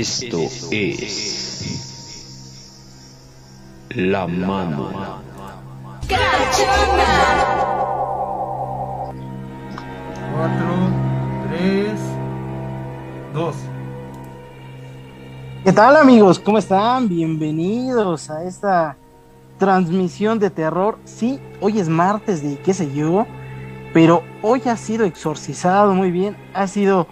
[0.00, 0.38] Esto
[0.70, 1.92] es
[3.90, 4.88] la mano.
[6.08, 7.04] ¡Cachonda!
[10.34, 10.66] 4,
[11.50, 12.00] 3,
[13.34, 13.54] 2.
[15.64, 16.38] ¿Qué tal amigos?
[16.38, 17.06] ¿Cómo están?
[17.06, 18.96] Bienvenidos a esta
[19.58, 20.98] transmisión de terror.
[21.04, 23.26] Sí, hoy es martes de qué sé yo,
[23.92, 27.06] pero hoy ha sido exorcizado muy bien, ha sido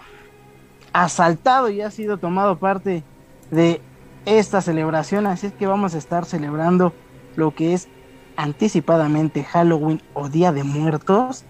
[1.03, 3.03] asaltado y ha sido tomado parte
[3.51, 3.81] de
[4.25, 5.27] esta celebración.
[5.27, 6.93] Así es que vamos a estar celebrando
[7.35, 7.87] lo que es
[8.35, 11.43] anticipadamente Halloween o Día de Muertos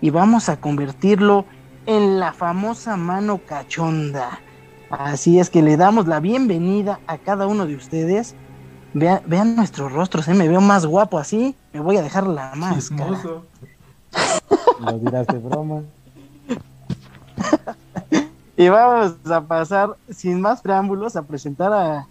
[0.00, 1.44] y vamos a convertirlo
[1.86, 4.40] en la famosa mano cachonda.
[4.90, 8.34] Así es que le damos la bienvenida a cada uno de ustedes.
[8.94, 10.34] Vean, vean nuestros rostros, ¿eh?
[10.34, 11.54] me veo más guapo así.
[11.72, 13.20] Me voy a dejar la máscara.
[14.80, 15.82] Lo dirás de broma.
[18.56, 22.06] Y vamos a pasar sin más preámbulos a presentar a...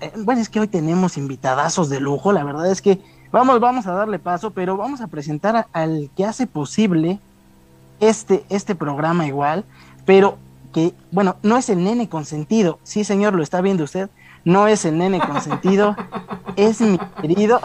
[0.00, 3.00] eh, bueno, es que hoy tenemos invitadazos de lujo, la verdad es que
[3.32, 7.18] vamos, vamos a darle paso, pero vamos a presentar a- al que hace posible
[8.00, 9.64] este, este programa igual,
[10.04, 10.36] pero
[10.74, 14.10] que, bueno, no es el nene consentido, sí señor, lo está viendo usted,
[14.44, 15.96] no es el nene consentido,
[16.56, 17.60] es mi querido,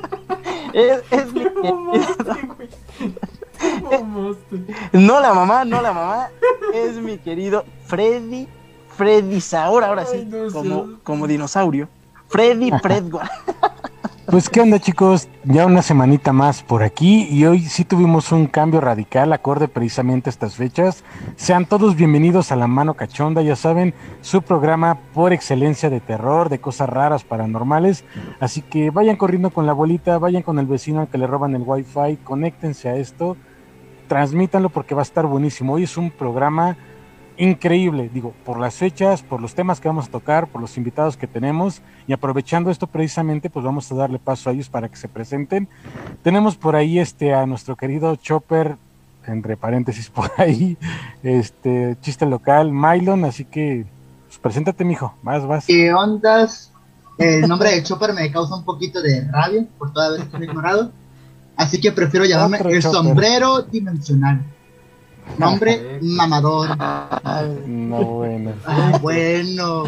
[0.74, 1.92] es, es mi querido,
[4.92, 6.28] no la mamá, no la mamá,
[6.74, 8.48] es mi querido Freddy,
[8.96, 10.54] Freddy Saur, ahora sí, Ay, no sé.
[10.56, 11.88] como, como dinosaurio,
[12.28, 13.28] Freddy Fredward.
[14.28, 18.48] Pues qué onda chicos, ya una semanita más por aquí y hoy sí tuvimos un
[18.48, 21.04] cambio radical acorde precisamente a estas fechas.
[21.36, 26.48] Sean todos bienvenidos a La Mano Cachonda, ya saben, su programa por excelencia de terror,
[26.48, 28.04] de cosas raras, paranormales.
[28.40, 31.54] Así que vayan corriendo con la bolita, vayan con el vecino al que le roban
[31.54, 33.36] el wifi, conéctense a esto,
[34.08, 35.74] transmítanlo porque va a estar buenísimo.
[35.74, 36.76] Hoy es un programa
[37.38, 41.16] increíble, digo, por las fechas, por los temas que vamos a tocar, por los invitados
[41.16, 44.96] que tenemos y aprovechando esto precisamente, pues vamos a darle paso a ellos para que
[44.96, 45.68] se presenten.
[46.22, 48.76] Tenemos por ahí este a nuestro querido Chopper,
[49.26, 50.76] entre paréntesis por ahí,
[51.22, 53.84] este chiste local, Mylon, así que
[54.26, 55.66] pues, preséntate, mijo, vas, vas.
[55.66, 56.72] ¿Qué ondas?
[57.18, 60.44] El nombre de Chopper me causa un poquito de rabia por toda vez que he
[60.44, 60.92] ignorado.
[61.56, 62.98] Así que prefiero llamarme Otro el Chopper.
[62.98, 64.42] sombrero dimensional.
[65.38, 66.76] Nombre mamador.
[67.66, 68.52] No, bueno.
[68.64, 69.84] Ah, bueno.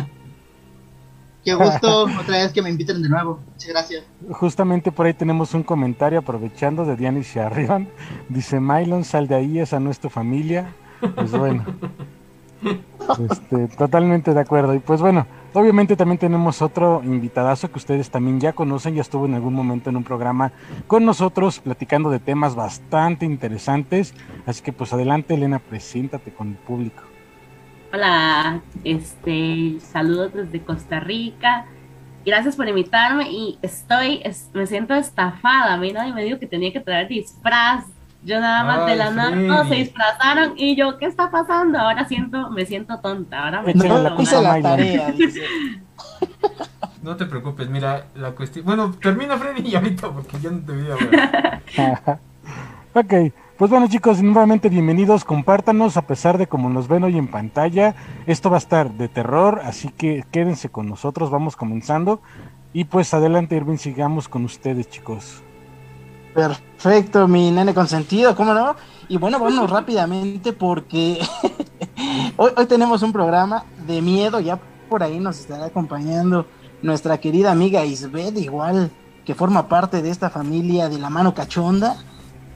[1.44, 3.40] Qué gusto otra vez que me inviten de nuevo.
[3.52, 4.04] Muchas gracias.
[4.30, 7.88] Justamente por ahí tenemos un comentario aprovechando de Diana arriban.
[8.28, 10.74] Dice Mylon, sal de ahí, esa no es tu familia.
[11.14, 11.64] Pues bueno.
[13.30, 14.74] Este, totalmente de acuerdo.
[14.74, 19.26] Y pues bueno, obviamente también tenemos otro invitadazo que ustedes también ya conocen, ya estuvo
[19.26, 20.52] en algún momento en un programa
[20.86, 24.14] con nosotros platicando de temas bastante interesantes.
[24.46, 27.02] Así que pues adelante Elena, preséntate con el público.
[27.92, 31.66] Hola, este, saludos desde Costa Rica.
[32.26, 35.72] Gracias por invitarme y estoy, es- me siento estafada.
[35.74, 37.86] A mí nadie me dijo que tenía que traer disfraz
[38.24, 39.68] Yo nada más de la nada Freddy.
[39.68, 41.78] se disfrazaron y yo, ¿qué está pasando?
[41.78, 45.42] Ahora siento, me siento tonta, ahora me No, siento hice la tarea, dice.
[47.02, 48.64] No te preocupes, mira, la cuestión...
[48.64, 52.18] Bueno, termina Freddy y ahorita porque yo no te voy a ver.
[53.28, 57.28] ok, pues bueno chicos, nuevamente bienvenidos, compártanos a pesar de como nos ven hoy en
[57.28, 57.94] pantalla,
[58.26, 62.20] esto va a estar de terror, así que quédense con nosotros, vamos comenzando
[62.72, 65.42] y pues adelante Irving, sigamos con ustedes chicos.
[66.34, 68.76] Perfecto, mi nene consentido, ¿cómo no?
[69.08, 71.20] Y bueno, vámonos rápidamente porque
[72.36, 74.58] hoy, hoy tenemos un programa de miedo, ya
[74.88, 76.46] por ahí nos estará acompañando
[76.82, 78.90] nuestra querida amiga Isbeth, igual
[79.24, 81.96] que forma parte de esta familia de la mano cachonda.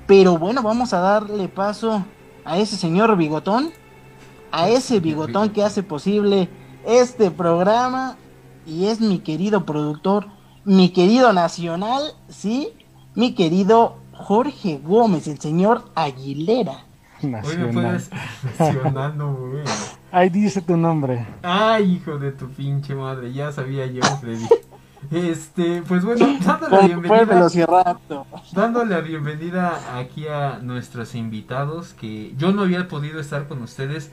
[0.06, 2.04] Pero bueno, vamos a darle paso
[2.44, 3.70] a ese señor bigotón,
[4.50, 6.48] a ese bigotón que hace posible
[6.84, 8.16] este programa
[8.66, 10.26] y es mi querido productor,
[10.64, 12.72] mi querido nacional, sí,
[13.14, 16.84] mi querido Jorge Gómez, el señor Aguilera.
[17.22, 17.72] Hoy me Nacional.
[17.72, 18.10] puedes
[18.58, 19.64] mencionando, güey.
[20.10, 21.26] Ahí dice tu nombre.
[21.42, 24.46] Ay, hijo de tu pinche madre, ya sabía yo, Freddy.
[25.10, 28.26] Este, pues bueno, dándole la bienvenida, Velociraptor.
[28.52, 34.12] dándole la bienvenida aquí a nuestros invitados, que yo no había podido estar con ustedes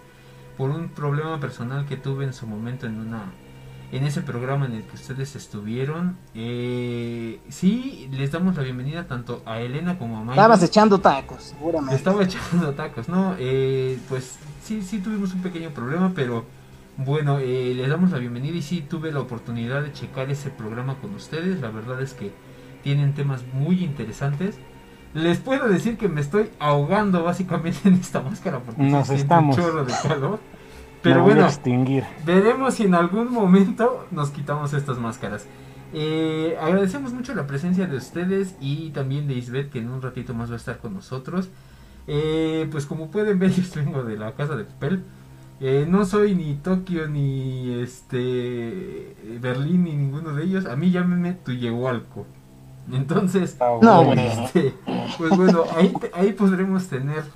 [0.57, 3.31] por un problema personal que tuve en su momento en una
[3.92, 6.16] en ese programa en el que ustedes estuvieron.
[6.36, 10.32] Eh, sí, les damos la bienvenida tanto a Elena como a Mike.
[10.34, 11.96] Estabas echando tacos, seguramente.
[11.96, 13.36] estaba echando tacos, ¿no?
[13.40, 16.46] Eh, pues sí, sí tuvimos un pequeño problema, pero
[16.98, 20.96] bueno, eh, les damos la bienvenida y sí tuve la oportunidad de checar ese programa
[21.02, 21.60] con ustedes.
[21.62, 22.32] La verdad es que
[22.84, 24.58] tienen temas muy interesantes.
[25.16, 29.24] Les puedo decir que me estoy ahogando básicamente en esta máscara porque Nos se siente
[29.24, 29.58] estamos.
[29.58, 30.40] un chorro de calor.
[31.01, 32.04] Pero bueno, extinguir.
[32.25, 35.46] Veremos si en algún momento nos quitamos estas máscaras.
[35.94, 40.34] Eh, agradecemos mucho la presencia de ustedes y también de Isbeth que en un ratito
[40.34, 41.50] más va a estar con nosotros.
[42.07, 45.04] Eh, pues como pueden ver yo vengo de la casa de papel.
[45.62, 50.66] Eh, no soy ni Tokio ni este Berlín ni ninguno de ellos.
[50.66, 52.25] A mí llámenme Tuyehualco.
[52.92, 54.06] Entonces, No, bueno.
[54.06, 54.22] bueno.
[54.22, 54.74] este,
[55.18, 57.24] pues bueno, ahí, ahí podremos tener...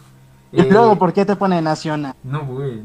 [0.51, 2.13] Y luego, ¿por qué te pone nacional?
[2.23, 2.83] no, bueno.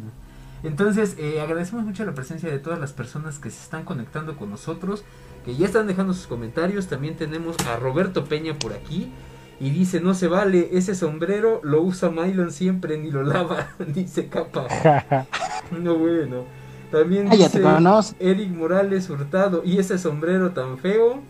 [0.63, 4.51] Entonces, eh, agradecemos mucho la presencia de todas las personas que se están conectando con
[4.51, 5.05] nosotros,
[5.45, 6.89] que ya están dejando sus comentarios.
[6.89, 9.13] También tenemos a Roberto Peña por aquí.
[9.61, 14.29] Y dice, no se vale, ese sombrero lo usa Mylon siempre, ni lo lava, dice
[14.29, 14.67] capa.
[15.71, 16.45] No, bueno.
[16.91, 18.15] También Ah, ya te dice.
[18.19, 21.21] Eric Morales Hurtado, y ese sombrero tan feo.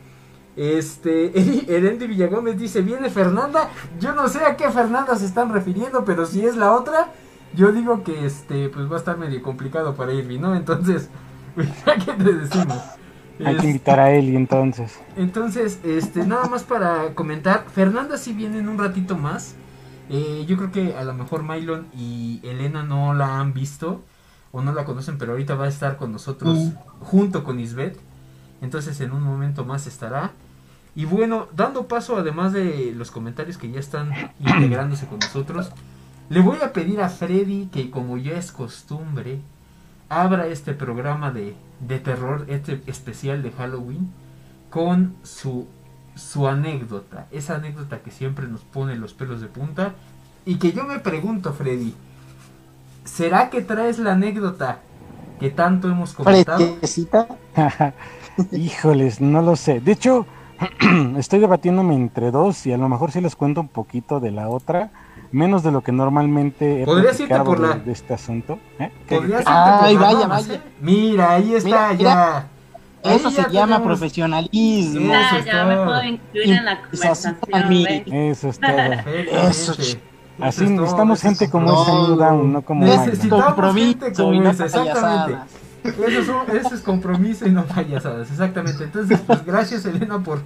[0.56, 1.32] Este,
[1.74, 3.70] Erendi Villagómez dice, viene Fernanda.
[3.98, 7.12] Yo no sé a qué Fernanda se están refiriendo, pero si es la otra,
[7.54, 10.54] yo digo que este, pues va a estar medio complicado para Irving, ¿no?
[10.54, 11.08] Entonces,
[11.56, 12.78] ¿qué te decimos?
[13.44, 14.98] Hay Es- que invitar a Eli entonces.
[15.16, 19.54] entonces, este, nada más para comentar, Fernanda sí viene en un ratito más.
[20.10, 24.02] Eh, yo creo que a lo mejor Mylon y Elena no la han visto
[24.52, 26.70] o no la conocen, pero ahorita va a estar con nosotros Mm.
[27.00, 27.98] junto con Isbeth.
[28.62, 30.32] Entonces en un momento más estará.
[30.96, 35.70] Y bueno, dando paso además de los comentarios que ya están integrándose con nosotros,
[36.28, 39.40] le voy a pedir a Freddy que como ya es costumbre,
[40.08, 44.12] abra este programa de, de terror, este especial de Halloween,
[44.70, 45.66] con su,
[46.14, 47.26] su anécdota.
[47.30, 49.94] Esa anécdota que siempre nos pone los pelos de punta.
[50.44, 51.94] Y que yo me pregunto, Freddy,
[53.04, 54.80] ¿será que traes la anécdota
[55.40, 56.76] que tanto hemos comentado?
[58.52, 59.80] Híjoles, no lo sé.
[59.80, 60.26] De hecho,
[61.18, 64.48] estoy debatiéndome entre dos y a lo mejor sí les cuento un poquito de la
[64.48, 64.90] otra,
[65.32, 68.58] menos de lo que normalmente he Podrías irte por de, la- de este asunto.
[68.78, 68.90] ¿Eh?
[69.06, 70.54] ¿Qué- Podrías irte Ay, por las vaya, vaya.
[70.54, 70.60] ¿eh?
[70.80, 71.98] Mira, ahí está Mira, mira.
[71.98, 72.46] ya.
[73.04, 75.00] Ahí Eso se ya llama tenemos- profesionalismo.
[75.00, 75.84] Eso Ya, es ya me todo.
[75.86, 77.36] puedo incluir en la conversación.
[78.12, 78.70] Eso es todo.
[78.78, 79.98] Eso, Eso ch-
[80.40, 81.82] Así es todo, necesitamos eso es gente como todo.
[81.82, 83.44] ese New Down, no como Necesitamos.
[83.46, 85.00] Compromiso gente como y no esa, exactamente.
[85.00, 85.48] payasadas.
[85.84, 88.84] Eso es, un- eso es compromiso y no payasadas, exactamente.
[88.84, 90.40] Entonces, pues gracias Elena por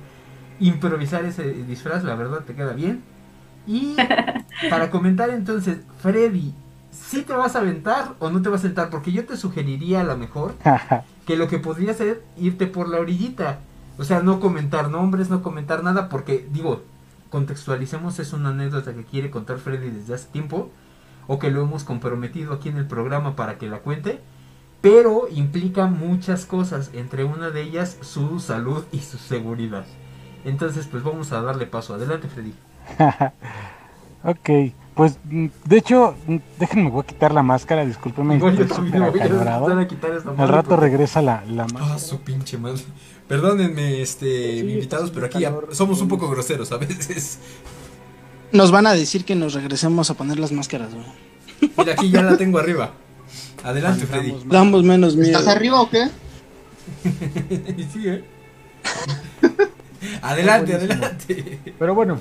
[0.61, 3.03] improvisar ese disfraz, la verdad te queda bien.
[3.67, 3.97] Y
[4.71, 6.53] para comentar entonces, Freddy,
[6.91, 8.91] ¿sí te vas a aventar o no te vas a aventar?
[8.91, 10.55] Porque yo te sugeriría a lo mejor
[11.27, 13.61] que lo que podría ser irte por la orillita.
[13.99, 16.83] O sea, no comentar nombres, no comentar nada, porque digo,
[17.31, 20.71] contextualicemos, es una anécdota que quiere contar Freddy desde hace tiempo,
[21.27, 24.21] o que lo hemos comprometido aquí en el programa para que la cuente,
[24.81, 29.85] pero implica muchas cosas, entre una de ellas su salud y su seguridad.
[30.45, 31.95] Entonces, pues vamos a darle paso.
[31.95, 32.55] Adelante, Freddy.
[34.25, 34.51] ok,
[34.95, 39.87] pues mm, de hecho, mm, déjenme, voy a quitar la máscara, yo también voy a
[39.89, 41.95] quitar esta Al rato porque- regresa la, la máscara.
[41.95, 42.83] Ah, su pinche madre.
[43.29, 47.39] Perdónenme, este, Sí, invitados, pero aquí calor, somos un poco groseros a veces.
[48.53, 51.07] Nos van a decir que nos regresemos a poner las máscaras, güey.
[51.79, 52.93] Mira, aquí ya la tengo arriba.
[53.65, 54.35] Adelante, Freddy.
[54.47, 55.39] Damos menos miedo.
[55.39, 56.09] ¿Estás arriba o qué?
[57.93, 58.25] sí, ¿eh?
[60.21, 61.61] adelante, adelante.
[61.79, 62.21] Pero bueno,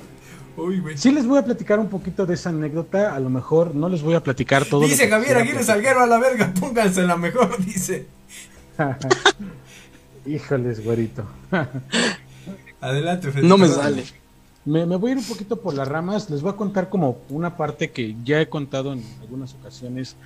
[0.56, 0.98] Uy, güey.
[0.98, 3.14] sí les voy a platicar un poquito de esa anécdota.
[3.14, 4.82] A lo mejor no les voy a platicar todo.
[4.82, 8.06] Dice Javier Aguirre Salguero a la verga, pónganse la mejor, dice.
[10.26, 11.24] Híjoles, güerito.
[12.80, 13.46] Adelante, Freddy.
[13.46, 14.04] No me sale.
[14.64, 16.30] Me, me voy a ir un poquito por las ramas.
[16.30, 20.16] Les voy a contar como una parte que ya he contado en algunas ocasiones.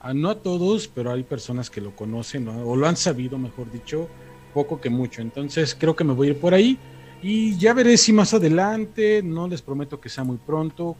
[0.00, 2.62] A, no a todos, pero hay personas que lo conocen ¿no?
[2.66, 4.08] o lo han sabido, mejor dicho,
[4.54, 5.22] poco que mucho.
[5.22, 6.78] Entonces creo que me voy a ir por ahí
[7.22, 10.96] y ya veré si más adelante, no les prometo que sea muy pronto.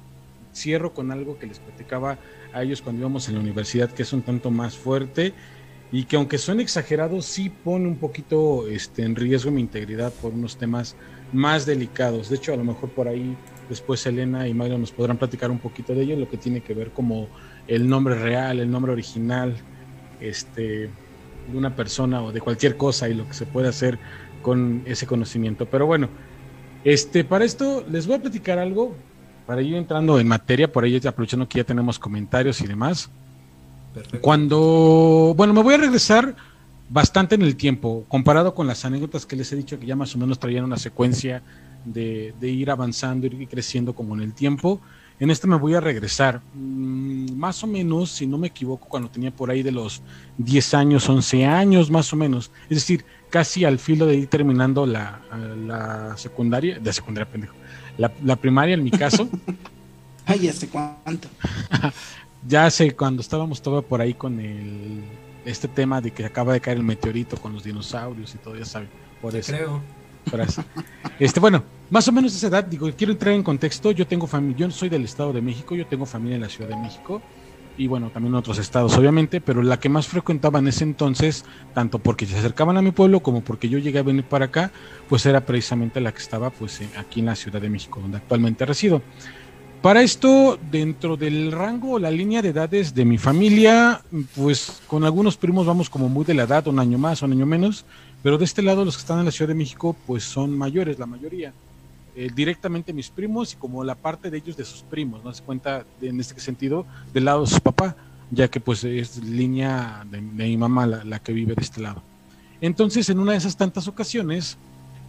[0.54, 2.18] Cierro con algo que les platicaba
[2.52, 5.34] a ellos cuando íbamos en la universidad, que es un tanto más fuerte
[5.90, 10.32] y que aunque suene exagerado, sí pone un poquito este, en riesgo mi integridad por
[10.32, 10.96] unos temas
[11.32, 12.28] más delicados.
[12.28, 13.36] De hecho, a lo mejor por ahí
[13.68, 16.74] después Elena y Mario nos podrán platicar un poquito de ello, lo que tiene que
[16.74, 17.28] ver como
[17.66, 19.56] el nombre real, el nombre original,
[20.20, 20.90] este,
[21.50, 23.98] de una persona o de cualquier cosa y lo que se puede hacer
[24.42, 25.66] con ese conocimiento.
[25.66, 26.08] Pero bueno,
[26.84, 28.94] este, para esto les voy a platicar algo,
[29.46, 33.10] para ir entrando en materia, por ahí aprovechando que ya tenemos comentarios y demás.
[33.94, 34.20] Perfecto.
[34.20, 36.36] Cuando, bueno, me voy a regresar
[36.88, 40.14] bastante en el tiempo, comparado con las anécdotas que les he dicho que ya más
[40.14, 41.42] o menos traían una secuencia
[41.84, 44.80] de, de ir avanzando, ir creciendo como en el tiempo.
[45.20, 49.08] En este me voy a regresar, mm, más o menos, si no me equivoco, cuando
[49.08, 50.00] tenía por ahí de los
[50.38, 52.52] 10 años, 11 años, más o menos.
[52.70, 55.20] Es decir, casi al filo de ir terminando la,
[55.66, 57.54] la secundaria, de secundaria, pendejo,
[57.96, 59.28] la, la primaria en mi caso.
[60.26, 61.28] Ay, ¿hace cuánto?
[62.46, 65.02] ya sé, cuando estábamos todo por ahí con el
[65.44, 68.66] este tema de que acaba de caer el meteorito con los dinosaurios y todo, ya
[68.66, 68.88] saben,
[69.22, 69.52] por eso.
[69.52, 69.80] Creo.
[70.30, 70.62] por eso.
[71.18, 74.66] Este, bueno, más o menos esa edad, digo, quiero entrar en contexto, yo tengo familia,
[74.66, 77.22] yo soy del Estado de México, yo tengo familia en la Ciudad de México
[77.78, 81.44] y bueno, también en otros estados, obviamente, pero la que más frecuentaba en ese entonces,
[81.74, 84.72] tanto porque se acercaban a mi pueblo como porque yo llegué a venir para acá,
[85.08, 88.18] pues era precisamente la que estaba pues eh, aquí en la Ciudad de México, donde
[88.18, 89.00] actualmente resido.
[89.80, 94.02] Para esto, dentro del rango o la línea de edades de mi familia,
[94.34, 97.46] pues con algunos primos vamos como muy de la edad, un año más, un año
[97.46, 97.84] menos,
[98.24, 100.98] pero de este lado los que están en la Ciudad de México, pues son mayores,
[100.98, 101.52] la mayoría.
[102.20, 105.40] Eh, directamente mis primos y como la parte de ellos de sus primos, ¿no se
[105.40, 106.84] cuenta en este sentido
[107.14, 107.94] del lado de su papá,
[108.32, 112.02] ya que pues es línea de, mi mamá la, que vive de este lado.
[112.60, 114.56] Entonces, en una de esas tantas ocasiones,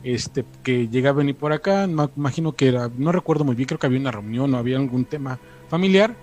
[0.03, 3.65] este, que llega a venir por acá, ma- imagino que era, no recuerdo muy bien,
[3.65, 6.13] creo que había una reunión o había algún tema familiar,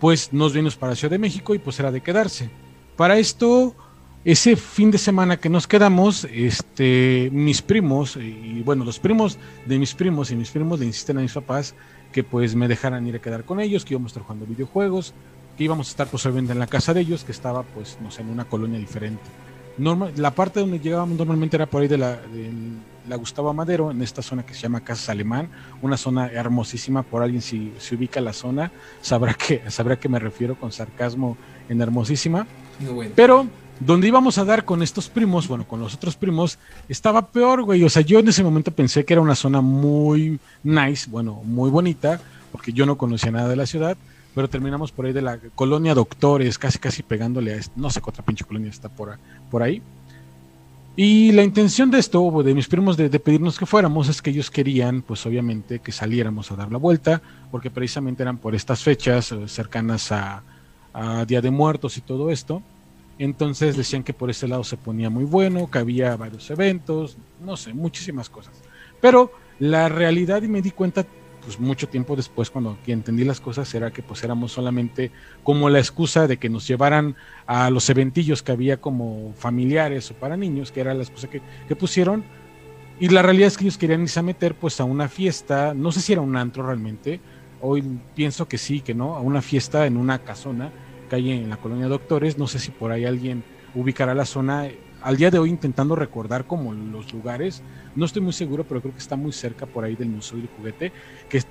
[0.00, 2.50] pues nos vinimos para Ciudad de México y pues era de quedarse.
[2.96, 3.76] Para esto,
[4.24, 9.78] ese fin de semana que nos quedamos, este, mis primos, y bueno, los primos de
[9.78, 11.74] mis primos y mis primos le insisten a mis papás
[12.12, 15.12] que pues me dejaran ir a quedar con ellos, que íbamos a estar jugando videojuegos,
[15.56, 18.10] que íbamos a estar pues obviamente en la casa de ellos, que estaba pues, no
[18.10, 19.22] sé, en una colonia diferente.
[19.78, 22.50] Normal, la parte donde llegábamos normalmente era por ahí de la, de
[23.08, 25.48] la Gustavo Madero, en esta zona que se llama Casas Alemán,
[25.80, 30.18] una zona hermosísima, por alguien si se ubica la zona, sabrá que, sabrá que me
[30.18, 31.36] refiero con sarcasmo
[31.70, 32.46] en hermosísima.
[32.80, 33.12] No, bueno.
[33.16, 33.46] Pero
[33.86, 36.58] donde íbamos a dar con estos primos, bueno, con los otros primos,
[36.88, 37.82] estaba peor, güey.
[37.84, 41.70] O sea, yo en ese momento pensé que era una zona muy nice, bueno, muy
[41.70, 42.20] bonita,
[42.50, 43.96] porque yo no conocía nada de la ciudad,
[44.34, 48.00] pero terminamos por ahí de la colonia Doctores, casi casi pegándole a, este- no sé
[48.00, 49.18] qué otra pinche colonia está por,
[49.62, 49.82] ahí.
[50.94, 54.30] Y la intención de esto, de mis primos, de, de pedirnos que fuéramos, es que
[54.30, 58.82] ellos querían, pues obviamente, que saliéramos a dar la vuelta, porque precisamente eran por estas
[58.82, 60.42] fechas eh, cercanas a,
[60.92, 62.62] a Día de Muertos y todo esto.
[63.24, 67.56] Entonces decían que por ese lado se ponía muy bueno, que había varios eventos, no
[67.56, 68.60] sé, muchísimas cosas.
[69.00, 71.06] Pero la realidad, y me di cuenta,
[71.44, 75.12] pues mucho tiempo después, cuando que entendí las cosas, era que pues éramos solamente
[75.44, 77.14] como la excusa de que nos llevaran
[77.46, 81.40] a los eventillos que había como familiares o para niños, que era la excusa que,
[81.68, 82.24] que pusieron.
[82.98, 85.92] Y la realidad es que ellos querían irse a meter pues a una fiesta, no
[85.92, 87.20] sé si era un antro realmente,
[87.60, 87.84] hoy
[88.16, 90.72] pienso que sí, que no, a una fiesta en una casona
[91.16, 94.68] hay en la colonia Doctores, no sé si por ahí alguien ubicará la zona,
[95.02, 97.62] al día de hoy intentando recordar como los lugares,
[97.96, 100.48] no estoy muy seguro, pero creo que está muy cerca por ahí del Museo del
[100.56, 100.92] Juguete,
[101.28, 101.42] que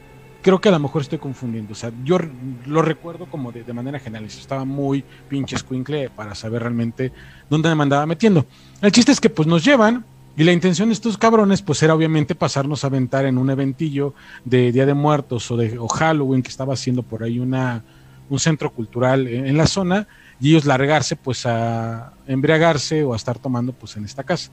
[0.41, 2.17] creo que a lo mejor estoy confundiendo, o sea, yo
[2.65, 7.11] lo recuerdo como de, de manera general, estaba muy pinche escuincle para saber realmente
[7.49, 8.45] dónde me andaba metiendo.
[8.81, 10.05] El chiste es que pues nos llevan,
[10.37, 14.13] y la intención de estos cabrones, pues era obviamente pasarnos a aventar en un eventillo
[14.45, 17.83] de Día de Muertos o de Halloween que estaba haciendo por ahí una,
[18.31, 20.07] un centro cultural en, la zona
[20.39, 24.49] y ellos largarse pues a embriagarse o a estar tomando pues en esta casa.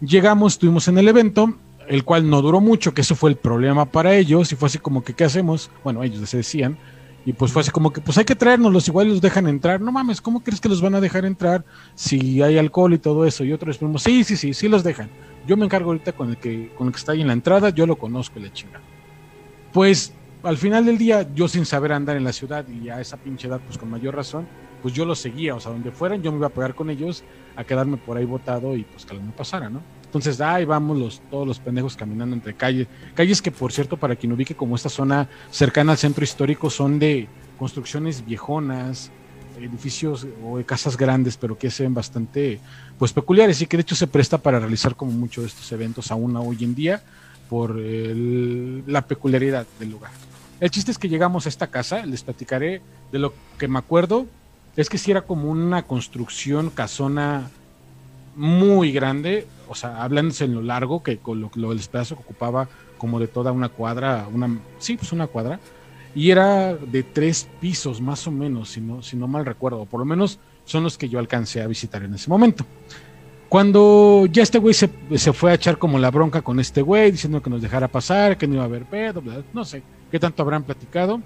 [0.00, 1.54] Llegamos, estuvimos en el evento,
[1.86, 4.78] el cual no duró mucho, que eso fue el problema para ellos, y fue así
[4.78, 5.70] como que, ¿qué hacemos?
[5.84, 6.78] Bueno, ellos se decían,
[7.26, 9.92] y pues fue así como que, pues hay que traernos, igual los dejan entrar, no
[9.92, 13.44] mames, ¿cómo crees que los van a dejar entrar si hay alcohol y todo eso?
[13.44, 15.10] Y otros primos, sí, sí, sí, sí los dejan.
[15.46, 17.68] Yo me encargo ahorita con el que, con el que está ahí en la entrada,
[17.68, 18.80] yo lo conozco la chinga.
[19.72, 23.16] Pues al final del día, yo sin saber andar en la ciudad y a esa
[23.16, 24.46] pinche edad, pues con mayor razón,
[24.82, 27.24] pues yo los seguía, o sea, donde fueran, yo me iba a pegar con ellos
[27.56, 29.80] a quedarme por ahí botado y pues que me pasara, ¿no?
[30.04, 32.86] Entonces, ahí vamos todos los pendejos caminando entre calles.
[33.14, 36.98] Calles que, por cierto, para quien ubique como esta zona cercana al centro histórico, son
[36.98, 37.26] de
[37.58, 39.10] construcciones viejonas,
[39.58, 42.60] edificios o casas grandes, pero que se ven bastante
[42.98, 46.10] pues peculiares y que de hecho se presta para realizar como muchos de estos eventos
[46.10, 47.02] aún hoy en día
[47.48, 50.10] por la peculiaridad del lugar.
[50.60, 52.80] El chiste es que llegamos a esta casa, les platicaré
[53.10, 54.26] de lo que me acuerdo,
[54.76, 57.50] es que si era como una construcción casona
[58.36, 62.22] muy grande, o sea, hablándose en lo largo, que con lo, lo el espacio que
[62.22, 62.68] ocupaba
[62.98, 65.60] como de toda una cuadra, una, sí, pues una cuadra,
[66.14, 70.00] y era de tres pisos más o menos, si no, si no mal recuerdo, por
[70.00, 72.64] lo menos son los que yo alcancé a visitar en ese momento.
[73.48, 77.12] Cuando ya este güey se, se, fue a echar como la bronca con este güey,
[77.12, 79.82] diciendo que nos dejara pasar, que no iba a haber pedo, no sé
[80.14, 81.20] qué tanto habrán platicado.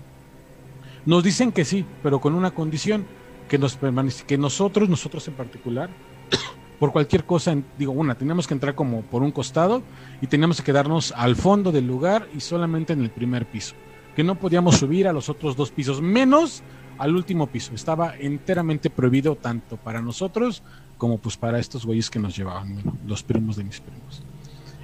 [1.04, 3.04] Nos dicen que sí, pero con una condición,
[3.46, 3.78] que nos
[4.26, 5.90] que nosotros, nosotros en particular,
[6.80, 9.82] por cualquier cosa, digo, una, teníamos que entrar como por un costado
[10.22, 13.74] y teníamos que quedarnos al fondo del lugar y solamente en el primer piso,
[14.16, 16.62] que no podíamos subir a los otros dos pisos, menos
[16.96, 17.74] al último piso.
[17.74, 20.62] Estaba enteramente prohibido tanto para nosotros
[20.96, 24.22] como pues para estos güeyes que nos llevaban, los primos de mis primos.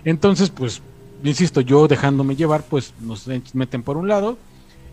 [0.05, 0.83] Entonces, pues,
[1.31, 4.37] insisto, yo dejándome llevar, pues nos meten por un lado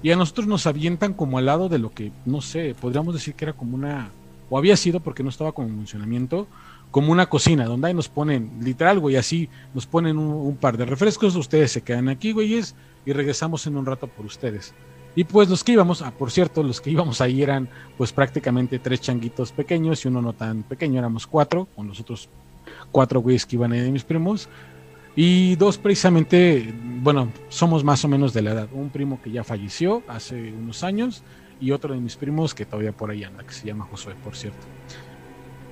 [0.04, 3.36] y a nosotros nos avientan como al lado de lo que, no sé, podríamos decir
[3.36, 4.10] que era como una,
[4.50, 6.48] o había sido porque no estaba como en funcionamiento,
[6.90, 10.86] como una cocina, donde ahí nos ponen, literal, güey, así nos ponen un, par de
[10.86, 14.74] refrescos, ustedes se quedan aquí, güeyes, y regresamos en un rato por ustedes.
[15.16, 18.80] Y pues los que íbamos, ah, por cierto, los que íbamos ahí eran pues prácticamente
[18.80, 22.30] tres changuitos pequeños y uno no tan pequeño, éramos cuatro, con los otros
[22.92, 24.50] cuatro güeyes que iban ahí de mis primos.
[25.16, 28.70] Y dos precisamente, bueno, somos más o menos de la edad.
[28.72, 31.24] Un primo que ya falleció hace unos años
[31.60, 34.36] y otro de mis primos que todavía por ahí anda, que se llama Josué, por
[34.36, 34.66] cierto.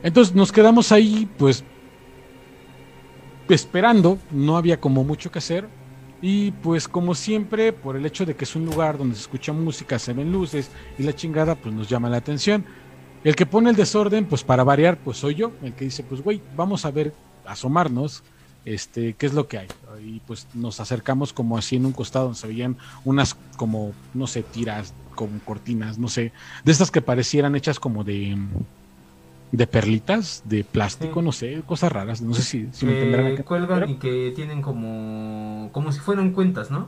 [0.04, 1.64] Entonces nos quedamos ahí, pues,
[3.48, 5.68] esperando, no había como mucho que hacer.
[6.22, 9.54] Y pues como siempre, por el hecho de que es un lugar donde se escucha
[9.54, 12.66] música, se ven luces y la chingada, pues nos llama la atención.
[13.24, 16.22] El que pone el desorden, pues para variar, pues soy yo, el que dice, pues
[16.22, 17.14] güey, vamos a ver,
[17.46, 18.24] asomarnos,
[18.74, 19.68] este, qué es lo que hay.
[20.06, 24.28] Y pues nos acercamos como así en un costado donde se veían unas como, no
[24.28, 26.32] sé, tiras, como cortinas, no sé,
[26.64, 28.38] de estas que parecieran hechas como de
[29.52, 33.36] de perlitas, de plástico, no sé, cosas raras, no sé si, si me entenderán.
[33.36, 36.88] Que cuelgan y que tienen como, como si fueran cuentas, ¿no?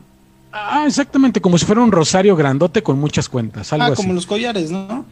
[0.51, 4.27] Ah, exactamente, como si fuera un rosario grandote con muchas cuentas, algo ah, como los
[4.27, 5.05] collares, ¿no?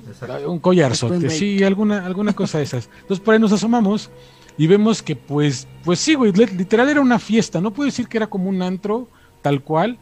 [0.45, 2.89] Un collarzote, sí, alguna, alguna cosa de esas.
[3.01, 4.11] Entonces por ahí nos asomamos
[4.59, 8.17] y vemos que pues, pues sí, güey, literal era una fiesta, no puedo decir que
[8.17, 9.07] era como un antro
[9.41, 9.97] tal cual,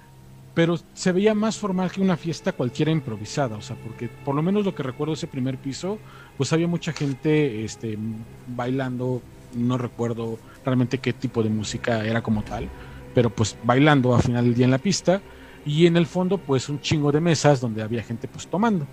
[0.56, 4.42] pero se veía más formal que una fiesta cualquiera improvisada, o sea, porque por lo
[4.42, 6.00] menos lo que recuerdo ese primer piso,
[6.38, 8.00] pues había mucha gente este,
[8.48, 9.22] bailando,
[9.54, 12.68] no recuerdo realmente qué tipo de música era como tal,
[13.14, 15.22] pero pues bailando a final del día en la pista,
[15.64, 18.88] y en el fondo pues un chingo de mesas donde había gente pues tomando.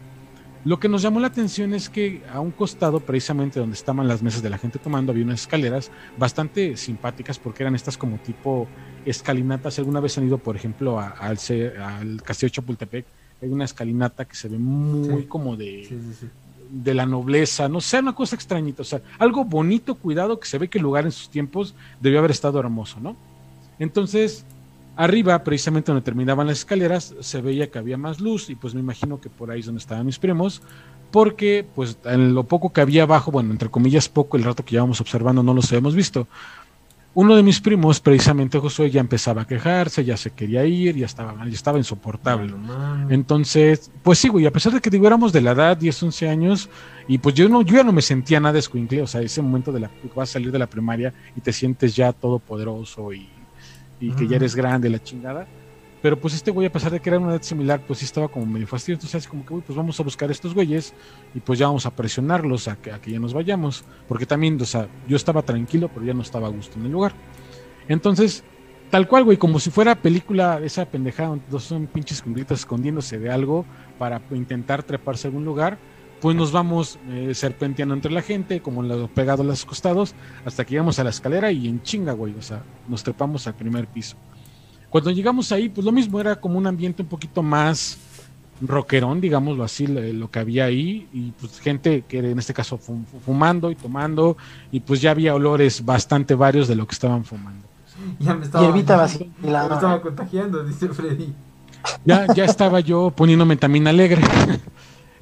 [0.64, 4.22] Lo que nos llamó la atención es que a un costado, precisamente donde estaban las
[4.22, 8.66] mesas de la gente tomando, había unas escaleras bastante simpáticas porque eran estas como tipo
[9.05, 9.79] escalinatas.
[9.79, 11.38] Alguna vez han ido, por ejemplo, a, al,
[11.79, 13.05] al, Castillo Chapultepec,
[13.42, 15.87] hay una escalinata que se ve muy como de,
[16.70, 20.57] de la nobleza, no sé, una cosa extrañita, o sea, algo bonito, cuidado, que se
[20.57, 23.16] ve que el lugar en sus tiempos debió haber estado hermoso, ¿no?
[23.79, 24.46] Entonces,
[24.96, 28.80] Arriba, precisamente donde terminaban las escaleras, se veía que había más luz y pues me
[28.80, 30.62] imagino que por ahí es donde estaban mis primos,
[31.11, 34.72] porque pues en lo poco que había abajo, bueno, entre comillas poco, el rato que
[34.72, 36.28] llevamos observando no los habíamos visto.
[37.16, 41.07] Uno de mis primos, precisamente Josué, ya empezaba a quejarse, ya se quería ir, ya
[41.07, 42.52] estaba ya estaba insoportable.
[43.09, 46.28] Entonces, pues sí, güey, a pesar de que digo, éramos de la edad, 10, 11
[46.28, 46.68] años,
[47.07, 49.70] y pues yo no, yo ya no me sentía nada escuincle, o sea, ese momento
[49.70, 53.28] de la que vas a salir de la primaria y te sientes ya todopoderoso y
[54.09, 55.47] y que ya eres grande, la chingada.
[56.03, 58.29] Pero pues este güey, a pesar de que era una edad similar, pues sí estaba
[58.29, 59.07] como medio fastidioso.
[59.07, 60.93] Entonces, como que, pues vamos a buscar a estos güeyes
[61.35, 63.85] y pues ya vamos a presionarlos a que, a que ya nos vayamos.
[64.07, 66.93] Porque también, o sea, yo estaba tranquilo, pero ya no estaba a gusto en el
[66.93, 67.14] lugar.
[67.88, 68.45] Entonces,
[68.90, 73.31] tal cual, güey, como si fuera película, esa pendejada, dos son pinches cumbritas escondiéndose de
[73.31, 73.64] algo
[73.99, 75.79] para intentar treparse a algún lugar
[76.24, 80.14] pues nos vamos eh, serpenteando entre la gente, como pegado a los costados,
[80.46, 82.34] hasta que llegamos a la escalera y en chinga, güey.
[82.38, 84.16] O sea, nos trepamos al primer piso.
[84.88, 87.98] Cuando llegamos ahí, pues lo mismo, era como un ambiente un poquito más
[88.62, 92.78] rockerón, digámoslo así, lo, lo que había ahí, y pues gente que en este caso
[92.78, 94.38] fum- fumando y tomando,
[94.72, 97.66] y pues ya había olores bastante varios de lo que estaban fumando.
[98.18, 98.64] Ya me estaba,
[99.42, 101.34] me estaba contagiando, dice Freddy.
[102.02, 104.22] Ya, ya estaba yo poniéndome también alegre.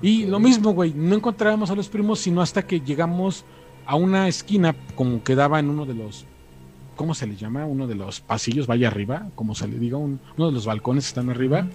[0.03, 3.45] Y lo mismo, güey, no encontrábamos a los primos sino hasta que llegamos
[3.87, 6.25] a una esquina como que daba en uno de los,
[6.97, 7.65] ¿cómo se le llama?
[7.67, 11.05] Uno de los pasillos, vaya arriba, como se le diga, un- uno de los balcones
[11.05, 11.67] que están arriba.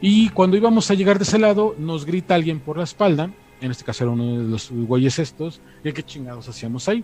[0.00, 3.70] Y cuando íbamos a llegar de ese lado, nos grita alguien por la espalda, en
[3.70, 7.02] este caso era uno de los güeyes estos, y qué chingados hacíamos ahí.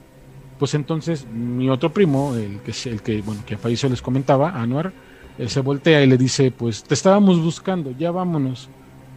[0.59, 4.93] Pues entonces mi otro primo, el que, el que, bueno, que falleció les comentaba, Anuar,
[5.39, 8.69] él se voltea y le dice, pues te estábamos buscando, ya vámonos.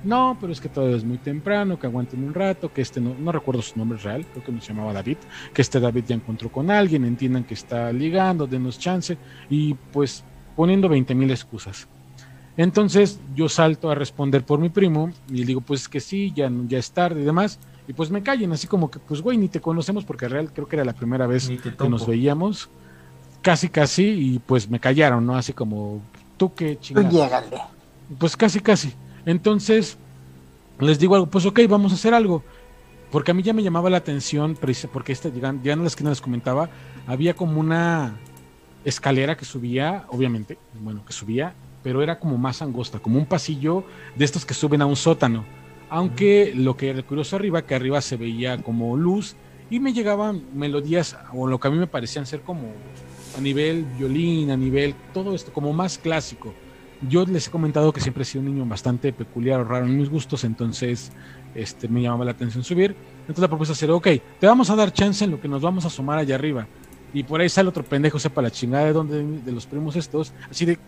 [0.03, 3.15] No, pero es que todavía es muy temprano, que aguanten un rato, que este no,
[3.17, 5.17] no recuerdo su nombre real, creo que no se llamaba David,
[5.53, 9.17] que este David ya encontró con alguien, entiendan que está ligando, denos chance,
[9.49, 10.23] y pues
[10.55, 11.87] poniendo 20 mil excusas.
[12.55, 16.51] Entonces yo salto a responder por mi primo y le digo, pues que sí, ya,
[16.67, 17.59] ya es tarde y demás.
[17.87, 20.67] Y pues me callen, así como que, pues güey, ni te conocemos porque real creo
[20.67, 22.69] que era la primera vez que nos veíamos.
[23.41, 25.35] Casi, casi, y pues me callaron, ¿no?
[25.35, 26.01] Así como,
[26.37, 27.09] tú qué chingada.
[28.17, 28.93] Pues casi, casi.
[29.25, 29.97] Entonces,
[30.79, 32.43] les digo algo, pues ok, vamos a hacer algo.
[33.11, 34.57] Porque a mí ya me llamaba la atención,
[34.91, 36.69] porque esta, llegando, llegando a la esquina les comentaba,
[37.05, 38.15] había como una
[38.83, 43.83] escalera que subía, obviamente, bueno, que subía, pero era como más angosta, como un pasillo
[44.15, 45.45] de estos que suben a un sótano.
[45.89, 49.35] Aunque lo que era curioso arriba, que arriba se veía como luz
[49.69, 52.71] y me llegaban melodías, o lo que a mí me parecían ser como
[53.37, 56.53] a nivel violín, a nivel todo esto, como más clásico.
[57.09, 59.97] Yo les he comentado que siempre he sido un niño bastante peculiar o raro en
[59.97, 61.11] mis gustos, entonces
[61.55, 62.95] este, me llamaba la atención subir.
[63.21, 64.07] Entonces la propuesta era, ok,
[64.39, 66.67] te vamos a dar chance en lo que nos vamos a asomar allá arriba.
[67.13, 70.33] Y por ahí sale otro pendejo, sepa la chingada de dónde, de los primos estos.
[70.49, 70.79] Así de,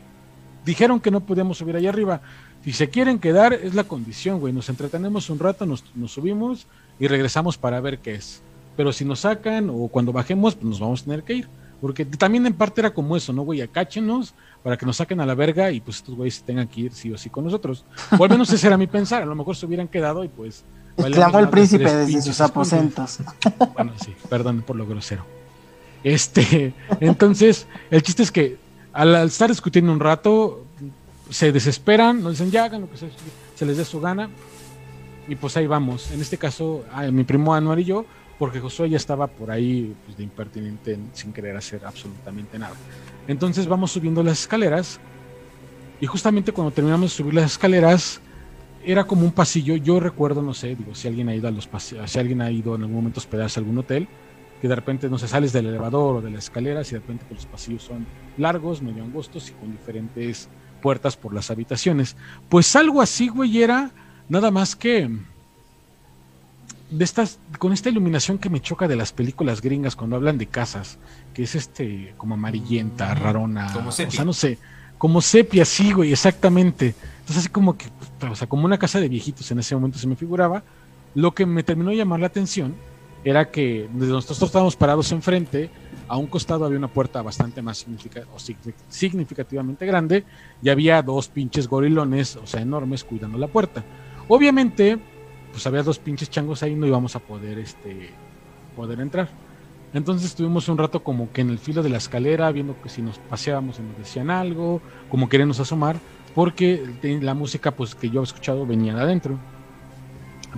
[0.66, 2.22] dijeron que no podíamos subir allá arriba.
[2.64, 4.52] Si se quieren quedar, es la condición, güey.
[4.54, 6.66] Nos entretenemos un rato, nos, nos subimos
[7.00, 8.42] y regresamos para ver qué es.
[8.76, 11.48] Pero si nos sacan o cuando bajemos, pues nos vamos a tener que ir.
[11.80, 13.62] Porque también en parte era como eso, ¿no, güey?
[13.62, 14.34] Acáchenos
[14.66, 17.12] para que nos saquen a la verga y pues estos güeyes tengan que ir sí
[17.14, 17.86] o sí con nosotros.
[18.18, 19.22] O al menos ese era mi pensar.
[19.22, 20.66] A lo mejor se hubieran quedado y pues.
[20.98, 23.20] Exclamó el príncipe desde pinches sus aposentos.
[23.76, 25.24] Bueno, sí, perdón por lo grosero.
[26.04, 28.58] Este, entonces, el chiste es que
[28.92, 30.66] al, al estar discutiendo un rato,
[31.30, 33.10] se desesperan, nos dicen ya hagan lo que se,
[33.54, 34.32] se les dé su gana.
[35.28, 36.10] Y pues ahí vamos.
[36.10, 40.18] En este caso, mi primo Anuar y yo, porque Josué ya estaba por ahí pues,
[40.18, 42.76] de impertinente sin querer hacer absolutamente nada.
[43.28, 45.00] Entonces vamos subiendo las escaleras.
[46.02, 48.20] Y justamente cuando terminamos de subir las escaleras,
[48.84, 49.76] era como un pasillo.
[49.78, 52.52] Yo recuerdo, no sé, digo, si alguien ha ido a los pasillos, si alguien ha
[52.52, 54.08] ido en algún momento a hospedarse a algún hotel,
[54.62, 57.26] que de repente no se sales del elevador o de las escaleras y de repente
[57.28, 58.06] pues, los pasillos son
[58.38, 60.50] largos, medio angostos y con diferentes
[60.82, 62.16] puertas por las habitaciones.
[62.50, 63.92] Pues algo así, güey, era
[64.30, 65.10] nada más que
[66.98, 70.48] de estas con esta iluminación que me choca de las películas gringas cuando hablan de
[70.48, 70.98] casas,
[71.34, 74.12] que es este como amarillenta, rarona, Como o sepia.
[74.12, 74.58] sea, no sé,
[74.98, 76.96] como sepia, sí, güey, exactamente.
[77.20, 77.86] Entonces así como que,
[78.30, 80.64] o sea, como una casa de viejitos en ese momento se me figuraba.
[81.16, 82.76] Lo que me terminó de llamar la atención
[83.24, 85.70] era que nosotros estábamos parados enfrente,
[86.08, 90.24] a un costado había una puerta bastante más significa- o signi- significativamente grande
[90.62, 93.84] y había dos pinches gorilones, o sea, enormes, cuidando la puerta.
[94.28, 95.00] Obviamente,
[95.56, 98.10] pues había dos pinches changos ahí, no íbamos a poder, este,
[98.76, 99.30] poder entrar.
[99.94, 103.02] Entonces estuvimos un rato como que en el filo de la escalera, viendo que si
[103.02, 105.96] nos paseábamos y nos decían algo, como queremos asomar,
[106.34, 106.86] porque
[107.22, 109.38] la música pues que yo había escuchado venía de adentro.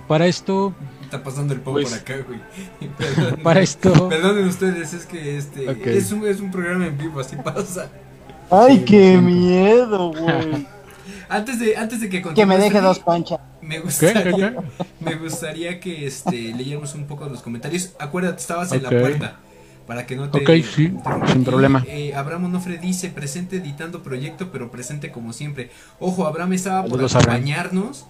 [0.08, 2.40] Para esto, Está pasando el pavo Pues- por acá, güey.
[2.98, 3.40] Perdón.
[3.44, 7.36] para esto, Perdonen ustedes, es que este es, un, es un programa en vivo, así
[7.36, 7.88] pasa.
[8.50, 10.66] Ay, Sí, qué miedo, güey.
[11.28, 13.40] Antes de, antes de que que me deje dos conchas.
[13.60, 14.34] Me gustaría, ¿Qué?
[14.34, 14.56] ¿Qué?
[15.00, 17.92] me gustaría que este, leyéramos un poco los comentarios.
[17.98, 19.36] Acuérdate, estabas en la puerta.
[19.86, 20.38] Para que no te.
[20.38, 20.92] Ok, sí,
[21.26, 21.82] sin Y, problema.
[21.86, 25.70] eh, Abraham Onofre dice: presente editando proyecto, pero presente como siempre.
[25.98, 28.06] Ojo, Abraham estaba por acompañarnos,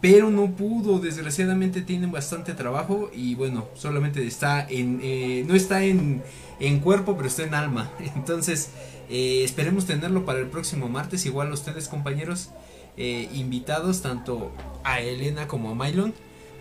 [0.00, 0.98] pero no pudo.
[0.98, 3.10] Desgraciadamente tienen bastante trabajo.
[3.14, 5.00] Y bueno, solamente está en.
[5.02, 6.22] eh, no está en,
[6.58, 7.90] en cuerpo, pero está en alma.
[8.16, 8.70] Entonces,
[9.10, 11.26] eh, esperemos tenerlo para el próximo martes.
[11.26, 12.50] Igual ustedes, compañeros,
[12.96, 14.52] eh, invitados, tanto
[14.84, 16.14] a Elena como a Mylon.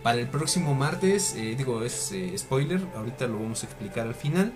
[0.04, 4.54] Para el próximo martes, eh, digo, es spoiler, ahorita lo vamos a explicar al final.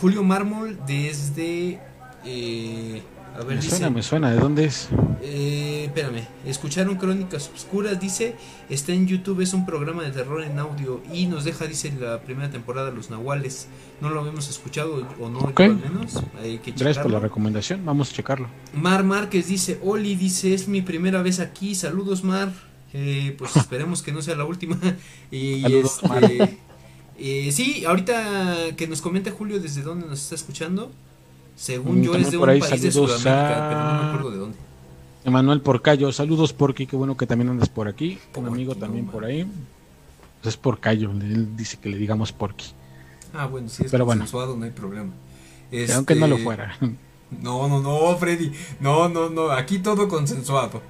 [0.00, 1.80] Julio Mármol desde...
[3.36, 4.30] A ver, Me dice, suena, me suena.
[4.32, 4.88] ¿De dónde es?
[5.22, 8.34] eh, espérame, escucharon Crónicas Obscuras, dice,
[8.70, 12.20] está en YouTube, es un programa de terror en audio y nos deja, dice, la
[12.22, 13.68] primera temporada Los Nahuales.
[14.00, 15.58] No lo habíamos escuchado o no, Ok.
[15.58, 16.22] yo al menos.
[16.42, 17.84] Hay que Gracias por la recomendación.
[17.84, 18.48] Vamos a checarlo.
[18.74, 22.52] Mar Márquez dice, Oli, dice, es mi primera vez aquí, saludos Mar,
[22.92, 24.78] Eh, pues esperemos que no sea la última.
[25.30, 26.30] y Saludos, este, Mar.
[27.18, 30.90] eh, sí, ahorita que nos comente Julio desde dónde nos está escuchando,
[31.56, 34.02] según Mm, yo es de por un ahí país de saludos Sudamérica, a- pero no
[34.02, 34.56] me acuerdo de dónde.
[35.24, 38.18] Emanuel Porcayo, saludos Porky, qué bueno que también andas por aquí.
[38.36, 39.12] Un amigo no, también man.
[39.12, 39.42] por ahí.
[40.42, 42.66] Pues es Porcayo, él dice que le digamos Porky.
[43.34, 44.20] Ah, bueno, si es Pero bueno.
[44.20, 45.10] consensuado no hay problema.
[45.94, 46.76] Aunque no lo Este, fuera.
[47.42, 48.52] No, no, no, Freddy.
[48.78, 49.50] No, no, no.
[49.50, 50.80] Aquí todo consensuado.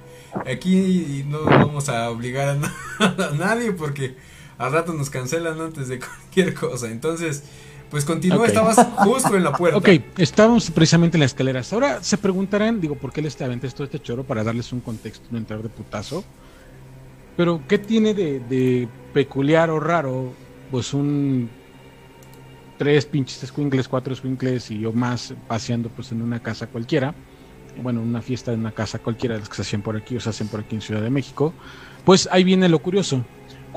[0.45, 4.15] Aquí no vamos a obligar a, na- a nadie porque
[4.59, 6.91] al rato nos cancelan antes de cualquier cosa.
[6.91, 7.43] Entonces,
[7.89, 8.45] pues continúa.
[8.45, 9.77] Estabas justo en la puerta.
[9.77, 11.71] Ok, estábamos precisamente en las escaleras.
[11.73, 15.27] Ahora se preguntarán, digo, ¿por qué les aventé todo este choro para darles un contexto,
[15.31, 16.23] no entrar de putazo?
[17.35, 20.33] Pero, ¿qué tiene de, de peculiar o raro?
[20.71, 21.49] Pues un
[22.77, 27.13] tres pinches squinkles, cuatro squinkles y o más paseando pues en una casa cualquiera.
[27.81, 30.19] Bueno, una fiesta en una casa cualquiera de las que se hacen por aquí o
[30.19, 31.53] se hacen por aquí en Ciudad de México.
[32.05, 33.23] Pues ahí viene lo curioso.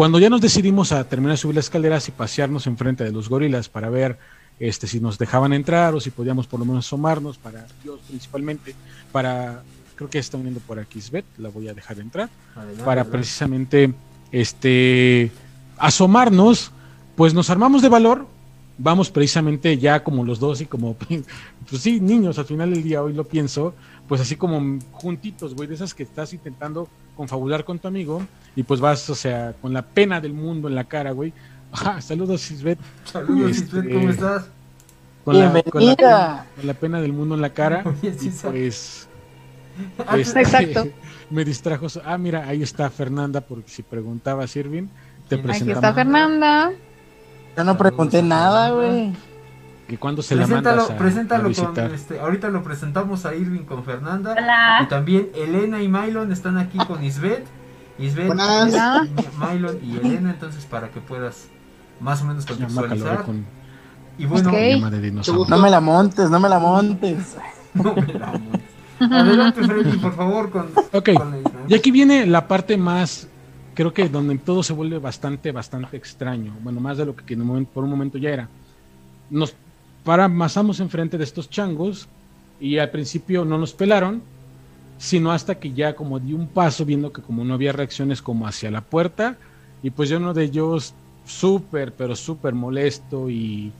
[0.00, 3.28] Cuando ya nos decidimos a terminar de subir las escaleras y pasearnos enfrente de los
[3.28, 4.16] gorilas para ver
[4.58, 8.74] este, si nos dejaban entrar o si podíamos por lo menos asomarnos para yo principalmente
[9.12, 9.62] para
[9.96, 13.10] creo que está uniendo por aquí Svet, la voy a dejar entrar Adelante, para adelante.
[13.10, 13.92] precisamente
[14.32, 15.30] este
[15.76, 16.72] asomarnos,
[17.14, 18.26] pues nos armamos de valor,
[18.78, 20.94] vamos precisamente ya como los dos y como
[21.68, 23.74] pues sí, niños, al final del día hoy lo pienso,
[24.08, 26.88] pues así como juntitos, güey, de esas que estás intentando
[27.20, 28.22] confabular con tu amigo
[28.56, 31.34] y pues vas, o sea, con la pena del mundo en la cara, güey.
[31.70, 32.78] Ajá, saludos, Isbet.
[33.04, 34.44] Saludos, Este, Isbeth, ¿cómo estás?
[35.22, 35.96] Con la, con, la Bienvenida.
[35.96, 37.82] pena, con la pena del mundo en la cara.
[38.02, 39.06] Oye, sí, y sa- pues
[40.06, 40.88] Ah, este, Exacto.
[41.30, 41.88] me distrajo.
[42.06, 44.86] Ah, mira, ahí está Fernanda, porque si preguntabas, Irving,
[45.28, 46.72] te Aquí Aquí está Fernanda.
[47.54, 49.12] Yo no pregunté nada, güey.
[49.90, 53.82] ¿Y cuándo se la Preséntalo, mandas a, con, este, ahorita lo presentamos a Irving con
[53.84, 54.34] Fernanda.
[54.38, 54.86] Y Hola.
[54.88, 57.44] también Elena y Mylon están aquí con Isbeth.
[57.98, 58.32] Isbeth.
[59.38, 61.48] Mylon y Elena, entonces para que puedas
[62.00, 63.24] más o menos contextualizar.
[63.24, 63.44] con
[64.18, 64.56] Y bueno, Ok.
[64.56, 65.46] llama de dinosaurio.
[65.48, 67.36] No me la montes, no me la montes.
[67.74, 68.60] no me la montes.
[69.00, 73.28] Adelante, Freddy, por favor, con, Ok, con el- y aquí viene la parte más,
[73.74, 76.52] creo que donde todo se vuelve bastante, bastante extraño.
[76.62, 78.48] Bueno, más de lo que en un momento- por un momento ya era.
[79.30, 79.54] Nos
[80.04, 82.08] paramasamos enfrente de estos changos
[82.60, 84.22] y al principio no nos pelaron,
[84.98, 88.46] sino hasta que ya como di un paso viendo que como no había reacciones como
[88.46, 89.36] hacia la puerta
[89.82, 93.72] y pues yo uno de ellos súper, pero súper molesto y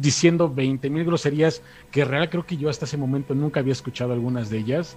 [0.00, 4.12] diciendo 20 mil groserías que real creo que yo hasta ese momento nunca había escuchado
[4.12, 4.96] algunas de ellas.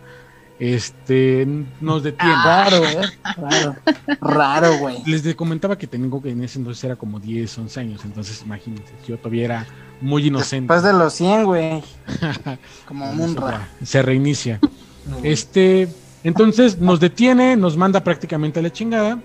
[0.60, 1.48] Este
[1.80, 2.34] nos detiene.
[2.34, 3.02] Raro, eh.
[3.38, 3.76] Raro.
[4.22, 4.98] Raro, güey.
[5.06, 8.92] Les comentaba que tengo que en ese entonces era como 10, 11 años, entonces imagínense,
[9.08, 9.68] yo todavía era
[10.02, 10.74] muy inocente.
[10.74, 11.84] Después de los 100, güey.
[12.88, 13.36] Como un
[13.84, 14.60] Se- reinicia.
[15.24, 15.88] Este,
[16.24, 19.20] entonces nos detiene, nos manda prácticamente a la chingada.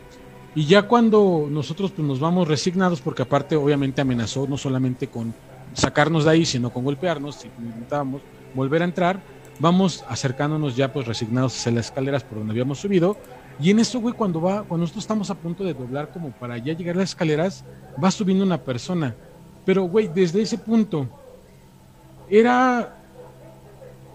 [0.54, 5.34] Y ya cuando nosotros pues, nos vamos resignados, porque aparte obviamente amenazó no solamente con
[5.72, 8.20] sacarnos de ahí, sino con golpearnos, si intentábamos
[8.54, 9.22] volver a entrar,
[9.58, 13.16] vamos acercándonos ya pues resignados hacia las escaleras por donde habíamos subido.
[13.60, 16.58] Y en eso, güey, cuando va, cuando nosotros estamos a punto de doblar como para
[16.58, 17.64] ya llegar a las escaleras,
[18.02, 19.14] va subiendo una persona.
[19.64, 20.98] Pero, güey, desde ese punto,
[22.26, 22.98] era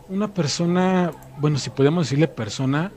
[0.08, 2.96] una persona, bueno, si podemos decirle persona,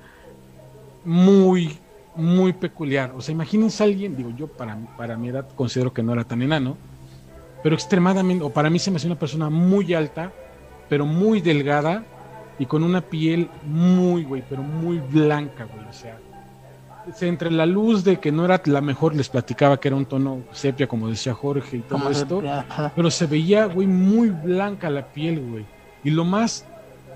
[1.03, 3.13] muy, muy peculiar.
[3.15, 6.25] O sea, imagínense a alguien, digo yo, para, para mi edad considero que no era
[6.25, 6.83] tan enano,
[7.61, 10.39] pero extremadamente, o para mí se me hace una persona muy alta,
[10.89, 12.13] pero muy delgada
[12.59, 15.89] y con una piel muy, güey, pero muy blanca, güey.
[15.89, 16.30] O sea, se-
[17.21, 20.43] entre la luz de que no era la mejor, les platicaba que era un tono
[20.53, 22.41] sepia, como decía Jorge y todo esto.
[22.95, 25.67] Pero se veía, güey, muy blanca la piel, güey.
[26.05, 26.65] Y lo más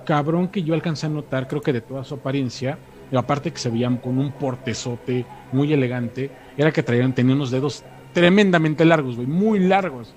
[0.05, 2.79] cabrón que yo alcancé a notar, creo que de toda su apariencia,
[3.15, 7.85] aparte que se veían con un portezote muy elegante, era que traían, tenía unos dedos
[8.13, 10.15] tremendamente largos, güey, muy largos.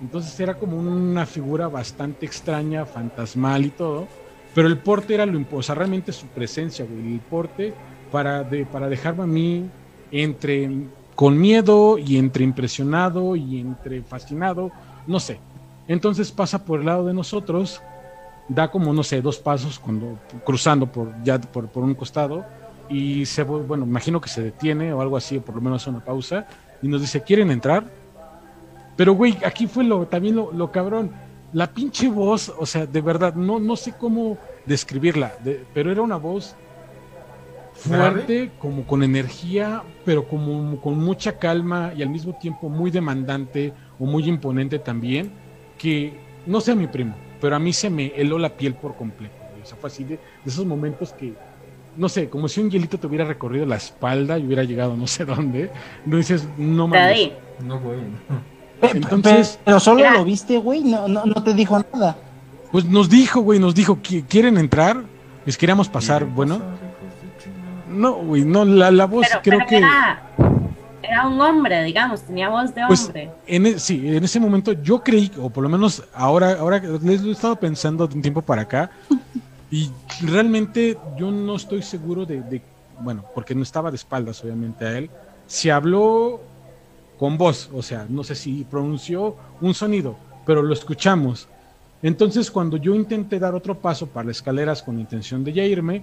[0.00, 4.06] Entonces era como una figura bastante extraña, fantasmal y todo.
[4.54, 7.14] Pero el porte era lo impo- o sea, realmente su presencia, güey.
[7.14, 7.74] El porte
[8.10, 9.70] para, de, para dejarme a mí
[10.10, 10.70] entre
[11.14, 14.70] con miedo y entre impresionado y entre fascinado,
[15.06, 15.40] no sé.
[15.86, 17.80] Entonces pasa por el lado de nosotros,
[18.48, 22.44] da como, no sé, dos pasos cuando cruzando por ya por, por un costado
[22.88, 25.90] y se, bueno, imagino que se detiene o algo así, o por lo menos hace
[25.90, 26.46] una pausa
[26.80, 27.90] y nos dice, ¿quieren entrar?
[28.96, 31.10] Pero, güey, aquí fue lo, también lo, lo cabrón.
[31.52, 36.02] la pinche voz, o sea, de verdad, no, no sé cómo describirla, de- pero era
[36.02, 36.58] una voz
[37.88, 43.72] fuerte, como con energía, pero como con mucha calma y al mismo tiempo muy demandante
[43.98, 45.30] o muy imponente también,
[45.78, 48.94] que no sé a mi primo, pero a mí se me heló la piel por
[48.96, 49.34] completo.
[49.50, 49.62] güey.
[49.62, 50.20] O sea, fue así de, de
[50.50, 51.34] esos momentos que,
[51.96, 55.06] no sé, como si un hielito te hubiera recorrido la espalda y hubiera llegado no
[55.06, 55.70] sé dónde.
[56.04, 57.32] No dices, no mames.
[57.64, 57.80] No.
[58.80, 62.16] Pe- Entonces- pero solo lo viste, güey, no, no, no te dijo nada.
[62.70, 65.02] Pues nos dijo, güey, nos dijo, "¿Qui- ¿quieren entrar?
[65.46, 66.60] Les queríamos pasar, bueno.
[67.88, 69.76] No, güey, no, la, la voz pero, creo pero que...
[69.78, 70.22] era,
[71.02, 73.30] era un hombre, digamos, tenía voz de Pues, hombre.
[73.46, 77.22] En e- sí, en ese momento yo creí, o por lo menos ahora, ahora les
[77.22, 78.90] lo he estado pensando de un tiempo para acá,
[79.70, 79.90] y
[80.22, 82.62] realmente yo no estoy seguro de, de-
[83.00, 85.10] bueno, porque no estaba de espaldas obviamente a él,
[85.46, 86.40] si habló
[87.18, 91.48] con voz, o sea, no sé si pronunció un sonido, pero lo escuchamos.
[92.02, 95.64] Entonces cuando yo intenté dar otro paso para las escaleras con la intención de ya
[95.64, 96.02] irme,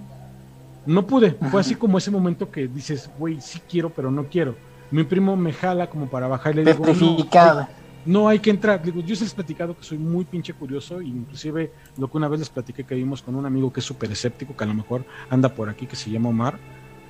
[0.86, 1.36] no pude.
[1.50, 4.54] Fue así como ese momento que dices, güey, sí quiero, pero no quiero.
[4.90, 7.68] Mi primo me jala como para bajar y le digo, no,
[8.06, 8.82] no hay que entrar.
[8.82, 12.16] Digo, yo se les he platicado que soy muy pinche curioso, e inclusive lo que
[12.16, 14.66] una vez les platiqué que vimos con un amigo que es súper escéptico, que a
[14.66, 16.58] lo mejor anda por aquí, que se llama Omar.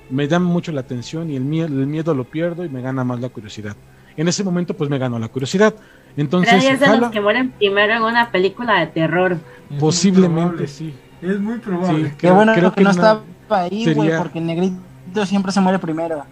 [0.09, 3.03] Me llama mucho la atención y el miedo, el miedo lo pierdo y me gana
[3.03, 3.75] más la curiosidad.
[4.17, 5.75] En ese momento, pues me ganó la curiosidad.
[6.15, 9.37] Entonces, es de jala, los que mueren primero en una película de terror.
[9.79, 10.93] Posiblemente sí.
[11.21, 12.09] Es muy probable.
[12.09, 15.51] Sí, Qué bueno creo que, no una- estaba ahí, güey, sería- porque el negrito siempre
[15.51, 16.23] se muere primero.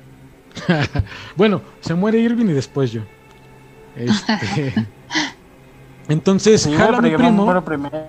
[1.36, 3.02] Bueno, se muere Irving y después yo.
[3.96, 4.74] Este,
[6.08, 7.46] Entonces, Sí, jala mi primo.
[7.46, 8.06] muero primero.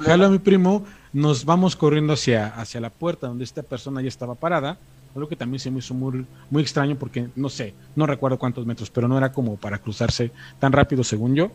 [0.00, 4.08] jalo a mi primo, nos vamos corriendo hacia, hacia la puerta donde esta persona ya
[4.08, 4.78] estaba parada.
[5.14, 8.66] Algo que también se me hizo muy, muy extraño porque no sé, no recuerdo cuántos
[8.66, 11.50] metros, pero no era como para cruzarse tan rápido según yo.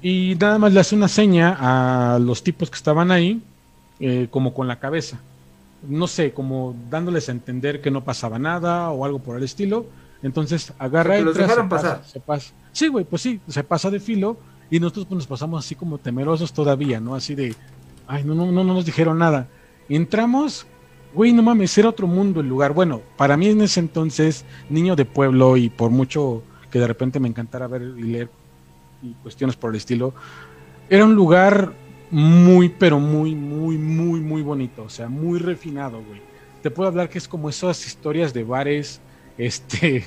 [0.00, 1.56] Y nada más le hace una seña
[2.14, 3.42] a los tipos que estaban ahí,
[4.04, 5.20] eh, como con la cabeza.
[5.88, 9.86] No sé, como dándoles a entender que no pasaba nada o algo por el estilo.
[10.24, 12.52] Entonces agarra dejaron se se pasa.
[12.72, 14.36] Sí, güey, pues sí, se pasa de filo
[14.70, 17.14] y nosotros pues, nos pasamos así como temerosos todavía, ¿no?
[17.14, 17.54] Así de,
[18.08, 19.46] ay, no, no, no, no nos dijeron nada.
[19.88, 20.66] Entramos,
[21.14, 22.72] güey, no mames, era otro mundo el lugar.
[22.72, 27.20] Bueno, para mí en ese entonces, niño de pueblo y por mucho que de repente
[27.20, 28.30] me encantara ver y leer
[29.00, 30.12] y cuestiones por el estilo,
[30.90, 31.72] era un lugar
[32.12, 36.20] muy, pero muy, muy, muy, muy bonito, o sea, muy refinado, güey.
[36.60, 39.02] Te puedo hablar que es como esas historias de bares,
[39.38, 40.04] este,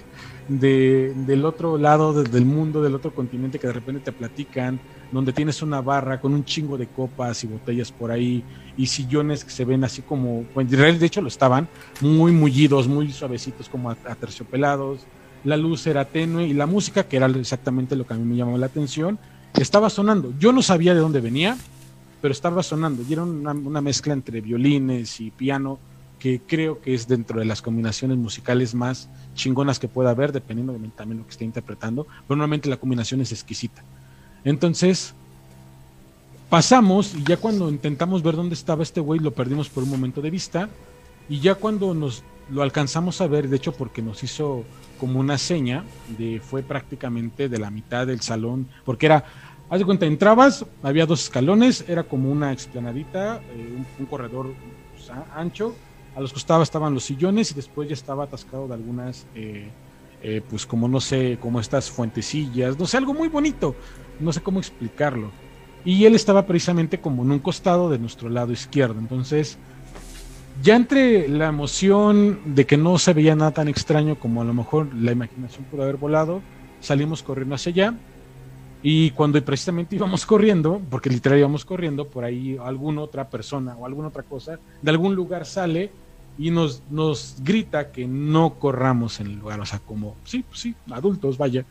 [0.47, 4.79] de, del otro lado de- del mundo, del otro continente que de repente te platican,
[5.11, 8.45] donde tienes una barra con un chingo de copas y botellas por ahí
[8.77, 13.11] y sillones que se ven así como, realidad, de hecho lo estaban, muy mullidos, muy
[13.11, 15.07] suavecitos, como aterciopelados.
[15.43, 18.35] La luz era tenue y la música, que era exactamente lo que a mí me
[18.35, 19.19] llamó la atención,
[19.53, 20.33] estaba sonando.
[20.37, 21.57] Yo no sabía de dónde venía,
[22.21, 25.79] pero estaba sonando y era una, mezcla entre violines y piano
[26.19, 30.73] que creo que es dentro de las combinaciones musicales más chingonas que pueda haber, dependiendo
[30.73, 33.83] de también lo que esté interpretando, pero normalmente la combinación es exquisita.
[34.43, 35.13] Entonces,
[36.49, 40.21] pasamos y ya cuando intentamos ver dónde estaba este güey, lo perdimos por un momento
[40.21, 40.69] de vista,
[41.27, 44.63] y ya cuando nos lo alcanzamos a ver, de hecho porque nos hizo
[44.99, 45.83] como una seña,
[46.17, 49.25] de fue prácticamente de la mitad del salón, porque era,
[49.69, 54.53] haz de cuenta, entrabas, había dos escalones, era como una explanadita, eh, un, corredor
[54.93, 55.75] pues, ancho,
[56.15, 59.69] a los costados estaban los sillones y después ya estaba atascado de algunas, eh,
[60.21, 63.75] eh, pues como no sé, como estas fuentecillas, no sé, algo muy bonito,
[64.19, 65.31] no sé cómo explicarlo.
[65.83, 69.57] Y él estaba precisamente como en un costado de nuestro lado izquierdo, entonces
[70.63, 74.53] ya entre la emoción de que no se veía nada tan extraño como a lo
[74.53, 76.41] mejor la imaginación pudo haber volado,
[76.79, 77.93] salimos corriendo hacia allá.
[78.87, 83.87] Y cuando precisamente íbamos corriendo, porque literal íbamos corriendo, por ahí alguna otra persona o
[83.87, 85.89] alguna otra cosa de algún lugar sale
[86.37, 89.59] y nos, nos grita que no corramos en el lugar.
[89.59, 91.65] O sea, como, sí, pues sí, adultos, vaya.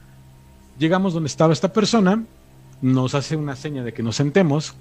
[0.76, 2.24] Llegamos donde estaba esta persona,
[2.82, 4.74] nos hace una seña de que nos sentemos.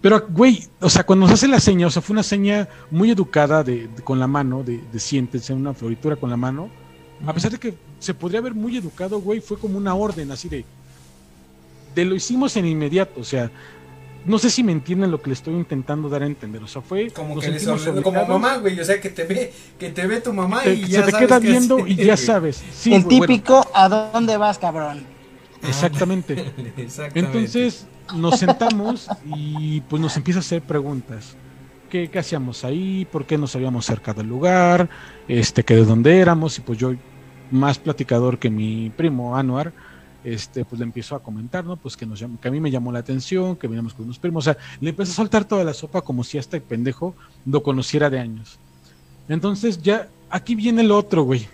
[0.00, 3.10] Pero, güey, o sea, cuando nos hace la seña, o sea, fue una seña muy
[3.10, 6.68] educada de, de- con la mano, de, de siéntense, una floritura con la mano.
[7.26, 10.48] A pesar de que se podría ver muy educado, güey, fue como una orden así
[10.48, 10.64] de.
[11.94, 13.50] De lo hicimos en inmediato, o sea,
[14.24, 16.62] no sé si me entienden lo que le estoy intentando dar a entender.
[16.62, 17.10] O sea, fue.
[17.10, 17.66] Como que les
[18.02, 20.84] como mamá, güey, o sea, que te ve, que te ve tu mamá te- y
[20.84, 22.64] se ya te sabes queda viendo hacer, y ya sabes.
[22.72, 25.04] Sí, el bueno, típico, ¿a dónde vas, cabrón?
[25.66, 26.34] exactamente.
[26.76, 27.38] Exactamente.
[27.38, 31.36] Entonces nos sentamos y pues nos empieza a hacer preguntas.
[31.88, 33.06] ¿Qué, qué hacíamos ahí?
[33.10, 34.90] ¿Por qué nos habíamos acercado al lugar?
[35.28, 36.58] Este, que de dónde éramos.
[36.58, 36.92] Y pues yo,
[37.50, 39.72] más platicador que mi primo Anuar,
[40.24, 41.76] este, pues le empiezo a comentar, ¿no?
[41.76, 44.46] Pues que, nos que a mí me llamó la atención, que veníamos con unos primos,
[44.46, 47.14] o sea, le empecé a soltar toda la sopa como si este pendejo
[47.46, 48.58] lo conociera de años.
[49.28, 51.46] Entonces ya, aquí viene el otro, güey.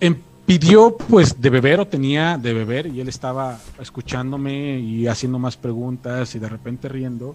[0.00, 5.38] Em- pidió pues de beber o tenía de beber y él estaba escuchándome y haciendo
[5.38, 7.34] más preguntas y de repente riendo.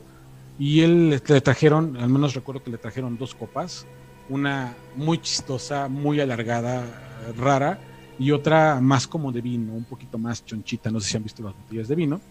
[0.59, 3.86] Y él le trajeron, al menos recuerdo que le trajeron dos copas,
[4.27, 6.84] una muy chistosa, muy alargada,
[7.38, 7.80] rara,
[8.20, 11.41] y otra más como de vino, un poquito más chonchita, no sé si han visto
[11.41, 12.22] las botellas de vino.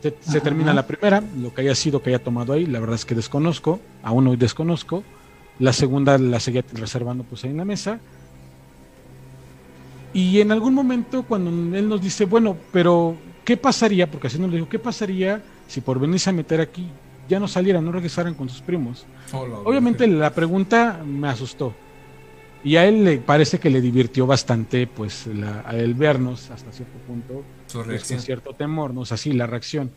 [0.00, 3.04] Se, termina la primera, lo que haya sido que haya tomado ahí, la verdad es
[3.04, 5.04] que desconozco, aún hoy desconozco.
[5.58, 8.00] La segunda la seguía reservando pues ahí en la mesa.
[10.14, 14.10] Y en algún momento cuando él nos dice, bueno, pero ¿qué pasaría?
[14.10, 16.88] Porque así nos dijo, ¿qué pasaría si por venirse a meter aquí
[17.28, 19.04] ya no salieran, no regresaran con sus primos?
[19.64, 21.74] Obviamente la pregunta me asustó.
[22.64, 26.98] Y a él le parece que le divirtió bastante, pues, la- el vernos hasta cierto
[27.06, 29.02] punto Su pues, con cierto temor, ¿no?
[29.02, 29.90] O sea, sí, la reacción.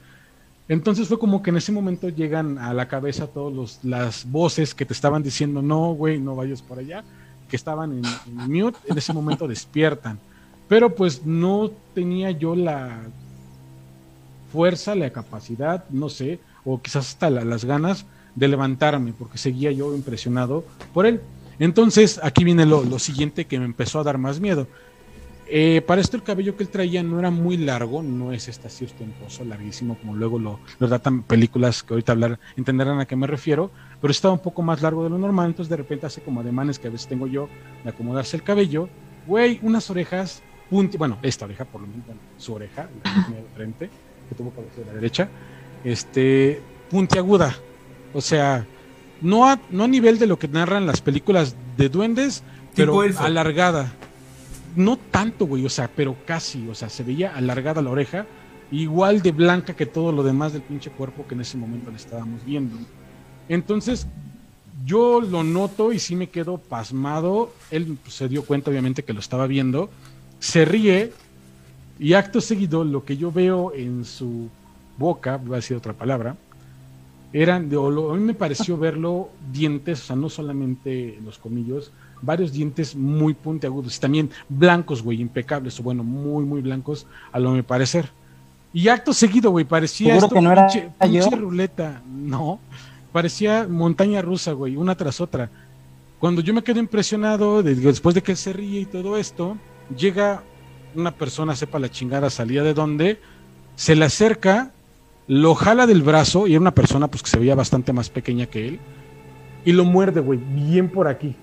[0.67, 4.85] Entonces fue como que en ese momento llegan a la cabeza todas las voces que
[4.85, 7.05] te estaban diciendo, no, güey, no vayas por allá,
[7.49, 10.19] que estaban en, en mute, en ese momento despiertan.
[10.67, 12.99] Pero pues no tenía yo la
[14.51, 18.05] fuerza, la capacidad, no sé, o quizás hasta la- las ganas
[18.35, 21.21] de levantarme, porque seguía yo impresionado por él.
[21.59, 24.67] Entonces, aquí viene lo, lo siguiente que me empezó a dar más miedo.
[25.49, 28.67] Eh, para esto el cabello que él traía no era muy largo, no es este
[28.67, 33.15] así ostentoso, larguísimo, como luego lo, lo datan películas que ahorita hablar, entenderán a qué
[33.15, 36.21] me refiero, pero estaba un poco más largo de lo normal, entonces de repente hace
[36.21, 37.47] como ademanes que a veces tengo yo
[37.85, 38.89] de acomodarse el cabello,
[39.25, 42.03] güey, unas orejas, punti bueno, esta oreja por lo menos,
[42.37, 43.89] su oreja, la que de frente,
[44.27, 45.29] que tuvo cabeza de la derecha,
[45.85, 47.55] este, puntiaguda,
[48.13, 48.65] o sea,
[49.21, 52.43] no a, no a nivel de lo que narran las películas de duendes,
[52.75, 53.91] pero alargada.
[54.75, 58.27] No tanto, güey, o sea, pero casi, o sea, se veía alargada la oreja,
[58.71, 61.97] igual de blanca que todo lo demás del pinche cuerpo que en ese momento le
[61.97, 62.77] estábamos viendo.
[63.49, 64.07] Entonces,
[64.85, 67.51] yo lo noto y sí me quedo pasmado.
[67.71, 69.89] Él pues, se dio cuenta, obviamente, que lo estaba viendo.
[70.39, 71.11] Se ríe
[71.99, 74.49] y acto seguido, lo que yo veo en su
[74.97, 76.35] boca, voy a decir otra palabra,
[77.33, 82.51] eran, de- a mí me pareció verlo dientes, o sea, no solamente los comillos, varios
[82.51, 87.51] dientes muy puntiagudos y también blancos, güey, impecables, o bueno, muy, muy blancos, a lo
[87.51, 88.09] me parecer.
[88.73, 90.89] Y acto seguido, güey, parecía ¿Seguro esto que no era pinche,
[91.35, 92.01] ruleta.
[92.11, 92.59] No,
[93.11, 95.49] parecía montaña rusa, güey, una tras otra.
[96.19, 99.57] Cuando yo me quedo impresionado, de- después de que él se ríe y todo esto,
[99.95, 100.43] llega
[100.95, 103.19] una persona, sepa la chingada, salía de dónde,
[103.75, 104.71] se le acerca,
[105.27, 108.45] lo jala del brazo, y era una persona pues que se veía bastante más pequeña
[108.45, 108.79] que él,
[109.65, 111.35] y lo muerde, güey, bien por aquí,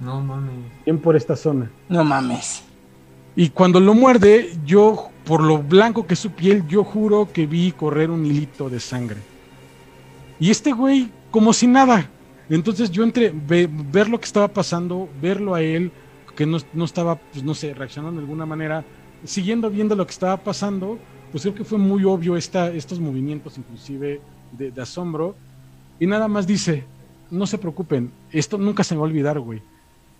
[0.00, 0.52] No mames.
[0.84, 1.70] bien por esta zona.
[1.88, 2.62] No mames.
[3.34, 7.46] Y cuando lo muerde, yo, por lo blanco que es su piel, yo juro que
[7.46, 9.18] vi correr un hilito de sangre.
[10.40, 12.08] Y este güey, como si nada.
[12.48, 15.90] Entonces yo entre ve- ver lo que estaba pasando, verlo a él,
[16.36, 18.84] que no, no estaba, pues no sé, reaccionando de alguna manera,
[19.24, 20.98] siguiendo viendo lo que estaba pasando,
[21.30, 24.20] pues creo que fue muy obvio esta, estos movimientos inclusive
[24.52, 25.34] de, de asombro.
[26.00, 26.84] Y nada más dice,
[27.30, 29.62] no se preocupen, esto nunca se me va a olvidar, güey.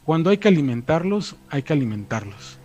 [0.05, 2.59] Cuando hay que alimentarlos, hay que alimentarlos.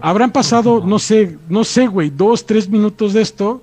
[0.00, 3.62] Habrán pasado, no sé, no sé, güey, dos, tres minutos de esto.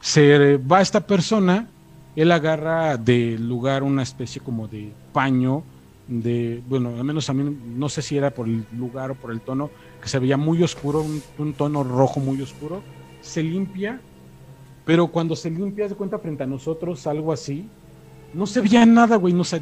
[0.00, 1.68] Se va esta persona,
[2.16, 5.62] él agarra del lugar una especie como de paño,
[6.06, 9.30] de, bueno, al menos a mí no sé si era por el lugar o por
[9.30, 9.70] el tono,
[10.00, 12.82] que se veía muy oscuro, un, un tono rojo muy oscuro.
[13.20, 14.00] Se limpia,
[14.84, 17.66] pero cuando se limpia, se cuenta frente a nosotros, algo así,
[18.34, 19.60] no se veía nada, güey, no sé.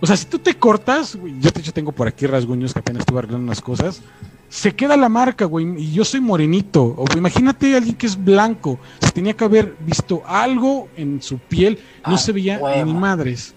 [0.00, 2.78] O sea, si tú te cortas, güey, yo de hecho tengo por aquí rasguños que
[2.78, 4.02] apenas estuve arreglando unas cosas,
[4.48, 6.94] se queda la marca, güey, y yo soy morenito.
[6.96, 11.38] O imagínate a alguien que es blanco, se tenía que haber visto algo en su
[11.38, 13.54] piel, no Ah, se veía ni madres.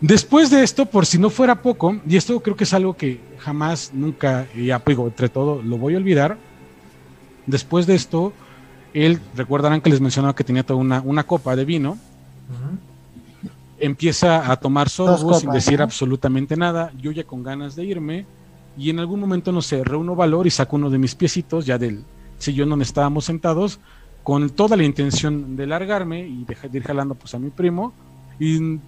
[0.00, 3.20] Después de esto, por si no fuera poco, y esto creo que es algo que
[3.38, 6.36] jamás, nunca, y apego entre todo, lo voy a olvidar.
[7.46, 8.32] Después de esto,
[8.92, 11.98] él, recordarán que les mencionaba que tenía toda una, una copa de vino,
[13.78, 15.84] empieza a tomar copas, sin decir ¿no?
[15.84, 18.26] absolutamente nada, yo ya con ganas de irme,
[18.76, 21.78] y en algún momento, no sé, reúno valor y saco uno de mis piecitos, ya
[21.78, 22.04] del
[22.38, 23.78] sillón donde estábamos sentados,
[24.22, 27.92] con toda la intención de largarme y de ir jalando pues a mi primo,
[28.38, 28.78] y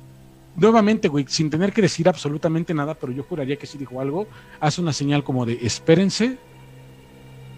[0.56, 4.26] nuevamente, güey, sin tener que decir absolutamente nada, pero yo juraría que si dijo algo,
[4.60, 6.38] hace una señal como de espérense.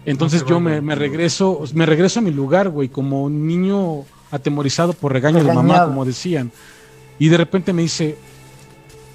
[0.05, 4.93] Entonces No yo me, regreso, me regreso a mi lugar, güey, como un niño atemorizado
[4.93, 6.51] por regaño de mamá, como decían.
[7.19, 8.17] Y de repente me dice,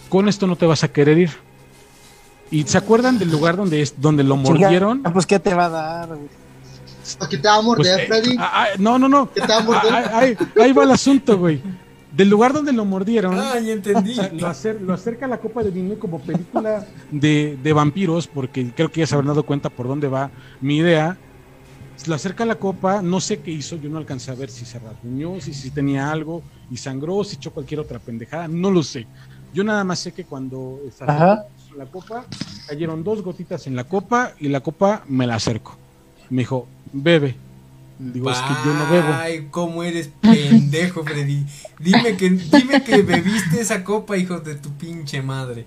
[0.09, 1.31] con esto no te vas a querer ir.
[2.51, 4.99] ¿Y se acuerdan del lugar donde es donde lo mordieron?
[4.99, 6.09] Chinga, Pues, ¿qué te va a dar?
[6.09, 6.29] güey?
[7.31, 8.37] ¿Qué te va a Pues, morder, eh, Freddy?
[8.39, 9.31] ah, ah, no, no, no.
[9.33, 9.93] ¿Qué te va a morder?
[9.93, 11.61] Ah, ah, ahí, ahí va el asunto, güey.
[12.17, 14.15] Del lugar donde lo mordieron, Ah, ya entendí.
[14.39, 18.71] lo, acer- lo acerca a la copa de vino como película de, de vampiros, porque
[18.75, 21.17] creo que ya se habrán dado cuenta por dónde va mi idea.
[22.07, 24.65] Lo acerca a la copa, no sé qué hizo, yo no alcancé a ver si
[24.65, 28.83] se rasguñó, si, si tenía algo y sangró, si echó cualquier otra pendejada, no lo
[28.83, 29.07] sé.
[29.53, 31.45] Yo nada más sé que cuando Ajá.
[31.77, 32.27] la copa,
[32.69, 35.77] cayeron dos gotitas en la copa y la copa me la acerco.
[36.31, 37.37] Me dijo, bebe.
[37.99, 39.09] Digo, es que yo no bebo.
[39.15, 41.45] Ay, cómo eres pendejo, Freddy.
[41.79, 45.65] Dime que, dime que bebiste esa copa, hijo de tu pinche madre.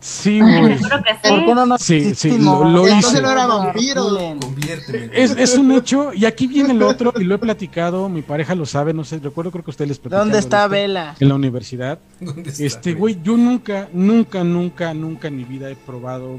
[0.00, 0.78] Sí, güey.
[0.78, 1.44] Creo que ¿Por sí.
[1.44, 3.20] qué no nos Sí, lo- lo Entonces hice.
[3.22, 4.08] no era vampiro.
[4.40, 5.10] Conviérteme.
[5.12, 8.54] Es, es un hecho, y aquí viene el otro, y lo he platicado, mi pareja
[8.54, 11.14] lo sabe, no sé, recuerdo creo que ustedes les platicaron ¿Dónde está Vela?
[11.20, 11.98] En la universidad.
[12.18, 16.38] ¿Dónde está, Este, güey, yo nunca, nunca, nunca, nunca en mi vida he probado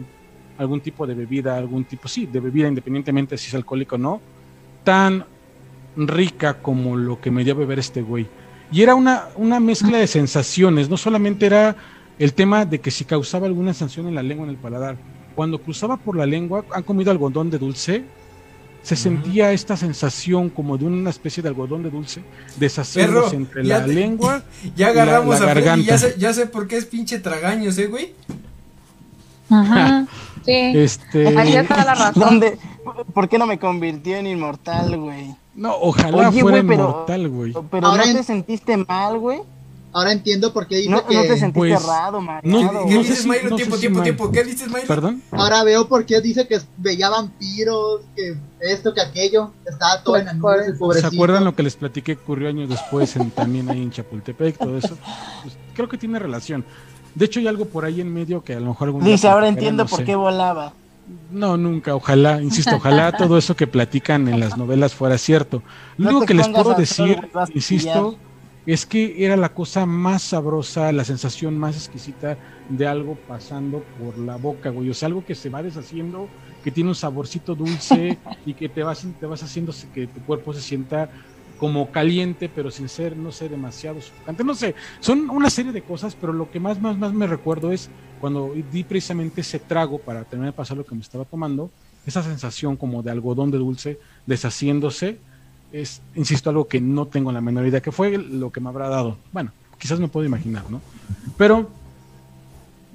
[0.58, 4.22] algún tipo de bebida, algún tipo, sí, de bebida, independientemente si es alcohólico o no,
[4.84, 5.26] tan
[5.96, 8.28] rica como lo que me dio a beber este güey.
[8.72, 11.76] Y era una, una mezcla de sensaciones, no solamente era
[12.20, 14.96] el tema de que si causaba alguna sensación en la lengua, en el paladar.
[15.36, 18.04] Cuando cruzaba por la lengua, han comido algodón de dulce,
[18.84, 22.24] se sentía esta sensación como de una especie de algodón de dulce
[22.58, 24.44] deshaciéndose entre la te- lengua
[24.76, 25.86] Ya agarramos la a garganta.
[25.86, 28.14] Ya sé, ya sé por qué es pinche tragaños, ¿eh, güey?
[29.50, 30.08] Ajá.
[30.44, 30.54] Sí.
[30.54, 32.14] Este, Ahí está la razón.
[32.20, 32.58] ¿Dónde?
[33.14, 35.36] ¿Por qué no me convirtió en inmortal, güey?
[35.56, 37.54] no, ojalá Oye, fuera pero- inmortal, güey.
[37.70, 39.42] Pero Ahora ¿no en- te sentiste mal, güey?
[39.94, 41.14] Ahora entiendo por qué dice ¿No, que.
[41.14, 42.86] no te sentiste Pues, raro, no- mareado?
[42.88, 43.42] ¿Qué no sé dices, si- Milo?
[43.44, 44.32] no sé tiempo, si tiempo, tiempo.
[44.32, 44.80] ¿Qué dices, Milo?
[44.88, 45.22] ¿Perdón?
[45.32, 49.52] Ahora veo por qué dice que veía vampiros, que esto, que aquello.
[49.70, 51.08] Estaba todo en las nubes, el ¿Se pobrecito.
[51.14, 54.78] acuerdan lo que les platiqué que ocurrió años después en, también ahí en Chapultepec, todo
[54.78, 54.98] eso?
[55.44, 56.64] Pues, creo que tiene relación.
[57.14, 59.28] De hecho, hay algo por ahí en medio que a lo mejor algún día Dice,
[59.28, 60.06] ahora entiendo no por sé.
[60.06, 60.72] qué volaba.
[61.30, 65.64] No, nunca, ojalá, insisto, ojalá todo eso que platican en las novelas fuera cierto.
[65.98, 67.18] Lo único que les puedo decir,
[67.54, 68.22] insisto,
[68.66, 74.18] es que era la cosa más sabrosa, la sensación más exquisita de algo pasando por
[74.18, 74.90] la boca, güey.
[74.90, 76.32] O sea, algo que se va deshaciendo,
[76.62, 80.54] que tiene un saborcito dulce y que te vas, te vas haciendo que tu cuerpo
[80.54, 81.10] se sienta
[81.62, 84.44] como caliente, pero sin ser, no sé, demasiado sofocante.
[84.44, 87.72] No sé, son una serie de cosas, pero lo que más, más, más me recuerdo
[87.72, 87.88] es
[88.20, 91.70] cuando di precisamente ese trago para terminar de pasar lo que me estaba tomando,
[92.08, 95.20] esa sensación como de algodón de dulce deshaciéndose,
[95.72, 98.90] es, insisto, algo que no tengo la menor idea que fue lo que me habrá
[98.90, 99.18] dado.
[99.32, 100.82] Bueno, quizás me puedo imaginar, ¿no?
[101.38, 101.70] Pero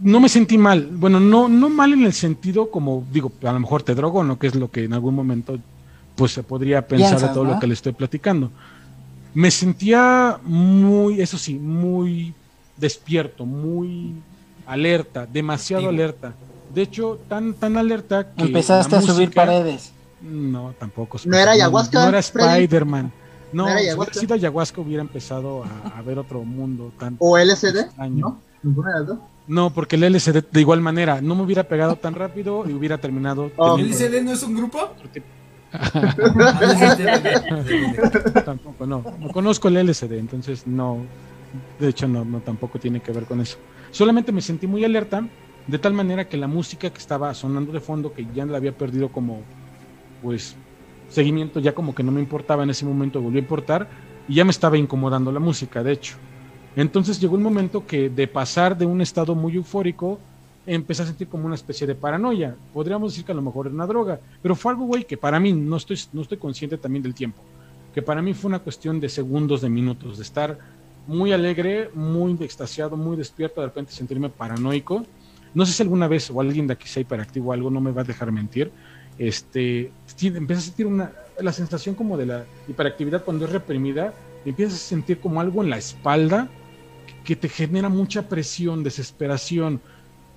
[0.01, 0.89] no me sentí mal.
[0.91, 4.41] Bueno, no, no mal en el sentido como, digo, a lo mejor te drogo, ¿no?
[4.41, 5.57] Que es lo que en algún momento
[6.17, 8.51] pues se podría pensar de todo lo que le estoy platicando.
[9.35, 12.35] Me sentía muy, eso sí, muy
[12.77, 14.15] despierto, muy
[14.67, 16.33] alerta, demasiado alerta.
[16.75, 18.45] De hecho, tan, tan alerta que.
[18.45, 19.93] Empezaste a subir paredes.
[20.23, 21.19] No, tampoco.
[21.27, 22.19] ¿No era ayahuasca, No, era?
[22.19, 23.13] Spider-Man.
[23.53, 24.15] No, ¿No si hubiera ayahuasca?
[24.21, 27.77] sido ayahuasca hubiera empezado a, a ver otro mundo tan O LSD.
[27.81, 28.39] extraño.
[28.63, 29.21] ¿No?
[29.47, 32.99] No, porque el LSD de igual manera no me hubiera pegado tan rápido y hubiera
[32.99, 33.53] terminado.
[33.57, 34.89] Oh, ¿El LCD no es un grupo?
[38.45, 39.05] tampoco, no.
[39.19, 40.99] No conozco el LSD, entonces no.
[41.79, 43.59] De hecho, no, no tampoco tiene que ver con eso.
[43.91, 45.27] Solamente me sentí muy alerta,
[45.67, 48.73] de tal manera que la música que estaba sonando de fondo, que ya la había
[48.73, 49.41] perdido como,
[50.23, 50.57] pues,
[51.09, 53.89] seguimiento, ya como que no me importaba en ese momento, volvió a importar,
[54.29, 56.17] y ya me estaba incomodando la música, de hecho.
[56.75, 60.21] Entonces llegó un momento que de pasar de un estado muy eufórico,
[60.67, 62.57] empecé a sentir como una especie de paranoia.
[62.73, 65.39] Podríamos decir que a lo mejor era una droga, pero fue algo, güey, que para
[65.39, 67.41] mí no estoy, no estoy consciente también del tiempo.
[67.95, 70.59] Que para mí fue una cuestión de segundos, de minutos, de estar
[71.07, 75.07] muy alegre, muy extasiado, muy despierto, de repente sentirme paranoico.
[75.55, 77.93] No sé si alguna vez o alguien de aquí sea hiperactivo o algo, no me
[77.93, 78.71] va a dejar mentir.
[79.19, 79.91] Este,
[80.21, 84.13] empecé a sentir una, la sensación como de la hiperactividad cuando es reprimida,
[84.45, 86.49] empiezas a sentir como algo en la espalda
[87.25, 89.81] que te genera mucha presión, desesperación,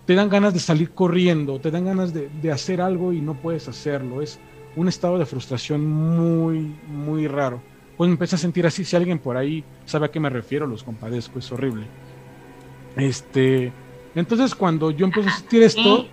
[0.10, 3.36] te dan ganas de salir corriendo, te dan ganas de, de hacer algo y no
[3.36, 4.24] puedes hacerlo.
[4.24, 4.40] Es
[4.76, 7.62] un estado de frustración muy, muy raro.
[7.96, 8.84] Pues me empecé a sentir así.
[8.84, 11.86] Si alguien por ahí sabe a qué me refiero, los compadezco, es horrible.
[12.96, 13.72] Este,
[14.16, 16.08] entonces cuando yo empecé a sentir esto,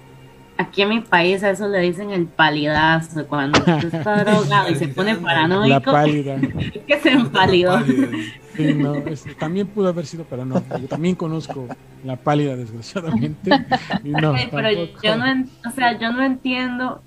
[0.58, 4.74] aquí en mi país a eso le dicen el palidazo, cuando usted está drogado y
[4.74, 6.34] se pone la paranoico, pálida.
[6.74, 7.78] es que se empalidó.
[8.56, 10.62] Sí, no, es- también pudo haber sido, pero no.
[10.80, 11.66] Yo también conozco
[12.04, 13.50] la pálida, desgraciadamente.
[14.04, 15.00] Y no, Ay, pero tampoco.
[15.02, 17.02] yo no, en- o sea, yo no entiendo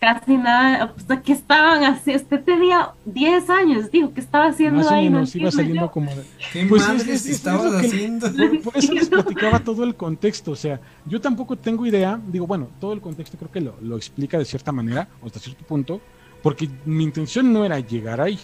[0.00, 2.22] casi nada, sea, ¿qué estaban haciendo?
[2.22, 5.06] Usted tenía 10 años, dijo, ¿qué estaba haciendo Más o ahí?
[5.08, 5.90] No menos iba entiendo saliendo yo.
[5.90, 8.30] como de- ¿Qué Pues madres es- estabas haciendo?
[8.30, 12.46] Por, por eso les platicaba todo el contexto, o sea, yo tampoco tengo idea, digo,
[12.46, 15.64] bueno, todo el contexto creo que lo, lo explica de cierta manera, o hasta cierto
[15.64, 16.00] punto,
[16.42, 18.38] porque mi intención no era llegar ahí.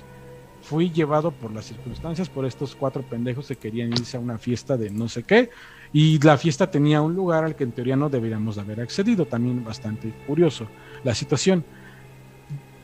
[0.62, 4.76] Fui llevado por las circunstancias, por estos cuatro pendejos que querían irse a una fiesta
[4.76, 5.48] de no sé qué,
[5.92, 9.24] y la fiesta tenía un lugar al que en teoría no deberíamos de haber accedido,
[9.26, 10.66] también bastante curioso
[11.04, 11.64] la situación.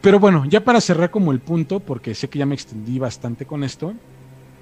[0.01, 3.47] Pero bueno, ya para cerrar como el punto, porque sé que ya me extendí bastante
[3.47, 3.95] con esto,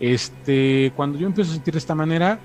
[0.01, 2.39] este, cuando yo empiezo a sentir de esta manera,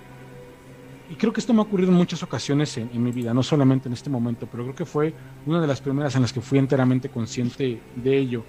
[1.10, 3.42] y creo que esto me ha ocurrido en muchas ocasiones en, en mi vida, no
[3.42, 5.14] solamente en este momento, pero creo que fue
[5.46, 8.44] una de las primeras en las que fui enteramente consciente de ello.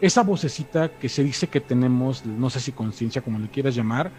[0.00, 4.12] Esa vocecita que se dice que tenemos, no sé si conciencia, como le quieras llamar,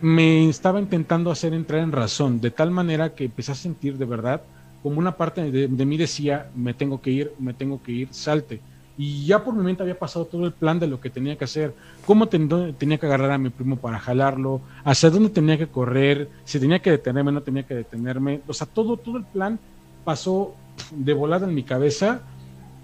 [0.00, 4.04] me estaba intentando hacer entrar en razón, de tal manera que empecé a sentir de
[4.04, 4.42] verdad
[4.82, 8.60] como una parte de, mí decía, me tengo que ir, me tengo que ir, salte.
[8.98, 11.44] Y ya por mi mente había pasado todo el plan de lo que tenía que
[11.44, 11.74] hacer,
[12.04, 16.60] cómo tenía que agarrar a mi primo para jalarlo, hacia dónde tenía que correr, si
[16.60, 18.40] tenía que detenerme, no tenía que detenerme.
[18.46, 19.58] O sea, todo, todo el plan
[20.04, 20.54] pasó
[20.90, 22.22] de volada en mi cabeza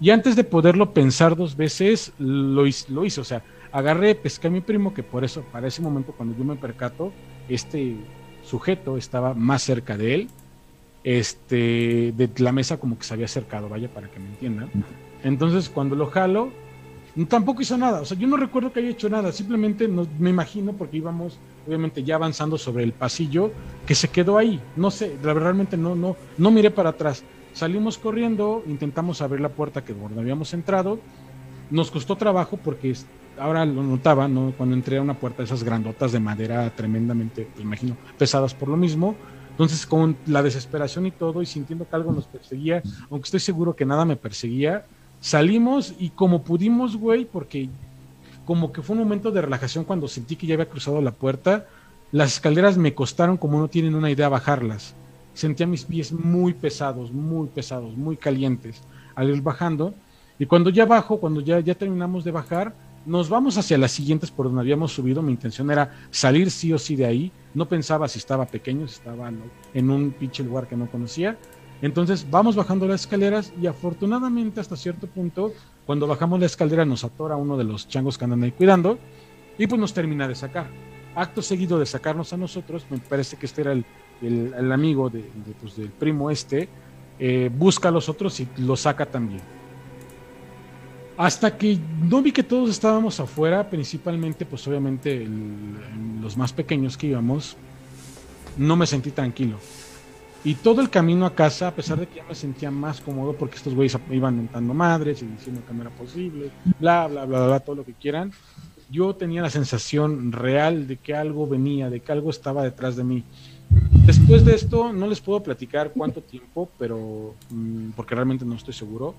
[0.01, 3.21] y antes de poderlo pensar dos veces, lo, lo hice.
[3.21, 6.43] O sea, agarré, pesqué a mi primo, que por eso, para ese momento, cuando yo
[6.43, 7.11] me percato,
[7.49, 7.97] este
[8.43, 10.29] sujeto estaba más cerca de él,
[11.17, 14.69] este, de la mesa como que se había acercado, vaya, para que me entiendan.
[15.23, 16.51] Entonces, cuando lo jalo,
[17.27, 18.01] tampoco hizo nada.
[18.01, 19.31] O sea, yo no recuerdo que haya hecho nada.
[19.31, 23.51] Simplemente no- me imagino, porque íbamos, obviamente, ya avanzando sobre el pasillo,
[23.87, 24.61] que se quedó ahí.
[24.75, 27.23] No sé, realmente no, no, no miré para atrás.
[27.51, 30.99] Salimos corriendo, intentamos abrir la puerta que donde habíamos entrado.
[31.71, 32.93] Nos costó trabajo porque
[33.37, 34.53] ahora lo notaba, ¿no?
[34.55, 38.77] Cuando entré a una puerta esas grandotas de madera tremendamente, me imagino, pesadas por lo
[38.77, 39.15] mismo.
[39.59, 42.81] Entonces, con la desesperación y todo, y sintiendo que algo nos perseguía,
[43.11, 44.85] aunque estoy seguro que nada me perseguía,
[45.19, 47.67] salimos y como pudimos, güey, porque
[48.45, 51.65] como que fue un momento de relajación cuando sentí que ya había cruzado la puerta,
[52.13, 54.93] las escaleras me costaron como no tienen una idea bajarlas.
[55.33, 58.81] Sentía mis pies muy pesados, muy pesados, muy calientes
[59.13, 59.93] al ir bajando.
[60.39, 62.73] Y cuando ya bajo, cuando ya, ya terminamos de bajar,
[63.09, 65.21] nos vamos hacia las siguientes por donde habíamos subido.
[65.21, 67.31] Mi intención era salir sí o sí de ahí.
[67.53, 69.31] No pensaba si estaba pequeño, si estaba
[69.73, 71.37] en un pinche lugar que no conocía.
[71.81, 75.53] Entonces vamos bajando las escaleras y afortunadamente hasta cierto punto,
[75.85, 78.99] cuando bajamos la escalera nos atora uno de los changos que andan ahí cuidando
[79.57, 80.67] y pues nos termina de sacar.
[81.15, 83.85] Acto seguido de sacarnos a nosotros, me parece que este era el,
[84.21, 85.23] el- amigo de,
[85.59, 86.69] pues, del primo este,
[87.17, 89.41] eh, busca a los otros y los saca también.
[91.19, 96.95] Hasta que no vi que todos estábamos afuera, principalmente, pues obviamente el- los más pequeños
[96.95, 97.57] que íbamos,
[98.55, 99.57] no me sentí tranquilo.
[100.45, 103.33] Y todo el camino a casa, a pesar de que ya me sentía más cómodo,
[103.33, 107.47] porque estos güeyes iban mentando madres y diciendo que no era posible, bla, bla, bla,
[107.47, 108.31] bla, todo lo que quieran,
[108.89, 113.03] yo tenía la sensación real de que algo venía, de que algo estaba detrás de
[113.03, 113.23] mí.
[114.05, 118.73] Después de esto, no les puedo platicar cuánto tiempo, pero mm, porque realmente no estoy
[118.73, 119.15] seguro.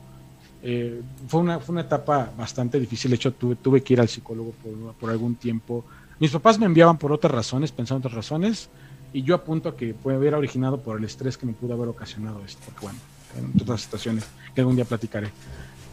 [0.62, 3.10] Eh, fue, una, fue una etapa bastante difícil.
[3.10, 5.84] De hecho, tuve, tuve que ir al psicólogo por, por algún tiempo.
[6.18, 8.68] Mis papás me enviaban por otras razones, pensando en otras razones,
[9.12, 11.88] y yo apunto a que puede haber originado por el estrés que me pudo haber
[11.88, 12.98] ocasionado esto, porque bueno,
[13.38, 15.30] en otras situaciones que algún día platicaré.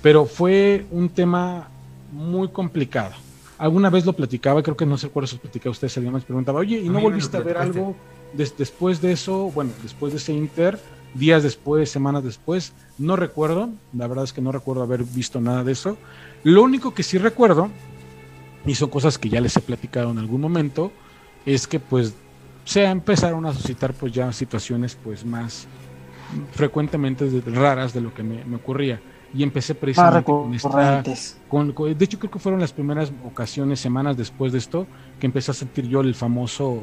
[0.02, 1.68] Pero fue un tema
[2.12, 3.14] muy complicado.
[3.58, 6.60] Alguna vez lo platicaba, creo que no sé cuál si platicaba usted, alguien me preguntaba,
[6.60, 7.96] oye, ¿y no volviste a ver algo
[8.34, 9.50] des- después de eso?
[9.50, 10.78] Bueno, después de ese inter,
[11.14, 15.64] días después, semanas después, no recuerdo, la verdad es que no recuerdo haber visto nada
[15.64, 15.98] de eso.
[16.44, 17.70] Lo único que sí recuerdo,
[18.66, 20.92] y son cosas que ya les he platicado en algún momento,
[21.46, 22.14] es que pues
[22.66, 25.68] se empezaron a suscitar pues ya situaciones pues más
[26.52, 29.00] frecuentemente raras de lo que me, me ocurría.
[29.34, 30.70] Y empecé precisamente con esta,
[31.50, 34.88] con- de hecho, creo que fueron las primeras ocasiones, semanas después de esto,
[35.20, 36.82] que empecé a sentir yo el famoso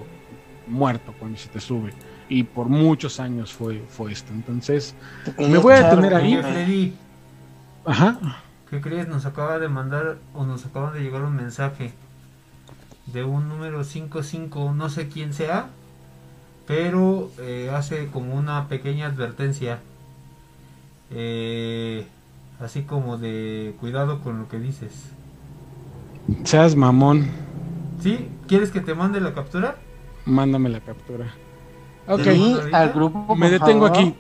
[0.67, 1.93] muerto cuando se te sube.
[2.29, 4.33] Y por muchos años fue, fue esto.
[4.33, 4.95] Entonces,
[5.39, 6.37] me voy a detener ahí.
[6.37, 6.95] Freddy,
[7.85, 8.19] Ajá.
[8.71, 9.09] ¿qué crees?
[9.09, 11.93] Nos acaba de mandar o nos acaba de llegar un mensaje
[13.07, 15.67] de un número 55, no sé quién sea,
[16.67, 19.81] pero eh, hace como una pequeña advertencia.
[21.11, 22.07] Eh,
[22.61, 25.11] así como de cuidado con lo que dices.
[26.45, 27.29] Seas mamón,
[28.01, 28.29] ¿Sí?
[28.49, 29.77] ¿Quieres que te mande la captura?
[30.27, 31.27] mándame la captura.
[32.07, 32.81] Ok, ¿Te lo Y mando ahorita?
[32.81, 33.99] al grupo, me detengo favor.
[34.03, 34.15] aquí.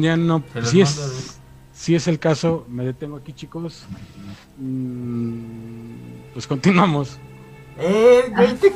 [0.00, 1.38] Ya no, si es,
[1.72, 3.84] si es el caso, me detengo aquí, chicos.
[4.58, 7.18] Mm, Pues continuamos.
[7.82, 8.70] Eh, güey, te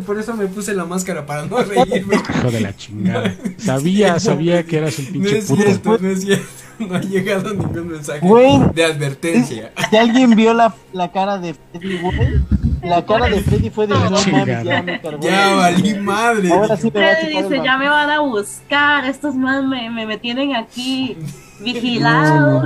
[0.00, 2.16] por eso me puse la máscara para no reírme.
[2.16, 3.32] Hijo de la chingada.
[3.58, 5.62] Sabía, sabía que eras un No pinche es puto.
[5.62, 6.44] cierto, no es cierto.
[6.80, 8.58] No ha llegado ningún mensaje Güey.
[8.74, 9.72] de advertencia.
[9.90, 12.40] Si alguien vio la, la cara de Freddy, güey,
[12.82, 14.16] la cara de Freddy fue de no
[14.64, 15.22] ya me cargó.
[15.22, 16.52] Ya valí madre.
[16.52, 19.90] Ahora sí me va a Freddy dice, ya me van a buscar, estos más me,
[19.90, 21.16] me, me tienen aquí
[21.60, 22.64] vigilado.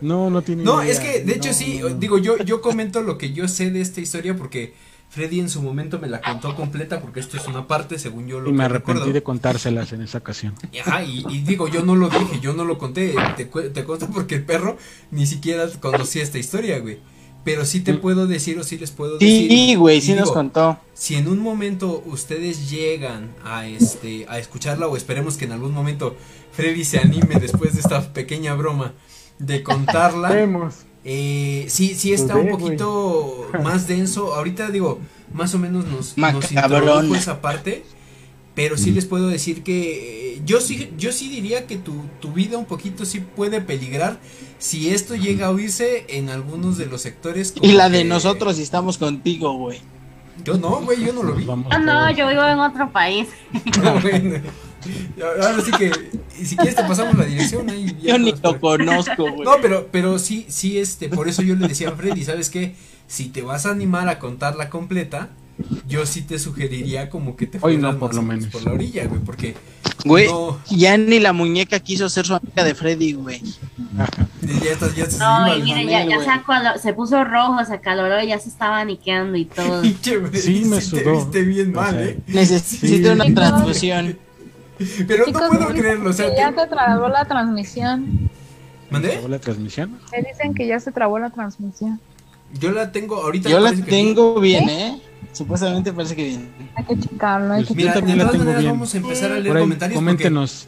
[0.00, 0.92] No, no tiene No, idea.
[0.92, 1.88] es que de hecho No, sí, no.
[1.90, 4.74] digo, yo, yo comento lo que yo sé de esta historia porque
[5.10, 8.40] Freddy en su momento me la contó completa porque esto es una parte según yo
[8.40, 9.12] lo Y me arrepentí recuerdo.
[9.12, 10.54] de contárselas en esa ocasión.
[10.86, 14.08] Ajá, y, y digo, yo no lo dije, yo no lo conté, te, te consta
[14.08, 14.76] porque el perro
[15.10, 16.98] ni siquiera conocía esta historia, güey.
[17.44, 19.50] Pero sí te puedo decir o sí les puedo decir.
[19.50, 20.78] Sí, güey, sí nos contó.
[20.94, 25.72] Si en un momento ustedes llegan a este a escucharla o esperemos que en algún
[25.72, 26.16] momento
[26.52, 28.94] Freddy se anime después de esta pequeña broma
[29.38, 30.28] de contarla.
[30.32, 30.74] Vemos.
[31.04, 32.64] Eh, sí, sí está Pues un ve, güey.
[32.64, 34.34] poquito más denso.
[34.34, 35.00] Ahorita digo,
[35.34, 37.84] más o menos nos, nos introdujo esa parte.
[38.54, 42.32] Pero sí les puedo decir que eh, yo sí, yo sí diría que tu, tu
[42.32, 44.20] vida un poquito sí puede peligrar
[44.64, 47.52] si esto llega a oírse en algunos de los sectores.
[47.52, 49.78] como Y la de que- nosotros si estamos contigo, güey.
[50.42, 51.46] Yo no, güey, yo no lo vi.
[51.70, 52.16] Ah, no, todos.
[52.16, 53.28] yo vivo en otro país.
[53.84, 54.40] Ah, bueno.
[55.22, 55.90] Ahora sí que,
[56.40, 57.86] y si quieres te pasamos la dirección ahí.
[58.02, 59.42] ya Yo ni lo por- conozco, güey.
[59.44, 62.74] No, pero, pero sí, sí, este, por eso yo le decía a Freddy, ¿sabes qué?
[63.06, 65.30] Si te vas a animar a contarla completa,
[65.86, 68.40] yo sí te sugeriría como que te Hoy fueras no, por más lo o menos
[68.46, 68.52] menos.
[68.52, 69.54] por la orilla, güey, porque
[70.04, 73.40] Güey, no, ya ni la muñeca quiso ser su amiga de Freddy, güey.
[74.62, 78.28] ya estás, ya se No, y mamel, ya, ya se, puso rojo, se acaloró y
[78.28, 79.82] ya se estaba niqueando y todo.
[80.34, 81.12] Sí, me te sudó.
[81.16, 82.18] viste bien O mal, sea, eh.
[82.26, 83.04] Necesito Sí.
[83.06, 84.18] una transfusión.
[85.06, 88.30] Pero Chicos, no puedo creerlo, o sea, que ya te- se trabó la transmisión.
[88.90, 89.12] ¿mandé?
[89.12, 89.98] ¿Acabó la transmisión?
[90.12, 92.00] Me dicen que ya se trabó la transmisión.
[92.60, 93.48] Yo la tengo ahorita.
[93.48, 95.00] Yo la parece que tengo bien, ¿eh?
[95.34, 96.48] Supuestamente parece que bien.
[96.74, 97.52] Hay que checarlo.
[97.52, 98.72] Hay Pues que Mira, Yo también de la todas tengo maneras bien.
[98.72, 100.66] vamos a empezar a leer Por ahí, comentarios coméntenos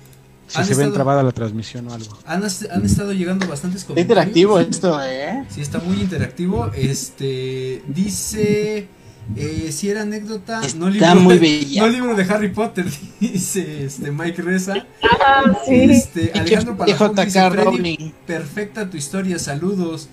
[0.48, 2.18] si se ve estado- trabada la transmisión o algo.
[2.26, 4.26] han, han estado llegando bastantes Está comentarios.
[4.26, 5.44] interactivo esto, ¿eh?
[5.48, 6.70] Sí, está muy interactivo.
[6.74, 8.88] Este dice
[9.34, 11.82] eh, si era anécdota, no Está libro, muy de, bella.
[11.82, 12.86] no libro de Harry Potter,
[13.20, 14.74] dice este Mike Reza.
[15.02, 15.74] Ah, sí.
[15.74, 20.08] Este, Alejandro Palafox dice, Freddy, perfecta tu historia, saludos.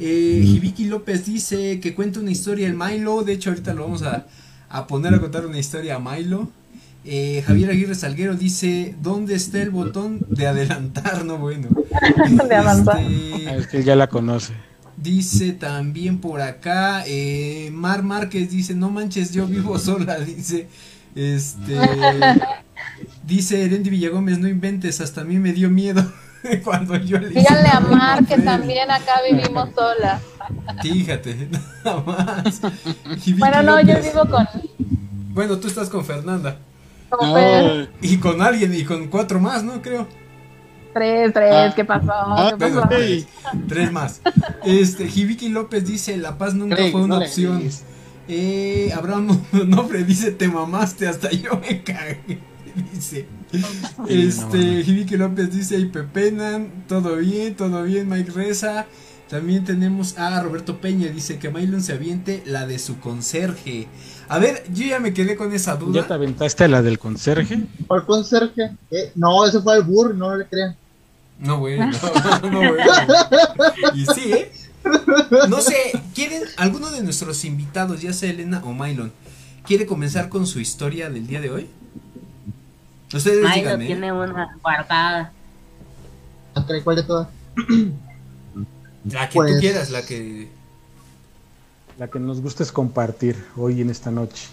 [0.00, 4.02] Eh, Hibiki López dice que cuenta una historia el Milo, de hecho ahorita lo vamos
[4.02, 4.26] a,
[4.68, 6.50] a poner a contar una historia a Milo.
[7.04, 11.24] Eh, Javier Aguirre Salguero dice, ¿dónde está el botón de adelantar?
[11.24, 11.68] No, bueno.
[12.48, 13.00] De avanzar.
[13.00, 14.52] Este, Ah, es que ya la conoce.
[14.96, 20.68] Dice también por acá, eh, Mar Márquez dice, no manches, yo vivo sola, dice,
[21.16, 21.76] este,
[23.26, 26.04] dice Erendi Villagómez, no inventes, hasta a mí me dio miedo
[26.64, 28.44] cuando yo le Díganle a Mar que Freddy".
[28.44, 30.22] también acá vivimos solas.
[30.82, 31.48] Fíjate,
[31.84, 32.60] nada más.
[33.06, 34.12] Hibiki Bueno, no, yo López.
[34.12, 34.46] vivo con,
[35.34, 36.58] Bueno, tú estás con Fernanda.
[37.10, 37.64] con Fer.
[37.64, 39.80] No, Y con alguien, y con cuatro más, ¿no?
[39.82, 40.06] Creo.
[40.94, 41.72] Tres, tres, Ah.
[41.74, 42.10] ¿qué pasó?
[42.12, 42.88] Ah, ¿Qué Bueno, pasó?
[42.94, 43.26] tres,
[43.68, 44.20] tres más.
[44.64, 47.62] Este, Hibiki López dice, la paz nunca Craig, fue una no opción.
[48.28, 52.40] Eh, Abraham Nofre dice, te mamaste, hasta yo me cagué.
[52.92, 53.26] Dice.
[54.08, 58.86] Este, Hibiki López dice, y Pepenan, todo bien, todo bien, Mike Reza.
[59.28, 63.86] También tenemos a Roberto Peña, dice que Mylon se aviente la de su conserje.
[64.28, 66.14] A ver, yo ya me quedé con esa ¿Ya te duda.
[66.14, 67.62] aventaste la del conserje?
[67.86, 68.72] ¿Cuál conserje?
[68.90, 70.76] Eh, no, ese fue el burro, no le crean.
[71.38, 71.86] No, güey, no,
[72.50, 72.84] no, güey.
[73.94, 74.52] Y sí, ¿eh?
[75.48, 75.76] No sé,
[76.14, 79.12] ¿quieren, alguno de nuestros invitados, ya sea Elena o Mylon,
[79.64, 81.68] quiere comenzar con su historia del día de hoy?
[83.14, 83.84] Ustedes Milo díganme.
[83.84, 83.86] ¿eh?
[83.86, 85.32] tiene una guardada.
[86.84, 87.28] ¿Cuál de todas?
[89.04, 90.48] La que Pues- tú quieras, la que...
[91.98, 94.48] La que nos gusta es compartir hoy en esta noche.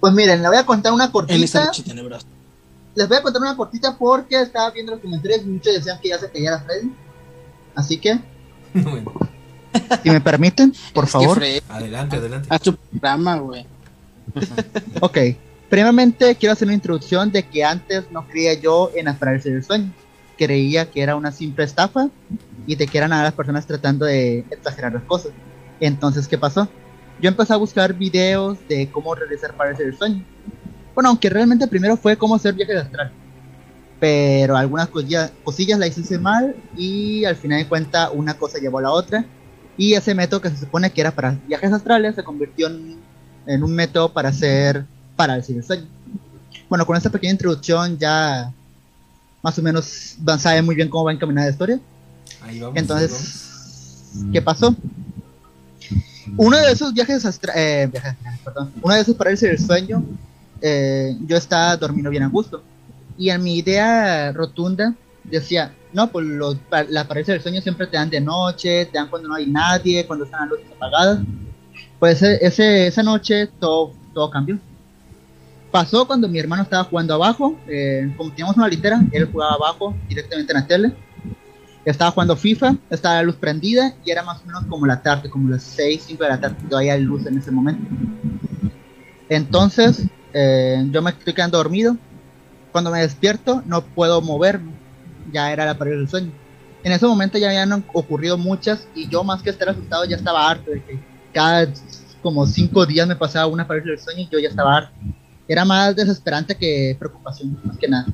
[0.00, 1.12] Pues miren, le voy a contar una en esta
[1.60, 1.64] cortita.
[1.64, 2.26] noche tenebrosa.
[2.96, 6.08] Les voy a contar una cortita porque estaba viendo los comentarios y muchos decían que
[6.08, 6.90] ya se callara Freddy.
[7.74, 8.18] Así que,
[8.74, 9.12] Bueno,
[10.02, 11.36] si me permiten, por Es favor.
[11.36, 12.48] Fred, adelante, adelante.
[12.50, 13.66] haz tu programa, güey.
[15.00, 15.18] Ok,
[15.68, 19.64] primeramente quiero hacer una introducción de que antes no creía yo en las parálisis del
[19.64, 19.92] sueño.
[20.36, 22.08] Creía que era una simple estafa
[22.66, 25.32] y de que eran a las personas tratando de exagerar las cosas.
[25.80, 26.68] Entonces, ¿qué pasó?
[27.20, 30.24] Yo empecé a buscar videos de cómo realizar parálisis del sueño.
[30.94, 33.12] Bueno, aunque realmente primero fue cómo hacer viajes astral.
[33.98, 38.78] Pero algunas cosillas, cosillas las hice mal y al final de cuentas una cosa llevó
[38.78, 39.24] a la otra.
[39.78, 42.98] Y ese método que se supone que era para viajes astrales se convirtió en,
[43.46, 44.84] en un método para hacer
[45.16, 45.84] parálisis del sueño.
[46.68, 48.52] Bueno, con esta pequeña introducción ya
[49.42, 51.80] más o menos van saben muy bien cómo va encaminada la historia.
[52.42, 52.60] Ahí vamos.
[52.60, 52.76] ahí vamos.
[52.78, 54.74] Entonces, ¿qué pasó?
[56.36, 58.14] Uno de esos viajes astra- eh, viajes
[58.44, 60.02] perdón, uno de esos parálisis del sueño,
[60.60, 62.62] eh, yo estaba dormido bien a gusto.
[63.16, 64.94] Y en mi idea rotunda
[65.24, 68.98] decía, no, pues los, pa- la parálisis del sueño siempre te dan de noche, te
[68.98, 71.20] dan cuando no hay nadie, cuando están las luces apagadas.
[72.00, 74.58] Pues ese, ese- esa noche todo, todo cambió.
[75.76, 79.94] Pasó cuando mi hermano estaba jugando abajo, eh, como teníamos una litera, él jugaba abajo
[80.08, 80.92] directamente en la tele.
[81.84, 85.28] Estaba jugando FIFA, estaba la luz prendida y era más o menos como la tarde,
[85.28, 87.86] como las 6, 5 de la tarde, todavía hay luz en ese momento.
[89.28, 91.98] Entonces, eh, yo me estoy quedando dormido.
[92.72, 94.72] Cuando me despierto, no puedo moverme.
[95.30, 96.32] Ya era la pared del sueño.
[96.84, 100.48] En ese momento ya habían ocurrido muchas y yo más que estar asustado ya estaba
[100.48, 100.98] harto de que
[101.34, 101.70] cada
[102.22, 104.94] como 5 días me pasaba una pared del sueño y yo ya estaba harto.
[105.48, 108.06] Era más desesperante que preocupación, más que nada.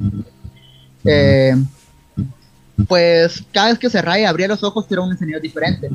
[1.04, 1.54] Eh,
[2.88, 5.88] pues cada vez que cerraba y abría los ojos era un escenario diferente.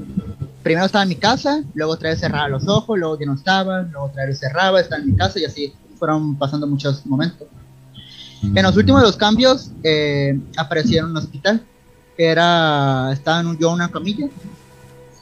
[0.64, 3.82] Primero estaba en mi casa, luego otra vez cerraba los ojos, luego ya no estaba,
[3.84, 7.48] luego otra vez cerraba, estaba en mi casa y así fueron pasando muchos momentos.
[8.44, 11.64] En los últimos de los cambios eh, aparecí en un hospital.
[12.18, 14.28] Era, estaba en un- yo en una camilla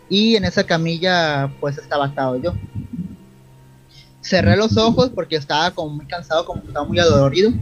[0.09, 2.53] y en esa camilla pues estaba atado yo.
[4.25, 7.53] Cerré los ojos porque estaba como muy cansado, como que estaba muy adolorido.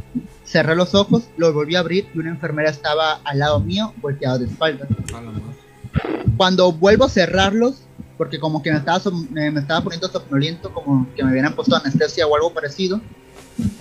[0.45, 4.39] Cerré los ojos, los volví a abrir y una enfermera estaba al lado mío, volteado
[4.39, 4.87] de espaldas.
[5.13, 5.43] A la madre.
[6.37, 7.81] Cuando vuelvo a cerrarlos,
[8.17, 12.25] porque como que me estaba, me estaba poniendo somnoliento, como que me hubieran puesto anestesia
[12.27, 13.01] o algo parecido,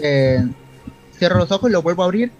[0.00, 0.44] eh,
[1.16, 2.32] cierro los ojos los vuelvo a abrir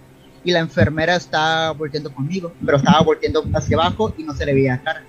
[0.43, 4.55] y la enfermera está volteando conmigo, pero estaba volteando hacia abajo y no se le
[4.55, 5.05] veía cara.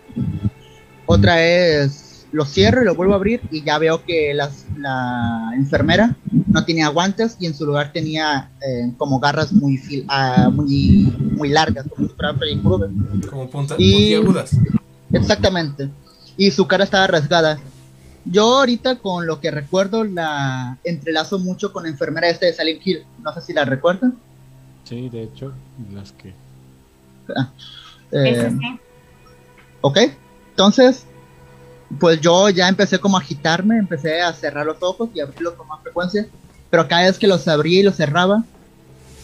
[1.07, 5.51] Otra vez lo cierro y lo vuelvo a abrir y ya veo que las- la
[5.55, 6.15] enfermera
[6.47, 11.15] no tenía guantes y en su lugar tenía eh, como garras muy, fil- ah, muy,
[11.37, 12.89] muy largas, como si fuera Freddy Krueger.
[13.29, 14.57] Como punta, Y- puntiagudas.
[15.11, 15.89] Exactamente.
[16.35, 17.59] Y su cara estaba rasgada.
[18.25, 22.81] Yo ahorita con lo que recuerdo la entrelazo mucho con la enfermera esta de Silent
[22.85, 23.03] Hill.
[23.21, 24.15] No sé si la recuerdan.
[24.85, 25.53] Sí, de hecho,
[25.93, 26.29] las que...
[28.11, 28.79] Eh, Ese sí.
[29.81, 29.97] ok.
[30.51, 31.05] Entonces,
[31.99, 35.67] pues yo ya empecé como a agitarme, empecé a cerrar los ojos y abrirlos con
[35.67, 36.27] más frecuencia.
[36.69, 38.43] Pero cada vez que los abría y los cerraba,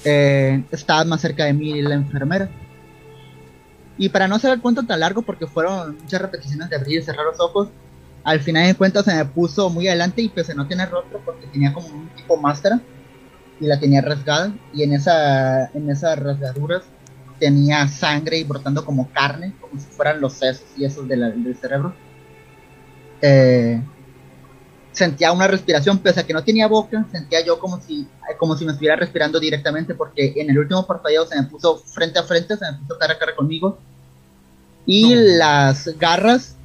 [0.04, 2.50] eh, estaba más cerca de mí la enfermera.
[3.98, 7.04] Y para no hacer el cuento tan largo, porque fueron muchas repeticiones de abrir y
[7.04, 7.70] cerrar los ojos,
[8.24, 11.48] al final de cuentas se me puso muy adelante y pues no tiene rostro porque
[11.48, 12.80] tenía como un tipo máscara
[13.60, 16.84] y la tenía rasgada y en esa en esas rasgaduras
[17.40, 21.94] tenía sangre y brotando como carne, como si fueran los sesos y esos del cerebro.
[23.22, 23.82] Eh,
[24.92, 28.08] sentía una respiración, pese a que no tenía boca, sentía yo como si,
[28.38, 32.20] como si me estuviera respirando directamente, porque en el último parpadeo se me puso frente
[32.20, 33.78] a frente, se me puso cara a cara conmigo.
[34.86, 35.22] Y No.
[35.38, 36.56] las garras,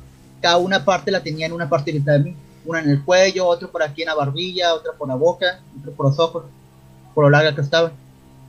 [0.40, 2.36] cada una parte la tenía en una parte de mí.
[2.64, 5.92] Una en el cuello, otra por aquí en la barbilla, otra por la boca, otra
[5.92, 6.44] por los ojos,
[7.14, 7.92] por lo larga que estaba.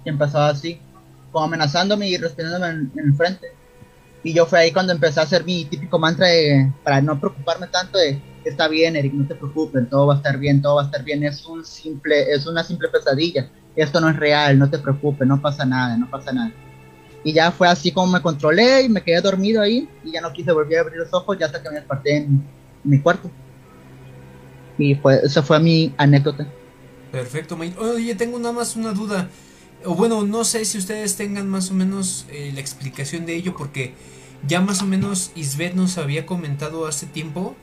[0.06, 0.80] Y empezaba así,
[1.32, 3.48] como amenazándome y respirándome en, en el frente.
[4.26, 7.68] Y yo fue ahí cuando empecé a hacer mi típico mantra de, para no preocuparme
[7.68, 10.82] tanto de, está bien, Eric, no te preocupes, todo va a estar bien, todo va
[10.82, 14.68] a estar bien, es un simple, es una simple pesadilla, esto no es real, no
[14.68, 16.52] te preocupes, no pasa nada, no pasa nada.
[17.24, 20.34] Y ya fue así como me controlé y me quedé dormido ahí y ya no
[20.34, 22.44] quise volver a abrir los ojos ya hasta que me desperté en,
[22.84, 23.30] mi cuarto.
[24.80, 26.48] Y pues esa fue mi anécdota.
[27.12, 27.56] Perfecto.
[27.78, 29.30] Oye, tengo nada más una duda.
[29.86, 33.56] O bueno, no sé si ustedes tengan más o menos eh, la explicación de ello,
[33.56, 33.94] porque
[34.48, 37.56] ya más o menos Isbeth nos había comentado hace tiempo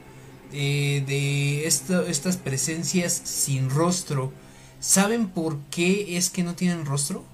[0.52, 4.32] eh, de esta- estas presencias sin rostro.
[4.80, 7.24] ¿Saben por qué es que no tienen rostro?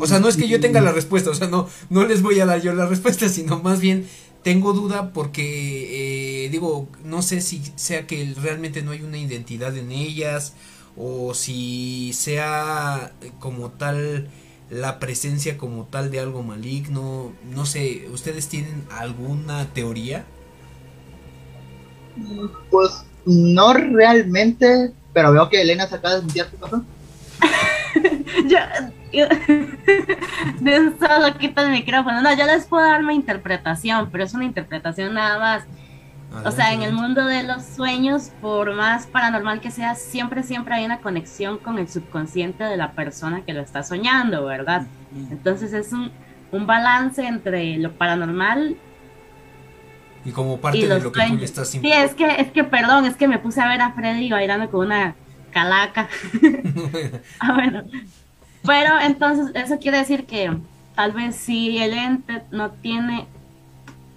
[0.00, 2.40] O sea, no es que yo tenga la respuesta, o sea, no, no les voy
[2.40, 4.06] a dar yo la respuesta, sino más bien
[4.46, 9.76] tengo duda porque, eh, digo, no sé si sea que realmente no hay una identidad
[9.76, 10.52] en ellas
[10.96, 14.28] o si sea eh, como tal
[14.70, 20.24] la presencia como tal de algo maligno, no sé, ¿ustedes tienen alguna teoría?
[22.70, 26.84] Pues no realmente, pero veo que Elena se acaba de desmutear, ¿qué pasó?
[30.60, 32.22] De solo quita el micrófono.
[32.22, 35.64] No, yo les puedo dar mi interpretación, pero es una interpretación nada más.
[36.44, 40.74] O sea, en el mundo de los sueños, por más paranormal que sea, siempre, siempre
[40.74, 44.88] hay una conexión con el subconsciente de la persona que lo está soñando, ¿verdad?
[45.30, 46.12] Entonces es un,
[46.50, 48.76] un balance entre lo paranormal
[50.24, 51.38] Y como y parte de los lo que tú sueños.
[51.38, 53.92] le estás Sí, es que, es que, perdón, es que me puse a ver a
[53.92, 55.16] Freddy bailando con una
[55.50, 56.08] calaca.
[57.38, 57.84] Ah, bueno.
[58.66, 60.56] Pero entonces eso quiere decir que
[60.94, 63.26] tal vez si el ente no tiene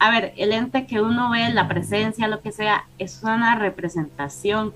[0.02, 4.72] a ver, el ente que uno ve, la presencia, lo que sea, es una representación.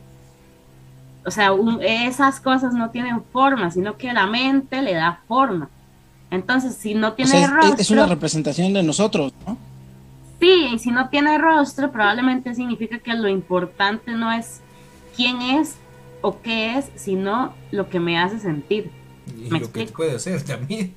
[1.26, 5.70] O sea, un- esas cosas no tienen forma, sino que la mente le da forma.
[6.30, 9.58] Entonces, si no O tiene sea, rostro, es, una representación de nosotros, ¿no?
[10.42, 14.60] sí, y si no tiene rostro, probablemente significa que lo importante no es
[15.16, 15.76] quién es
[16.22, 18.92] o qué es, sino lo que me hace sentir.
[19.28, 20.94] Y lo que puede hacer también.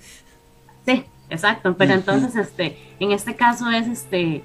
[0.85, 4.43] Sí, exacto, pero entonces este, en este caso es este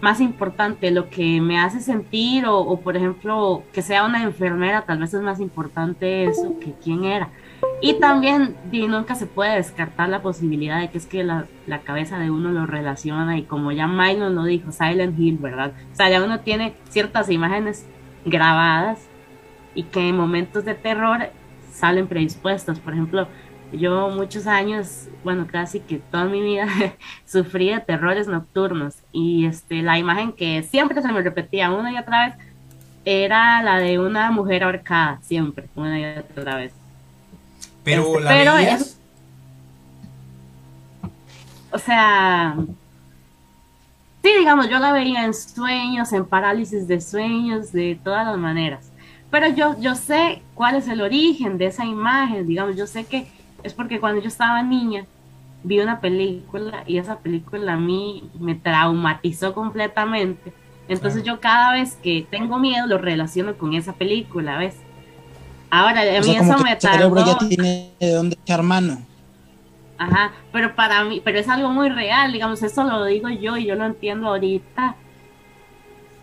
[0.00, 4.82] más importante lo que me hace sentir o, o, por ejemplo que sea una enfermera,
[4.82, 7.30] tal vez es más importante eso que quién era.
[7.80, 11.80] Y también di, nunca se puede descartar la posibilidad de que es que la, la
[11.80, 15.72] cabeza de uno lo relaciona y como ya Milo lo dijo, Silent Hill, ¿verdad?
[15.92, 17.86] O sea, ya uno tiene ciertas imágenes
[18.24, 19.00] grabadas
[19.74, 21.30] y que en momentos de terror
[21.74, 22.78] salen predispuestos.
[22.78, 23.26] Por ejemplo,
[23.72, 26.66] yo muchos años, bueno, casi que toda mi vida
[27.26, 31.98] sufrí de terrores nocturnos y este la imagen que siempre se me repetía una y
[31.98, 32.34] otra vez
[33.04, 36.04] era la de una mujer ahorcada, siempre, una y
[36.38, 36.72] otra vez.
[37.82, 38.98] Pero Este, la pero es-
[41.70, 42.54] O sea,
[44.22, 48.90] sí, digamos, yo la veía en sueños, en parálisis de sueños, de todas las maneras.
[49.34, 53.26] Pero yo, yo sé cuál es el origen de esa imagen, digamos, yo sé que
[53.64, 55.06] es porque cuando yo estaba niña
[55.64, 60.52] vi una película y esa película a mí me traumatizó completamente.
[60.86, 64.76] Entonces yo cada vez que tengo miedo lo relaciono con esa película, ¿ves?
[65.68, 67.36] Ahora, a O mí sea, eso me ya tardó.
[67.38, 69.04] tiene de dónde echar mano.
[69.98, 73.66] Ajá, pero para mí, pero es algo muy real, digamos, eso lo digo yo y
[73.66, 74.94] yo lo entiendo ahorita,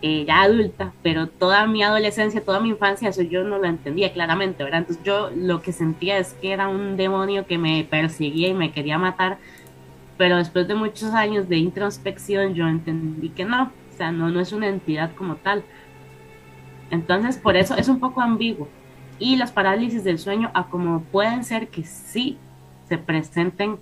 [0.01, 4.11] eh, ya adulta, pero toda mi adolescencia, toda mi infancia, eso yo no lo entendía
[4.13, 4.79] claramente, ¿verdad?
[4.79, 8.71] Entonces yo lo que sentía es que era un demonio que me perseguía y me
[8.71, 9.37] quería matar,
[10.17, 14.39] pero después de muchos años de introspección yo entendí que no, o sea, no, no
[14.39, 15.63] es una entidad como tal.
[16.89, 18.67] Entonces, por eso es un poco ambiguo.
[19.19, 22.37] Y las parálisis del sueño, a como pueden ser que sí
[22.89, 23.77] se presenten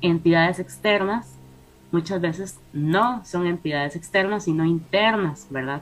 [0.00, 1.35] entidades externas,
[1.96, 5.80] muchas veces no son entidades externas, sino internas, ¿verdad?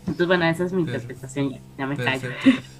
[0.00, 1.12] Entonces, bueno, esa es mi Perfecto.
[1.12, 2.30] interpretación, ya, ya me callo.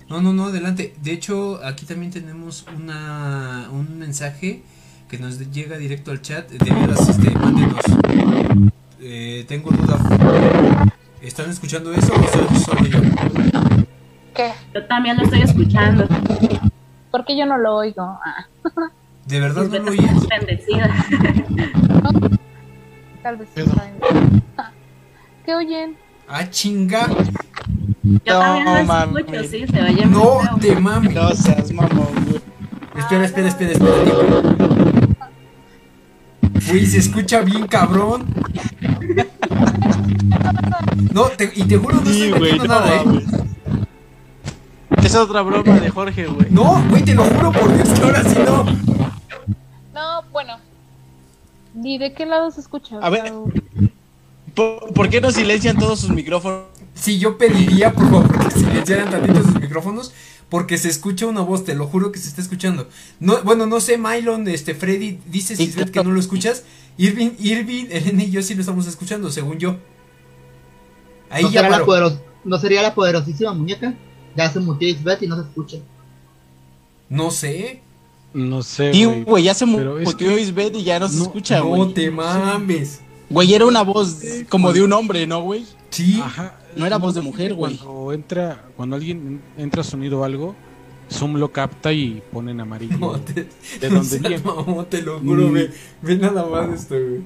[0.09, 0.93] No, no, no, adelante.
[1.01, 4.63] De hecho, aquí también tenemos una, un mensaje
[5.09, 6.51] que nos llega directo al chat.
[6.51, 7.85] De veras, este, mándenos.
[9.01, 9.97] Eh, tengo duda.
[11.23, 12.99] ¿Están escuchando eso o soy solo yo?
[14.35, 14.51] ¿Qué?
[14.75, 16.05] Yo también lo estoy escuchando.
[17.13, 18.03] ¿Por qué yo no lo oigo?
[18.03, 18.47] Ah,
[19.27, 20.27] ¿De verdad no lo oías?
[20.27, 20.93] bendecida.
[23.23, 24.43] tal vez sí Pero- saben.
[24.57, 24.71] Ah,
[25.45, 25.97] ¿Qué oyen?
[26.29, 27.07] Ah, chinga.
[28.03, 29.21] Yo también No, lo mami.
[29.21, 31.15] escucho, sí, se No te mames.
[31.15, 32.41] No seas mamón, güey.
[32.97, 34.05] Espera, espera, espera, espera.
[34.05, 35.17] tiempo.
[36.73, 38.27] Uy, se escucha bien cabrón.
[41.13, 43.25] No, te- y te juro no Sí, estoy güey, no nada, eh.
[45.03, 46.47] Es otra broma de Jorge, güey.
[46.51, 48.65] No, güey, te lo juro por Dios que ahora sí no.
[49.95, 50.57] No, bueno.
[51.75, 52.99] ¿Ni de qué lado se escucha?
[53.01, 53.33] A ver.
[54.55, 56.65] ¿Por, por qué no silencian todos sus micrófonos?
[56.95, 60.13] Sí, yo pediría por favor que silenciaran tantito sus micrófonos
[60.49, 62.89] porque se escucha una voz, te lo juro que se está escuchando.
[63.21, 66.65] No, bueno, no sé, Mylon, este Freddy, dice Sí, Sisbet que no lo escuchas.
[66.99, 69.77] Irving, Irving, Elena y yo sí lo estamos escuchando, según yo.
[71.31, 73.95] Ahí ¿No, ya será la poderos- ¿No sería la poderosísima muñeca?
[74.37, 75.77] Ya se mutió Xbet y no se escucha.
[77.09, 77.83] No sé.
[78.33, 79.45] No sé, Sí, güey.
[79.45, 81.95] ya se mutió Isbeth y ya no se no- escucha, no güey.
[81.95, 83.01] te mames.
[83.29, 84.19] Güey, era una voz
[84.49, 85.65] como de un hombre, ¿no, güey?
[85.91, 86.21] Sí.
[86.23, 86.57] Ajá.
[86.77, 87.77] No era voz de mujer, güey.
[87.77, 90.55] Cuando entra, cuando alguien entra sonido o algo,
[91.13, 92.97] Zoom lo capta y pone en amarillo.
[92.99, 93.49] No, te,
[93.81, 94.39] ¿De no viene?
[94.39, 95.53] mamón, te lo juro, Mm.
[95.53, 95.71] ve,
[96.03, 97.23] ve nada más esto, güey.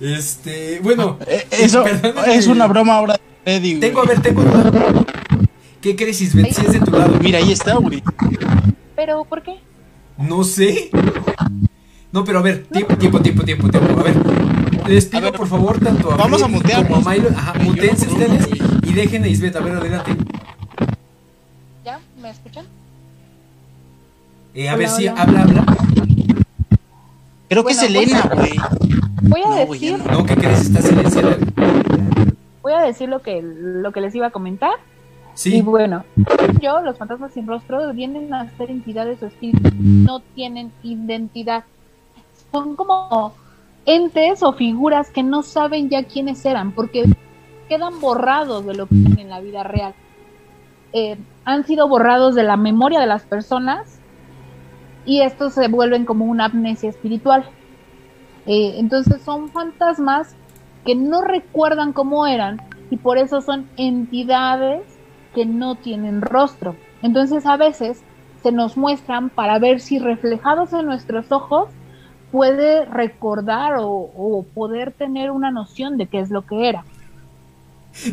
[0.00, 2.34] Este, bueno, Eh, Eso perdóname.
[2.34, 3.80] es una broma ahora de Freddy, güey.
[3.80, 4.42] tengo, a ver, tengo.
[5.80, 6.52] ¿Qué crees, Isbet?
[6.52, 7.16] Si es de tu lado.
[7.22, 8.02] Mira, ahí está, güey.
[8.96, 9.60] ¿Pero por qué?
[10.20, 10.90] No sé.
[12.12, 14.00] No, pero a ver, tiempo, tiempo, tiempo, tiempo, tiempo.
[14.00, 14.16] A ver,
[14.88, 16.98] les pido ver, por favor tanto a vamos a mutearnos.
[16.98, 17.28] como a Milo.
[17.30, 18.48] Ajá, mutense no ustedes
[18.82, 19.54] y dejen a Isbet.
[19.56, 20.16] A ver, adelante.
[21.84, 22.00] ¿Ya?
[22.20, 22.66] ¿Me escuchan?
[24.54, 25.64] Eh, a Hola, ver si habla, habla.
[27.48, 28.52] Creo que Bueno, es Elena, güey.
[29.22, 30.12] Voy a decir, no.
[30.12, 30.60] No, ¿qué crees?
[30.62, 31.36] Está silenciada.
[32.62, 34.72] voy a decir lo que, lo que les iba a comentar.
[35.40, 36.04] Y Sí, bueno,
[36.60, 41.64] yo, los fantasmas sin rostro vienen a ser entidades o espíritus, no tienen identidad.
[42.52, 43.32] Son como
[43.86, 47.04] entes o figuras que no saben ya quiénes eran, porque
[47.70, 49.94] quedan borrados de lo que eran en la vida real.
[50.92, 51.16] Eh,
[51.46, 53.98] han sido borrados de la memoria de las personas
[55.06, 57.46] y estos se vuelven como una amnesia espiritual.
[58.44, 60.36] Eh, entonces son fantasmas
[60.84, 62.60] que no recuerdan cómo eran
[62.90, 64.89] y por eso son entidades
[65.34, 66.76] que no tienen rostro.
[67.02, 68.02] Entonces a veces
[68.42, 71.68] se nos muestran para ver si reflejados en nuestros ojos
[72.30, 76.84] puede recordar o, o poder tener una noción de qué es lo que era.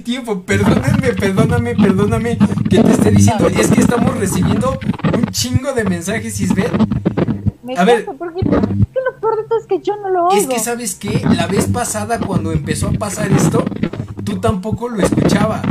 [0.04, 2.38] Tiempo, perdóname, perdóname, perdóname
[2.70, 3.48] que te esté diciendo.
[3.48, 4.78] Es que estamos recibiendo
[5.14, 6.72] un chingo de mensajes, Isbeth.
[7.64, 8.06] Me A ver.
[8.18, 10.42] porque es que lo peor de todo es que yo no lo oigo.
[10.42, 13.64] Es que sabes que la vez pasada cuando empezó a pasar esto,
[14.24, 15.62] tú tampoco lo escuchabas.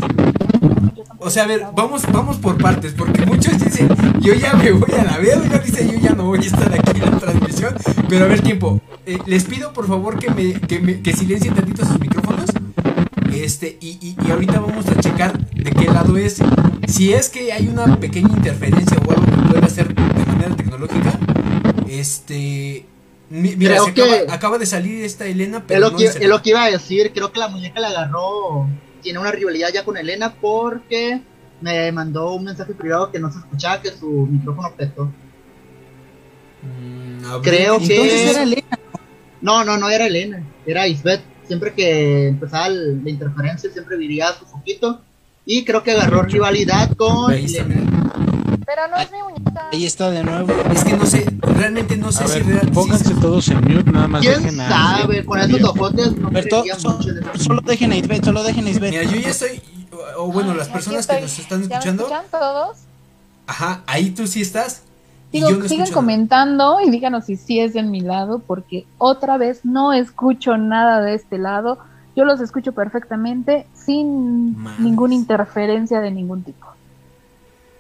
[1.19, 3.89] O sea, a ver, vamos, vamos por partes, porque muchos dicen,
[4.21, 7.01] yo ya me voy a la verga, dice, yo ya no voy a estar aquí
[7.01, 7.75] en la transmisión.
[8.09, 11.55] Pero a ver, tiempo, eh, les pido por favor que me, que me, que silencien
[11.55, 12.51] tantito sus micrófonos.
[13.33, 16.37] Este, y, y, y ahorita vamos a checar de qué lado es.
[16.87, 21.19] Si es que hay una pequeña interferencia o algo que pueda hacer de manera tecnológica,
[21.89, 22.87] este.
[23.31, 26.29] mi- Mira, se acaba, acaba de salir esta Elena, Es pero lo, no que, es
[26.29, 28.69] lo que iba a decir, creo que la muñeca la agarró,
[29.07, 31.21] tiene una rivalidad ya con Elena porque
[31.61, 35.05] me mandó un mensaje privado que no se escuchaba, que su micrófono petó.
[36.61, 38.31] Mm, Creo entonces que...
[38.31, 38.79] era Elena.
[39.41, 41.21] No, no, no era Elena, era Isbeth.
[41.47, 45.01] Siempre que empezaba la interferencia siempre vivía su foquito
[45.45, 47.33] y creo que agarró rivalidad con.
[47.33, 47.77] Elena.
[48.67, 49.69] Pero no es mi muñeca.
[49.73, 50.53] Ahí está de nuevo.
[50.73, 53.61] Es que no sé, realmente no sé A si, ver, real- si- pónganse todos en
[53.61, 54.69] mute, nada más ¿Quién dejen a...
[54.69, 55.25] sabe?
[55.25, 57.45] Con esos ojotes no A ver, to- creería so- mucho eso.
[57.45, 58.91] solo dejen a Isbeth, solo dejen a Isbeth.
[58.91, 59.63] Mira, yo ya estoy,
[60.19, 61.23] o bueno, las personas que estoy.
[61.23, 62.77] nos están ¿Ya me escuchando, escuchan todos?
[63.47, 64.83] ajá, ahí tú sí estás.
[65.33, 69.65] Digo, no sigan comentando y díganos si sí es de mi lado, porque otra vez
[69.65, 71.79] no escucho nada de este lado.
[72.17, 76.67] Yo los escucho perfectamente sin ninguna interferencia de ningún tipo.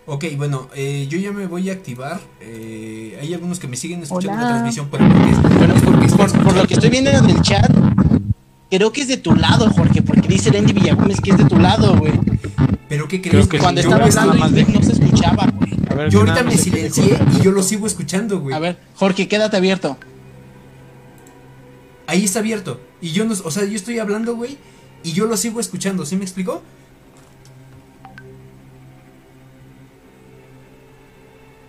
[0.08, 2.20] Ok, bueno, eh, yo ya me voy a activar.
[2.40, 4.42] eh, hay algunos que me siguen escuchando Hola.
[4.42, 7.28] la transmisión, pero porque es, Bueno, es porque por, por lo que estoy viendo en
[7.30, 7.68] el chat,
[8.70, 11.58] creo que es de tu lado, Jorge, porque dice Lenny Villagómez que es de tu
[11.58, 12.12] lado, güey.
[12.88, 13.48] Pero ¿qué Creo crees?
[13.48, 15.72] que Cuando estaba hablando más dejen- no se escuchaba, güey.
[15.90, 18.54] A ver, yo ahorita me silencié y yo lo sigo escuchando, güey.
[18.54, 19.96] A ver, Jorge, quédate abierto.
[22.06, 22.80] Ahí está abierto.
[23.00, 24.56] Y yo no, o sea, yo estoy hablando, güey,
[25.02, 26.62] y yo lo sigo escuchando, ¿sí me explicó?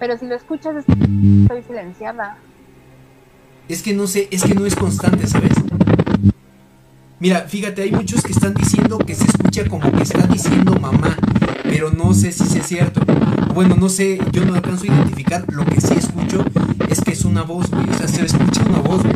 [0.07, 2.37] Pero si lo escuchas, estoy silenciada.
[3.67, 5.51] Es que no sé, es que no es constante, ¿sabes?
[7.19, 11.17] Mira, fíjate, hay muchos que están diciendo que se escucha como que está diciendo mamá,
[11.61, 13.01] pero no sé si sea cierto.
[13.53, 15.43] Bueno, no sé, yo no alcanzo a identificar.
[15.51, 16.41] Lo que sí escucho
[16.87, 17.89] es que es una voz, güey.
[17.89, 19.15] O sea, se escucha una voz, güey.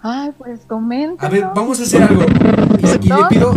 [0.00, 1.26] Ay, pues comenta.
[1.26, 2.22] A ver, vamos a hacer algo.
[2.80, 3.52] Y, y le pido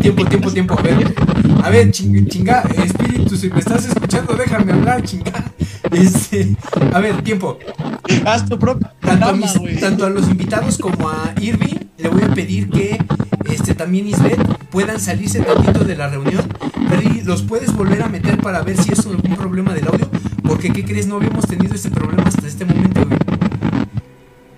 [0.00, 0.76] tiempo, tiempo, tiempo.
[0.76, 1.14] A ver,
[1.62, 5.32] a ver, ching- chinga, espíritu, si me estás escuchando, déjame hablar, chinga.
[5.92, 6.54] Este,
[6.92, 7.58] a ver, tiempo.
[8.24, 9.80] Haz tu propio tanto a, programa, mis- güey.
[9.80, 12.96] tanto a los invitados como a Irving le voy a pedir que
[13.46, 14.38] este también Isbeth
[14.70, 16.44] puedan salirse tantito de la reunión
[16.88, 20.08] pero los puedes volver a meter para ver si es algún problema del audio
[20.44, 23.18] porque qué crees no habíamos tenido ese problema hasta este momento güey.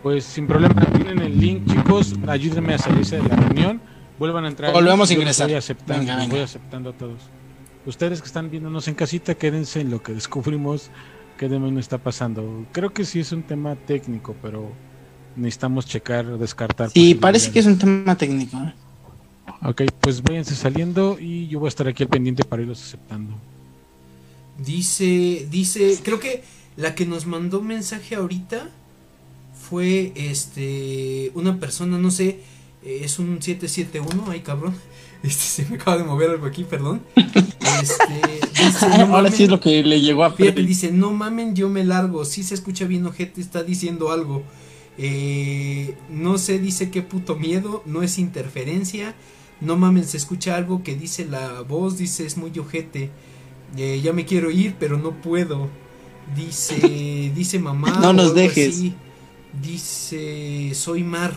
[0.03, 2.15] Pues sin problema, tienen el link, chicos.
[2.27, 3.81] Ayúdenme a salirse de la reunión.
[4.23, 4.73] Vuelvan a entrar.
[4.73, 5.49] Volvemos a ingresar.
[5.49, 6.31] Voy aceptando, Venga, venga.
[6.33, 7.23] voy aceptando a todos.
[7.87, 10.91] Ustedes que están viéndonos en casita, quédense en lo que descubrimos
[11.37, 12.65] que demonios está pasando.
[12.71, 14.71] Creo que sí es un tema técnico, pero
[15.35, 16.91] necesitamos checar, descartar.
[16.91, 18.57] Sí, parece que es un tema técnico.
[18.59, 18.73] ¿eh?
[19.65, 23.35] Ok, pues váyanse saliendo y yo voy a estar aquí al pendiente para irlos aceptando.
[24.57, 26.45] dice dice creo que
[26.77, 28.69] la que nos mandó mensaje ahorita
[29.69, 32.41] fue este una persona no sé
[32.85, 34.75] es un 771 ay cabrón
[35.23, 38.05] este se me acaba de mover algo aquí perdón este
[38.65, 40.65] dice, no Ahora mamen- sí es lo que le llegó a Freddy.
[40.67, 42.25] dice, no mamen, yo me largo.
[42.25, 44.43] Sí se escucha bien, ojete, está diciendo algo.
[44.99, 49.15] Eh, no sé, dice qué puto miedo, no es interferencia.
[49.61, 53.11] No mamen, se escucha algo que dice la voz, dice es muy ojete.
[53.77, 55.69] Eh, ya me quiero ir, pero no puedo.
[56.37, 57.99] Dice, dice mamá.
[58.01, 58.77] No nos dejes.
[58.77, 58.95] así.
[59.61, 61.35] Dice, soy Mar.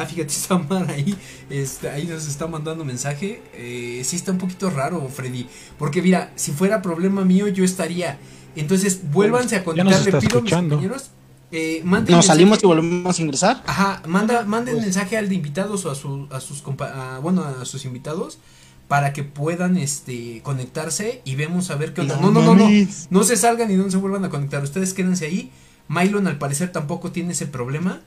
[0.00, 1.14] Ah, fíjate, está Mar ahí.
[1.50, 3.42] Este, ahí nos está mandando mensaje.
[3.54, 5.46] Eh, sí está un poquito raro, Freddy.
[5.78, 8.18] Porque mira, si fuera problema mío, yo estaría.
[8.56, 10.14] Entonces, vuélvanse a Ya conectar.
[10.16, 11.10] a mis compañeros.
[11.50, 13.62] Eh, manden Nos mensaje- salimos y volvemos a ingresar.
[13.66, 17.18] Ajá, manda, manden Pues- mensaje al de invitados o a, su, a sus compa- a-
[17.20, 18.38] bueno, a sus invitados
[18.86, 22.16] para que puedan este conectarse y vemos a ver qué onda.
[22.20, 22.64] No, no, no, no.
[22.64, 23.06] mames.
[23.10, 24.62] No se salgan y no se vuelvan a conectar.
[24.62, 25.50] Ustedes quédense ahí.
[25.88, 28.00] Mylon al parecer tampoco tiene ese problema.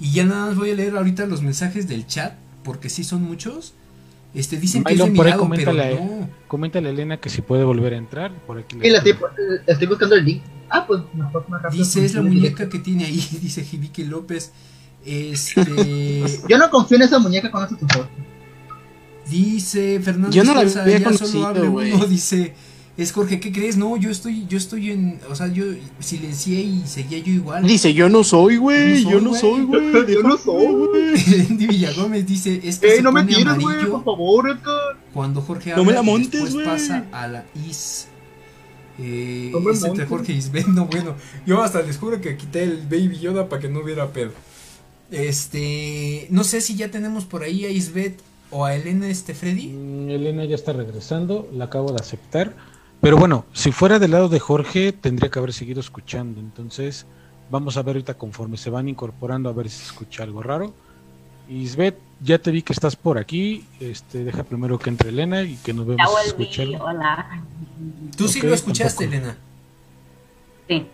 [0.00, 2.34] Y ya nada más voy a leer ahorita los mensajes del chat.
[2.62, 3.74] Porque sí son muchos.
[4.34, 6.28] Este dicen que es de mi por ahí lado, pero coméntale, no.
[6.48, 8.32] coméntale a Elena que si puede volver a entrar.
[8.46, 9.14] Por aquí la estoy,
[9.66, 10.42] estoy buscando el link.
[10.68, 11.84] Ah, pues mejor más rápido.
[11.84, 12.68] Dice, es la muñeca directo.
[12.70, 14.52] que tiene ahí, dice Jibique López.
[15.06, 16.24] Este.
[16.48, 18.08] Yo no confío en esa muñeca con ese tutor.
[19.30, 21.92] Dice Fernando Yo no la Esparza, había solo conocido, güey.
[21.92, 22.54] uno, dice.
[22.96, 23.76] Es Jorge, ¿qué crees?
[23.76, 25.64] No, yo estoy, yo estoy en, o sea, yo
[25.98, 27.66] silencié y seguía yo igual.
[27.66, 29.02] Dice, yo no soy, güey.
[29.02, 29.92] Yo no no soy, güey.
[30.14, 31.14] Yo no soy, güey.
[31.50, 34.96] Andy Villagómez dice, es que Ey, se no me tires, güey, por favor, Edgar.
[35.12, 38.06] cuando Jorge No habla me la y montes, después pasa a la is.
[39.00, 40.08] Eh, No me es entre montes.
[40.08, 41.16] Jorge y Isbeth, no bueno.
[41.44, 44.30] Yo hasta les juro que quité el Baby Yoda para que no hubiera pedo.
[45.10, 49.68] Este, no sé si ya tenemos por ahí a Isbeth o a Elena este Freddy.
[49.68, 52.54] Mm, Elena ya está regresando, la acabo de aceptar.
[53.04, 56.40] Pero bueno, si fuera del lado de Jorge, tendría que haber seguido escuchando.
[56.40, 57.04] Entonces,
[57.50, 60.72] vamos a ver ahorita conforme se van incorporando a ver si se escucha algo raro.
[61.50, 63.66] Isbeth, ya te vi que estás por aquí.
[63.78, 66.82] Este, deja primero que entre Elena y que nos vemos escucharlo.
[66.82, 67.42] hola.
[68.16, 69.26] Tú sí lo escuchaste, tampoco.
[69.26, 69.36] Elena.
[70.66, 70.86] Sí.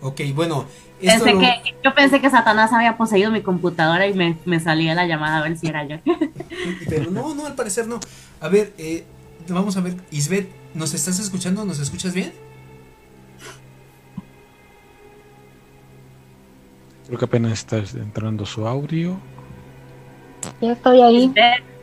[0.00, 0.64] Ok, bueno,
[1.02, 4.58] esto Pensé lo- que, yo pensé que Satanás había poseído mi computadora y me, me
[4.58, 5.96] salía la llamada a ver si era yo.
[6.88, 8.00] Pero no, no, al parecer no.
[8.40, 9.04] A ver, eh,
[9.50, 11.64] vamos a ver, Isbeth, ¿nos estás escuchando?
[11.64, 12.32] ¿Nos escuchas bien?
[17.06, 19.18] Creo que apenas está entrando su audio.
[20.60, 21.32] Ya estoy ahí.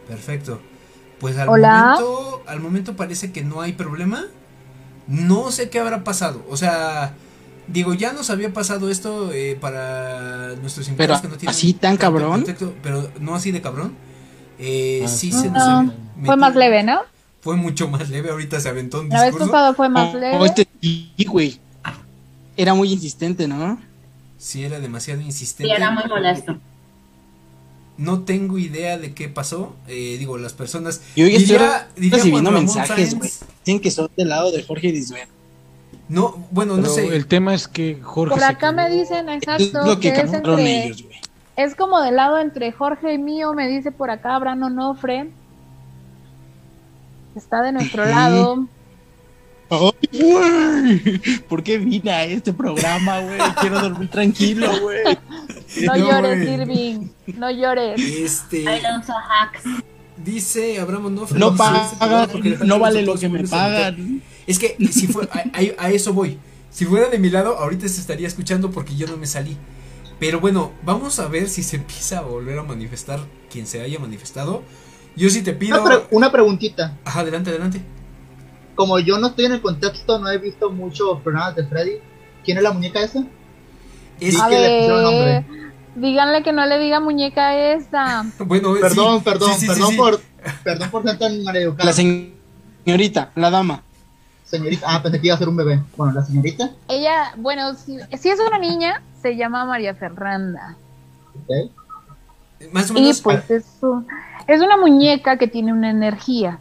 [0.08, 0.62] Perfecto.
[1.20, 1.96] Pues al Hola.
[2.00, 4.24] momento, al momento parece que no hay problema.
[5.08, 6.46] No sé qué habrá pasado.
[6.50, 7.14] O sea,
[7.68, 11.74] digo, ya nos había pasado esto eh, para nuestros invitados Pero, que no tienen ¿así
[11.74, 12.32] tan cabrón?
[12.32, 13.96] contexto, pero no así de cabrón.
[14.60, 15.40] Eh, Ah, sí sí.
[15.42, 15.94] se nos No,
[16.24, 17.02] Fue más leve, ¿no?
[17.42, 18.30] Fue mucho más leve.
[18.32, 19.52] Ahorita se aventó un La vez discurso.
[19.52, 20.46] pasado fue más Oh, leve.
[20.46, 21.60] este sí, güey.
[22.56, 23.80] Era muy insistente, ¿no?
[24.38, 25.72] Sí, era demasiado Sí, insistente.
[25.74, 26.58] era muy molesto.
[27.98, 29.76] No tengo idea de qué pasó.
[29.88, 31.02] Eh, digo, las personas.
[31.16, 31.58] Yo hoy estoy
[32.10, 33.30] recibiendo mensajes, güey.
[33.66, 35.30] Dicen que son del lado de Jorge Disbert.
[36.10, 37.08] No, bueno, no Pero sé.
[37.16, 40.32] el tema es que Jorge Por acá me dicen, Es exacto, lo que que es
[40.34, 41.18] entre, ellos, güey.
[41.58, 45.30] es como del lado entre Jorge y mío, me dice por acá Abraham Onofre.
[47.38, 48.68] Está de nuestro lado.
[49.70, 51.40] Ay, güey.
[51.50, 53.38] ¿Por qué vine a este programa, güey?
[53.60, 55.04] Quiero dormir tranquilo, güey.
[55.84, 56.48] No, No, llores.
[56.50, 57.08] Irving.
[57.38, 58.02] No llores.
[58.02, 58.62] Este.
[58.62, 59.64] I don't so hacks.
[60.18, 61.38] Dice Abraham Onofre.
[61.38, 61.56] No
[62.32, 64.22] porque le no vale lo que me pagan.
[64.48, 66.38] Es que si fue, a, a- a eso voy.
[66.72, 69.58] Si fuera de mi lado, ahorita se estaría escuchando porque yo no me salí.
[70.20, 73.20] Pero bueno, vamos a ver si se empieza a volver a manifestar
[73.52, 74.64] quien se haya manifestado.
[75.18, 75.82] Yo sí te pido.
[75.82, 76.94] Una, pre- una preguntita.
[77.04, 77.82] Ajá, adelante, adelante.
[78.76, 81.94] Como yo no estoy en el contexto, no he visto muchos programas de Freddy.
[82.46, 83.24] ¿Quién es la muñeca esa?
[84.20, 85.70] Es Sí, A que le pusieron ver, nombre.
[85.96, 88.26] díganle que no le diga muñeca esa.
[88.40, 89.98] Bueno, sí, Perdón, perdón, sí, sí, sí, perdón sí.
[89.98, 90.22] por
[90.64, 91.86] perdón por ser tan maleducado.
[91.86, 93.82] La señorita, la dama.
[94.46, 95.82] Señorita, ah, pensé que iba a ser un bebé.
[95.98, 100.76] Bueno, la señorita, Ella, bueno, si, si es una niña, se llama María Fernanda.
[101.36, 101.72] ok.
[102.72, 103.22] Más o Y menos.
[103.22, 104.08] pues es, un-
[104.48, 106.60] es una muñeca que tiene una energía.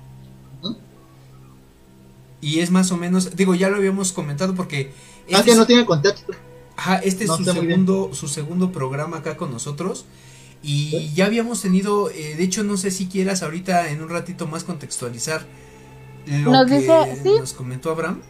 [2.40, 3.34] Y es más o menos.
[3.36, 4.92] Digo, ya lo habíamos comentado porque.
[5.32, 6.32] Ah, este que no tiene contexto.
[6.76, 10.04] Ajá, este es No su segundo, su segundo programa acá con nosotros.
[10.62, 14.46] Y ya habíamos tenido, eh, de hecho, no sé si quieras ahorita en un ratito
[14.46, 15.42] más contextualizar
[16.26, 17.30] lo Nos que dice- sí.
[17.38, 18.20] nos comentó Abraham.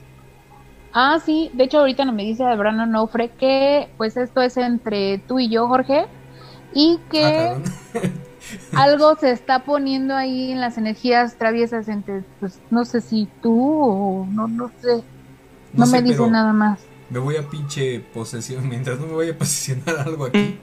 [0.92, 5.18] Ah, sí, de hecho ahorita nos me dice Abraham Onofre que pues esto es entre
[5.18, 6.06] tú y yo, Jorge,
[6.74, 7.58] y que Ah.
[8.72, 13.58] algo se está poniendo ahí en las energías traviesas entre, pues no sé si tú
[13.58, 15.02] o no, no sé,
[15.72, 16.80] no, No sé, me dice nada más.
[17.10, 20.58] Me voy a pinche posesión, mientras no me vaya a posesionar algo aquí.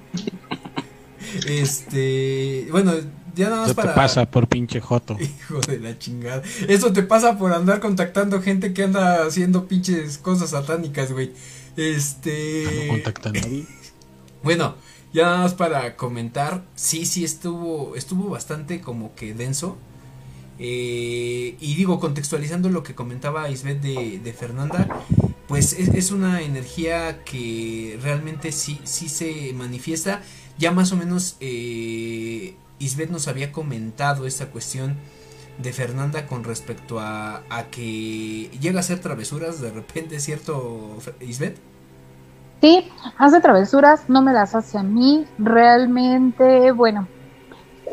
[1.48, 2.94] este, bueno,
[3.36, 3.96] ya nada más Eso te para...
[3.96, 5.18] pasa por pinche joto.
[5.20, 6.44] Hijo de la chingada.
[6.68, 11.32] Eso te pasa por andar contactando gente que anda haciendo pinches cosas satánicas, güey.
[11.76, 12.86] Este...
[12.88, 13.66] No contacta a nadie.
[14.44, 14.76] Bueno,
[15.14, 19.78] ya nada más para comentar, sí, sí estuvo, estuvo bastante como que denso.
[20.60, 24.88] Eh, y digo, contextualizando lo que comentaba Isbeth de, de Fernanda,
[25.48, 30.22] pues es, una energía que realmente sí, sí se manifiesta.
[30.58, 34.96] Ya más o menos eh, Isbeth nos había comentado esta cuestión
[35.62, 41.73] de Fernanda con respecto a, a que llega a hacer travesuras de repente, ¿cierto, Isbeth?
[42.64, 47.10] Sí, hace travesuras, no me las hace a mí, realmente, bueno,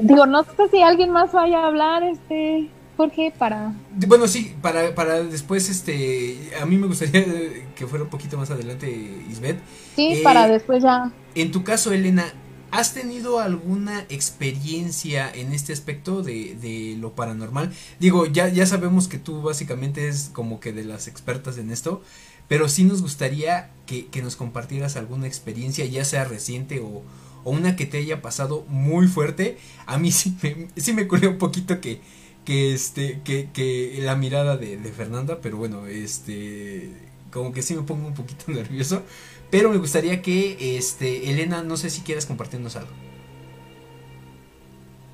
[0.01, 3.73] digo, no sé si alguien más vaya a hablar, este, Jorge, para...
[3.91, 7.25] Bueno, sí, para, para después, este, a mí me gustaría
[7.75, 8.89] que fuera un poquito más adelante,
[9.29, 9.59] Isbeth.
[9.97, 11.11] Sí, Eh, para después ya...
[11.35, 12.33] En tu caso, Elena,
[12.71, 17.73] ¿has tenido alguna experiencia en este aspecto de, de lo paranormal?
[17.99, 22.03] Digo, ya, ya sabemos que tú básicamente es como que de las expertas en esto,
[22.51, 27.05] pero sí nos gustaría que, que nos compartieras alguna experiencia, ya sea reciente o,
[27.45, 29.57] o una que te haya pasado muy fuerte.
[29.87, 32.01] A mí sí me, sí me un poquito que,
[32.45, 36.91] que, este, que, que la mirada de, de Fernanda, pero bueno, este,
[37.31, 39.05] como que sí me pongo un poquito nervioso.
[39.49, 42.91] Pero me gustaría que, este, Elena, no sé si quieres compartirnos algo.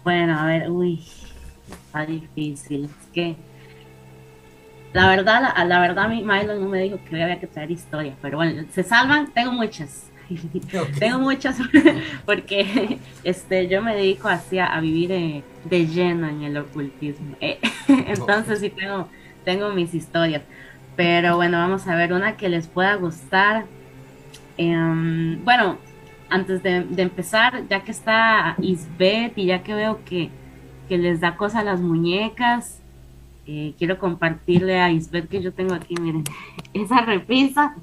[0.04, 1.04] Bueno, a ver, uy,
[1.68, 2.86] está difícil.
[2.86, 3.36] Es que
[4.97, 7.70] la verdad, la, la verdad, a mí Milo no me dijo que había que traer
[7.70, 10.10] historia, pero bueno, se salvan, tengo muchas.
[10.98, 11.59] tengo muchas
[12.24, 17.36] porque este yo me dedico así a, vivir eh, de lleno en el ocultismo.
[17.43, 17.59] Eh,
[17.89, 19.06] entonces sí tengo,
[19.44, 20.43] tengo mis historias.
[20.97, 23.66] Pero bueno, vamos a ver una que les pueda gustar.
[24.56, 25.77] Em, bueno,
[26.31, 30.31] antes de, empezar, ya que está Isbeth y ya que veo que,
[30.89, 32.81] que les da cosa a las muñecas,
[33.47, 36.24] eh, quiero compartirle a Isbeth que yo tengo aquí, miren,
[36.74, 37.74] esa repisa.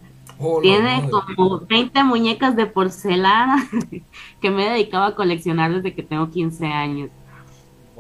[0.62, 3.68] tiene como 20 muñecas de porcelana
[4.42, 7.10] que me he dedicado a coleccionar desde que tengo 15 años.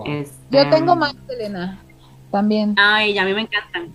[0.06, 1.80] Este, yo tengo más, Elena,
[2.32, 2.76] también.
[2.78, 3.90] Ay, a mí me encantan.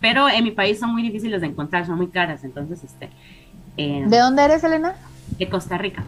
[0.00, 2.42] Pero en mi país son muy difíciles de encontrar, son muy caras.
[2.42, 3.08] Entonces, este.
[3.76, 4.96] Eh, ¿De dónde eres, Elena?
[5.38, 6.04] De Costa Rica.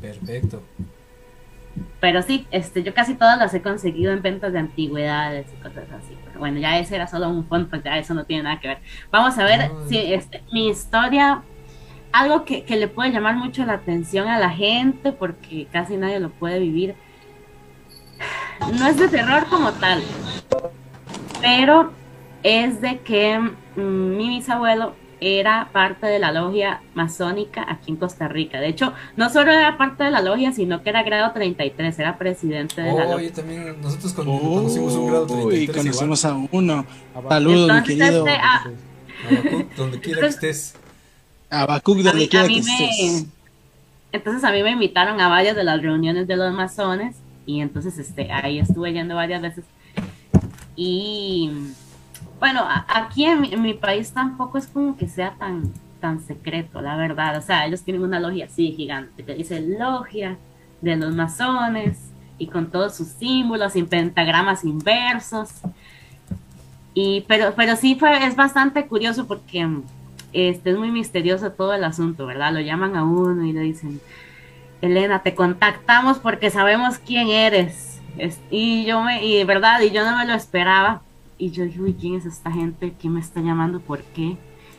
[0.00, 0.62] Perfecto.
[2.00, 5.84] Pero sí, este, yo casi todas las he conseguido en ventas de antigüedades y cosas
[5.92, 6.16] así.
[6.24, 8.68] Pero bueno, ya ese era solo un fondo, pues ya eso no tiene nada que
[8.68, 8.78] ver.
[9.10, 11.42] Vamos a ver si este, mi historia,
[12.12, 16.20] algo que, que le puede llamar mucho la atención a la gente, porque casi nadie
[16.20, 16.94] lo puede vivir.
[18.78, 20.02] No es de terror como tal,
[21.40, 21.92] pero
[22.42, 28.28] es de que mm, mi bisabuelo era parte de la logia masónica aquí en Costa
[28.28, 28.60] Rica.
[28.60, 32.18] De hecho, no solo era parte de la logia, sino que era grado 33, era
[32.18, 33.16] presidente de la logia.
[33.16, 35.68] Oye, también nosotros conocimos un grado 33.
[35.68, 36.86] Uy, conocimos a uno.
[37.28, 38.26] Saludos, mi querido.
[38.26, 38.64] Este, ah,
[39.76, 40.74] donde quiera que estés.
[41.50, 43.26] Abacuc, donde quiera que estés.
[44.12, 47.16] Entonces a mí me invitaron a varias de las reuniones de los masones
[47.46, 49.64] y entonces este, ahí estuve yendo varias veces.
[50.74, 51.50] Y
[52.40, 57.36] bueno, aquí en mi, país tampoco es como que sea tan, tan secreto, la verdad.
[57.36, 60.38] O sea, ellos tienen una logia así gigante que dice logia
[60.80, 61.98] de los masones
[62.38, 65.50] y con todos sus símbolos y pentagramas inversos.
[66.94, 69.68] Y, pero, pero sí fue, es bastante curioso porque
[70.32, 72.54] este, es muy misterioso todo el asunto, ¿verdad?
[72.54, 74.00] Lo llaman a uno y le dicen,
[74.80, 78.00] Elena, te contactamos porque sabemos quién eres.
[78.50, 81.02] y yo me, y verdad, y yo no me lo esperaba
[81.40, 82.92] y yo dije, uy, ¿quién es esta gente?
[83.00, 83.80] ¿Quién me está llamando?
[83.80, 84.36] ¿Por qué?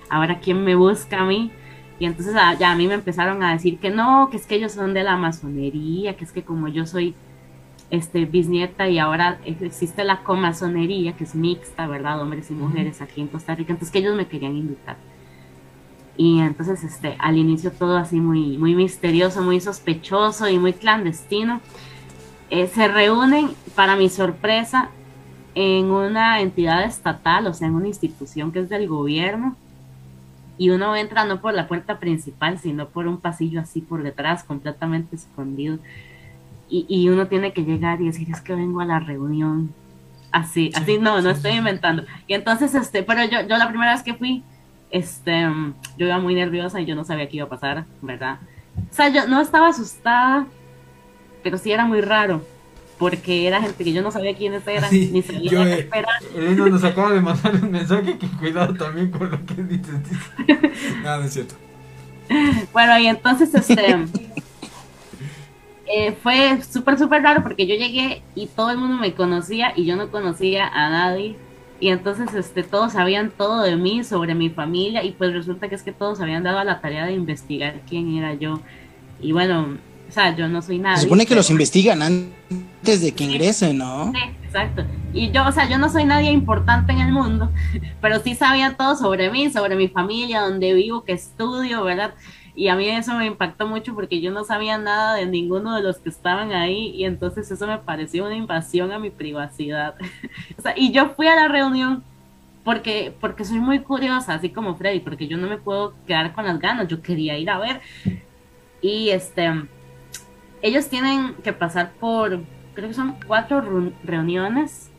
[0.10, 1.52] Ahora, ¿quién me busca a mí?
[2.00, 4.56] Y entonces ah, ya a mí me empezaron a decir que no, que es que
[4.56, 7.16] ellos son de la masonería, que es que como yo soy
[7.90, 12.22] este, bisnieta y ahora existe la comasonería, que es mixta, ¿verdad?
[12.22, 14.98] Hombres y mujeres aquí en Costa Rica, entonces que ellos me querían invitar.
[16.18, 21.62] Y entonces, este, al inicio todo así muy, muy misterioso, muy sospechoso y muy clandestino.
[22.52, 24.90] Eh, se reúnen, para mi sorpresa,
[25.56, 29.56] en una entidad estatal, o sea, en una institución que es del gobierno,
[30.58, 34.44] y uno entra no por la puerta principal, sino por un pasillo así por detrás,
[34.44, 35.80] completamente escondido,
[36.74, 39.74] y, uno tiene que llegar y decir, es que vengo a la reunión,
[40.32, 42.04] así, así, no, no estoy inventando.
[42.28, 44.42] Y entonces, este, pero yo, yo la primera vez que fui,
[44.90, 45.42] este,
[45.98, 48.40] yo iba muy nerviosa y yo no sabía qué iba a pasar, ¿verdad?
[48.90, 50.46] O sea, yo no estaba asustada,
[51.44, 52.42] pero sí era muy raro
[53.02, 56.14] porque era gente que yo no sabía quiénes eran, ni sabía yo, qué esperar.
[56.36, 59.96] Elena nos acaba de mandar un mensaje que cuidado también con lo que dices.
[61.04, 61.56] Nada, no es cierto.
[62.72, 64.06] Bueno, y entonces este
[65.88, 69.86] eh, fue súper, súper raro porque yo llegué y todo el mundo me conocía y
[69.86, 71.38] yo no conocía a nadie.
[71.80, 75.74] Y entonces este, todos sabían todo de mí, sobre mi familia, y pues resulta que
[75.74, 78.62] es que todos habían dado a la tarea de investigar quién era yo.
[79.20, 79.80] Y bueno,
[80.12, 80.98] o sea, yo no soy nadie.
[80.98, 84.12] Se supone que los investigan antes de que ingresen, ¿no?
[84.12, 84.84] Sí, exacto.
[85.14, 87.50] Y yo, o sea, yo no soy nadie importante en el mundo,
[88.02, 92.14] pero sí sabía todo sobre mí, sobre mi familia, donde vivo, que estudio, ¿verdad?
[92.56, 95.82] Y a mí eso me impactó mucho porque yo no sabía nada de ninguno de
[95.82, 99.96] los que estaban ahí y entonces eso me pareció una invasión a mi privacidad.
[100.58, 102.04] o sea, y yo fui a la reunión
[102.66, 106.44] porque, porque soy muy curiosa, así como Freddy, porque yo no me puedo quedar con
[106.44, 107.80] las ganas, yo quería ir a ver.
[108.82, 109.50] Y este,
[110.62, 112.42] ellos tienen que pasar por,
[112.74, 113.62] creo que son cuatro
[114.04, 114.90] reuniones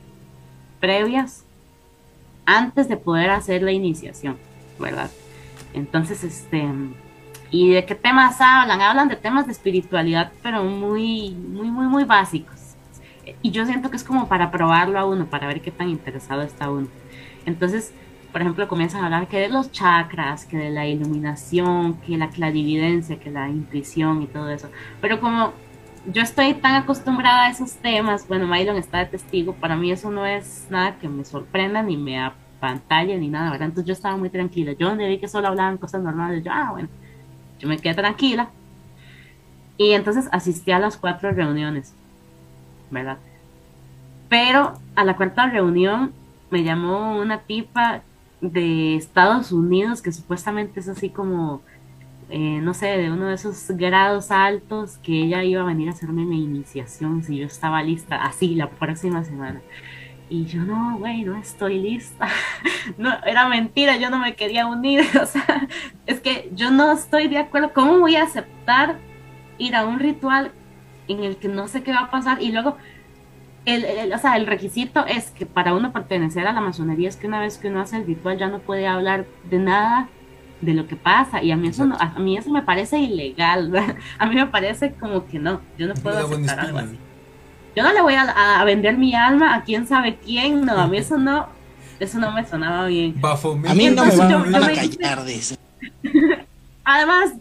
[0.80, 1.44] previas
[2.44, 4.36] antes de poder hacer la iniciación,
[4.78, 5.10] ¿verdad?
[5.74, 6.66] Entonces, este,
[7.50, 8.80] ¿y de qué temas hablan?
[8.80, 12.74] Hablan de temas de espiritualidad, pero muy, muy, muy, muy básicos.
[13.40, 16.42] Y yo siento que es como para probarlo a uno, para ver qué tan interesado
[16.42, 16.88] está uno.
[17.46, 17.92] Entonces,
[18.32, 22.30] por ejemplo, comienzan a hablar que de los chakras, que de la iluminación, que la
[22.30, 24.70] clarividencia, que la intuición y todo eso.
[25.02, 25.52] Pero como
[26.06, 30.10] yo estoy tan acostumbrada a esos temas, bueno, Mylon está de testigo, para mí eso
[30.10, 33.68] no es nada que me sorprenda ni me apantalle ni nada, ¿verdad?
[33.68, 34.72] Entonces yo estaba muy tranquila.
[34.72, 36.88] Yo donde vi que solo hablaban cosas normales, yo, ah, bueno,
[37.60, 38.48] yo me quedé tranquila.
[39.76, 41.92] Y entonces asistí a las cuatro reuniones,
[42.90, 43.18] ¿verdad?
[44.30, 46.12] Pero a la cuarta reunión
[46.50, 48.02] me llamó una tipa
[48.42, 51.62] de Estados Unidos que supuestamente es así como
[52.34, 55.92] eh, no sé, de uno de esos grados altos que ella iba a venir a
[55.92, 59.60] hacerme mi iniciación si yo estaba lista, así la próxima semana.
[60.30, 62.28] Y yo no, güey, no estoy lista.
[62.96, 65.04] no, era mentira, yo no me quería unir.
[65.22, 65.68] O sea,
[66.06, 67.74] es que yo no estoy de acuerdo.
[67.74, 68.96] ¿Cómo voy a aceptar
[69.58, 70.52] ir a un ritual
[71.08, 72.40] en el que no sé qué va a pasar?
[72.40, 72.78] Y luego,
[73.64, 77.16] el, el, o sea, el requisito es que para uno pertenecer a la masonería es
[77.16, 80.08] que una vez que uno hace el ritual ya no puede hablar de nada
[80.60, 81.42] de lo que pasa.
[81.42, 83.72] Y a mí eso no, a mí eso me parece ilegal
[84.18, 86.98] a mí me parece como que no yo no puedo aceptar algo así.
[87.74, 90.98] Yo no le voy a, vender mi alma a quién sabe quién no a mí
[90.98, 91.46] eso no
[92.00, 93.14] eso no me sonaba bien.
[93.22, 95.56] A mí no me van a callar de eso.
[96.84, 97.32] Además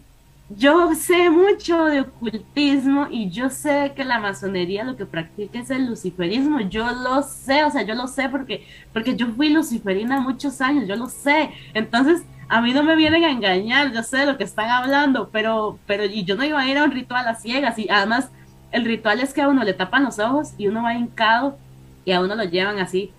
[0.56, 5.70] yo sé mucho de ocultismo y yo sé que la masonería lo que practica es
[5.70, 6.60] el luciferismo.
[6.60, 10.88] Yo lo sé, o sea, yo lo sé porque, porque yo fui luciferina muchos años,
[10.88, 11.50] yo lo sé.
[11.74, 15.30] Entonces, a mí no me vienen a engañar, yo sé de lo que están hablando,
[15.30, 18.30] pero, pero y yo no iba a ir a un ritual a ciegas y además
[18.72, 21.56] el ritual es que a uno le tapan los ojos y uno va hincado
[22.04, 23.12] y a uno lo llevan así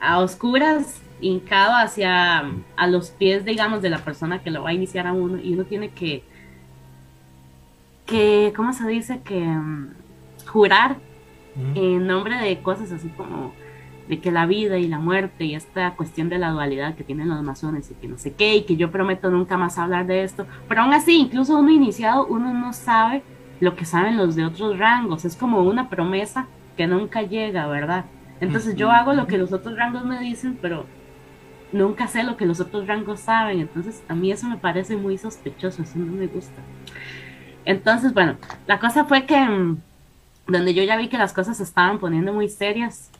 [0.00, 2.44] a oscuras, hincado hacia
[2.76, 5.54] a los pies, digamos, de la persona que lo va a iniciar a uno y
[5.54, 6.22] uno tiene que,
[8.06, 9.20] que ¿cómo se dice?
[9.24, 9.88] Que um,
[10.46, 10.96] jurar
[11.76, 13.52] en nombre de cosas así como
[14.08, 17.28] de que la vida y la muerte y esta cuestión de la dualidad que tienen
[17.28, 20.24] los masones y que no sé qué, y que yo prometo nunca más hablar de
[20.24, 23.22] esto, pero aún así, incluso uno iniciado, uno no sabe
[23.60, 28.04] lo que saben los de otros rangos, es como una promesa que nunca llega, ¿verdad?
[28.40, 30.86] Entonces yo hago lo que los otros rangos me dicen, pero
[31.72, 35.16] nunca sé lo que los otros rangos saben, entonces a mí eso me parece muy
[35.16, 36.60] sospechoso, eso no me gusta.
[37.64, 38.36] Entonces, bueno,
[38.66, 39.78] la cosa fue que mm,
[40.46, 43.10] donde yo ya vi que las cosas se estaban poniendo muy serias,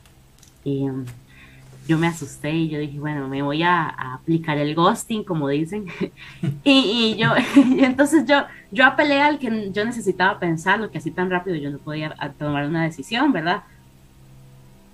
[0.63, 1.05] y um,
[1.87, 5.85] yo me asusté y yo dije, bueno, me voy a, aplicar el ghosting, como dicen.
[6.63, 11.55] y, yo, entonces yo, yo apelé al que yo necesitaba pensarlo, que así tan rápido
[11.55, 13.63] yo no podía tomar una decisión, ¿verdad?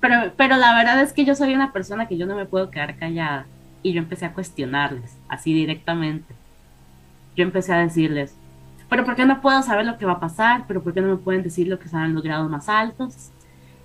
[0.01, 2.69] Pero, pero la verdad es que yo soy una persona que yo no me puedo
[2.69, 3.45] quedar callada.
[3.83, 6.35] Y yo empecé a cuestionarles, así directamente.
[7.35, 8.35] Yo empecé a decirles,
[8.91, 10.65] pero ¿por qué no puedo saber lo que va a pasar?
[10.67, 13.31] ¿Pero por qué no me pueden decir lo que saben los grados más altos?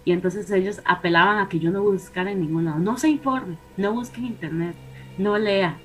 [0.04, 3.56] Y entonces ellos apelaban a que yo no buscara en ningún lado, no se informe,
[3.76, 4.74] no busque en internet,
[5.16, 5.76] no lea.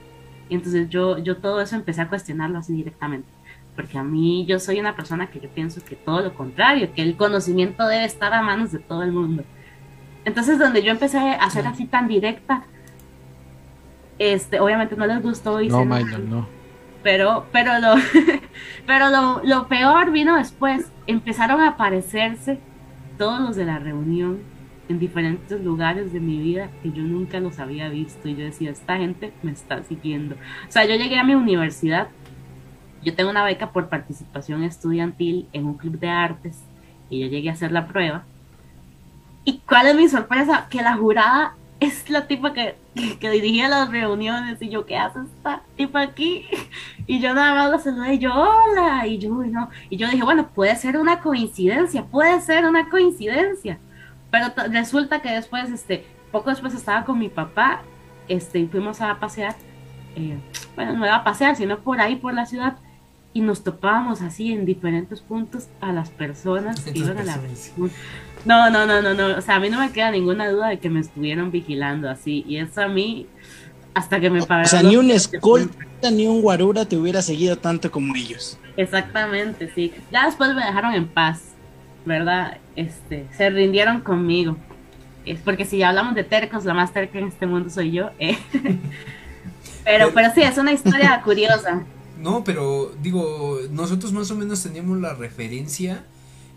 [0.50, 3.28] Y entonces yo, yo todo eso empecé a cuestionarlo así directamente.
[3.76, 7.04] Porque a mí yo soy una persona que yo pienso que todo lo contrario, que
[7.04, 9.44] el conocimiento debe estar a manos de todo el mundo.
[10.26, 12.64] Entonces donde yo empecé a ser así tan directa,
[14.18, 16.61] este, obviamente no les gustó y no, no.
[17.04, 17.96] Pero, pero lo,
[18.86, 20.92] pero lo, lo peor vino después.
[21.08, 22.60] Empezaron a aparecerse
[23.18, 24.40] todos los de la reunión
[24.92, 28.72] en diferentes lugares de mi vida que yo nunca los había visto y yo decía,
[28.72, 30.36] esta gente me está siguiendo.
[30.68, 32.10] O sea, yo llegué a mi universidad,
[33.04, 36.64] yo tengo una beca por participación estudiantil en un club de artes
[37.10, 38.24] y yo llegué a hacer la prueba.
[39.44, 40.68] ¿Y cuál es mi sorpresa?
[40.70, 42.76] Que la jurada es la tipa que,
[43.20, 46.46] que, dirigía las reuniones y yo, ¿qué hace esta tipa aquí?
[47.08, 50.24] Y yo nada más la saludé y yo, hola, y yo, no, y yo dije,
[50.24, 53.80] bueno, puede ser una coincidencia, puede ser una coincidencia,
[54.30, 57.82] pero resulta que después, este, poco después estaba con mi papá,
[58.28, 59.56] este, y fuimos a pasear,
[60.16, 60.38] eh,
[60.76, 62.78] bueno, no iba a pasear, sino por ahí, por la ciudad,
[63.34, 67.92] y nos topábamos así en diferentes puntos a las personas que iban a la reunión.
[68.46, 70.80] No, no, no, no, no, o sea, a mí no me queda ninguna duda de
[70.80, 73.28] que me estuvieron vigilando así, y eso a mí
[73.94, 74.66] hasta que me pagaron.
[74.66, 78.58] O sea, ni un escolta ni un guarura te hubiera seguido tanto como ellos.
[78.78, 79.94] Exactamente, sí.
[80.12, 81.42] Ya después me dejaron en paz,
[82.06, 82.58] ¿verdad?
[82.76, 84.58] Este, se rindieron conmigo.
[85.26, 88.10] Es porque si ya hablamos de tercos, la más terca en este mundo soy yo.
[88.18, 88.38] Eh.
[89.84, 91.84] pero, pero sí, es una historia curiosa.
[92.20, 96.06] No, pero digo, nosotros más o menos teníamos la referencia,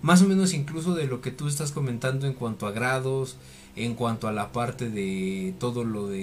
[0.05, 3.39] más o menos incluso de lo que tú estás comentando en cuanto a grados,
[3.75, 6.21] en cuanto a la parte de todo lo de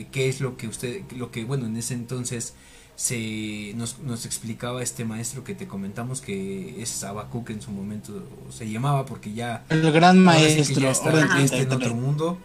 [0.00, 2.54] eh, qué es lo que usted, lo que bueno, en ese entonces
[2.96, 8.24] se nos, nos explicaba este maestro que te comentamos que es Abacuc en su momento
[8.50, 12.38] se llamaba porque ya el gran maestro está, en otro mundo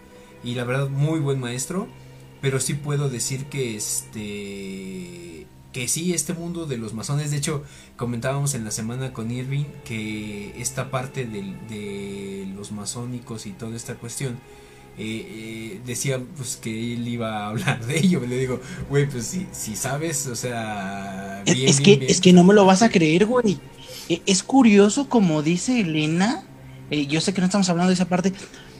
[0.44, 1.88] y la verdad muy buen maestro
[2.40, 7.64] pero sí puedo decir que este que sí este mundo de los masones de hecho
[7.96, 13.96] comentábamos en la semana con Irving que esta parte de, los masónicos y toda esta
[13.96, 14.40] cuestión
[14.98, 18.60] eh, eh, decía pues que él iba a hablar de ello le digo
[18.90, 22.12] güey pues si, si sabes o sea Es, bien, es bien, que, bien".
[22.12, 23.60] es que no me lo vas a creer, güey.
[24.10, 26.44] E- Es curioso, como dice Elena.
[26.90, 28.34] eh, yo sé que no estamos hablando de esa parte,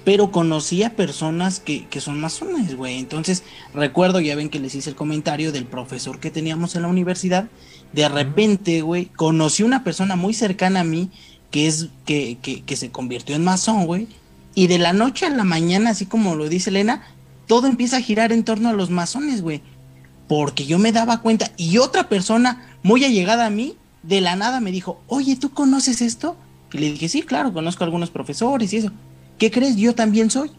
[0.04, 2.98] pero conocí a personas que, que son masones, güey.
[2.98, 3.44] Entonces,
[3.74, 7.50] recuerdo, ya ven que les hice el comentario del profesor que teníamos en la universidad.
[7.94, 11.10] De repente, güey, conocí una persona muy cercana a mí
[11.52, 14.08] que es que, que, que se convirtió en masón, güey.
[14.56, 17.04] Y de la noche a la mañana, así como lo dice Elena,
[17.48, 19.62] todo empieza a girar en torno a los masones, güey
[20.30, 24.62] porque yo me daba cuenta y otra persona muy allegada a mí de la nada
[24.62, 26.38] me dijo, oye, ¿tú conoces esto?
[26.72, 28.92] Y le dije, sí, claro, conozco a algunos profesores y eso.
[29.40, 29.76] ¿Qué crees?
[29.78, 30.52] Yo también soy.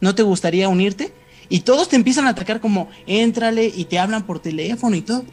[0.00, 1.12] ¿No te gustaría unirte?
[1.48, 5.24] Y todos te empiezan a atacar como, éntrale y te hablan por teléfono y todo.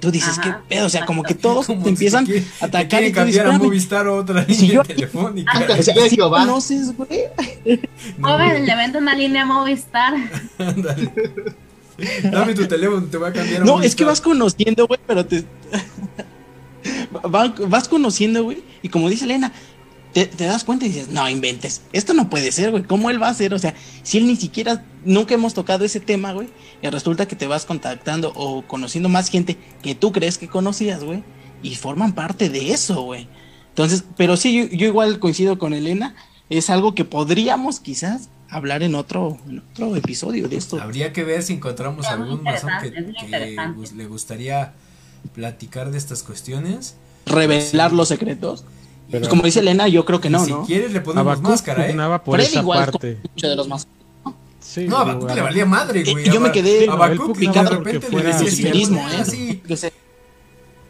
[0.00, 0.86] Tú dices, Ajá, ¿qué pedo?
[0.86, 3.20] O sea, como que todos Como te si empiezan quiere- a atacar quiere y tú
[3.24, 3.66] dices, cambiar a "Espérame".
[3.66, 6.40] Movistar a otra Si línea yo- telefónica O sea, de ¿sí Jehová.
[6.40, 7.20] conoces, güey?
[8.18, 10.14] No, Joven, le vendo una línea Movistar.
[10.56, 11.12] ándale.
[12.32, 15.26] Dame tu teléfono, te voy a cambiar a No, es que vas conociendo, güey, pero
[15.26, 15.44] te.
[17.34, 19.52] Va- vas conociendo, güey, y como dice Elena,
[20.12, 23.22] te, te das cuenta y dices, no inventes, esto no puede ser, güey, ¿cómo él
[23.22, 23.54] va a hacer?
[23.54, 26.48] O sea, si él ni siquiera, nunca hemos tocado ese tema, güey,
[26.82, 31.04] y resulta que te vas contactando o conociendo más gente que tú crees que conocías,
[31.04, 31.22] güey,
[31.62, 33.28] y forman parte de eso, güey.
[33.68, 36.14] Entonces, pero sí, yo, yo igual coincido con Elena,
[36.48, 40.80] es algo que podríamos quizás hablar en otro, en otro episodio de esto.
[40.82, 43.56] Habría que ver si encontramos Es algún masón que,
[43.94, 44.72] le gustaría
[45.34, 46.96] platicar de estas cuestiones.
[47.26, 47.96] Revelar Sí.
[47.96, 48.64] los secretos.
[49.10, 50.64] Pero- Pues como dice Elena, yo creo que no, si ¿no?
[50.64, 51.94] quieres le ponemos Habacuc máscara, ¿eh?
[52.24, 53.18] por Freddy esa igual parte.
[53.34, 53.88] Mucho de los más.
[54.60, 56.24] Sí, No, a digo, le valía madre, Eh, güey.
[56.30, 59.92] yo me quedé- no, Habacuc él de repente le decía Luciferismo, sí, ¿eh?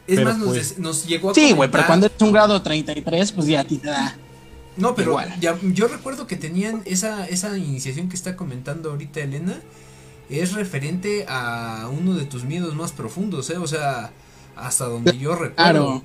[0.06, 2.32] Es Pero más, nos, pues- des- nos llegó a Sí, güey, pero cuando eres un
[2.32, 4.16] grado 33, pues ya a ti te da.
[4.76, 5.34] No, pero Igual.
[5.40, 9.60] ya, yo recuerdo que tenían esa, esa iniciación que está comentando ahorita Elena.
[10.28, 13.56] Es referente a uno de tus miedos más profundos, ¿eh?
[13.58, 14.12] O sea,
[14.56, 15.54] hasta donde yo recuerdo.
[15.56, 16.02] Claro.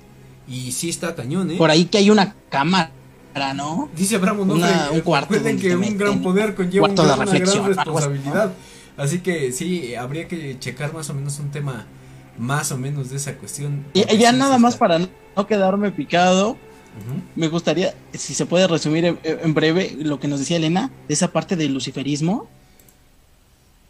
[0.48, 1.56] Y sí está cañón, ¿eh?
[1.56, 2.90] Por ahí que hay una cámara,
[3.54, 3.88] ¿no?
[3.96, 7.16] Dice Abraham Onofre, Una- un cuarto recuerden que un gran poder conlleva un de una
[7.16, 7.66] gran ¿no?
[7.68, 8.52] responsabilidad.
[8.96, 11.86] Así que sí, habría que checar más o menos un tema
[12.38, 13.84] más o menos de esa cuestión.
[13.94, 16.56] Y ya sí, nada más para no no quedarme picado,
[17.34, 21.12] me gustaría, si se puede resumir en, en breve lo que nos decía Elena, de
[21.12, 22.48] esa parte del luciferismo.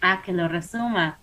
[0.02, 1.18] Ah, que lo resuma.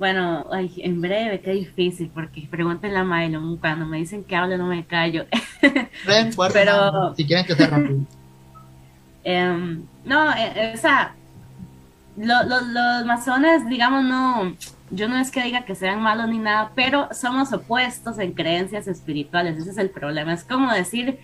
[0.00, 4.56] Bueno, ay, en breve, qué difícil, porque pregúntenle a Milo, cuando me dicen que hablo
[4.56, 5.26] no me callo.
[6.06, 7.98] Ven, Pero- Si quieren que sea rápido.
[9.24, 11.14] Em, no, eh, eh, o sea,
[12.16, 14.54] lo- lo- los masones, digamos, no,
[14.90, 18.88] yo no es que diga que sean malos ni nada, pero somos opuestos en creencias
[18.88, 20.32] espirituales, ese es el problema.
[20.32, 21.18] Es como decir,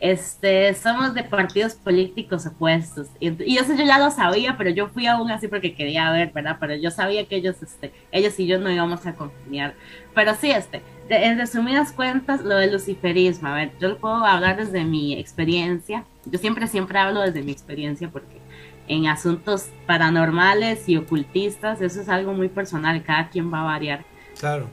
[0.00, 3.08] este, somos de partidos políticos opuestos.
[3.20, 6.32] Y, y eso yo ya lo sabía, pero yo fui aún así porque quería ver,
[6.32, 6.56] ¿verdad?
[6.58, 9.74] Pero yo sabía que ellos, este, ellos y yo no íbamos a congeniar.
[10.14, 14.24] Pero sí, este, de- en resumidas cuentas, lo del luciferismo, a ver, yo lo puedo
[14.24, 16.04] hablar desde mi experiencia.
[16.24, 18.40] Yo siempre, siempre hablo desde mi experiencia porque
[18.88, 24.04] en asuntos paranormales y ocultistas, eso es algo muy personal, cada quien va a variar.
[24.38, 24.68] Claro.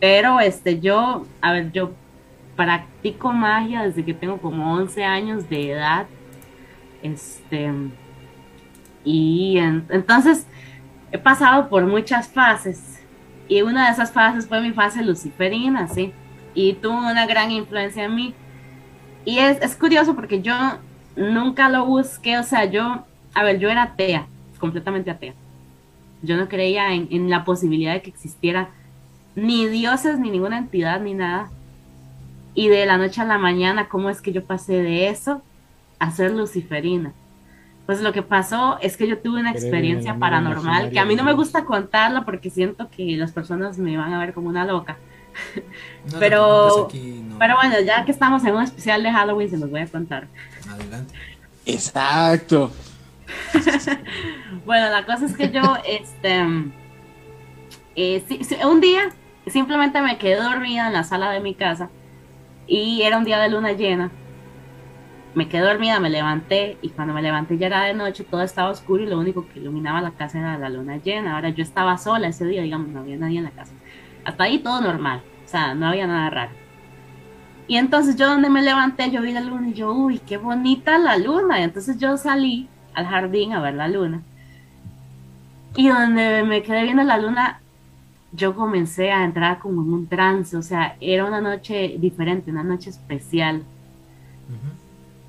[0.00, 1.90] Pero este, yo, a ver, yo
[2.58, 6.10] practico magia desde que tengo como 11 años de edad.
[7.02, 7.72] Este,
[9.04, 10.46] y en- entonces
[11.12, 13.00] he pasado por muchas fases.
[13.48, 16.14] Y una de esas fases fue mi fase luciferina, sí.
[16.54, 18.34] Y tuvo una gran influencia en mí.
[19.24, 20.54] Y es, es curioso porque yo
[21.16, 24.30] nunca lo busqué, o sea, yo, a ver, yo era atea,
[24.60, 25.36] completamente atea.
[26.22, 28.74] Yo no creía en, en la posibilidad de que existiera
[29.36, 31.54] ni dioses, ni ninguna entidad, ni nada.
[32.58, 35.42] Y de la noche a la mañana, ¿cómo es que yo pasé de eso
[36.00, 37.12] a ser luciferina?
[37.86, 41.22] Pues lo que pasó es que yo tuve una experiencia paranormal que a mí no
[41.22, 44.96] me gusta contarla porque siento que las personas me van a ver como una loca.
[46.12, 47.38] No Pero- aquí no.
[47.38, 50.26] Pero bueno, ya que estamos en un especial de Halloween, se los voy a contar.
[50.68, 51.14] Adelante.
[51.64, 52.72] Exacto.
[54.66, 56.44] Bueno, la cosa es que yo, este,
[57.94, 59.10] eh, sí- sí, un día
[59.46, 61.88] simplemente me quedé dormida en la sala de mi casa
[62.68, 64.10] y era un día de luna llena.
[65.34, 68.70] Me quedé dormida, me levanté y cuando me levanté ya era de noche, todo estaba
[68.70, 71.34] oscuro y lo único que iluminaba la casa era la luna llena.
[71.34, 73.72] Ahora yo estaba sola ese día, digamos, no había nadie en la casa.
[74.24, 76.52] Hasta ahí todo normal, o sea, no había nada raro.
[77.68, 80.98] Y entonces yo donde me levanté, yo vi la luna y yo, uy, qué bonita
[80.98, 81.60] la luna.
[81.60, 84.22] Y entonces yo salí al jardín a ver la luna.
[85.76, 87.60] Y donde me quedé viendo la luna,
[88.32, 92.64] yo comencé a entrar como en un trance, o sea, era una noche diferente, una
[92.64, 93.62] noche especial.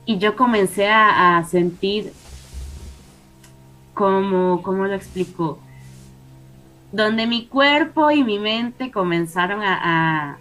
[0.05, 2.11] Y yo comencé a, a sentir
[3.93, 5.59] como, ¿cómo lo explico?
[6.91, 10.39] Donde mi cuerpo y mi mente comenzaron a,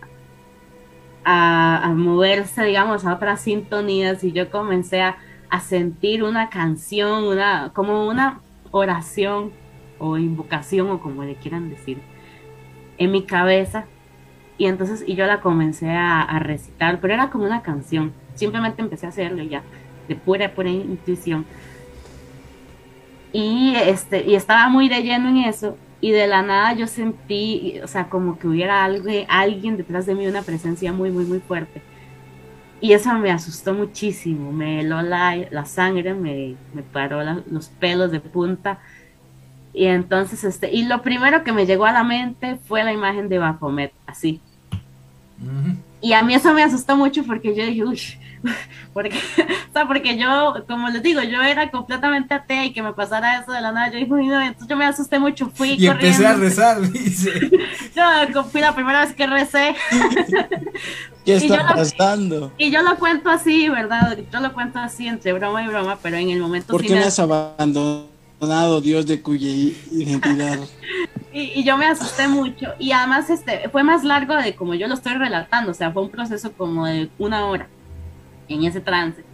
[1.25, 5.19] a, a, moverse, digamos, a otras sintonías y yo comencé a,
[5.51, 8.41] a sentir una canción, una, como una
[8.71, 9.53] oración
[9.99, 11.99] o invocación o como le quieran decir,
[12.99, 13.87] en mi cabeza.
[14.59, 18.13] Y entonces, y yo la comencé a, a recitar, pero era como una canción.
[18.35, 19.63] Simplemente empecé a hacerlo ya,
[20.09, 21.47] de pura, pura intuición.
[23.33, 25.79] Y, este, y estaba muy de lleno en eso.
[26.01, 30.15] Y de la nada yo sentí, o sea, como que hubiera algo, alguien detrás de
[30.15, 31.83] mí, una presencia muy, muy, muy fuerte.
[32.81, 38.13] Y eso me asustó muchísimo, me heló la, la sangre, me, me paró los pelos
[38.13, 38.81] de punta.
[39.73, 43.29] Y entonces, este, y lo primero que me llegó a la mente fue la imagen
[43.29, 44.41] de Baphomet, así.
[45.41, 45.77] Uh -huh.
[46.01, 48.01] Y a mí eso me asustó mucho porque yo dije, uy,
[48.93, 52.93] porque, o sea, porque yo, como les digo, yo era completamente atea y que me
[52.93, 55.87] pasara eso de la nada, yo dije, no, entonces yo me asusté mucho, fui y
[55.87, 56.07] corriendo.
[56.07, 57.51] empecé a rezar, dice.
[58.33, 59.75] yo fui la primera vez que recé.
[61.25, 62.41] ¿Qué está y pasando?
[62.41, 64.17] Lo, y yo lo cuento así, ¿verdad?
[64.33, 66.95] Yo lo cuento así entre broma y broma, pero en el momento ¿Por sí qué
[66.95, 68.07] me me has abandonado,
[68.81, 70.59] Dios de cuya identidad?
[71.33, 74.87] y, y, yo me asusté mucho y además este fue más largo de como yo
[74.87, 77.69] lo estoy relatando, o sea, fue un proceso como de una hora
[78.49, 79.25] en ese trance.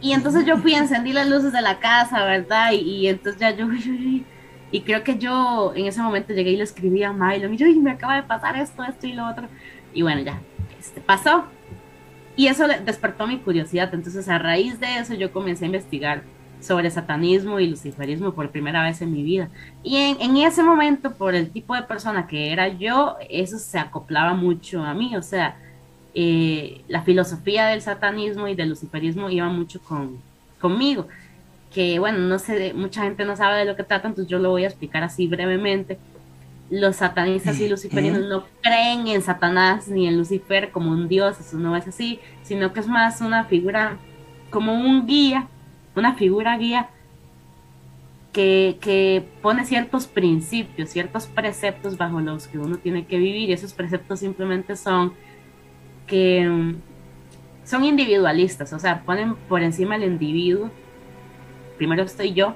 [0.00, 2.72] Y entonces yo fui, encendí las luces de la casa, ¿verdad?
[2.72, 3.66] Y, y entonces ya yo,
[4.70, 7.66] y creo que yo en ese momento llegué y le escribí a Milo, y yo,
[7.66, 9.48] y me acaba de pasar esto, esto y lo otro.
[9.94, 10.40] Y bueno, ya,
[10.78, 11.46] este, pasó.
[12.36, 13.92] Y eso despertó mi curiosidad.
[13.94, 16.22] Entonces, a raíz de eso, yo comencé a investigar
[16.66, 19.48] sobre satanismo y luciferismo por primera vez en mi vida.
[19.82, 23.78] Y en, en, ese momento, por el tipo de persona que era yo, eso se
[23.78, 25.16] acoplaba mucho a mí.
[25.16, 25.56] O sea,
[26.18, 30.18] eh, la filosofía del satanismo y del luciferismo iba mucho con,
[30.58, 31.08] conmigo.
[31.72, 34.48] Que bueno, no sé, mucha gente no sabe de lo que trata, entonces yo lo
[34.48, 35.98] voy a explicar así brevemente.
[36.70, 41.58] Los satanistas y luciferinos no creen en Satanás ni en Lucifer como un dios, eso
[41.58, 43.98] no es así, sino que es más una figura,
[44.50, 45.48] como un guía,
[45.96, 46.90] una figura guía
[48.32, 53.52] que, que, pone ciertos principios, ciertos preceptos bajo los que uno tiene que vivir y
[53.52, 55.14] esos preceptos simplemente son
[56.06, 56.76] que um,
[57.66, 60.70] son individualistas, o sea, ponen por encima el individuo,
[61.76, 62.54] primero estoy yo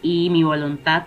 [0.00, 1.06] y mi voluntad,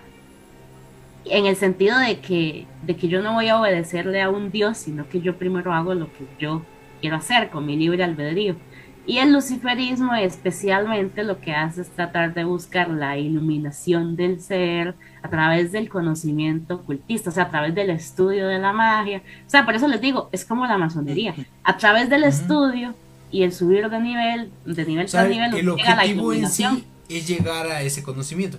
[1.24, 4.76] en el sentido de que, de que yo no voy a obedecerle a un Dios,
[4.76, 6.62] sino que yo primero hago lo que yo
[7.00, 8.56] quiero hacer con mi libre albedrío.
[9.04, 14.94] Y el luciferismo especialmente lo que hace es tratar de buscar la iluminación del ser
[15.22, 19.22] a través del conocimiento ocultista, o sea, a través del estudio de la magia.
[19.46, 21.34] O sea, por eso les digo, es como la masonería.
[21.64, 22.28] A través del uh -huh.
[22.28, 22.94] estudio
[23.32, 26.48] y el subir de nivel, de nivel o sea, tras nivel, el llega la en
[26.48, 26.64] sí
[27.08, 28.58] es llegar a ese conocimiento.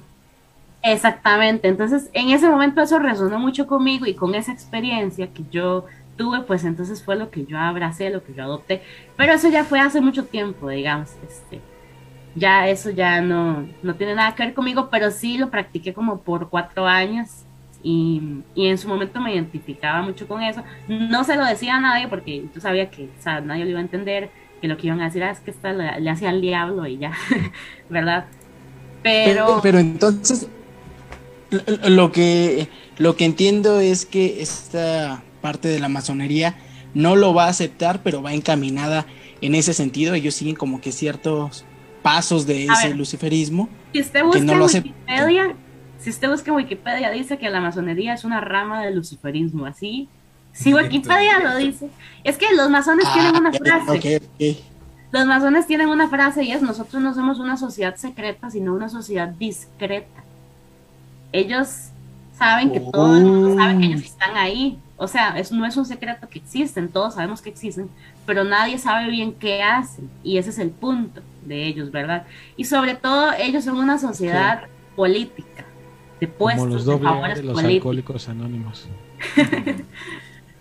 [0.81, 5.85] Exactamente, entonces en ese momento eso resonó mucho conmigo y con esa experiencia que yo
[6.15, 8.81] tuve, pues entonces fue lo que yo abracé, lo que yo adopté,
[9.17, 11.61] pero eso ya fue hace mucho tiempo, digamos, este,
[12.35, 16.21] ya eso ya no, no tiene nada que ver conmigo, pero sí lo practiqué como
[16.21, 17.29] por cuatro años
[17.83, 18.21] y,
[18.55, 22.07] y, en su momento me identificaba mucho con eso, no se lo decía a nadie
[22.07, 24.29] porque yo sabía que o sea, nadie lo iba a entender,
[24.61, 26.97] que lo que iban a decir ah, es que esta le, hacía al diablo y
[26.97, 27.11] ya,
[27.89, 28.25] ¿verdad?
[29.03, 30.47] Pero, pero, pero entonces
[31.85, 36.55] lo que lo que entiendo es que esta parte de la masonería
[36.93, 39.05] no lo va a aceptar, pero va encaminada
[39.41, 40.13] en ese sentido.
[40.13, 41.65] Ellos siguen como que ciertos
[42.01, 43.67] pasos de ese ver, luciferismo.
[43.91, 45.55] Si usted busca no Wikipedia,
[45.99, 50.07] si usted busca en Wikipedia, dice que la masonería es una rama del luciferismo, así.
[50.53, 51.89] Si Wikipedia lo dice.
[52.23, 53.97] Es que los masones ah, tienen una frase.
[53.97, 54.63] Okay, okay.
[55.11, 58.89] Los masones tienen una frase y es, nosotros no somos una sociedad secreta, sino una
[58.89, 60.23] sociedad discreta.
[61.31, 61.89] Ellos
[62.37, 62.91] saben que Oh.
[62.91, 64.79] todo el mundo sabe que ellos están ahí.
[64.97, 67.89] O sea, eso no es un secreto que existen, todos sabemos que existen,
[68.25, 70.09] pero nadie sabe bien qué hacen.
[70.23, 72.25] Y ese es el punto de ellos, ¿verdad?
[72.55, 74.63] Y sobre todo, ellos son una sociedad
[74.95, 75.65] política,
[76.19, 77.75] de puestos, Como los de favores de los políticos.
[77.79, 78.87] alcohólicos anónimos.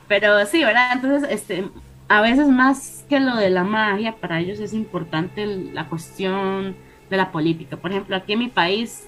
[0.09, 0.89] Pero sí, ¿verdad?
[0.93, 1.65] Entonces, este,
[2.09, 6.75] a veces más que lo de la magia, para ellos es importante la cuestión
[7.11, 7.77] de la política.
[7.77, 9.07] Por ejemplo, aquí en mi país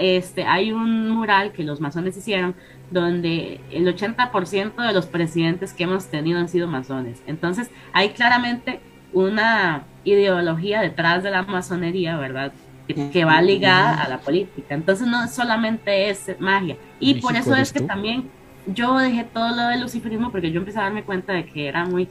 [0.00, 2.54] este, hay un mural que los masones hicieron
[2.90, 7.22] donde el 80% de los presidentes que hemos tenido han sido masones.
[7.26, 8.80] Entonces, hay claramente
[9.12, 12.52] una ideología detrás de la masonería, ¿verdad?
[12.94, 14.74] que va ligada a la política.
[14.74, 16.76] Entonces no solamente es magia.
[16.98, 18.30] Y por eso es que también
[18.66, 21.84] yo dejé todo lo del luciferismo porque yo empecé a darme cuenta de que era
[21.84, 22.08] muy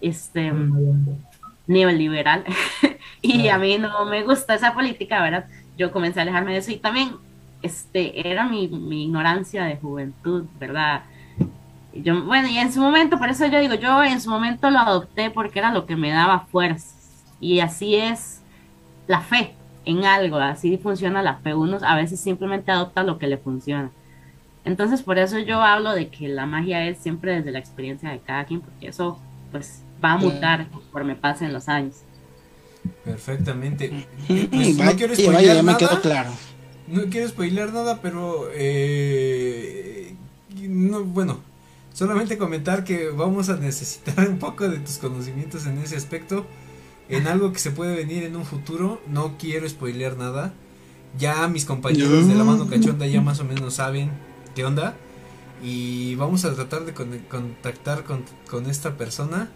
[0.00, 0.52] este
[1.66, 2.44] neoliberal
[3.22, 5.46] y a mí no me gusta esa política, ¿verdad?
[5.76, 7.16] Yo comencé a alejarme de eso y también
[7.62, 11.02] este era mi, mi ignorancia de juventud, ¿verdad?
[11.94, 14.80] Yo, bueno, y en su momento, por eso yo digo, yo en su momento lo
[14.80, 16.94] adopté porque era lo que me daba fuerza.
[17.40, 18.40] Y así es
[19.06, 21.54] la fe en algo, así funciona la fe.
[21.54, 23.90] Uno a veces simplemente adopta lo que le funciona.
[24.64, 28.18] Entonces, por eso yo hablo de que la magia es siempre desde la experiencia de
[28.18, 29.18] cada quien, porque eso,
[29.52, 32.02] pues, va a mutar conforme pasen los años.
[33.04, 34.06] Perfectamente.
[34.26, 36.00] Pues, no quiero spoiler nada.
[36.00, 36.30] claro.
[36.86, 40.14] No quiero spoiler nada, pero eh,
[40.62, 41.40] no, bueno,
[41.92, 46.46] solamente comentar que vamos a necesitar un poco de tus conocimientos en ese aspecto,
[47.08, 49.00] en algo que se puede venir en un futuro.
[49.08, 50.52] No quiero spoilear nada.
[51.18, 54.10] Ya mis compañeros de la mano cachonda ya más o menos saben
[54.54, 54.96] qué onda.
[55.62, 59.50] Y vamos a tratar de contactar con, con esta persona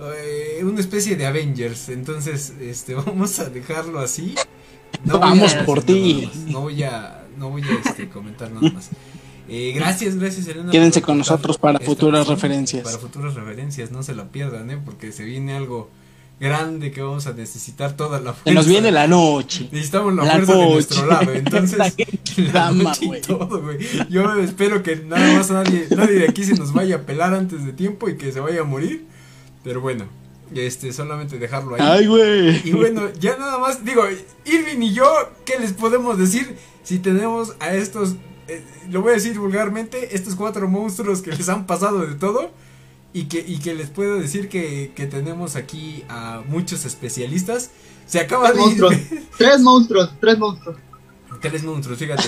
[0.00, 1.88] eh, una especie de Avengers.
[1.88, 4.34] Entonces, este, vamos a dejarlo así.
[5.04, 6.30] No vamos por ti.
[6.46, 8.90] No voy a, no voy a este, comentar nada más.
[9.48, 10.70] Eh, gracias, gracias Elena.
[10.70, 12.82] Quédense con nosotros para futuras referencias.
[12.82, 14.78] Para futuras referencias, no se la pierdan, ¿eh?
[14.82, 15.90] porque se viene algo
[16.40, 18.44] grande que vamos a necesitar toda la fuerza.
[18.44, 19.68] Se nos viene la noche.
[19.70, 21.32] Necesitamos la, fuerza de nuestro lado.
[21.32, 21.78] Entonces,
[22.52, 23.78] la, noche y todo, güey.
[24.08, 27.64] Yo espero que nada más nadie, nadie de aquí se nos vaya a pelar antes
[27.64, 29.06] de tiempo y que se vaya a morir.
[29.64, 30.04] Pero bueno,
[30.54, 31.80] este, solamente dejarlo ahí.
[31.82, 32.68] Ay, güey.
[32.68, 34.04] Y bueno, ya nada más, digo,
[34.44, 35.06] Irving y yo,
[35.44, 38.14] ¿qué les podemos decir si tenemos a estos,
[38.46, 42.50] eh, lo voy a decir vulgarmente, estos cuatro monstruos que les han pasado de todo?
[43.12, 47.70] Y que, y que les puedo decir que, que tenemos aquí a muchos especialistas.
[48.06, 48.84] Se acaba de ir.
[49.38, 50.76] Tres monstruos, tres monstruos
[51.48, 52.24] tres monstruos, fíjate.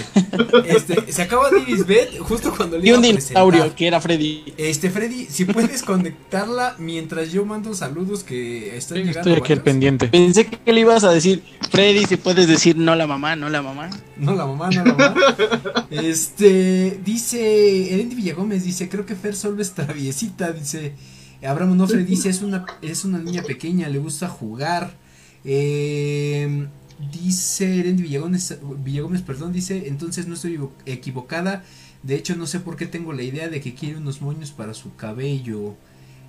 [0.67, 4.53] Este, se acaba de ir justo cuando le iba un dinosaurio que era Freddy.
[4.57, 9.21] Este, Freddy, si puedes conectarla mientras yo mando saludos que están llegando.
[9.21, 10.09] Estoy aquí al pendiente.
[10.09, 13.63] Pensé que le ibas a decir, Freddy, si puedes decir no la mamá, no la
[13.63, 13.91] mamá.
[14.17, 15.15] No la mamá, no la mamá.
[15.91, 20.93] este, dice, Erendi Villagómez dice, creo que Fer solo es traviesita, dice.
[21.47, 24.95] Abraham Onofre dice, es una, es una niña pequeña, le gusta jugar.
[25.45, 26.67] Eh,
[27.13, 31.63] Dice Erendi Villagómez, Villagómez, perdón, dice, entonces no estoy equivocada.
[32.03, 34.75] De hecho, no sé por qué tengo la idea de que quiere unos moños para
[34.75, 35.75] su cabello.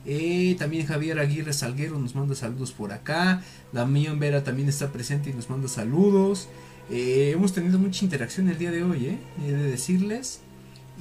[0.06, 3.44] Eh, también Javier Aguirre Salguero nos manda saludos por acá.
[3.74, 6.48] Damián Vera también está presente y nos manda saludos.
[6.90, 10.40] Eh, hemos tenido mucha interacción el día de hoy, eh, he de decirles.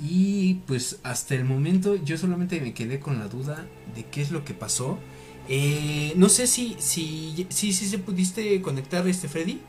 [0.03, 4.31] Y pues hasta el momento yo solamente me quedé con la duda de qué es
[4.31, 4.99] lo que pasó.
[5.49, 9.61] Eh, no sé si, si, si, si se pudiste conectar este Freddy.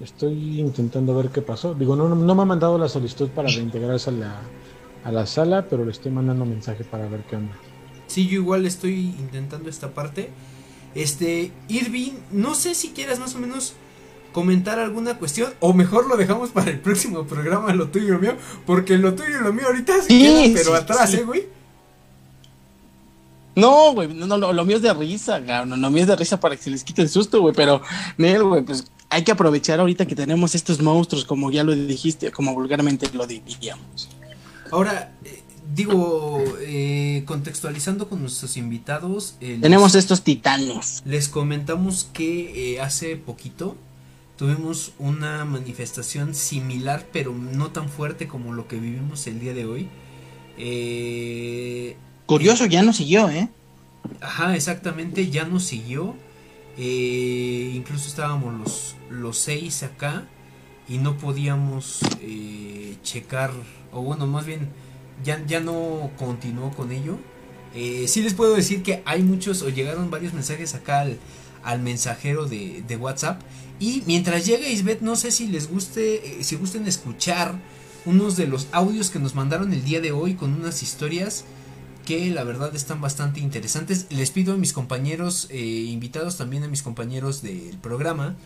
[0.00, 1.74] Estoy intentando ver qué pasó.
[1.74, 4.40] Digo, no, no me ha mandado la solicitud para reintegrarse a la,
[5.04, 7.54] a la sala, pero le estoy mandando mensaje para ver qué onda.
[8.06, 10.30] Sí, yo igual estoy intentando esta parte.
[10.94, 13.74] Este, Irving, no sé si quieras más o menos
[14.32, 18.18] comentar alguna cuestión, o mejor lo dejamos para el próximo programa, lo tuyo y lo
[18.18, 21.46] mío, porque lo tuyo y lo mío ahorita se quedan, pero atrás, ¿eh, güey?
[23.56, 25.80] No, güey, no, lo, mío es de risa, cabrón.
[25.80, 27.54] Lo mío es de risa para que se les quite el susto, güey.
[27.54, 27.82] Pero,
[28.16, 32.32] Nel, güey, pues hay que aprovechar ahorita que tenemos estos monstruos, como ya lo dijiste,
[32.32, 34.08] como vulgarmente lo diríamos.
[34.72, 39.36] Ahora, eh, digo, eh, contextualizando con nuestros invitados.
[39.40, 41.02] Eh, tenemos estos titanos.
[41.04, 43.76] Les comentamos que hace poquito
[44.36, 49.64] tuvimos una manifestación similar, pero no tan fuerte como lo que vivimos el día de
[49.64, 49.88] hoy.
[50.58, 53.48] Eh Curioso, ya no siguió, ¿eh?
[54.20, 56.16] Ajá, exactamente, ya no siguió.
[56.78, 60.26] Eh, incluso estábamos los, los seis acá
[60.88, 63.52] y no podíamos eh, checar,
[63.92, 64.68] o bueno, más bien,
[65.22, 67.18] ya, ya no continuó con ello.
[67.74, 71.18] Eh, sí les puedo decir que hay muchos, o llegaron varios mensajes acá al,
[71.62, 73.40] al mensajero de, de, WhatsApp.
[73.78, 77.54] Y mientras llega Isbeth, no sé si les guste, si gusten escuchar
[78.06, 81.44] unos de los audios que nos mandaron el día de hoy con unas historias
[82.04, 84.06] que la verdad están bastante interesantes.
[84.10, 88.36] Les pido a mis compañeros eh, invitados, también a mis compañeros del programa,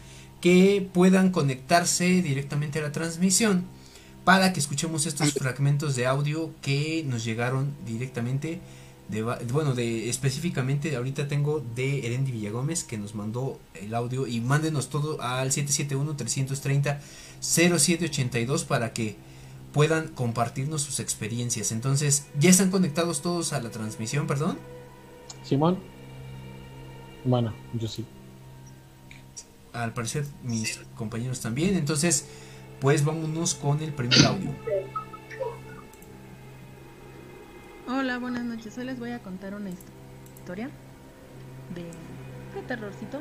[0.40, 3.64] que puedan conectarse directamente a la transmisión
[4.24, 8.60] para que escuchemos estos fragmentos de audio que nos llegaron directamente
[9.08, 14.40] de, bueno, de específicamente ahorita tengo de Erendi Villagómez que nos mandó el audio y
[14.40, 17.00] mándenos todo al 771 330
[17.40, 19.16] 0782 para que
[19.72, 21.72] puedan compartirnos sus experiencias.
[21.72, 24.58] Entonces, ¿ya están conectados todos a la transmisión, perdón?
[25.44, 25.78] Simón.
[27.24, 28.06] Bueno, yo sí.
[29.72, 31.76] al parecer mis compañeros también.
[31.76, 32.26] Entonces,
[32.80, 34.50] pues vámonos con el primer audio.
[37.88, 38.76] Hola, buenas noches.
[38.78, 40.70] Hoy les voy a contar una historia
[41.74, 41.82] de,
[42.58, 43.20] de terrorcito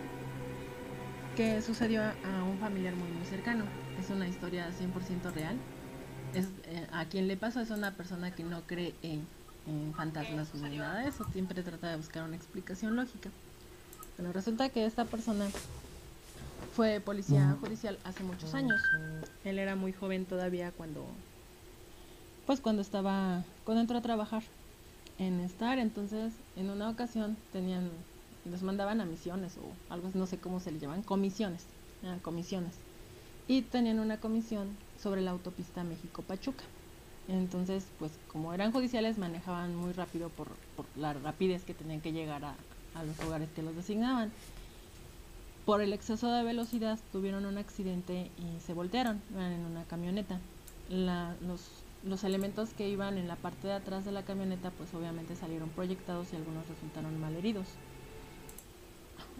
[1.35, 3.65] que sucedió a, a un familiar muy muy cercano.
[3.99, 5.57] Es una historia 100% real.
[6.33, 9.25] Es, eh, a quien le pasó es una persona que no cree en,
[9.67, 11.25] en fantasmas ni nada de eso.
[11.33, 13.29] Siempre trata de buscar una explicación lógica.
[14.17, 15.47] Bueno, resulta que esta persona
[16.75, 18.81] fue policía judicial hace muchos años.
[19.43, 21.05] Él era muy joven todavía cuando,
[22.45, 24.43] pues cuando estaba, cuando entró a trabajar
[25.19, 25.79] en Star.
[25.79, 27.89] Entonces, en una ocasión tenían,
[28.49, 31.63] les mandaban a misiones o algo, no sé cómo se le llaman, comisiones,
[32.03, 32.73] eran comisiones.
[33.47, 34.67] Y tenían una comisión
[35.01, 36.63] sobre la autopista México-Pachuca.
[37.27, 42.13] Entonces, pues como eran judiciales, manejaban muy rápido por, por la rapidez que tenían que
[42.13, 42.55] llegar a,
[42.95, 44.31] a los lugares que los designaban.
[45.65, 50.39] Por el exceso de velocidad tuvieron un accidente y se voltearon, en una camioneta.
[50.89, 51.61] La- los,
[52.03, 55.67] los elementos que iban en la parte de atrás de la camioneta pues obviamente salieron
[55.69, 57.67] proyectados y algunos resultaron malheridos.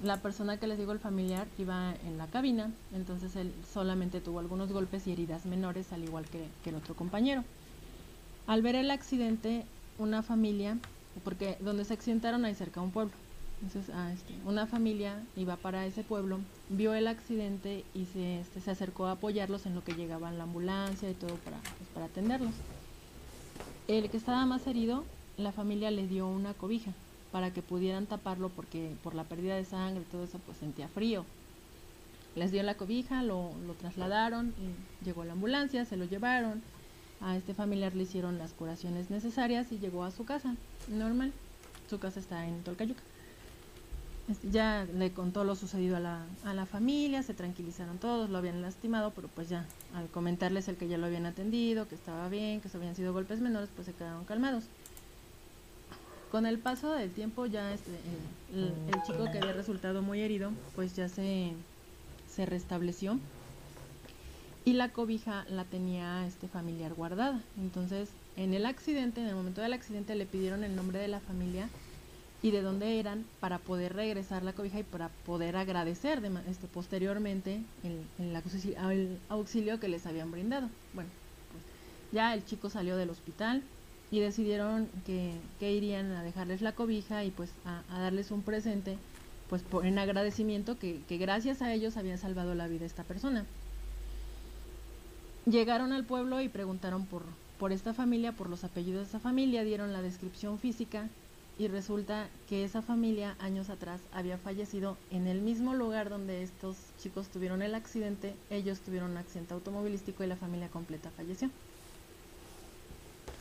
[0.04, 4.40] La persona que les digo, el familiar, iba en la cabina, entonces él solamente tuvo
[4.40, 7.44] algunos golpes y heridas menores al igual que, que el otro compañero.
[8.46, 9.66] Al ver el accidente,
[9.98, 10.78] una familia,
[11.24, 13.14] porque donde se accidentaron hay cerca un pueblo,
[13.62, 18.62] entonces, ah, este, una familia iba para ese pueblo, vio el accidente y se, este,
[18.62, 22.06] se acercó a apoyarlos en lo que llegaba la ambulancia y todo para, pues, para
[22.06, 22.54] atenderlos.
[23.88, 25.06] El que estaba más herido,
[25.38, 26.92] la familia le dio una cobija
[27.32, 30.88] para que pudieran taparlo porque por la pérdida de sangre y todo eso pues sentía
[30.88, 31.26] frío.
[32.36, 36.62] Les dio la cobija, lo, lo trasladaron, y llegó la ambulancia, se lo llevaron.
[37.20, 40.56] A este familiar le hicieron las curaciones necesarias y llegó a su casa,
[40.88, 41.34] normal.
[41.90, 43.02] Su casa está en Tolcayuca.
[44.28, 48.38] Este, Ya le contó lo sucedido a la, a la familia, se tranquilizaron todos, lo
[48.38, 52.28] habían lastimado, pero pues ya, al comentarles el que ya lo habían atendido, que estaba
[52.30, 54.70] bien, que se habían sido golpes menores, pues se quedaron calmados.
[56.32, 57.92] Con el paso del tiempo ya este,
[58.52, 61.54] el, el- el chico que había resultado muy herido, pues ya se,
[62.28, 63.20] se restableció
[64.66, 67.42] y la cobija la tenía este familiar guardada.
[67.58, 71.22] Entonces, en el accidente, en el momento del accidente, le pidieron el nombre de la
[71.22, 71.70] familia
[72.44, 76.68] y de dónde eran para poder regresar la cobija y para poder agradecer de este,
[76.68, 78.36] posteriormente el, el
[79.30, 80.70] auxilio que les habían brindado.
[80.94, 81.10] Bueno,
[81.52, 81.64] pues
[82.12, 83.64] ya el chico salió del hospital
[84.12, 88.42] y decidieron que, que irían a dejarles la cobija y pues a, a darles un
[88.42, 88.98] presente
[89.50, 93.46] pues en agradecimiento que, que gracias a ellos había salvado la vida esta persona.
[95.46, 97.24] Llegaron al pueblo y preguntaron por,
[97.58, 101.10] por esta familia, por los apellidos de esa familia, dieron la descripción física
[101.58, 106.94] y resulta que esa familia años atrás había fallecido en el mismo lugar donde estos
[106.98, 111.50] chicos tuvieron el accidente, ellos tuvieron un accidente automovilístico y la familia completa falleció.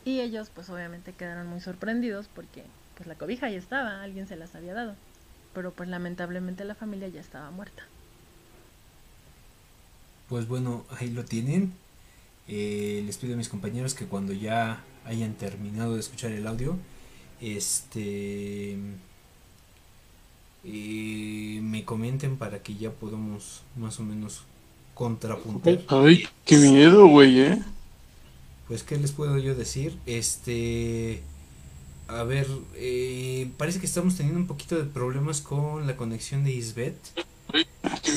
[0.07, 2.63] Y ellos pues obviamente quedaron muy sorprendidos porque
[2.97, 4.95] pues la cobija ya estaba, alguien se las había dado,
[5.53, 7.83] pero pues lamentablemente la familia ya estaba muerta.
[10.29, 11.73] Pues bueno, ahí lo tienen.
[12.47, 16.77] Eh, les pido a mis compañeros que cuando ya hayan terminado de escuchar el audio,
[17.41, 18.79] este
[20.63, 24.45] eh, me comenten para que ya podamos más o menos
[24.95, 25.81] contrapuntar.
[25.89, 27.63] Ay, qué miedo, güey, eh.
[28.69, 29.97] Pues, ¿qué les puedo yo decir?
[30.07, 31.23] Este.
[32.09, 36.53] A ver, eh, parece que estamos teniendo un poquito de problemas con la conexión de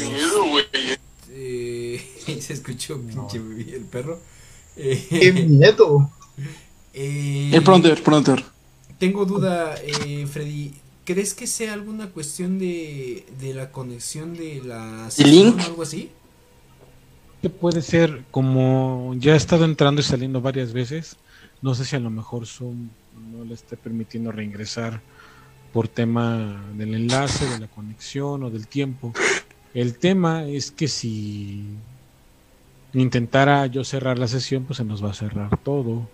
[0.10, 0.66] miedo, güey.
[1.32, 2.02] Eh,
[2.42, 4.20] se escuchó pinche el perro.
[4.76, 6.10] Eh, ¡Qué miedo!
[6.94, 8.44] eh, El pronter, pronter.
[9.00, 10.74] Tengo duda, eh, Freddy.
[11.06, 15.58] ¿Crees que sea alguna cuestión de, de la conexión de la link?
[15.58, 16.12] o algo así?
[17.41, 21.16] Que puede ser, como ya ha estado entrando y saliendo varias veces,
[21.61, 22.90] no sé si a lo mejor Zoom
[23.32, 25.02] no le esté permitiendo reingresar
[25.74, 29.14] por tema del enlace, de la conexión o del tiempo.
[29.74, 31.64] El tema es que si
[32.94, 36.10] intentara yo cerrar la sesión, pues se nos va a cerrar todo.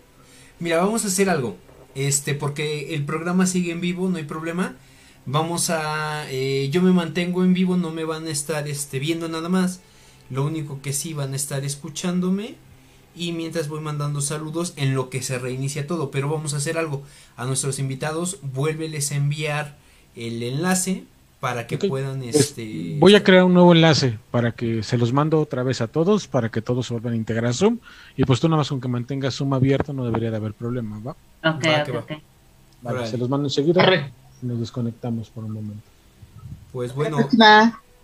[0.59, 1.57] Mira, vamos a hacer algo.
[1.95, 4.75] Este, porque el programa sigue en vivo, no hay problema.
[5.25, 6.29] Vamos a.
[6.29, 9.79] eh, yo me mantengo en vivo, no me van a estar este, viendo nada más.
[10.29, 12.55] Lo único que sí van a estar escuchándome.
[13.15, 16.11] Y mientras voy mandando saludos en lo que se reinicia todo.
[16.11, 17.01] Pero vamos a hacer algo.
[17.37, 19.77] A nuestros invitados, vuélveles a enviar
[20.15, 21.03] el enlace
[21.39, 22.23] para que puedan.
[22.23, 25.79] Es- Este, Voy a crear un nuevo enlace para que se los mando otra vez
[25.79, 27.77] a todos, para que todos se vuelvan a integrar a Zoom.
[28.17, 30.99] Y pues tú nada más con que mantengas Zoom abierto no debería de haber problema,
[30.99, 31.11] ¿va?
[31.11, 31.99] Ok, Va, ok, que va.
[31.99, 32.11] ok.
[32.81, 34.11] Vale, se los mando enseguida Arre.
[34.41, 35.83] y nos desconectamos por un momento.
[36.73, 37.29] Pues bueno,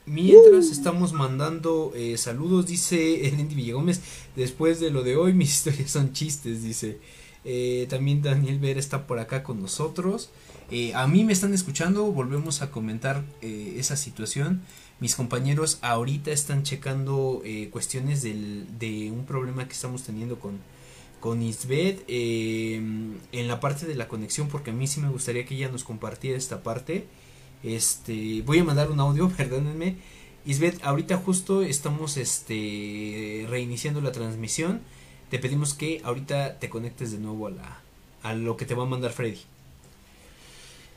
[0.05, 4.01] Mientras estamos mandando eh, saludos, dice Elendy Villagómez,
[4.35, 6.99] después de lo de hoy mis historias son chistes, dice.
[7.43, 10.29] Eh, también Daniel Vera está por acá con nosotros.
[10.71, 14.61] Eh, a mí me están escuchando, volvemos a comentar eh, esa situación.
[15.01, 20.59] Mis compañeros ahorita están checando eh, cuestiones del, de un problema que estamos teniendo con,
[21.19, 25.55] con Isbeth en la parte de la conexión, porque a mí sí me gustaría que
[25.55, 27.05] ella nos compartiera esta parte.
[27.63, 29.97] Este, voy a mandar un audio, perdónenme.
[30.45, 34.81] Isbeth, ahorita justo estamos este, reiniciando la transmisión.
[35.29, 38.87] Te pedimos que ahorita te conectes de nuevo a, la, lo que te va a
[38.87, 39.39] mandar Freddy.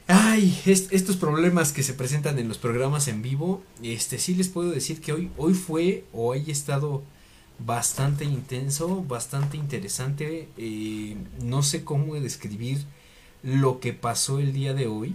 [0.07, 4.49] Ay, est- estos problemas que se presentan en los programas en vivo, este sí les
[4.49, 7.03] puedo decir que hoy, fue o haya estado
[7.59, 10.49] bastante intenso, bastante interesante.
[10.59, 12.85] eh, no sé cómo describir
[13.43, 15.15] lo que pasó el día de hoy.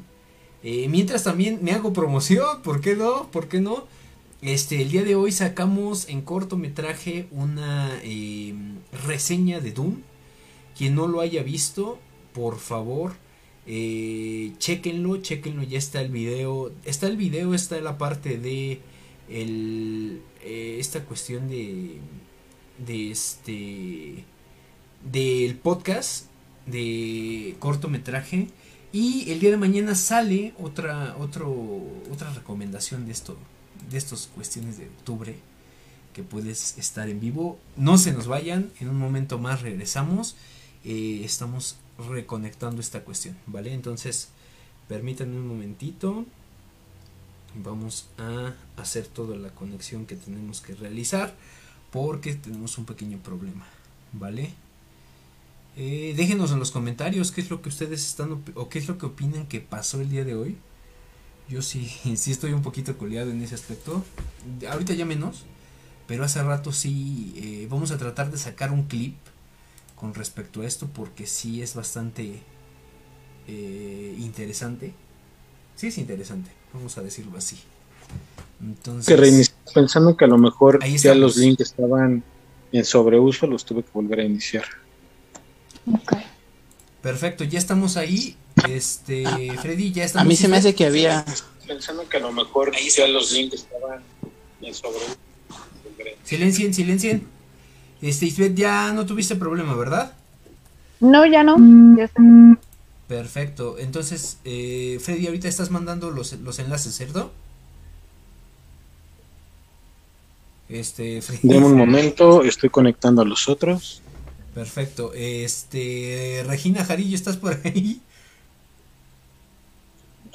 [0.64, 3.30] Eh, mientras también me hago promoción, ¿por qué no?
[3.32, 3.88] ¿Por qué no?
[4.42, 8.54] Este, el día de hoy sacamos en cortometraje una eh,
[9.06, 10.02] reseña de Doom.
[10.78, 12.00] Quien no lo haya visto,
[12.34, 13.14] por favor,
[13.68, 16.72] eh, chequenlo, chequenlo, ya está el video.
[16.86, 18.80] Está el video, está la parte de
[19.30, 21.98] el, eh, esta cuestión de,
[22.86, 24.24] de este,
[25.12, 26.28] del podcast
[26.66, 28.48] de cortometraje.
[28.92, 31.52] Y el día de mañana sale otra, otro,
[32.12, 33.38] otra recomendación de esto,
[33.90, 35.36] de estas cuestiones de octubre
[36.14, 37.60] que puedes estar en vivo.
[37.78, 40.36] No se nos vayan, en un momento más regresamos.
[40.84, 41.78] Eh, estamos
[42.10, 43.74] reconectando esta cuestión, ¿vale?
[43.74, 44.30] Entonces,
[44.88, 46.26] permítanme un momentito.
[47.56, 51.36] Vamos a hacer toda la conexión que tenemos que realizar
[51.92, 53.66] porque tenemos un pequeño problema,
[54.14, 54.54] ¿vale?
[55.78, 58.98] Eh, déjenos en los comentarios qué es lo que ustedes están o qué es lo
[58.98, 60.58] que opinan que pasó el día de hoy.
[61.48, 61.86] Yo sí,
[62.16, 64.04] sí estoy un poquito coleado en ese aspecto.
[64.70, 65.44] Ahorita ya menos,
[66.08, 69.16] pero hace rato sí eh, vamos a tratar de sacar un clip
[69.96, 72.40] con respecto a esto porque sí es bastante
[73.48, 74.94] eh, interesante.
[75.76, 77.58] Sí es interesante, vamos a decirlo así.
[78.62, 82.24] Entonces, Que pensando que a lo mejor ya los links estaban
[82.72, 84.66] en sobreuso, los tuve que volver a iniciar.
[87.02, 88.36] Perfecto, ya estamos ahí.
[88.68, 89.24] Este,
[89.62, 90.28] Freddy, ya A estamos.
[90.28, 91.26] mí se me hace que había.
[91.68, 94.02] Pensando que a lo mejor ya los links estaban
[94.62, 95.16] en sobreuso.
[96.24, 97.28] Silencien, silencien.
[98.02, 100.14] Este, Isbeth, ya no tuviste problema, ¿verdad?
[101.00, 101.58] No, ya no.
[101.98, 102.22] Ya está.
[103.08, 103.78] Perfecto.
[103.80, 107.32] Entonces, eh, Freddy, ahorita estás mandando los, los enlaces, ¿cierto?
[110.70, 111.40] Este, Freddy.
[111.48, 114.02] Deme un momento, estoy conectando a los otros.
[114.60, 115.14] Perfecto.
[115.16, 118.02] Este, Regina Jarillo, ¿estás por ahí?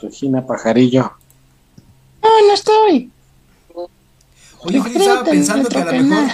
[0.01, 1.12] Regina Pajarillo.
[2.22, 3.10] No, no estoy.
[4.60, 6.30] Oye, Freddy, estaba pensando que a lo mejor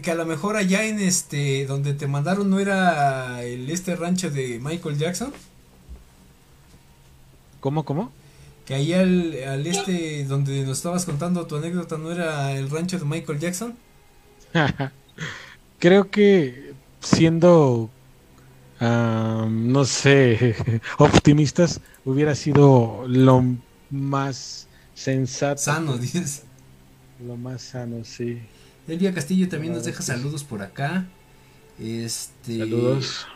[0.00, 4.30] que a lo mejor allá en este donde te mandaron no era el este rancho
[4.30, 5.32] de Michael Jackson,
[7.58, 8.12] ¿Cómo, cómo?
[8.66, 13.00] que ahí al, al este donde nos estabas contando tu anécdota no era el rancho
[13.00, 13.76] de Michael Jackson.
[15.78, 16.67] Creo que
[17.00, 17.90] siendo,
[18.80, 20.56] no sé,
[20.98, 23.44] optimistas, hubiera sido lo
[23.90, 25.60] más sensato.
[25.60, 26.42] Sano, dices.
[27.26, 28.38] Lo más sano, sí.
[28.86, 31.06] Elvia Castillo también nos deja saludos por acá.
[31.78, 33.26] Este Saludos.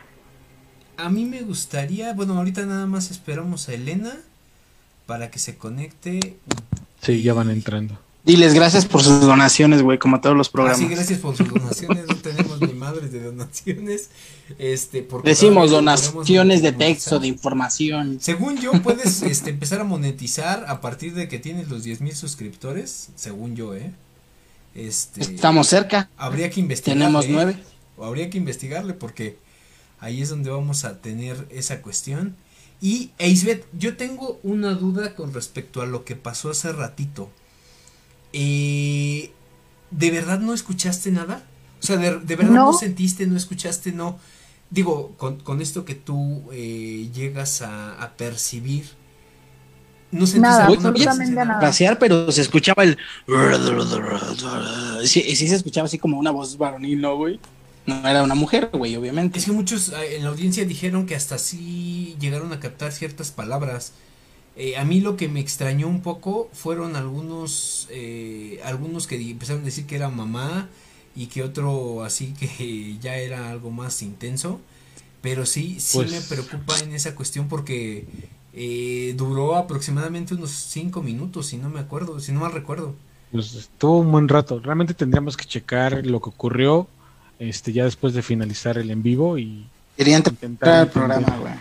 [0.97, 4.17] A mí me gustaría, bueno, ahorita nada más esperamos a Elena
[5.05, 6.37] para que se conecte.
[7.01, 7.99] Sí, ya van entrando.
[8.23, 10.79] Diles gracias por sus donaciones, güey, como a todos los programas.
[10.79, 12.07] Así, gracias por sus donaciones.
[12.07, 14.09] No tenemos ni madres de donaciones.
[14.57, 18.19] Este, porque Decimos donaciones de texto, de información.
[18.21, 22.15] Según yo, puedes este, empezar a monetizar a partir de que tienes los 10 mil
[22.15, 23.09] suscriptores.
[23.15, 23.91] Según yo, ¿eh?
[24.73, 26.09] Este, Estamos cerca.
[26.15, 27.01] Habría que investigarle.
[27.01, 27.29] Tenemos ¿eh?
[27.29, 27.57] nueve.
[27.97, 29.37] O habría que investigarle porque
[29.99, 32.37] ahí es donde vamos a tener esa cuestión.
[32.81, 37.29] Y, Eisbeth, yo tengo una duda con respecto a lo que pasó hace ratito.
[38.33, 39.31] Eh,
[39.91, 41.43] ¿De verdad no escuchaste nada?
[41.81, 42.65] O sea, ¿de, de verdad no.
[42.71, 42.73] No.
[42.73, 44.19] sentiste, no escuchaste, no?
[44.69, 48.85] Digo, con, con esto que tú eh, llegas a, a percibir,
[50.11, 51.61] ¿no sentiste Nada, alguna absolutamente nada.
[51.61, 52.97] Raciar, pero se escuchaba el.
[55.05, 57.39] Sí, sí se escuchaba así como una voz varonil, ¿no, güey?
[57.85, 59.39] No era una mujer, güey, obviamente.
[59.39, 63.31] Es que muchos eh, en la audiencia dijeron que hasta sí llegaron a captar ciertas
[63.31, 63.93] palabras.
[64.55, 69.63] Eh, a mí lo que me extrañó un poco fueron algunos eh, algunos que empezaron
[69.63, 70.69] a decir que era mamá
[71.15, 74.59] y que otro así que ya era algo más intenso.
[75.21, 78.05] Pero sí, sí Pues- me preocupa en esa cuestión porque
[78.53, 82.93] eh, duró aproximadamente unos 5 minutos, si no me acuerdo, si no mal recuerdo.
[83.31, 84.59] Pues estuvo un buen rato.
[84.59, 86.87] Realmente tendríamos que checar lo que ocurrió
[87.39, 89.65] este ya después de finalizar el en vivo y
[89.97, 90.47] Quería intentar
[90.83, 90.91] entender.
[90.91, 91.53] programa, güey.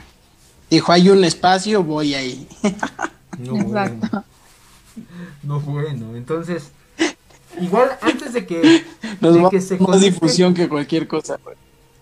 [0.72, 2.48] Dijo, hay un espacio, voy ahí.
[3.38, 4.24] No, bueno.
[5.42, 6.70] No, bueno, entonces,
[7.60, 8.82] igual antes de que,
[9.20, 11.56] Nos de va que se más conecte- difusión que cualquier cosa, güey.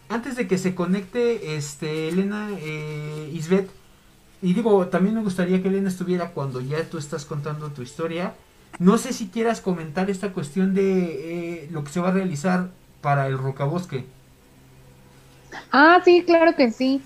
[0.08, 3.68] antes de que se conecte este Elena eh, Isbeth
[4.42, 8.34] y digo también me gustaría que Elena estuviera cuando ya tú estás contando tu historia
[8.78, 12.70] no sé si quieras comentar esta cuestión de eh, lo que se va a realizar
[13.00, 14.04] para el Rocabosque
[15.72, 17.00] Ah, sí, claro que sí.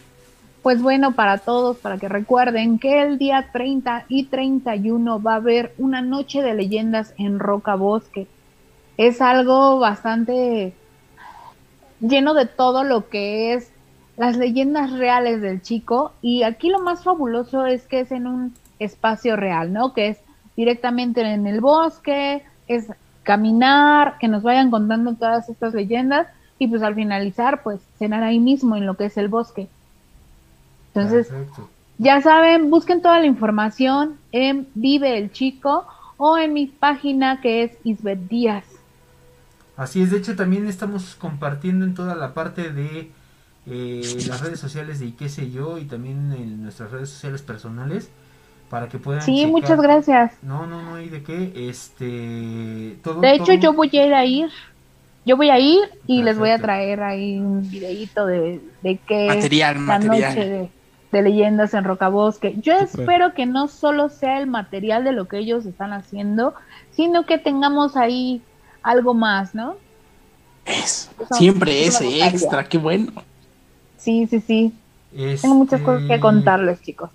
[0.64, 5.36] Pues bueno, para todos, para que recuerden que el día 30 y 31 va a
[5.36, 8.26] haber una noche de leyendas en Roca Bosque.
[8.96, 10.72] Es algo bastante
[12.00, 13.70] lleno de todo lo que es
[14.16, 18.54] las leyendas reales del chico y aquí lo más fabuloso es que es en un
[18.78, 19.92] espacio real, ¿no?
[19.92, 20.18] Que es
[20.56, 22.86] directamente en el bosque, es
[23.22, 26.26] caminar, que nos vayan contando todas estas leyendas
[26.58, 29.68] y pues al finalizar pues cenar ahí mismo en lo que es el bosque.
[30.94, 31.68] Entonces, Perfecto.
[31.98, 37.64] ya saben, busquen toda la información en Vive el Chico o en mi página que
[37.64, 38.64] es Isbeth Díaz.
[39.76, 43.10] así es de hecho también estamos compartiendo en toda la parte de
[43.66, 47.42] eh, las redes sociales de y qué sé yo y también en nuestras redes sociales
[47.42, 48.08] personales
[48.70, 49.50] para que puedan Sí, checar.
[49.50, 50.32] muchas gracias.
[50.42, 54.14] no no no y de qué este todo De hecho, todo- yo voy a ir
[54.14, 54.50] a ir.
[55.26, 59.26] Yo voy a ir y les voy a traer ahí un videíto de, de qué
[59.28, 60.34] es Material, la material.
[60.34, 60.70] noche de,
[61.14, 62.56] de leyendas en Rocabosque.
[62.60, 66.54] Yo espero que no solo sea el material de lo que ellos están haciendo,
[66.90, 68.42] sino que tengamos ahí
[68.82, 69.76] algo más, ¿no?
[70.66, 73.12] Es, Eso- siempre ese extra, qué bueno.
[73.96, 74.72] Sí, sí, sí.
[75.40, 77.10] Tengo muchas Este, cosas que contarles, chicos.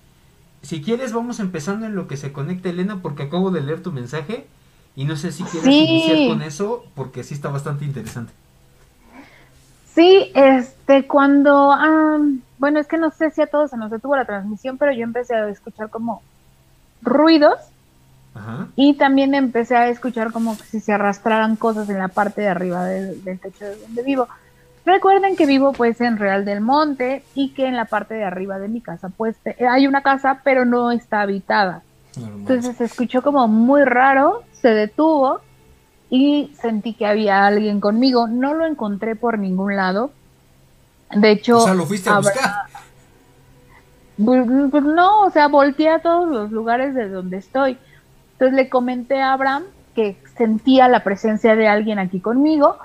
[0.61, 3.91] Si quieres, vamos empezando en lo que se conecta Elena, porque acabo de leer tu
[3.91, 4.47] mensaje
[4.95, 5.83] y no sé si quieres Sí.
[5.83, 8.31] iniciar con eso, porque sí está bastante interesante.
[9.93, 12.19] Sí, este, cuando, ah,
[12.59, 15.03] bueno, es que no sé si a todos se nos detuvo la transmisión, pero yo
[15.03, 16.21] empecé a escuchar como
[17.01, 17.55] ruidos
[18.35, 18.67] Ajá.
[18.75, 22.85] y también empecé a escuchar como si se arrastraran cosas en la parte de arriba
[22.85, 24.27] del, del techo de donde vivo.
[24.85, 28.59] Recuerden que vivo pues en Real del Monte y que en la parte de arriba
[28.59, 31.81] de mi casa pues te- hay una casa pero no está habitada.
[32.17, 35.39] Entonces se escuchó como muy raro, se detuvo
[36.09, 38.27] y sentí que había alguien conmigo.
[38.27, 40.11] No lo encontré por ningún lado.
[41.13, 42.51] De hecho, o sea, lo fuiste a habrá- buscar.
[44.23, 47.77] pues, pues no, o sea, volteé a todos los lugares de donde estoy.
[48.33, 49.63] Entonces le comenté a Abraham
[49.95, 52.77] que sentía la presencia de alguien aquí conmigo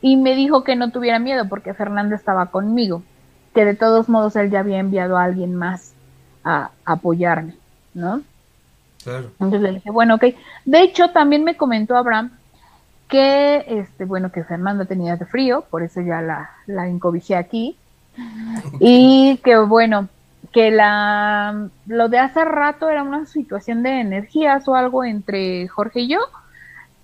[0.00, 3.02] y me dijo que no tuviera miedo porque Fernando estaba conmigo,
[3.54, 5.92] que de todos modos él ya había enviado a alguien más
[6.44, 7.54] a apoyarme,
[7.94, 8.22] ¿no?
[9.02, 9.30] Claro.
[9.40, 10.24] Entonces le dije, bueno, ok.
[10.64, 12.30] De hecho, también me comentó Abraham
[13.12, 17.76] que, este, bueno, que Fernanda tenía de frío, por eso ya la, la encobijé aquí.
[18.80, 20.08] Y que, bueno,
[20.50, 26.00] que la, lo de hace rato era una situación de energías o algo entre Jorge
[26.00, 26.20] y yo.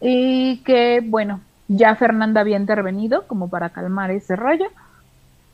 [0.01, 4.68] Y que, bueno, ya Fernanda había intervenido como para calmar ese rollo.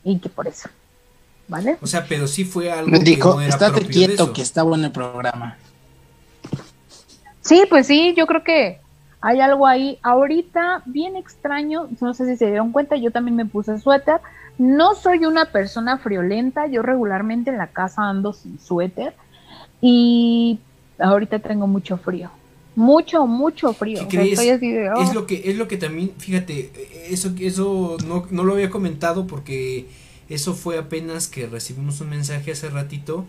[0.05, 0.69] Y que por eso,
[1.49, 1.77] ¿vale?
[1.81, 4.33] O sea, pero sí fue algo que dijo, no era estate propio de quieto eso.
[4.33, 5.57] que está bueno el programa.
[7.41, 8.84] Sí, pues sí, yo creo que
[9.25, 13.47] hay algo ahí ahorita bien extraño, no sé si se dieron cuenta, yo también me
[13.47, 14.21] puse suéter,
[14.59, 19.15] no soy una persona friolenta, yo regularmente en la casa ando sin suéter
[19.81, 20.59] y
[20.99, 22.29] ahorita tengo mucho frío,
[22.75, 24.01] mucho, mucho frío.
[24.01, 24.33] ¿Qué o sea, crees?
[24.33, 25.01] estoy así de, oh.
[25.01, 26.71] Es lo que es lo que también, fíjate,
[27.09, 29.87] eso eso no, no lo había comentado porque
[30.29, 33.25] eso fue apenas que recibimos un mensaje hace ratito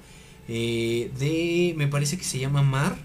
[0.47, 2.97] eh, de, me parece que se llama Mar,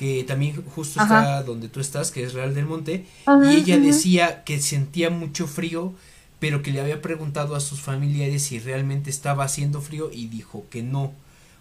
[0.00, 1.18] que también justo Ajá.
[1.20, 5.10] está donde tú estás, que es Real del Monte, Ajá, y ella decía que sentía
[5.10, 5.92] mucho frío,
[6.38, 10.64] pero que le había preguntado a sus familiares si realmente estaba haciendo frío y dijo
[10.70, 11.12] que no,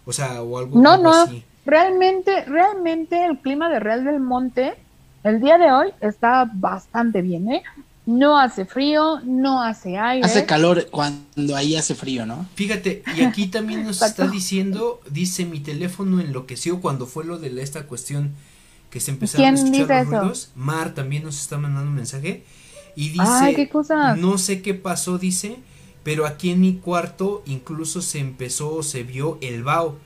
[0.06, 1.44] o sea, o algo, No, no, así.
[1.66, 4.76] realmente, realmente el clima de Real del Monte
[5.26, 7.64] el día de hoy está bastante bien, ¿eh?
[8.10, 10.26] No hace frío, no hace aire.
[10.26, 12.48] Hace calor cuando ahí hace frío, ¿no?
[12.56, 17.52] Fíjate, y aquí también nos está diciendo, dice mi teléfono enloqueció cuando fue lo de
[17.52, 18.34] la- esta cuestión
[18.90, 20.20] que se empezaron ¿Quién a escuchar dice los eso?
[20.22, 20.50] ruidos.
[20.56, 22.44] Mar también nos está mandando un mensaje
[22.96, 24.18] y dice, Ay, qué cosas.
[24.18, 25.58] no sé qué pasó, dice,
[26.04, 29.98] pero aquí en mi cuarto incluso se empezó, se vio el vaho.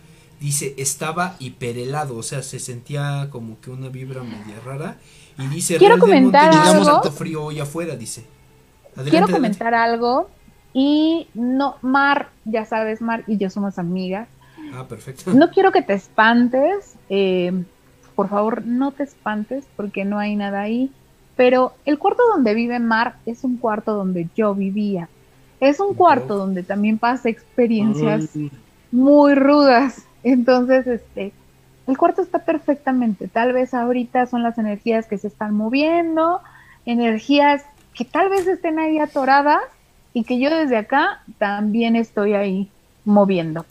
[0.41, 4.99] Dice, estaba hiperhelado, o sea, se sentía como que una vibra media rara.
[5.37, 7.01] Y dice, Quiero Monte, comentar digamos, algo.
[7.01, 8.21] tanto frío hoy afuera, dice.
[8.93, 9.33] Adelante, Quiero adelante.
[9.33, 10.29] comentar algo
[10.73, 14.27] y no, Mar, ya sabes, Mar y yo somos amigas
[14.75, 15.33] Ah, perfecto.
[15.33, 17.51] No quiero que te espantes, eh,
[18.15, 20.89] por favor, no te espantes porque no hay nada ahí.
[21.35, 25.09] Pero el cuarto donde vive Mar es un cuarto donde yo vivía.
[25.59, 28.29] Es un cuarto donde también pasa experiencias
[28.91, 30.05] muy rudas.
[30.23, 31.33] Entonces, este,
[31.87, 33.27] el cuarto está perfectamente.
[33.27, 36.41] Tal vez ahorita son las energías que se están moviendo,
[36.85, 39.61] energías que tal vez estén ahí atoradas
[40.13, 42.69] y que yo desde acá también estoy ahí
[43.05, 43.65] moviendo.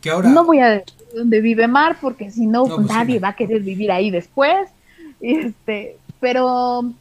[0.00, 3.18] Que ahora, No voy a decir dónde vive Mar porque si no, pues, nadie sí.
[3.20, 4.68] va a querer vivir ahí después.
[5.20, 6.92] Este, pero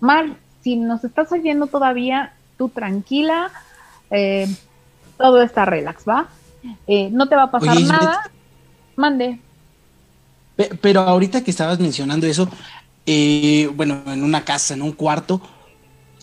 [0.00, 3.50] Mar, si nos estás oyendo todavía, tú tranquila,
[4.10, 4.48] eh,
[5.16, 6.28] todo está relax, ¿va?
[6.86, 8.30] Eh, no te va a pasar Oye, nada.
[8.96, 9.38] Mande.
[10.56, 12.48] Pe- Pero ahorita que estabas mencionando eso,
[13.06, 15.42] eh, bueno, en una casa, en un cuarto,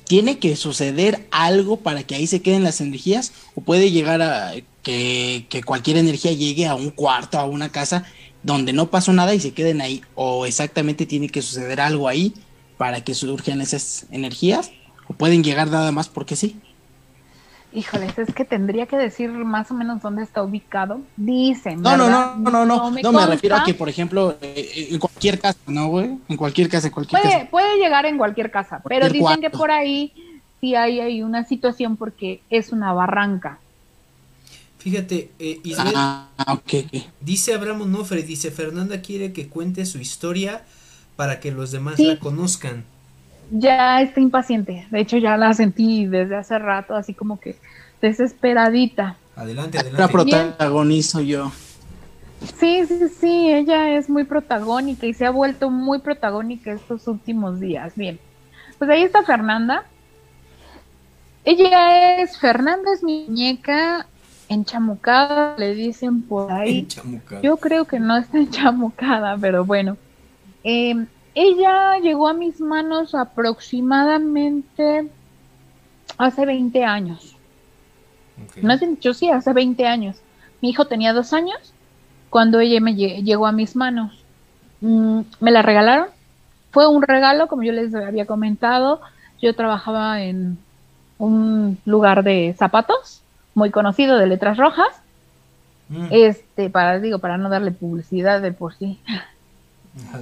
[0.08, 3.34] ¿tiene que suceder algo para que ahí se queden las energías?
[3.56, 4.54] ¿O puede llegar a
[4.84, 8.06] que, que cualquier energía llegue a un cuarto, a una casa,
[8.42, 10.04] donde no pasó nada y se queden ahí?
[10.16, 12.36] ¿O exactamente tiene que suceder algo ahí
[12.78, 14.74] para que surjan esas energías?
[15.08, 16.62] ¿O pueden llegar nada más porque sí?
[17.74, 21.00] Híjoles, es que tendría que decir más o menos dónde está ubicado.
[21.16, 21.82] Dicen.
[21.82, 24.90] No, no, no, no, no, no, me no, me refiero a que, por ejemplo, eh,
[24.92, 26.18] en cualquier casa, ¿no, güey?
[26.28, 27.50] En cualquier casa, en cualquier Puede, casa.
[27.50, 30.12] puede llegar en cualquier casa, pero dicen que por ahí
[30.60, 33.60] sí hay, hay una situación porque es una barranca.
[34.78, 37.04] fíjate, eh, Isabel, Ah, ok, ok.
[37.22, 40.64] dice Abraham Onofre, dice Fernanda quiere que cuente su historia
[41.16, 42.06] para que los demás Sí.
[42.08, 42.84] la conozcan.
[43.52, 44.88] Ya está impaciente.
[44.90, 47.58] De hecho, ya la sentí desde hace rato, así como que
[48.02, 49.18] desesperadita.
[49.36, 50.12] Adelante, La adelante.
[50.14, 51.52] protagonizo yo.
[52.60, 57.60] Sí, sí, sí, ella es muy protagónica y se ha vuelto muy protagónica estos últimos
[57.60, 57.94] días.
[57.96, 58.20] Bien,
[58.80, 59.84] pues ahí está Fernanda.
[61.44, 64.08] Ella es, Fernanda es mi muñeca
[64.50, 66.80] enchamucada, le dicen por ahí.
[66.80, 67.42] Enchamucada.
[67.42, 69.98] Yo creo que no está enchamucada, pero bueno.
[70.64, 75.08] Eh, ella llegó a mis manos aproximadamente
[76.18, 77.36] hace 20 años.
[78.62, 80.18] No es dicho, sí, hace 20 años.
[80.62, 81.58] Mi hijo tenía dos años
[82.30, 84.24] cuando ella me lle- llegó a mis manos.
[84.82, 86.08] Mm, me la regalaron.
[86.72, 89.02] Fue un regalo, como yo les había comentado.
[89.42, 90.58] Yo trabajaba en
[91.18, 93.22] un lugar de zapatos
[93.54, 94.88] muy conocido de letras rojas.
[95.90, 99.00] Mm, Este, para, digo, para no darle publicidad de por sí.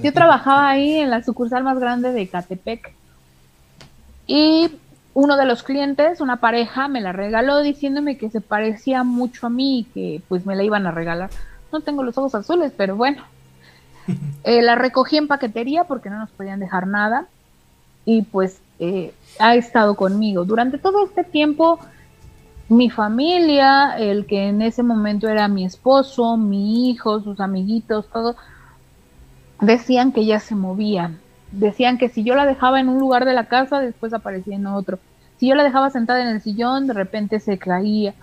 [0.02, 2.92] Yo trabajaba ahí en la sucursal más grande de Catepec.
[4.26, 4.70] Y
[5.14, 9.50] uno de los clientes, una pareja, me la regaló diciéndome que se parecía mucho a
[9.50, 11.30] mí y que pues me la iban a regalar.
[11.72, 13.22] No tengo los ojos azules, pero bueno.
[14.42, 17.26] Eh, la recogí en paquetería porque no nos podían dejar nada.
[18.06, 20.44] Y pues eh, ha estado conmigo.
[20.44, 21.78] Durante todo este tiempo,
[22.70, 28.36] mi familia, el que en ese momento era mi esposo, mi hijo, sus amiguitos, todo,
[29.60, 31.12] decían que ella se movía.
[31.52, 34.66] Decían que si yo la dejaba en un lugar de la casa, después aparecía en
[34.66, 34.98] otro.
[35.38, 38.14] Si yo la dejaba sentada en el sillón, de repente se caía.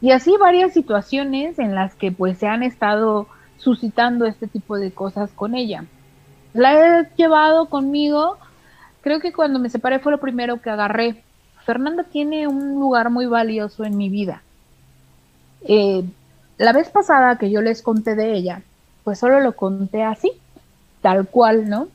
[0.00, 3.26] Y así varias situaciones en las que pues se han estado
[3.56, 5.84] suscitando este tipo de cosas con ella.
[6.54, 8.36] La he llevado conmigo,
[9.00, 11.22] creo que cuando me separé fue lo primero que agarré.
[11.64, 14.42] Fernanda tiene un lugar muy valioso en mi vida.
[15.62, 16.04] Eh,
[16.56, 18.62] la vez pasada que yo les conté de ella,
[19.04, 20.32] pues solo lo conté así,
[21.00, 21.88] tal cual, ¿no?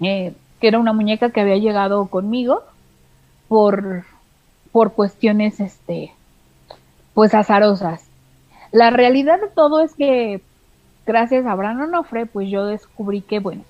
[0.00, 2.62] Eh, que era una muñeca que había llegado conmigo
[3.48, 4.04] por,
[4.72, 6.12] por cuestiones, este,
[7.14, 8.06] pues azarosas.
[8.72, 10.40] La realidad de todo es que
[11.06, 13.62] gracias a Abraham Onofre, pues yo descubrí que, bueno,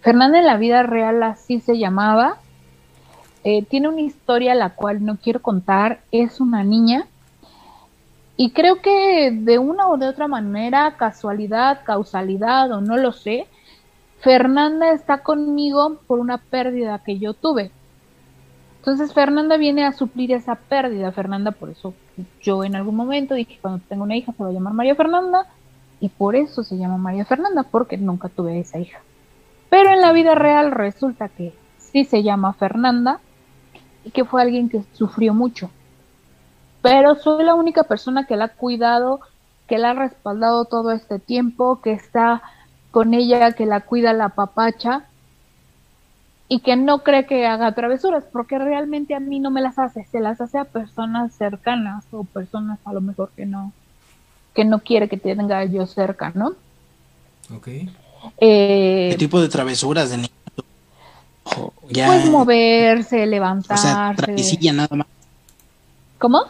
[0.00, 2.38] Fernanda en la vida real así se llamaba.
[3.44, 6.00] Eh, tiene una historia la cual no quiero contar.
[6.10, 7.06] Es una niña.
[8.36, 13.46] Y creo que de una o de otra manera, casualidad, causalidad o no lo sé,
[14.26, 17.70] Fernanda está conmigo por una pérdida que yo tuve.
[18.78, 21.12] Entonces Fernanda viene a suplir esa pérdida.
[21.12, 21.94] Fernanda, por eso
[22.42, 25.46] yo en algún momento dije, cuando tengo una hija se va a llamar María Fernanda.
[26.00, 28.98] Y por eso se llama María Fernanda, porque nunca tuve esa hija.
[29.70, 33.20] Pero en la vida real resulta que sí se llama Fernanda
[34.04, 35.70] y que fue alguien que sufrió mucho.
[36.82, 39.20] Pero soy la única persona que la ha cuidado,
[39.68, 42.42] que la ha respaldado todo este tiempo, que está
[42.96, 45.04] con ella, que la cuida la papacha
[46.48, 50.06] y que no cree que haga travesuras, porque realmente a mí no me las hace,
[50.10, 53.74] se las hace a personas cercanas o personas a lo mejor que no
[54.54, 56.54] que no quiere que tenga yo cerca, ¿no?
[57.54, 57.68] Ok.
[58.38, 60.30] Eh, ¿Qué tipo de travesuras de niño?
[61.44, 63.88] O ya, pues moverse, o sea, levantarse.
[64.16, 65.06] travesilla nada más.
[66.16, 66.44] ¿Cómo?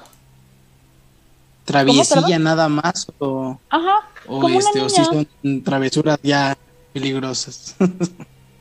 [1.67, 6.57] Traviesilla nada más o, Ajá, o, como una este, o si son travesuras ya
[6.95, 7.77] peligrosas.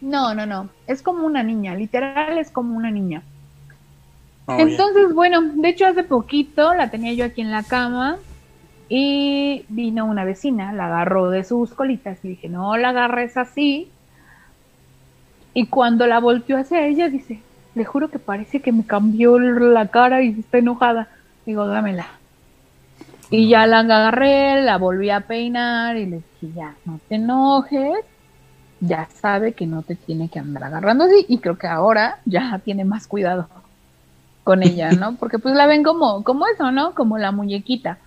[0.02, 0.70] No, no, no.
[0.86, 3.24] Es como una niña, literal es como una niña.
[4.46, 4.56] Oh.
[4.60, 8.18] Entonces, bueno, de hecho hace poquito la tenía yo aquí en la cama
[8.88, 13.90] y vino una vecina, la agarró de sus colitas y dije, no la agarres así.
[15.56, 17.42] Y cuando la volteó hacia ella, dice,
[17.74, 21.08] le juro que parece que me cambió la cara y está enojada.
[21.48, 22.06] Digo, dámela.
[23.32, 28.00] Y ya la agarré, la volví a peinar y le dije, ya, no te enojes.
[28.82, 31.26] Ya sabe que no te tiene que andar agarrando así.
[31.28, 33.48] Y creo que ahora ya tiene más cuidado
[34.44, 35.16] con ella, ¿no?
[35.20, 36.94] Porque pues la ven como, como eso, ¿no?
[36.94, 37.98] Como la muñequita.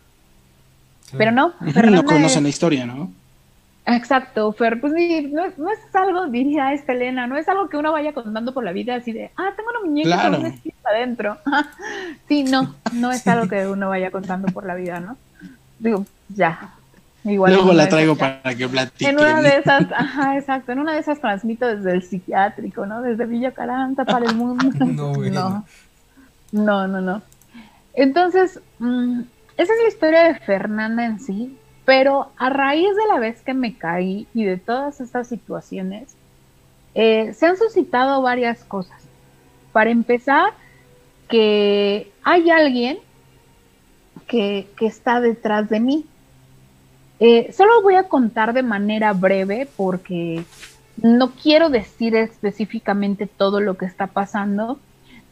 [1.17, 3.11] Pero no, no conocen es- la historia, ¿no?
[3.87, 7.71] Exacto, Fer, pues sí, no, es- no es algo, diría esta Elena, no es algo
[7.71, 10.37] que uno vaya contando por la vida así de, ah, tengo una muñeca Claro.
[10.43, 10.47] con
[10.89, 11.39] adentro.
[12.29, 15.17] sí, no, no es algo que uno vaya contando por la vida, ¿no?
[15.79, 16.75] Digo, ya.
[17.25, 19.09] Igual en Luego una la de traigo esas para que platiquen.
[19.11, 23.03] En una de esas, ajá, exacto, en una de esas transmito desde el psiquiátrico, ¿no?
[23.03, 24.65] Desde Villa Caranta para el mundo.
[24.89, 25.65] No, no,
[26.53, 27.23] no, no, no.
[27.95, 29.21] Entonces, mm,
[29.57, 33.55] esa es la historia de Fernanda en sí, pero a raíz de la vez que
[33.55, 36.15] me caí y de todas estas situaciones,
[36.95, 39.03] eh, se han suscitado varias cosas.
[39.73, 40.53] Para empezar,
[41.29, 42.99] que hay alguien
[44.27, 46.05] que, que está detrás de mí.
[47.21, 50.45] Eh, solo voy a contar de manera breve porque
[51.03, 54.79] no quiero decir específicamente todo lo que está pasando,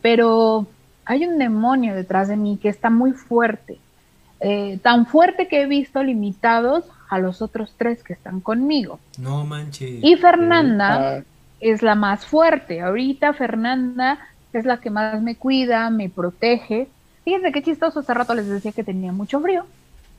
[0.02, 0.66] pero
[1.04, 3.78] hay un demonio detrás de mí que está muy fuerte,
[4.40, 8.98] eh, tan fuerte que he visto limitados a los otros tres que están conmigo.
[9.18, 10.00] No manches.
[10.02, 11.22] Y Fernanda
[11.60, 12.80] es la más fuerte.
[12.80, 14.18] Ahorita Fernanda
[14.58, 16.92] es la que más me cuida, me protege.
[17.24, 19.66] Fíjense qué chistoso, hace rato les decía que tenía mucho frío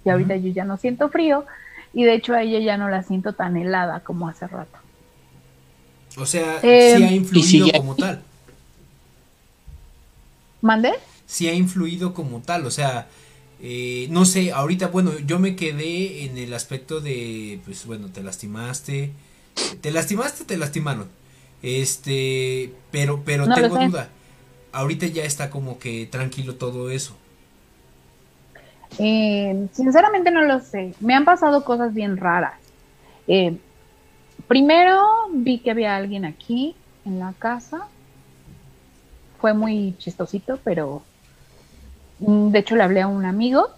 [0.03, 1.45] y ahorita yo ya no siento frío
[1.93, 4.79] y de hecho a ella ya no la siento tan helada como hace rato.
[6.17, 8.25] O sea, Eh, sí ha y influido como tal.
[10.61, 10.91] ¿Mande?
[11.25, 12.65] Sí ha influido como tal.
[12.65, 13.09] O sea,
[13.59, 18.23] eh, no sé, ahorita, bueno, yo me quedé en el aspecto de, pues bueno, te
[18.23, 19.11] lastimaste.
[19.81, 21.09] Te lastimaste, te lastimaron.
[21.61, 23.79] Este, pero, pero No tengo sé.
[23.79, 24.09] duda.
[24.71, 27.15] Ahorita ya está como que tranquilo todo eso.
[28.99, 30.93] Eh, sinceramente no lo sé.
[30.99, 32.55] Me han pasado cosas bien raras.
[33.27, 33.57] Eh,
[34.47, 35.03] primero
[35.33, 36.75] vi que había alguien aquí
[37.05, 37.87] en la casa.
[39.39, 41.03] Fue muy chistosito, pero
[42.19, 43.69] mm, de hecho le hablé a un amigo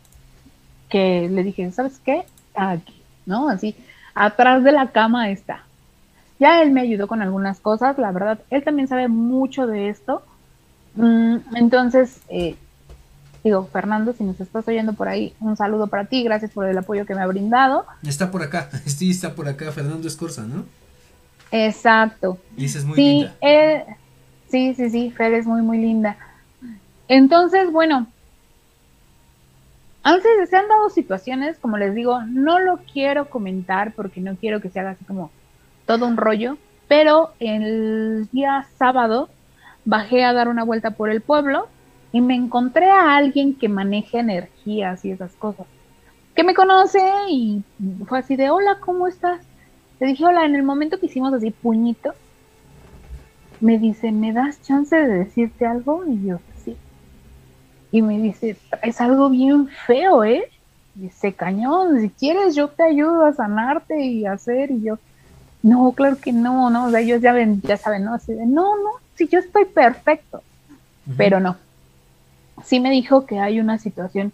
[0.90, 2.24] que le dije, ¿sabes qué?
[2.56, 3.49] Aquí, ¿no?
[3.49, 3.76] Así,
[4.16, 5.64] atrás de la cama está.
[6.40, 10.24] Ya él me ayudó con algunas cosas, la verdad, él también sabe mucho de esto.
[10.95, 12.56] Mm, entonces, eh,
[13.44, 16.78] digo, Fernando, si nos estás oyendo por ahí, un saludo para ti, gracias por el
[16.78, 17.86] apoyo que me ha brindado.
[18.03, 20.66] Está por acá, sí, está por acá Fernando Escorza, ¿no?
[21.52, 22.38] Exacto.
[22.57, 23.36] Y esa es muy sí, linda.
[23.41, 23.86] eh,
[24.49, 26.18] sí, sí, sí, Fer es muy, muy linda.
[27.07, 28.07] Entonces, bueno,
[30.03, 34.61] antes se han dado situaciones, como les digo, no lo quiero comentar porque no quiero
[34.61, 35.32] que se haga así como
[35.86, 36.57] todo un rollo,
[36.88, 39.30] pero el día sábado
[39.90, 41.68] bajé a dar una vuelta por el pueblo
[42.11, 45.66] y me encontré a alguien que maneja energías y esas cosas,
[46.36, 47.64] que me conoce y
[48.06, 49.41] fue así de, hola, ¿cómo estás?
[49.99, 52.14] Le dije, hola, en el momento que hicimos así puñito,
[53.61, 56.06] me dice, ¿me das chance de decirte algo?
[56.06, 56.78] Y yo, sí.
[57.91, 60.44] Y me dice, es algo bien feo, ¿eh?
[60.94, 64.72] Dice, cañón, si quieres yo te ayudo a sanarte y a hacer.
[64.72, 64.99] Y yo,
[65.64, 66.86] no, claro que no, no.
[66.86, 68.14] O sea, ellos ya, ven, ya saben, ¿no?
[68.14, 70.41] Así de, no, no, si yo estoy perfecto.
[71.18, 71.58] Pero no.
[72.64, 74.32] Sí me dijo que hay una situación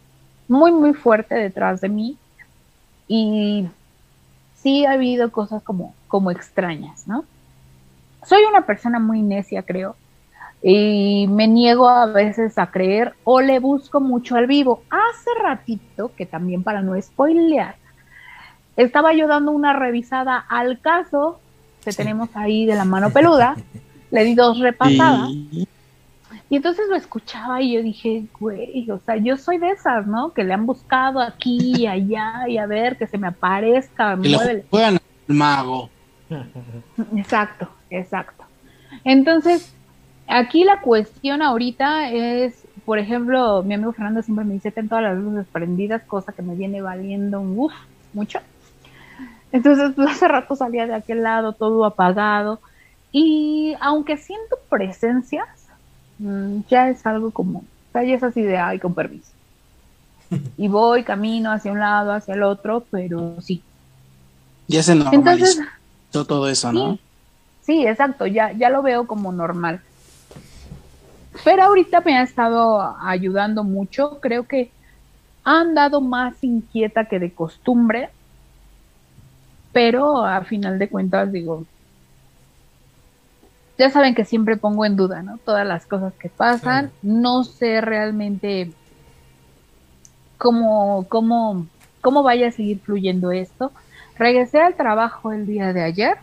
[0.48, 2.18] muy, muy fuerte detrás de mí.
[3.08, 3.68] Y
[4.56, 7.26] sí ha habido cosas como, como extrañas, ¿no?
[8.24, 9.96] Soy una persona muy necia, creo,
[10.62, 14.84] y me niego a veces a creer o le busco mucho al vivo.
[14.90, 17.76] Hace ratito, que también para no spoilear,
[18.76, 21.40] estaba yo dando una revisada al caso
[21.84, 23.56] que tenemos ahí de la mano peluda,
[24.16, 25.30] le di dos repasadas.
[26.50, 30.32] Y entonces lo escuchaba y yo dije, güey, o sea, yo soy de esas, ¿no?
[30.32, 34.64] Que le han buscado aquí y allá y a ver que se me aparezca, Que
[34.70, 35.90] juegan al mago.
[37.18, 38.46] Exacto, exacto.
[39.04, 39.74] Entonces,
[40.28, 45.04] aquí la cuestión ahorita es, por ejemplo, mi amigo Fernando siempre me dice, ten todas
[45.04, 47.74] las luces prendidas, cosa que me viene valiendo un uf,
[48.14, 48.40] mucho.
[49.52, 52.62] Entonces, pues hace rato salía de aquel lado todo apagado
[53.18, 55.48] y aunque siento presencias,
[56.20, 59.32] mm, ya es algo como, o sea, ya es así de, ay, con permiso.
[60.58, 63.64] y voy, camino hacia un lado, hacia el otro, pero sí.
[64.68, 67.00] Ya se Entonces, normalizó todo eso, ¿no?
[67.62, 69.80] sí, exacto, ya, ya lo veo como normal.
[71.46, 74.72] Pero ahorita me ha estado ayudando mucho, creo que
[75.46, 78.10] ha andado más inquieta que de costumbre,
[79.72, 81.66] pero a final de cuentas digo,
[83.78, 85.38] ya saben que siempre pongo en duda, ¿no?
[85.40, 88.72] Todas las cosas que pasan, no sé realmente
[90.38, 91.68] cómo, cómo,
[92.02, 93.72] cómo vaya a seguir fluyendo esto.
[94.18, 96.18] Regresé al trabajo el día de ayer,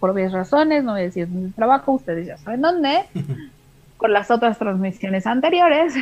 [0.00, 3.04] por varias razones, no voy a decir dónde trabajo, ustedes ya saben dónde,
[3.98, 5.94] por las otras transmisiones anteriores.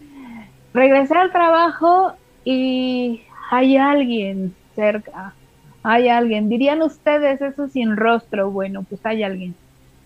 [0.74, 2.12] Regresé al trabajo
[2.44, 5.34] y hay alguien cerca,
[5.82, 9.54] hay alguien, dirían ustedes eso sin rostro, bueno, pues hay alguien,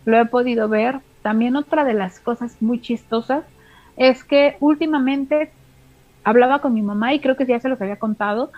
[0.05, 1.01] lo he podido ver.
[1.23, 3.45] También otra de las cosas muy chistosas
[3.97, 5.51] es que últimamente
[6.25, 8.51] hablaba con mi mamá y creo que ya se los había contado.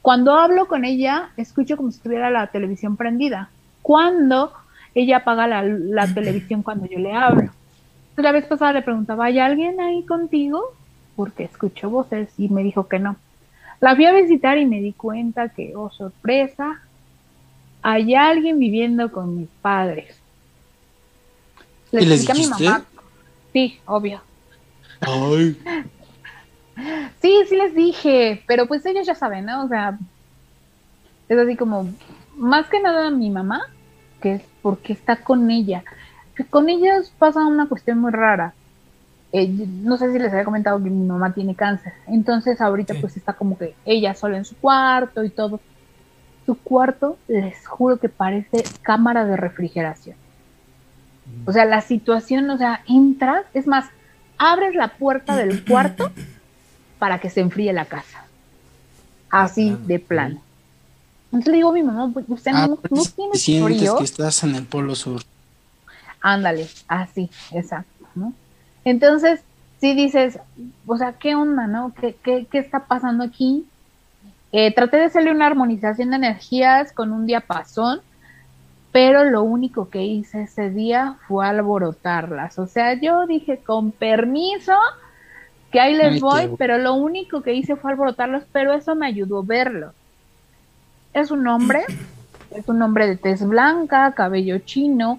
[0.00, 3.50] Cuando hablo con ella, escucho como si estuviera la televisión prendida.
[3.82, 4.52] Cuando
[4.94, 7.50] ella apaga la, la televisión cuando yo le hablo.
[8.16, 10.62] La vez pasada le preguntaba, ¿hay alguien ahí contigo?
[11.16, 13.16] Porque escucho voces y me dijo que no.
[13.80, 16.80] La fui a visitar y me di cuenta que, oh sorpresa,
[17.82, 20.21] hay alguien viviendo con mis padres.
[21.92, 22.64] Le ¿Y les expliqué a mi dijiste?
[22.70, 22.84] mamá.
[23.52, 24.20] Sí, obvio.
[25.00, 25.56] Ay.
[27.20, 29.64] Sí, sí les dije, pero pues ellos ya saben, ¿no?
[29.64, 29.98] O sea,
[31.28, 31.88] es así como,
[32.36, 33.62] más que nada mi mamá,
[34.20, 35.84] que es porque está con ella.
[36.34, 38.54] Que con ellos pasa una cuestión muy rara.
[39.32, 41.92] Eh, no sé si les había comentado que mi mamá tiene cáncer.
[42.06, 45.60] Entonces ahorita pues está como que ella sola en su cuarto y todo.
[46.46, 50.16] Su cuarto, les juro que parece cámara de refrigeración.
[51.46, 53.86] O sea, la situación, o sea, entras, es más,
[54.38, 56.10] abres la puerta del cuarto
[56.98, 58.24] para que se enfríe la casa.
[59.30, 60.40] Así de plano.
[61.26, 63.96] Entonces le digo a mi mamá, "Pues, usted Ah, no, no pues, tiene sientes frío.
[63.96, 65.22] que estás en el polo sur.
[66.20, 68.32] Ándale, así, exacto, ¿no?
[68.84, 69.40] Entonces,
[69.80, 70.38] si dices,
[70.86, 71.92] o sea, ¿qué onda, no?
[71.98, 73.64] ¿Qué, qué, qué está pasando aquí?
[74.52, 78.00] Eh, traté de hacerle una armonización de energías con un diapasón,
[78.92, 82.58] pero lo único que hice ese día fue alborotarlas.
[82.58, 84.76] O sea, yo dije, con permiso,
[85.70, 89.06] que ahí les Ay, voy, pero lo único que hice fue alborotarlos, pero eso me
[89.06, 89.92] ayudó a verlo.
[91.14, 91.84] Es un hombre,
[92.50, 95.18] es un hombre de tez blanca, cabello chino,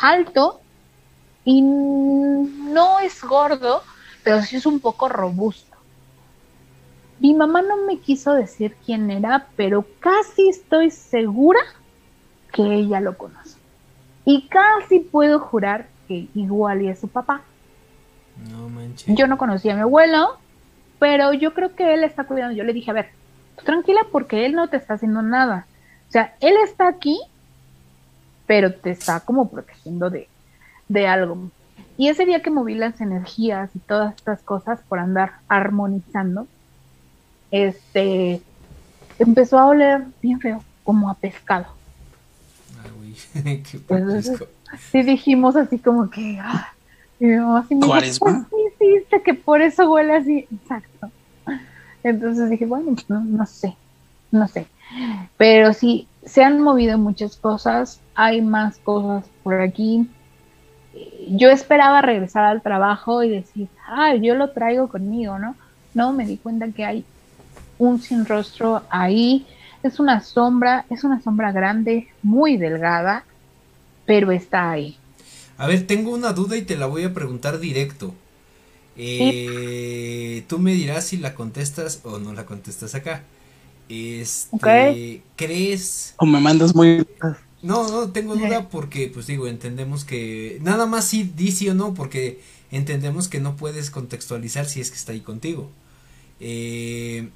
[0.00, 0.60] alto,
[1.44, 3.82] y no es gordo,
[4.24, 5.76] pero sí es un poco robusto.
[7.18, 11.60] Mi mamá no me quiso decir quién era, pero casi estoy segura
[12.52, 13.58] que ella lo conoce.
[14.24, 17.42] Y casi puedo jurar que igual y es su papá.
[18.50, 19.14] No manches.
[19.16, 20.38] Yo no conocía a mi abuelo,
[20.98, 22.54] pero yo creo que él está cuidando.
[22.54, 23.10] Yo le dije, a ver,
[23.56, 25.66] tú tranquila porque él no te está haciendo nada.
[26.08, 27.20] O sea, él está aquí,
[28.46, 30.28] pero te está como protegiendo de,
[30.88, 31.50] de algo.
[31.96, 36.46] Y ese día que moví las energías y todas estas cosas por andar armonizando,
[37.50, 38.40] este,
[39.18, 41.66] empezó a oler bien feo, como a pescado.
[43.34, 43.62] Güey.
[43.62, 44.46] Qué papisco.
[44.90, 46.68] sí dijimos así como que, ah,
[47.18, 48.18] y mi mamá así me dijo.
[48.18, 48.56] "Pues sí
[48.94, 51.10] hiciste que por eso huele así, exacto.
[52.02, 53.76] Entonces dije, bueno, pues no, no sé,
[54.30, 54.66] no sé.
[55.36, 60.08] Pero sí, se han movido muchas cosas, hay más cosas por aquí.
[61.28, 65.54] Yo esperaba regresar al trabajo y decir, ah, yo lo traigo conmigo, ¿no?
[65.94, 67.04] No, me di cuenta que hay
[67.78, 69.46] un sin rostro ahí,
[69.82, 73.24] es una sombra, es una sombra grande, muy delgada,
[74.06, 74.96] pero está ahí.
[75.56, 78.14] A ver, tengo una duda y te la voy a preguntar directo.
[78.96, 83.24] Eh, tú me dirás si la contestas o no la contestas acá.
[83.88, 84.66] Este, Ok.
[85.36, 86.14] ¿crees?
[86.18, 87.06] O me mandas muy.
[87.62, 91.74] No, no, tengo duda porque, pues digo, entendemos que nada más sí di sí o
[91.74, 92.40] no porque
[92.70, 95.70] entendemos que no puedes contextualizar si es que está ahí contigo.
[96.40, 97.28] Eh,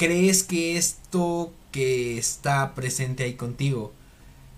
[0.00, 3.92] ¿Crees que esto que está presente ahí contigo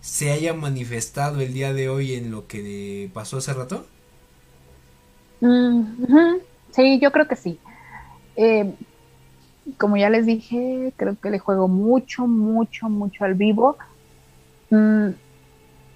[0.00, 3.84] se haya manifestado el día de hoy en lo que pasó hace rato?
[5.40, 6.36] Mm.
[6.70, 7.58] Sí, yo creo que sí.
[8.36, 8.72] Eh,
[9.78, 13.76] como ya les dije, creo que le juego mucho, mucho, mucho al vivo.
[14.70, 15.08] Mm,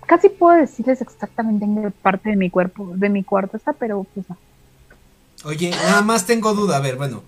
[0.06, 4.04] casi puedo decirles exactamente en qué parte de mi cuerpo, de mi cuarto está, pero
[4.12, 4.36] pues no.
[5.44, 7.22] Oye, nada más tengo duda, a ver, bueno,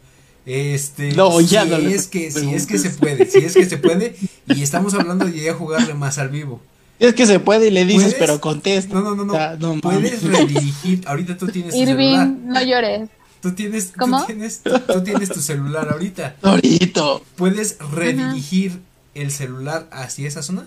[0.51, 3.53] este, No, ya si no le es que, si es que se puede, si es
[3.55, 4.17] que se puede,
[4.47, 6.61] y estamos hablando de ya jugarle más al vivo.
[6.99, 8.19] Es que se puede y le dices, ¿Puedes?
[8.19, 8.95] pero contesta.
[8.95, 9.35] No, no, no, no.
[9.35, 12.27] Ah, no Puedes redirigir, ahorita tú tienes tu celular.
[12.27, 13.11] Irving, no llores.
[13.43, 14.25] Tú tienes, tú ¿Cómo?
[14.25, 16.37] tienes, tú, tú tienes tu celular ahorita.
[16.43, 17.23] Dorito.
[17.37, 18.81] ¿Puedes redirigir
[19.15, 20.67] el celular hacia esa zona?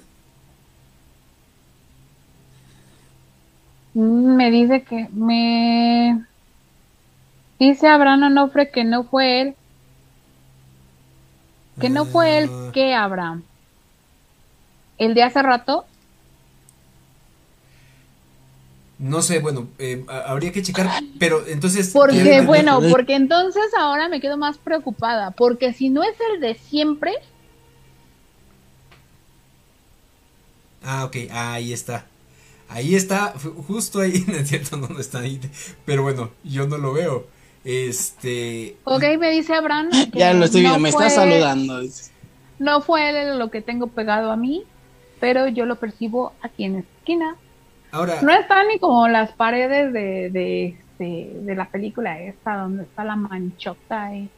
[3.93, 6.23] Mm, Me dice que me
[7.59, 9.55] dice Abraham Onofre que no fue él.
[11.81, 12.71] Que no fue él, Ah.
[12.73, 13.43] que Abraham.
[14.97, 15.85] El de hace rato,
[18.99, 20.87] No sé, bueno, eh, habría que checar,
[21.17, 21.89] pero entonces...
[21.91, 26.53] porque bueno, porque entonces ahora me quedo más preocupada, porque si no es el de
[26.53, 27.11] siempre,
[30.83, 32.05] Ah, ok, ahí está.
[32.69, 33.33] Ahí está,
[33.67, 35.39] justo ahí, no es cierto, no, no está ahí,
[35.85, 37.27] pero bueno, yo no lo veo.
[37.63, 38.77] Este...
[38.83, 39.89] ok, me dice Abraham.
[40.11, 41.81] que Ya lo estoy viendo, no me fue- está saludando.
[42.59, 44.63] No fue él lo que tengo pegado a mí,
[45.19, 47.35] pero yo lo percibo aquí en esta esquina.
[47.91, 52.83] Ahora, No está ni como las paredes de, de, este, de la película esta, donde
[52.83, 54.29] está la manchota ahí.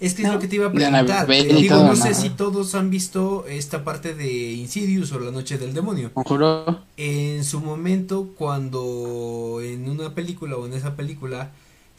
[0.00, 0.34] es que es No.
[0.34, 1.30] lo que te iba a De preguntar.
[1.30, 5.58] Eh, digo, no sé si todos han visto esta parte de Insidious o La Noche
[5.58, 6.12] del Demonio.
[6.14, 6.80] Conjuro.
[6.96, 11.50] En su momento, cuando en una película o en esa película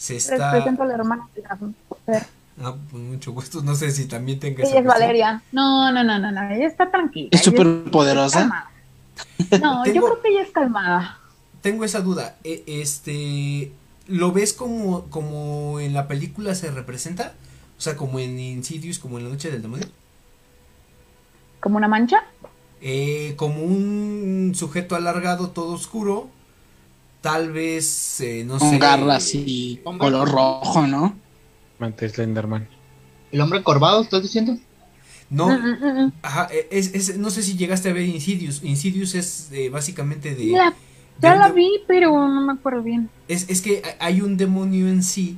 [0.03, 0.51] se está...
[0.51, 2.27] presento a la hermana de la mujer.
[2.61, 5.07] Ah, pues mucho gusto, no sé si también tenga esa Ella es cuestión.
[5.07, 5.41] Valeria.
[5.51, 7.29] No, no, no, no, no, ella está tranquila.
[7.31, 8.69] ¿Es súper poderosa?
[9.61, 11.19] No, yo creo que ella es calmada.
[11.61, 12.35] Tengo esa duda.
[12.43, 13.71] e- Este,
[14.07, 17.33] ¿lo ves como, como en la película se representa?
[17.77, 19.87] O sea, como en Insidious, como en La Noche del Demonio.
[21.59, 22.23] ¿Como una mancha?
[22.81, 26.29] Eh, como un sujeto alargado, todo oscuro.
[27.23, 28.65] Tal vez, eh, no sé.
[28.69, 31.15] Con garras y color rojo, ¿no?
[31.79, 32.67] Ante Slenderman.
[33.31, 34.57] ¿El hombre encorvado, estás diciendo?
[35.29, 36.13] No, Mm, mm, mm.
[36.21, 38.63] ajá, e- es, es- no sé si llegaste a ver Insidious.
[38.63, 40.47] Insidious es eh, básicamente de...
[40.51, 40.77] Ya, de
[41.19, 43.09] ya la vi, pero no me acuerdo bien.
[43.27, 45.37] Es, es que ha- hay un demonio en sí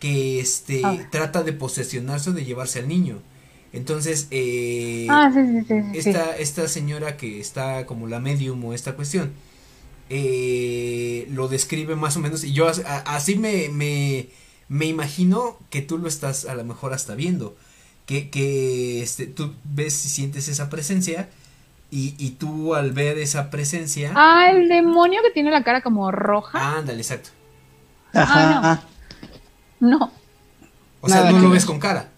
[0.00, 1.10] que este A ver.
[1.10, 3.22] trata de posesionarse o de llevarse al niño.
[3.72, 5.82] Entonces, eh, ah, sí, sí, sí.
[5.92, 6.10] sí, sí.
[6.10, 9.32] esta, esta señora que está como la medium o esta cuestión,
[10.14, 14.28] eh, lo describe más o menos, y yo a- así me, me,
[14.68, 17.56] me imagino que tú lo estás a lo mejor hasta viendo,
[18.04, 21.30] que, que este, tú ves y sientes esa presencia,
[21.90, 26.10] y, y tú al ver esa presencia, Ah, el demonio que tiene la cara como
[26.10, 26.76] roja.
[26.78, 27.30] ándale, exacto.
[28.14, 28.82] Ah,
[29.80, 30.12] No,
[31.00, 32.10] O sea, Nada no que lo ves con cara.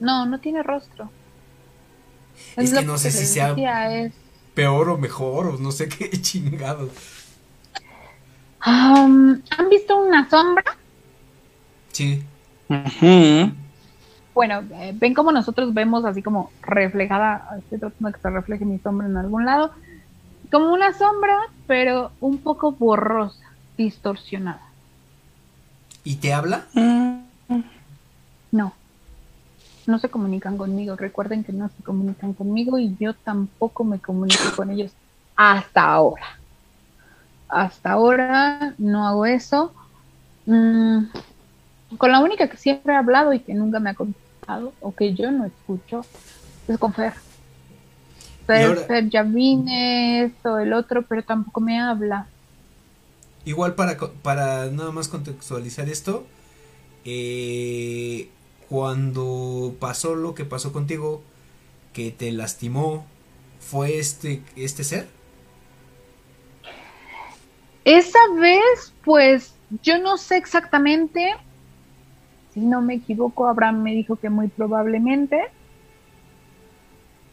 [0.00, 1.10] no, no tiene rostro.
[2.56, 4.12] Es que lo no sé si sea- decía, es-
[4.58, 6.90] Peor o mejor, o no sé qué chingado.
[8.58, 10.64] Am, ¿Han visto una sombra?
[11.92, 12.24] Sí.
[14.34, 18.64] Bueno, eh, ven como nosotros vemos así como reflejada, estoy tratando de que se refleje
[18.64, 19.70] mi sombra en algún lado,
[20.50, 24.72] como una sombra, pero un poco borrosa, distorsionada.
[26.02, 26.66] ¿Y te habla?
[28.50, 28.72] No,
[29.88, 34.54] no se comunican conmigo, recuerden que no se comunican conmigo y yo tampoco me comunico
[34.54, 34.92] con ellos
[35.34, 36.38] hasta ahora.
[37.48, 39.72] Hasta ahora no hago eso.
[40.44, 41.04] Mm,
[41.96, 45.14] con la única que siempre he hablado y que nunca me ha contestado, o que
[45.14, 46.04] yo no escucho,
[46.68, 47.14] es con Fer.
[48.46, 52.26] Fer, ya vine, esto, el otro, pero tampoco me habla.
[53.46, 56.26] Igual para, para nada más contextualizar esto,
[57.06, 58.28] eh,
[58.68, 61.22] cuando pasó lo que pasó contigo,
[61.92, 63.06] que te lastimó,
[63.60, 65.08] ¿fue este, este ser?
[67.84, 71.34] Esa vez, pues, yo no sé exactamente.
[72.50, 75.40] Si no me equivoco, Abraham me dijo que muy probablemente.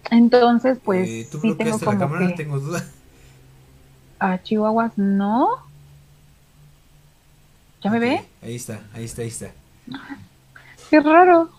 [0.10, 2.28] Entonces, pues, Eh, ¿Tú sí tengo bloqueaste la como cámara?
[2.28, 2.84] que Tengo duda.
[4.20, 5.70] a Chihuahuas no.
[7.82, 8.30] ¿Ya me ve?
[8.42, 9.54] Ahí está, ahí está, ahí está.
[10.96, 11.50] Qué raro.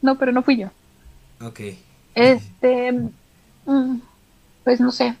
[0.00, 0.68] No, pero no fui yo.
[1.44, 1.60] Ok.
[2.14, 3.96] Este, mm,
[4.62, 5.16] pues no sé.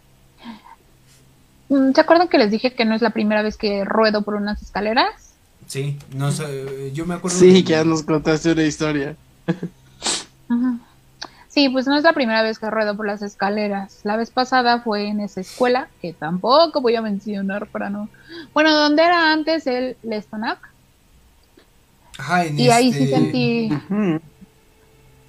[1.68, 4.36] Mm, ¿Se acuerdan que les dije que no es la primera vez que ruedo por
[4.36, 5.32] unas escaleras?
[5.66, 7.36] Sí, no sé, yo me acuerdo.
[7.36, 9.16] Sí, que ya nos contaste una historia.
[11.48, 13.98] Sí, pues no es la primera vez que ruedo por las escaleras.
[14.04, 18.08] La vez pasada fue en esa escuela, que tampoco voy a mencionar para no.
[18.54, 20.69] Bueno, donde era antes el Lestonac.
[22.30, 23.68] Ajá, en Y ahí sí este- sentí,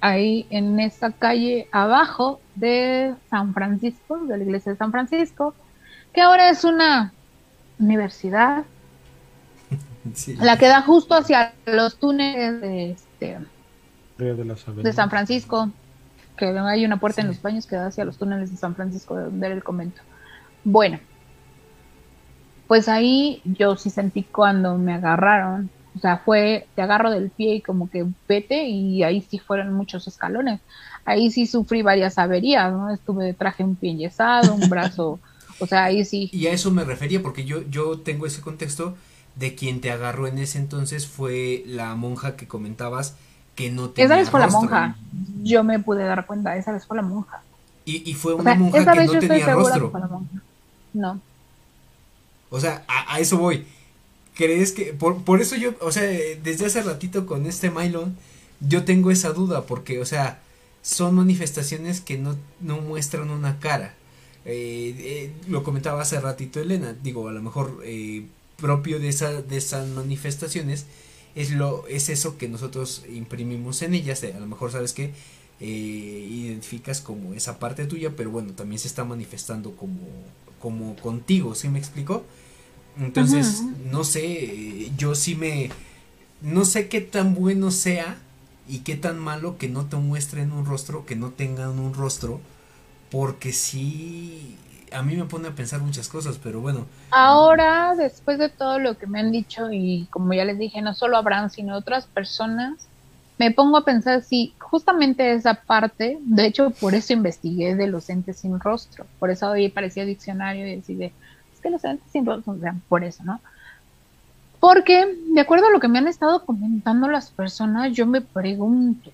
[0.00, 5.54] ahí en esa calle abajo de San Francisco, de la iglesia de San Francisco,
[6.12, 7.12] que ahora es una
[7.78, 8.64] universidad,
[10.14, 10.34] Sí.
[10.36, 13.38] la que da justo hacia los túneles de, este,
[14.18, 14.94] Río de las de Avenidas.
[14.96, 15.70] San Francisco,
[16.36, 19.16] que hay una puerta en los baños que da hacia los túneles de San Francisco,
[19.16, 20.02] de donde era el convento.
[20.64, 20.98] Bueno,
[22.68, 27.56] pues ahí yo sí sentí cuando me agarraron O sea, fue, te agarro del pie
[27.56, 30.60] y como que vete y ahí sí fueron muchos escalones.
[31.04, 32.90] Ahí sí sufrí varias averías, ¿no?
[32.92, 35.20] Estuve, traje un pie enyesado, un brazo,
[35.58, 36.30] o sea, ahí sí.
[36.32, 38.96] Y a eso me refería, porque yo, yo tengo ese contexto
[39.36, 43.16] de quien te agarró en ese entonces fue la monja que comentabas
[43.54, 44.60] que no tenía Esa vez fue la rostro.
[44.62, 44.96] monja.
[45.42, 47.42] Yo me pude dar cuenta, esa vez fue la monja.
[47.84, 49.90] Y, y fue O una sea, monja que no tenía segura que rostro.
[49.90, 50.42] fue la monja.
[50.94, 51.20] No.
[52.50, 53.66] O sea, a, a eso voy.
[54.36, 54.92] ¿Crees que.?
[54.94, 58.16] Por, por eso yo, o sea, desde hace ratito con este Mylon,
[58.60, 60.40] yo tengo esa duda, porque, o sea,
[60.82, 63.94] son manifestaciones que no, no muestran una cara.
[64.44, 68.26] Eh, eh, lo comentaba hace ratito Elena, digo, a lo mejor eh,
[68.56, 70.86] propio de, esa, de esas manifestaciones
[71.36, 74.22] es, lo, es eso que nosotros imprimimos en ellas.
[74.24, 75.12] eh, a lo mejor, ¿sabes que
[75.60, 80.00] identificas como esa parte tuya, pero bueno, también se está manifestando como,
[80.60, 82.24] como contigo, ¿sí me explico?
[82.98, 85.70] Entonces, no sé, yo sí me...
[86.40, 88.18] No sé qué tan bueno sea
[88.68, 92.40] y qué tan malo que no te muestren un rostro, que no tengan un rostro,
[93.10, 94.58] porque sí,
[94.92, 98.96] a mí me pone a pensar muchas cosas, pero bueno, Ahora, después de todo lo
[98.96, 102.88] que me han dicho y como ya les dije, no solo Abraham, sino otras personas,
[103.38, 108.08] me pongo a pensar si justamente esa parte, de hecho por eso investigué de los
[108.08, 111.12] entes sin rostro, por eso hoy parecía diccionario y decir, es
[111.62, 113.40] que los entes sin rostro, o sea, por eso, ¿no?
[114.60, 119.10] Porque, de acuerdo a lo que me han estado comentando las personas, yo me pregunto,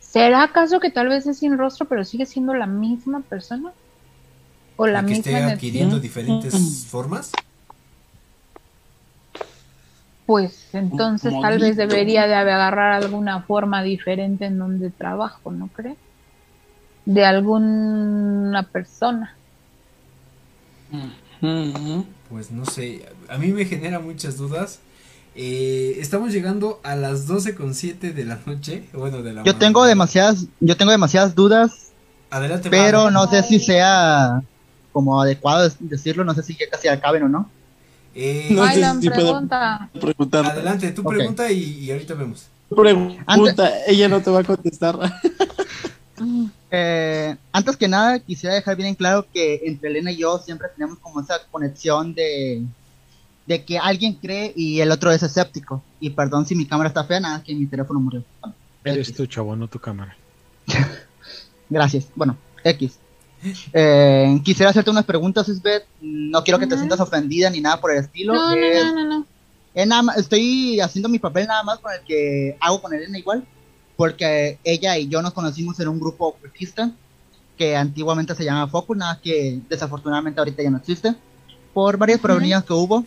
[0.00, 3.72] ¿será acaso que tal vez es sin rostro, pero sigue siendo la misma persona?
[4.76, 5.54] ¿O la a que misma esté energía?
[5.54, 7.32] adquiriendo diferentes formas.
[10.26, 15.96] Pues entonces tal vez debería de agarrar alguna forma diferente en donde trabajo, ¿no cree?
[17.04, 19.34] De alguna persona.
[22.28, 24.78] Pues no sé, a mí me genera muchas dudas.
[25.34, 30.46] Eh, estamos llegando a las 12.7 de la noche, bueno, de la Yo tengo demasiadas,
[30.60, 31.92] yo tengo demasiadas dudas,
[32.30, 34.42] Adelante, pero no sé si sea
[34.92, 37.50] como adecuado decirlo, no sé si ya casi acaben o no.
[38.14, 39.88] Eh, No sé si puedo pregunta.
[40.00, 40.46] preguntar.
[40.46, 41.08] Adelante, tú Ok.
[41.14, 42.46] pregunta y, y ahorita vemos.
[42.68, 44.98] Pregunta, ella no te va a contestar.
[46.70, 50.68] Eh, antes que nada, quisiera dejar bien en claro que entre Elena y yo siempre
[50.76, 52.62] tenemos como esa conexión de,
[53.46, 55.82] de que alguien cree y el otro es escéptico.
[55.98, 58.22] Y perdón si mi cámara está fea, nada, que mi teléfono murió.
[58.40, 58.54] Bueno,
[58.84, 60.16] Eres tu chavo, no tu cámara.
[61.68, 62.06] Gracias.
[62.14, 62.98] Bueno, X.
[63.72, 65.84] Eh, quisiera hacerte unas preguntas, Isbeth.
[66.00, 68.34] No quiero que te sientas ofendida ni nada por el estilo.
[68.34, 69.26] No, no, Es- no, no, no.
[69.74, 73.18] es nada más- estoy haciendo mi papel nada más con el que hago con Elena
[73.18, 73.44] igual,
[74.00, 76.90] porque ella y yo nos conocimos en un grupo ocultista
[77.58, 81.14] que antiguamente se llamaba Focus, nada que desafortunadamente ahorita ya no existe,
[81.74, 83.04] por varios problemas que hubo.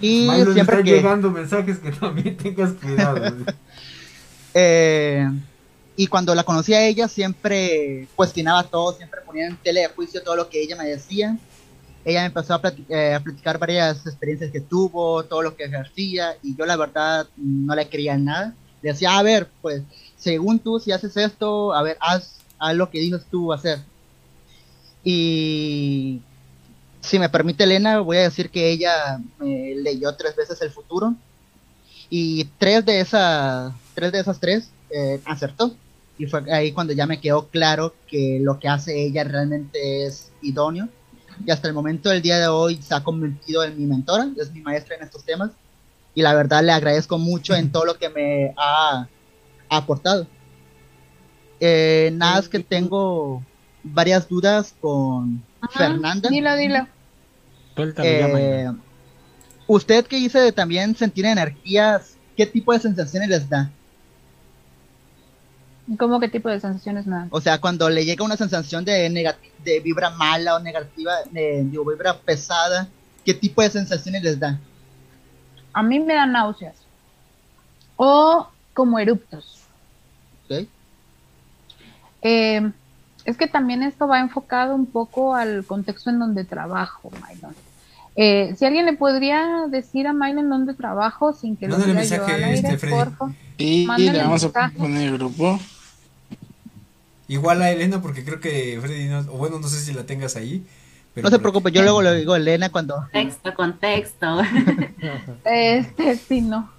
[0.00, 0.90] Y Milo, siempre están que...
[0.90, 3.20] llegando mensajes que también tengas cuidado.
[4.54, 5.28] Eh,
[5.96, 10.22] y cuando la conocí a ella siempre cuestionaba todo, siempre ponía en tele de juicio
[10.22, 11.36] todo lo que ella me decía.
[12.06, 16.36] Ella me empezó a, eh, a platicar varias experiencias que tuvo, todo lo que ejercía,
[16.42, 18.54] y yo la verdad no le creía en nada.
[18.82, 19.82] Decía, a ver, pues,
[20.16, 23.80] según tú, si haces esto, a ver, haz, haz lo que dices tú hacer.
[25.04, 26.20] Y
[27.00, 31.14] si me permite Elena, voy a decir que ella me leyó tres veces el futuro
[32.10, 35.74] y tres de esas tres de esas tres eh, acertó.
[36.18, 40.32] Y fue ahí cuando ya me quedó claro que lo que hace ella realmente es
[40.42, 40.88] idóneo.
[41.46, 44.52] Y hasta el momento del día de hoy se ha convertido en mi mentora es
[44.52, 45.52] mi maestra en estos temas
[46.18, 49.06] y la verdad le agradezco mucho en todo lo que me ha,
[49.68, 50.26] ha aportado
[51.60, 53.40] Eh, nada es que tengo
[53.84, 56.88] varias dudas con Ajá, Fernanda Dilo, dilo.
[58.02, 58.68] Eh,
[59.68, 63.70] usted que dice de también sentir energías, ¿qué tipo de sensaciones les da?
[66.00, 67.28] ¿Cómo qué tipo de sensaciones me dan?
[67.30, 69.08] O sea, cuando le llega una sensación de,
[69.64, 72.88] de vibra mala o negativa, de, vibra pesada,
[73.24, 74.58] ¿qué tipo de sensaciones les da?
[75.78, 76.74] A mí me dan náuseas.
[77.94, 79.60] O como eruptos.
[80.46, 80.66] ¿Ok?
[82.22, 82.72] Eh,
[83.24, 87.54] es que también esto va enfocado un poco al contexto en donde trabajo, Mylon.
[88.16, 91.94] Eh, si alguien le podría decir a Mylon dónde trabajo sin que lo diga yo
[91.94, 92.94] mensaje, al aire, este, Freddy.
[92.96, 93.32] porfa.
[93.56, 94.78] Y Mándale le vamos a mensaje.
[94.78, 95.60] poner el grupo.
[97.28, 100.34] Igual a Elena, porque creo que Freddy no, o bueno, no sé si la tengas
[100.34, 100.66] ahí.
[101.18, 102.96] Pero No se preocupe, yo luego le digo a Elena cuando...
[102.96, 104.42] Contexto, contexto.
[105.44, 106.70] Este, sí, no.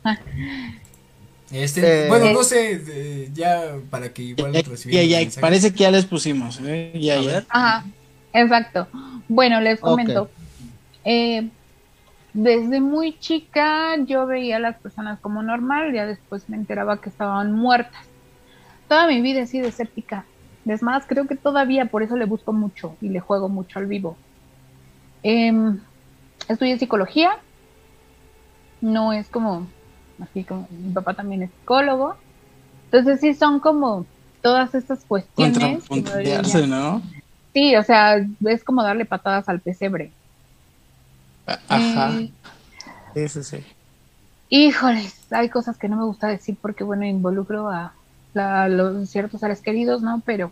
[1.51, 5.92] Este, Eh, bueno, no sé, eh, ya para que igual Ya, ya, parece que ya
[5.92, 6.59] les pusimos.
[6.64, 6.92] ¿eh?
[6.95, 7.27] Ya, A ya.
[7.27, 7.45] ver.
[7.50, 7.85] Ajá,
[8.34, 8.88] exacto.
[9.27, 10.30] Bueno, les comento.
[11.03, 11.50] Eh,
[12.34, 17.09] desde muy chica yo veía a las personas como normal, ya después me enteraba que
[17.09, 18.06] estaban muertas.
[18.88, 20.26] Toda mi vida he sido escéptica.
[20.66, 23.88] Es más, creo que todavía por eso le busco mucho y le juego mucho al
[23.88, 24.18] vivo.
[25.23, 25.80] Em,
[26.48, 27.31] estudié psicología.
[28.81, 29.67] No es como,
[30.22, 32.15] así como mi papá también es psicólogo.
[32.85, 34.06] Entonces sí son como
[34.41, 35.57] todas estas cuestiones.
[36.67, 37.01] ¿no?
[37.53, 40.14] Sí, o sea, es como darle patadas al pesebre.
[41.67, 42.11] Ajá.
[42.19, 42.35] Eh, Sí.
[44.51, 47.93] Híjoles, hay cosas que no me gusta decir porque, bueno, involucro a
[48.33, 50.22] la- los ciertos seres queridos, ¿no?
[50.25, 50.51] Pero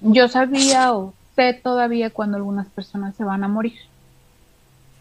[0.00, 3.78] yo sabía o sé todavía cuando algunas personas se van a morir.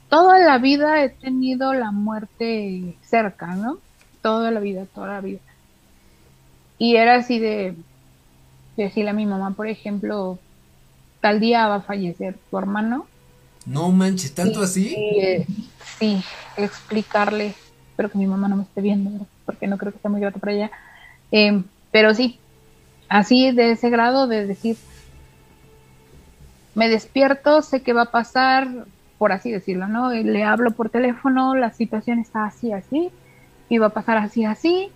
[0.10, 3.78] Toda la vida he tenido la muerte cerca, ¿no?
[4.22, 5.40] Toda la vida, toda la vida.
[6.78, 7.76] Y era así de
[8.78, 10.40] decirle a mi mamá, por ejemplo,
[11.22, 13.08] tal día va a fallecer tu hermano.
[13.66, 14.94] No manches, ¿tanto así?
[14.96, 15.48] Y, eh,
[16.00, 16.24] sí,
[16.58, 17.56] explicarle,
[17.90, 20.40] espero que mi mamá no me esté viendo, porque no creo que esté muy grato
[20.40, 20.72] para ella.
[21.32, 22.40] Eh, pero sí,
[23.08, 24.78] así de ese grado de decir,
[26.76, 28.68] me despierto, sé qué va a pasar,
[29.18, 30.12] por así decirlo, ¿no?
[30.12, 33.12] Le hablo por teléfono, la situación está así, así,
[33.70, 34.90] y va a pasar así, así.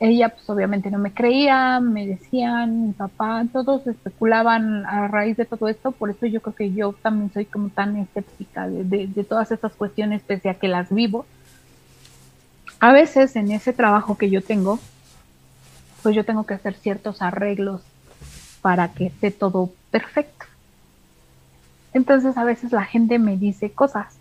[0.00, 5.44] Ella pues obviamente no me creía, me decían, mi papá, todos especulaban a raíz de
[5.44, 9.24] todo esto, por eso yo creo que yo también soy como tan escéptica de- de
[9.24, 11.26] todas estas cuestiones, pese a que las vivo.
[12.80, 14.78] A veces en ese trabajo que yo tengo,
[16.02, 17.82] pues yo tengo que hacer ciertos arreglos
[18.62, 20.46] para que esté todo perfecto.
[21.92, 24.16] Entonces a veces la gente me dice cosas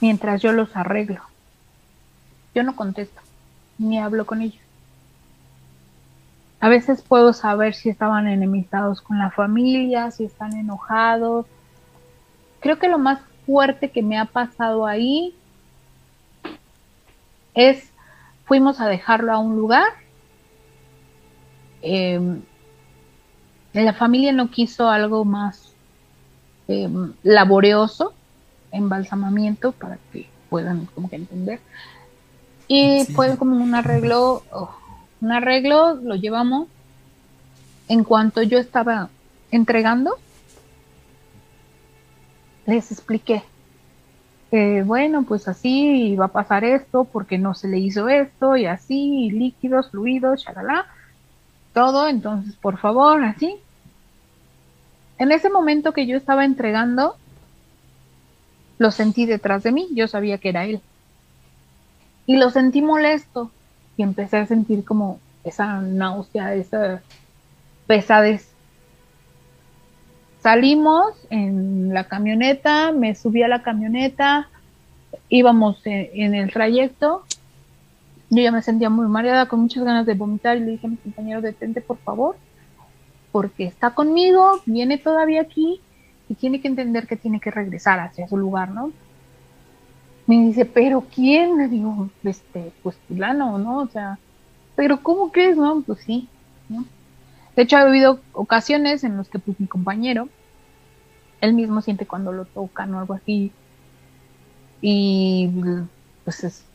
[0.00, 1.22] mientras yo los arreglo.
[2.54, 3.20] Yo no contesto,
[3.78, 4.62] ni hablo con ellos.
[6.60, 11.46] A veces puedo saber si estaban enemistados con la familia, si están enojados.
[12.60, 15.34] Creo que lo más fuerte que me ha pasado ahí
[17.54, 17.90] es,
[18.44, 19.88] fuimos a dejarlo a un lugar.
[21.86, 22.40] Em,
[23.72, 25.72] la familia no quiso algo más
[26.68, 28.12] em, laborioso,
[28.72, 31.60] embalsamamiento, para que puedan como que entender.
[32.66, 33.12] Y Sí.
[33.12, 34.74] fue como un arreglo, oh,
[35.20, 36.68] un arreglo, lo llevamos.
[37.88, 39.10] En cuanto yo estaba
[39.52, 40.16] entregando,
[42.66, 43.44] les expliqué.
[44.50, 48.66] que, bueno, pues así va a pasar esto, porque no se le hizo esto, y
[48.66, 50.86] así, y líquidos, fluidos, shalala,
[51.76, 53.54] todo, entonces por favor, así.
[55.18, 57.16] En ese momento que yo estaba entregando,
[58.78, 60.80] lo sentí detrás de mí, yo sabía que era él.
[62.24, 63.50] Y lo sentí molesto
[63.98, 67.02] y empecé a sentir como esa náusea, esa
[67.86, 68.48] pesadez.
[70.40, 74.48] Salimos en la camioneta, me subí a la camioneta,
[75.28, 77.26] íbamos en, en el trayecto.
[78.30, 80.90] Yo ya me sentía muy mareada, con muchas ganas de vomitar, y le dije a
[80.90, 82.36] mi compañero, detente por favor,
[83.32, 85.80] porque está conmigo, viene todavía aquí
[86.28, 88.92] y tiene que entender que tiene que regresar hacia su lugar, ¿no?
[90.26, 91.56] Me dice, ¿pero quién?
[91.56, 93.78] Le digo, este, pues fulano, ¿no?
[93.78, 94.18] O sea,
[94.74, 95.82] ¿pero cómo crees, no?
[95.82, 96.28] Pues sí,
[96.68, 96.84] ¿no?
[97.54, 100.28] De hecho, ha habido ocasiones en las que pues mi compañero,
[101.40, 103.52] él mismo siente cuando lo tocan o algo así.
[104.80, 105.50] Y
[106.24, 106.65] pues es,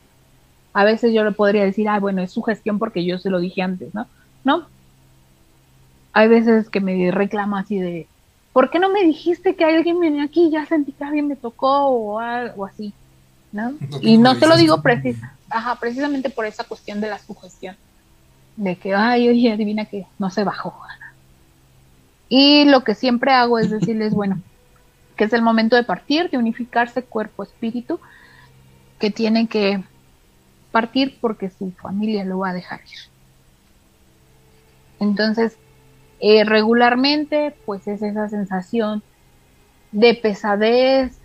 [0.73, 3.39] a veces yo le podría decir, ah, bueno, es su gestión porque yo se lo
[3.39, 4.07] dije antes, ¿no?
[4.43, 4.67] No.
[6.13, 8.07] Hay veces que me reclama así de,
[8.53, 10.49] ¿por qué no me dijiste que alguien viene aquí?
[10.49, 12.93] Ya sentí que alguien me tocó o algo así,
[13.51, 13.73] ¿no?
[13.89, 17.09] ¿Por qué Y no no te lo digo precisa, ajá, precisamente por esa cuestión de
[17.09, 17.75] la sugestión
[18.55, 20.75] de que, ay, oye, adivina que no se bajó.
[22.29, 24.41] Y lo que siempre hago es decirles, bueno,
[25.17, 27.99] que es el momento de partir, de unificarse cuerpo-espíritu,
[28.99, 29.83] que tienen que
[30.71, 32.99] partir porque su familia lo va a dejar ir.
[34.99, 35.57] Entonces,
[36.19, 39.01] eh, regularmente, pues es esa sensación
[39.91, 41.17] de pesadez,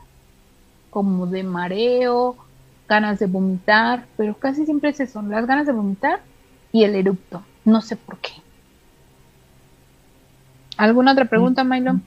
[0.90, 2.36] como de mareo,
[2.88, 6.20] ganas de vomitar, pero casi siempre es eso, las ganas de vomitar
[6.72, 7.44] y el erupto.
[7.64, 8.32] No sé por qué.
[10.76, 12.00] ¿Alguna otra pregunta, Milo?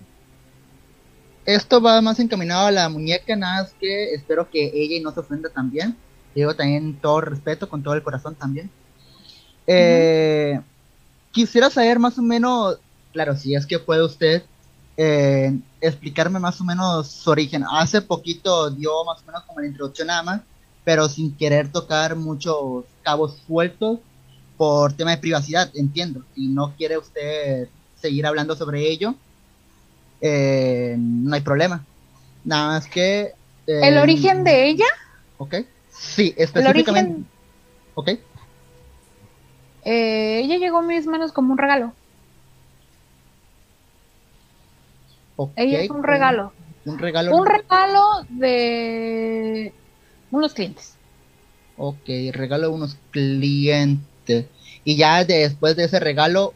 [1.45, 5.19] Esto va más encaminado a la muñeca, nada más que espero que ella no se
[5.19, 5.95] ofenda también.
[6.35, 8.69] Digo también todo respeto, con todo el corazón también.
[9.67, 10.59] Eh,
[11.31, 12.79] Quisiera saber más o menos,
[13.13, 14.43] claro, si es que puede usted
[14.97, 17.63] eh, explicarme más o menos su origen.
[17.71, 20.41] Hace poquito dio más o menos como la introducción nada más,
[20.83, 23.99] pero sin querer tocar muchos cabos sueltos
[24.57, 26.23] por tema de privacidad, entiendo.
[26.35, 27.69] Si no quiere usted
[28.01, 29.13] seguir hablando sobre ello,
[30.19, 31.85] eh, no hay problema.
[32.43, 33.33] Nada más que...
[33.67, 34.87] eh, ¿El origen de ella?
[35.37, 35.55] Ok.
[35.91, 37.11] Sí, El específicamente.
[37.13, 37.27] origen,
[37.95, 38.09] Ok.
[39.85, 41.93] eh, ella llegó a mis manos como un regalo.
[45.35, 46.51] ok, Ella es un regalo.
[46.85, 47.35] Un regalo.
[47.35, 49.73] Un regalo de
[50.31, 50.95] unos clientes.
[51.77, 54.45] Ok, regalo de unos clientes.
[54.83, 56.53] Y ya después de ese regalo,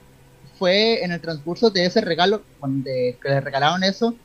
[0.60, 4.16] fue en el transcurso de ese regalo, cuando que le regalaron eso,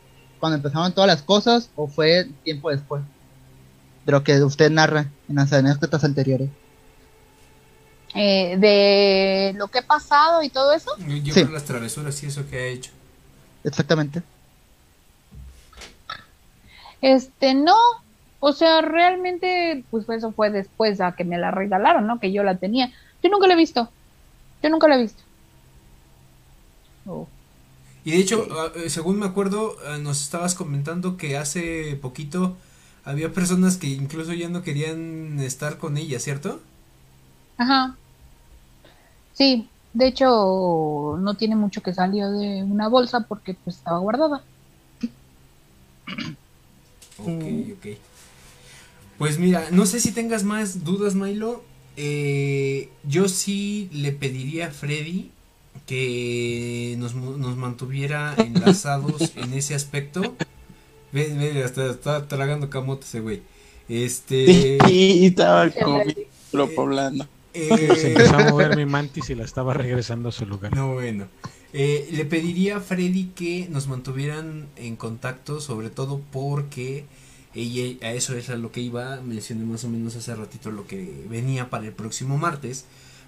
[0.41, 3.03] cuando empezaron todas las cosas, o fue tiempo después.
[4.09, 6.49] De lo que usted narra en las anécdotas anteriores.
[8.15, 10.91] Eh, de lo que ha pasado y todo eso.
[10.97, 11.43] Yo, Sí.
[11.43, 12.91] creo las travesuras y eso que ha hecho.
[13.65, 14.23] Exactamente.
[17.03, 17.77] Este, no.
[18.41, 22.19] O sea, realmente, pues eso fue después a que me la regalaron, ¿no?
[22.19, 22.91] Que yo la tenía.
[23.23, 23.91] Yo nunca la he visto.
[24.63, 25.23] Yo nunca la he visto.
[28.07, 32.57] Y de hecho, ah, eh, según me acuerdo, ah, nos estabas comentando que hace poquito
[33.09, 36.61] había personas que incluso ya no querían estar con ella, ¿cierto?
[37.57, 37.97] Ajá.
[39.33, 44.43] Sí, de hecho, no tiene mucho que salió de una bolsa porque pues estaba guardada.
[47.17, 47.45] Ok,
[47.79, 47.87] ok.
[49.17, 51.65] Pues mira, no sé si tengas más dudas, Milo.
[51.97, 55.31] Eh, yo sí le pediría a Freddy
[55.87, 60.37] que nos, nos mantuviera enlazados en ese aspecto.
[61.13, 63.43] Ve, ve, hasta está tragando camote ese güey.
[63.89, 64.79] Este.
[64.85, 67.27] Y estaba comiendo, poblando.
[67.55, 70.73] eh, Se empezó a mover mi mantis y la estaba regresando a su lugar.
[70.75, 71.29] No, bueno.
[71.73, 77.05] Eh, le pediría a Freddy que nos mantuvieran en contacto, sobre todo porque
[77.55, 80.87] ella, a eso es a lo que iba, mencioné más o menos hace ratito lo
[80.87, 82.87] que venía para el próximo martes,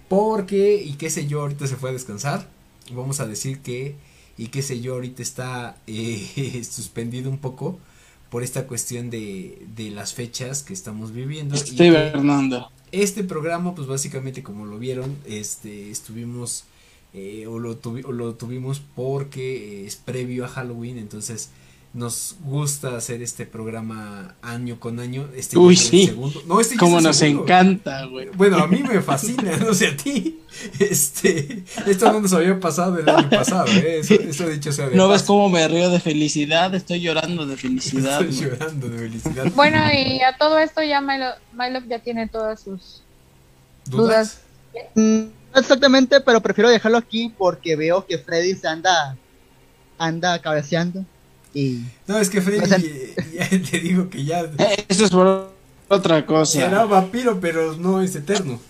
[0.08, 2.48] porque, y qué sé yo, ahorita se fue a descansar,
[2.92, 3.96] vamos a decir que,
[4.42, 7.78] y qué sé yo, ahorita está eh, suspendido un poco
[8.30, 11.54] por esta cuestión de, de las fechas que estamos viviendo.
[11.54, 12.70] y Estoy que- Bernando.
[12.92, 16.64] este programa, pues básicamente como lo vieron, este, estuvimos
[17.12, 21.50] eh, o, lo tuvi- o lo tuvimos porque eh, es previo a Halloween, entonces
[21.92, 25.28] nos gusta hacer este programa año con año.
[25.34, 26.06] Este Uy, sí.
[26.06, 26.40] segundo.
[26.46, 27.42] No, este Como nos segundo.
[27.44, 28.28] encanta, güey.
[28.36, 30.40] Bueno, a mí me fascina, no sé a ti.
[30.78, 34.00] Este, esto no nos había pasado el año pasado, ¿eh?
[34.00, 36.74] eso, eso dicho sea de ¿No ves cómo me río de felicidad?
[36.74, 38.20] Estoy llorando de felicidad.
[38.22, 38.58] Estoy güey.
[38.58, 39.46] llorando de felicidad.
[39.54, 43.02] Bueno, y a todo esto ya Milo, Milo ya tiene todas sus
[43.86, 44.40] dudas.
[44.94, 45.20] Mm,
[45.54, 49.16] no exactamente, pero prefiero dejarlo aquí porque veo que Freddy se anda
[49.98, 51.04] anda cabeceando
[51.54, 54.50] y No, es que Freddy, O sea- eh, ya te digo que ya
[54.88, 55.52] Eso es por
[55.88, 56.60] otra cosa.
[56.60, 58.60] Será vampiro, pero no es eterno.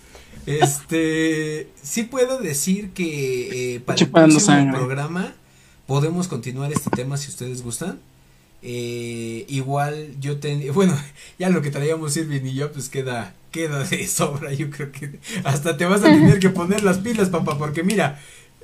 [0.46, 4.76] Este, sí puedo decir que eh, para el Chupando próximo sangre.
[4.78, 5.34] programa
[5.86, 7.98] podemos continuar este tema si ustedes gustan.
[8.62, 10.96] Eh, igual yo ten, bueno,
[11.38, 14.52] ya lo que traíamos Irving y yo pues queda queda de sobra.
[14.52, 18.20] Yo creo que hasta te vas a tener que poner las pilas, papá, porque mira,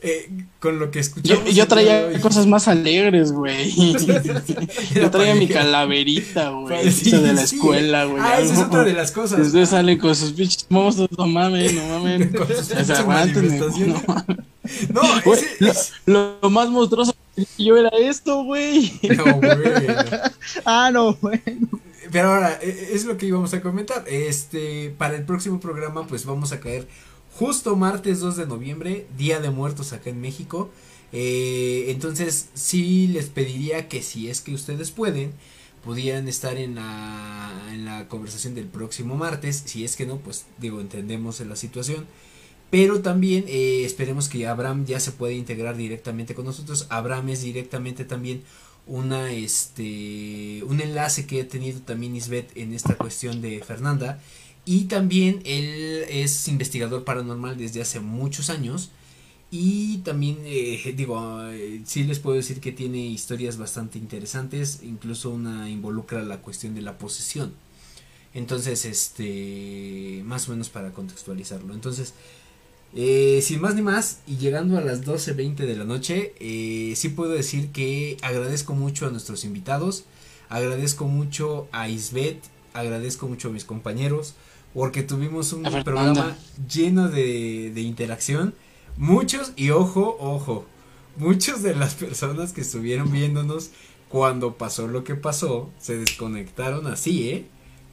[0.07, 3.73] eh, con lo que Yo, escuchamos yo de traía cosas más alegres, güey.
[4.95, 6.93] Yo traía mi calaverita, güey.
[6.93, 7.57] Sí, esa de la sí.
[7.57, 8.23] escuela, güey.
[8.25, 9.41] Ah, esa es otra de las cosas.
[9.41, 12.29] Ustedes salen con sus pinches monstruos, no mames, no mames.
[12.37, 14.03] Con sus O sea, pinches aguántenme, manifestaciones.
[14.93, 15.93] no mames.
[16.07, 18.93] No, lo, más monstruoso que yo era esto, güey.
[19.17, 19.87] no, güey.
[20.65, 21.41] ah no güey.
[22.13, 24.05] Pero ahora, e- es lo que íbamos a comentar.
[24.07, 26.87] Este, para el próximo programa, pues vamos a caer
[27.39, 30.71] justo martes 2 de noviembre, Día de Muertos acá en México.
[31.13, 35.33] Eh, entonces, sí les pediría que si es que ustedes pueden,
[35.85, 39.63] pudieran estar en la, en la conversación del próximo martes.
[39.67, 42.07] Si es que no, pues digo, entendemos la situación.
[42.71, 46.87] Pero también eh, esperemos que Abraham ya se pueda integrar directamente con nosotros.
[46.89, 48.43] Abraham es directamente también
[48.87, 54.21] una este un enlace que ha tenido también Isbeth en esta cuestión de Fernanda
[54.67, 58.91] y también él es investigador paranormal desde hace muchos años.
[59.51, 64.81] Y también eh, digo eh, sí les puedo decir que tiene historias bastante interesantes.
[64.83, 67.55] Incluso una involucra la cuestión de la posesión.
[68.35, 71.73] Entonces este más o menos para contextualizarlo.
[71.73, 72.13] Entonces
[72.95, 77.11] eh, sin más ni más, y llegando a las 12.20 de la noche, eh, sí
[77.11, 80.05] puedo decir que agradezco mucho a nuestros invitados,
[80.49, 84.35] agradezco mucho a Isbeth, agradezco mucho a mis compañeros,
[84.77, 86.37] porque tuvimos un programa
[86.71, 88.55] lleno de, de interacción.
[88.99, 90.67] Muchos, y ojo, ojo,
[91.17, 93.71] muchos de las personas que estuvieron viéndonos
[94.11, 97.47] cuando pasó lo que pasó, se desconectaron así, ¿eh?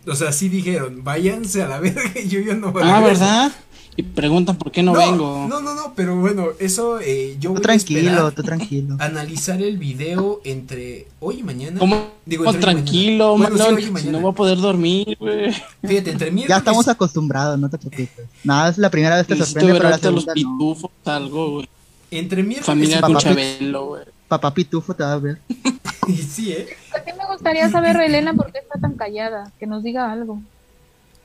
[0.06, 3.02] O sea, sí dijeron, váyanse a la verga y yo, yo no voy Ah, a
[3.02, 3.52] ¿verdad?
[3.96, 5.46] Y preguntan por qué no, vengo.
[5.48, 8.96] No, no, no, pero bueno, eso eh, yo Tú voy a tranquilo, esperar tú tranquilo.
[9.00, 11.80] analizar el video entre hoy y mañana.
[11.80, 12.08] ¿Cómo?
[12.26, 13.64] Digo, entre hoy y tranquilo, mañana.
[13.64, 14.12] Bueno, sí, mañana.
[14.14, 15.52] no voy a poder dormir, güey.
[15.84, 16.50] Fíjate, entre miércoles.
[16.50, 18.26] Ya estamos acostumbrados, no te preocupes.
[18.44, 20.58] Nada, es la primera vez que Necesito sorprende, pero la ahorita los segunda no.
[20.58, 21.70] pitufos, algo, güey.
[22.10, 23.20] Entre miércoles Familia papá.
[23.20, 24.04] Chabelo, güey.
[24.28, 25.38] Papá Pitufo te va a ver.
[26.08, 26.68] Y sí, ¿eh?
[26.94, 30.42] A mí me gustaría saber, Elena, por qué está tan callada, que nos diga algo.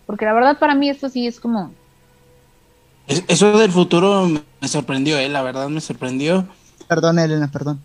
[0.07, 1.73] Porque la verdad para mí esto sí es como...
[3.09, 6.45] Es- Eso del futuro me me sorprendió, eh, la verdad me sorprendió.
[6.89, 7.79] Perdón, Elena, perdón.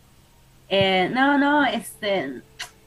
[0.69, 2.42] Eh, no, no, este,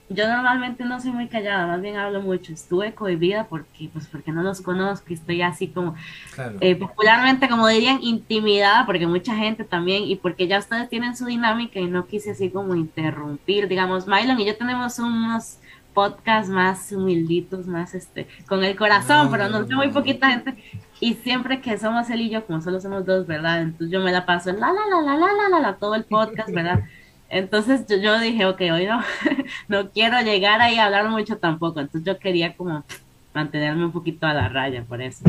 [0.09, 2.53] yo normalmente no soy muy callada, más bien hablo mucho.
[2.53, 5.95] Estuve cohibida porque, pues, porque no los conozco y estoy así como,
[6.35, 6.57] Claro.
[6.61, 11.27] eh, popularmente, como dirían, intimidada, porque mucha gente también, y porque ya ustedes tienen su
[11.27, 15.59] dinámica y no quise así como interrumpir, digamos, Mylon y yo tenemos unos
[15.97, 20.55] podcasts más humilditos, más este, con el corazón, No, pero no, nos muy poquita gente,
[21.01, 23.63] y siempre que somos él y yo, como solo somos dos, ¿verdad?
[23.63, 26.05] Entonces yo me la paso la la la la la la la, la todo el
[26.05, 26.85] podcast, ¿verdad?
[27.31, 29.03] Entonces yo, yo dije, ok, hoy no,
[29.69, 32.85] no quiero llegar ahí a hablar mucho tampoco, entonces yo quería como
[33.33, 35.25] mantenerme un poquito a la raya por eso.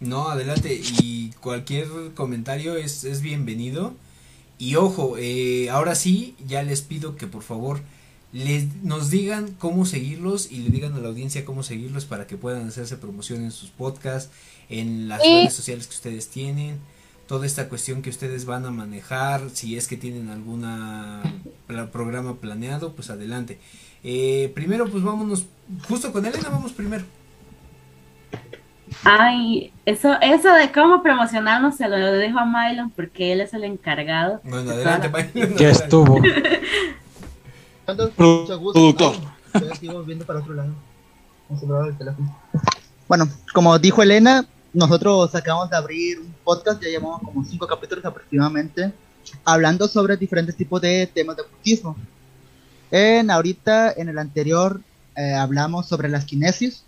[0.00, 0.80] No, adelante.
[1.02, 3.94] Y cualquier comentario es, es bienvenido.
[4.58, 7.80] Y ojo, eh, ahora sí, ya les pido que por favor
[8.32, 12.36] les, nos digan cómo seguirlos y le digan a la audiencia cómo seguirlos para que
[12.36, 14.30] puedan hacerse promoción en sus podcasts,
[14.68, 16.78] en las Y- redes sociales que ustedes tienen,
[17.26, 21.22] toda esta cuestión que ustedes van a manejar, si es que tienen alguna
[21.66, 23.58] pla- programa planeado, pues adelante.
[24.02, 25.46] Eh, primero, pues vámonos,
[25.88, 27.04] justo con Elena vamos primero.
[29.04, 33.64] Ay, eso, eso de cómo promocionarnos se lo dejo a Mylon porque él es el
[33.64, 34.40] encargado.
[34.42, 36.20] Bueno, de adelante, Mylon, Ya estuvo.
[37.86, 38.72] Pro- Mucho gusto.
[38.72, 39.14] productor.
[39.52, 40.72] Ay, yo sigo viendo para otro lado.
[41.48, 42.38] Vamos a probar el teléfono.
[43.08, 48.04] Bueno, como dijo Elena, nosotros acabamos de abrir un podcast, ya llevamos como cinco capítulos
[48.04, 48.92] aproximadamente,
[49.44, 51.96] hablando sobre diferentes tipos de temas de ocultismo.
[52.92, 54.80] En ahorita, en el anterior,
[55.16, 56.84] eh, hablamos sobre las kinesis,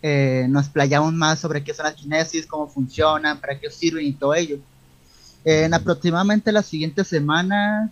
[0.00, 4.12] eh, nos playamos más sobre qué son las kinesis, cómo funcionan, para qué sirven y
[4.12, 4.58] todo ello.
[5.44, 7.90] En aproximadamente la siguiente semana,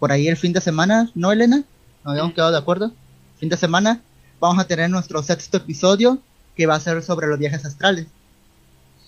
[0.00, 1.62] por ahí el fin de semana, ¿no, Elena?
[2.04, 2.92] Nos habíamos quedado de acuerdo.
[3.38, 4.02] Fin de semana
[4.40, 6.18] vamos a tener nuestro sexto episodio
[6.56, 8.06] que va a ser sobre los viajes astrales.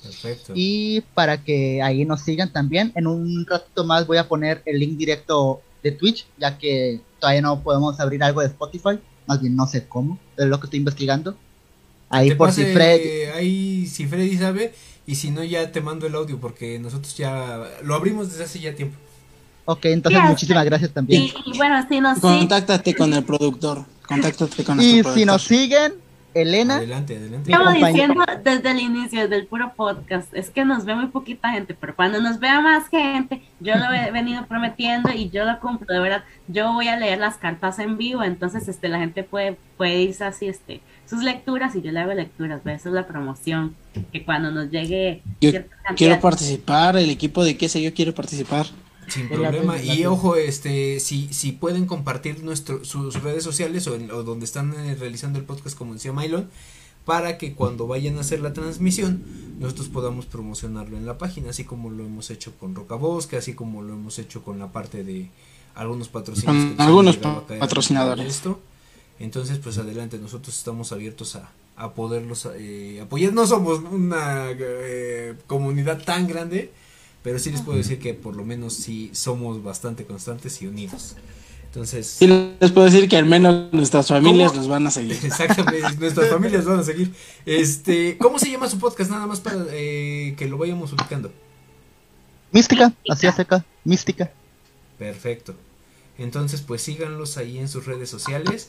[0.02, 0.52] Perfecto.
[0.54, 4.78] Y para que ahí nos sigan también, en un ratito más voy a poner el
[4.78, 9.56] link directo de Twitch, ya que todavía no podemos abrir algo de Spotify, más bien
[9.56, 11.36] no sé cómo, es lo que estoy investigando.
[12.10, 14.74] Ahí por si Fred, Ahí si Freddy sabe
[15.06, 18.60] y si no ya te mando el audio porque nosotros ya lo abrimos desde hace
[18.60, 18.96] ya tiempo.
[19.64, 21.22] Ok, entonces Sí, muchísimas gracias también.
[21.22, 23.84] Y, y bueno, si nos sí, Contáctate con el productor.
[24.06, 25.26] Contáctate con Y nuestro si productor.
[25.26, 25.92] nos siguen,
[26.34, 27.52] Elena, Adelante, adelante.
[27.52, 27.86] Compañero.
[27.86, 31.74] diciendo desde el inicio, desde el puro podcast, es que nos ve muy poquita gente,
[31.74, 35.94] pero cuando nos vea más gente, yo lo he venido prometiendo y yo lo cumplo,
[35.94, 36.24] de verdad.
[36.48, 40.24] Yo voy a leer las cartas en vivo, entonces este la gente puede, puede irse
[40.24, 42.80] así, este, sus lecturas y yo le hago lecturas, ¿ves?
[42.80, 43.76] esa es la promoción,
[44.12, 47.94] que cuando nos llegue Yo cierta cantidad- quiero participar, el equipo de qué sé yo
[47.94, 48.66] quiere participar.
[49.08, 49.76] Sin problema.
[49.76, 54.22] la Y ojo, este, si, si pueden compartir nuestro, sus redes sociales o, en- o
[54.22, 56.48] donde están eh, realizando el podcast, como decía Mylon,
[57.04, 59.22] para que cuando vayan a hacer la transmisión,
[59.58, 63.82] nosotros podamos promocionarlo en la página, así como lo hemos hecho con Rocabosque, así como
[63.82, 65.28] lo hemos hecho con la parte de
[65.74, 67.58] algunos han algunos patrocinadores.
[68.24, 68.60] de Esto.
[69.20, 73.32] Entonces, pues adelante, nosotros estamos abiertos a, a poderlos eh, apoyar.
[73.34, 76.72] No somos una eh, comunidad tan grande,
[77.24, 81.16] pero sí les puedo decir que por lo menos sí somos bastante constantes y unidos.
[81.64, 84.60] Entonces, Y les puedo decir que al menos nuestras familias ¿Cómo?
[84.60, 85.18] los van a seguir.
[85.24, 87.12] exactamente, nuestras familias van a seguir.
[87.46, 89.10] Este, ¿cómo se llama su podcast?
[89.10, 91.32] Nada más para eh, que lo vayamos ubicando.
[92.52, 94.30] mística, así seca, mística.
[94.98, 95.54] Perfecto.
[96.18, 98.68] Entonces, pues síganlos ahí en sus redes sociales.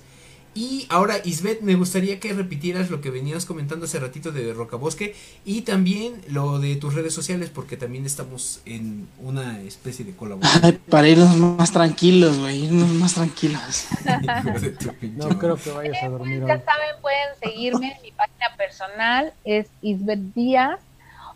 [0.58, 5.14] Y ahora, Isbeth, me gustaría que repitieras lo que venías comentando hace ratito de Rocabosque
[5.44, 10.64] y también lo de tus redes sociales, porque también estamos en una especie de colaboración.
[10.64, 13.88] Ay, para irnos más tranquilos, güey, irnos más tranquilos.
[15.18, 16.62] No creo que vayas a dormir Ya hoy.
[16.66, 20.80] saben, pueden seguirme en mi página personal, es Isbeth Díaz.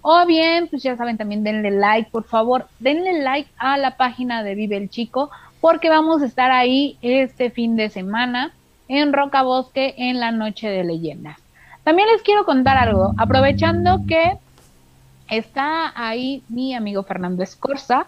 [0.02, 4.44] O bien, pues ya saben, también denle like, por favor, denle like a la página
[4.44, 8.54] de Vive el Chico, porque vamos a estar ahí este fin de semana
[8.90, 11.38] en Roca Bosque en la Noche de Leyendas.
[11.84, 14.34] También les quiero contar algo, aprovechando que
[15.30, 18.06] está ahí mi amigo Fernando Escorza,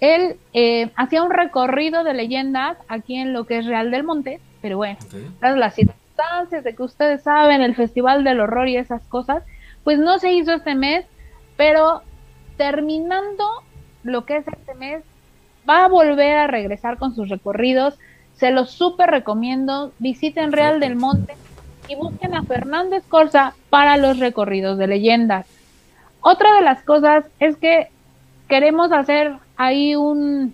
[0.00, 4.40] él eh, hacía un recorrido de leyendas aquí en lo que es Real del Monte,
[4.60, 5.14] pero bueno, Ok.
[5.40, 9.42] tras la circunstancias de que ustedes saben, el Festival del Horror y esas cosas,
[9.82, 11.06] pues no se hizo este mes,
[11.56, 12.02] pero
[12.56, 13.44] terminando
[14.02, 15.02] lo que es este mes,
[15.68, 17.98] va a volver a regresar con sus recorridos.
[18.44, 19.92] Se los súper recomiendo.
[19.98, 21.34] Visiten Real del Monte
[21.88, 25.46] y busquen a Fernando Escorza para los recorridos de leyendas.
[26.20, 27.88] Otra de las cosas es que
[28.46, 30.52] queremos hacer ahí un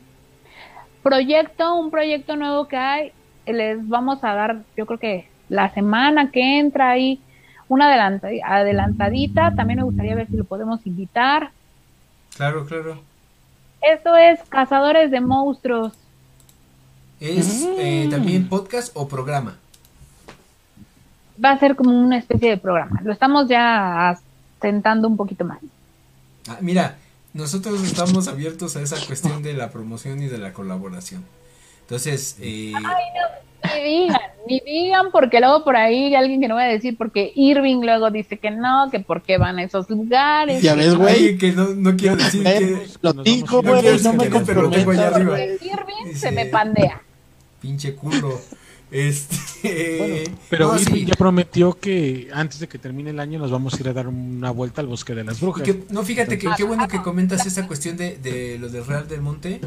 [1.02, 3.12] proyecto, un proyecto nuevo que hay.
[3.44, 7.20] Les vamos a dar, yo creo que la semana que entra ahí,
[7.66, 9.52] una adelantadita.
[9.56, 11.50] También me gustaría ver si lo podemos invitar.
[12.36, 13.00] Claro, claro.
[13.82, 15.99] Esto es Cazadores de Monstruos.
[17.20, 19.58] ¿Es eh, también podcast o programa?
[21.42, 23.00] Va a ser como una especie de programa.
[23.04, 24.16] Lo estamos ya
[24.58, 25.58] asentando un poquito más.
[26.48, 26.96] Ah, mira,
[27.34, 31.24] nosotros estamos abiertos a esa cuestión de la promoción y de la colaboración.
[31.82, 32.72] Entonces, eh...
[32.74, 36.62] Ay, no, ni digan, ni digan, porque luego por ahí hay alguien que no va
[36.62, 40.62] a decir, porque Irving luego dice que no, que por qué van a esos lugares.
[40.62, 41.36] Ya ves, güey.
[41.36, 42.86] que no, no quiero decir que.
[43.02, 45.42] Lo digo, no güey, no decir me no, pero lo tengo allá comprometo.
[45.42, 45.54] arriba.
[45.62, 47.02] Irving Dice- se me pandea.
[47.60, 48.40] Pinche culo.
[48.92, 50.24] Este.
[50.48, 51.04] Pero no, sí.
[51.06, 54.08] ya prometió que antes de que termine el año nos vamos a ir a dar
[54.08, 55.62] una vuelta al bosque de las brujas.
[55.62, 59.06] que- no, fíjate que qué bueno que comentas esa cuestión de, de lo del Real
[59.06, 59.60] del Monte,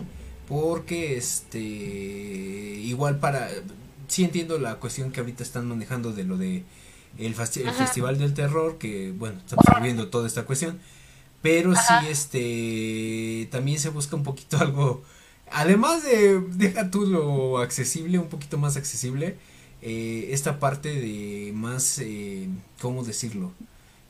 [0.49, 3.49] porque este igual para
[4.07, 6.63] sí entiendo la cuestión que ahorita están manejando de lo de
[7.17, 10.79] el, Festival del Terror, que bueno, estamos viviendo toda esta cuestión,
[11.41, 15.03] pero sí este también se busca un poquito algo
[15.51, 19.37] además de deja tú lo accesible, un poquito más accesible,
[19.81, 22.47] eh, esta parte de más, eh,
[22.81, 23.51] ¿cómo decirlo?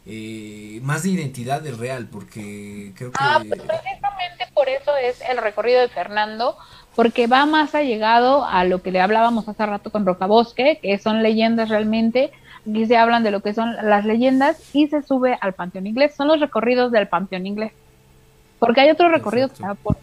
[0.05, 3.17] Eh, más de identidad del real, porque creo que...
[3.19, 6.57] Ah, pues precisamente por eso es el recorrido de Fernando,
[6.95, 11.23] porque va más allegado a lo que le hablábamos hace rato con Rocabosque, que son
[11.23, 12.31] leyendas realmente.
[12.69, 16.15] Aquí se hablan de lo que son las leyendas y se sube al Panteón Inglés.
[16.15, 17.73] Son los recorridos del Panteón Inglés.
[18.59, 19.97] Porque hay otro recorrido que está por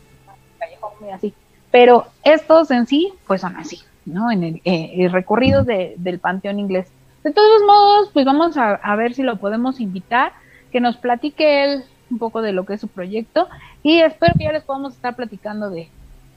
[0.60, 1.34] callejón muy así.
[1.72, 4.30] Pero estos en sí, pues son así, ¿no?
[4.30, 6.86] En el, eh, el recorrido de- del Panteón Inglés.
[7.24, 10.32] De todos modos, pues vamos a, a ver si lo podemos invitar,
[10.72, 13.48] que nos platique él un poco de lo que es su proyecto
[13.82, 15.88] y espero que ya les podamos estar platicando de,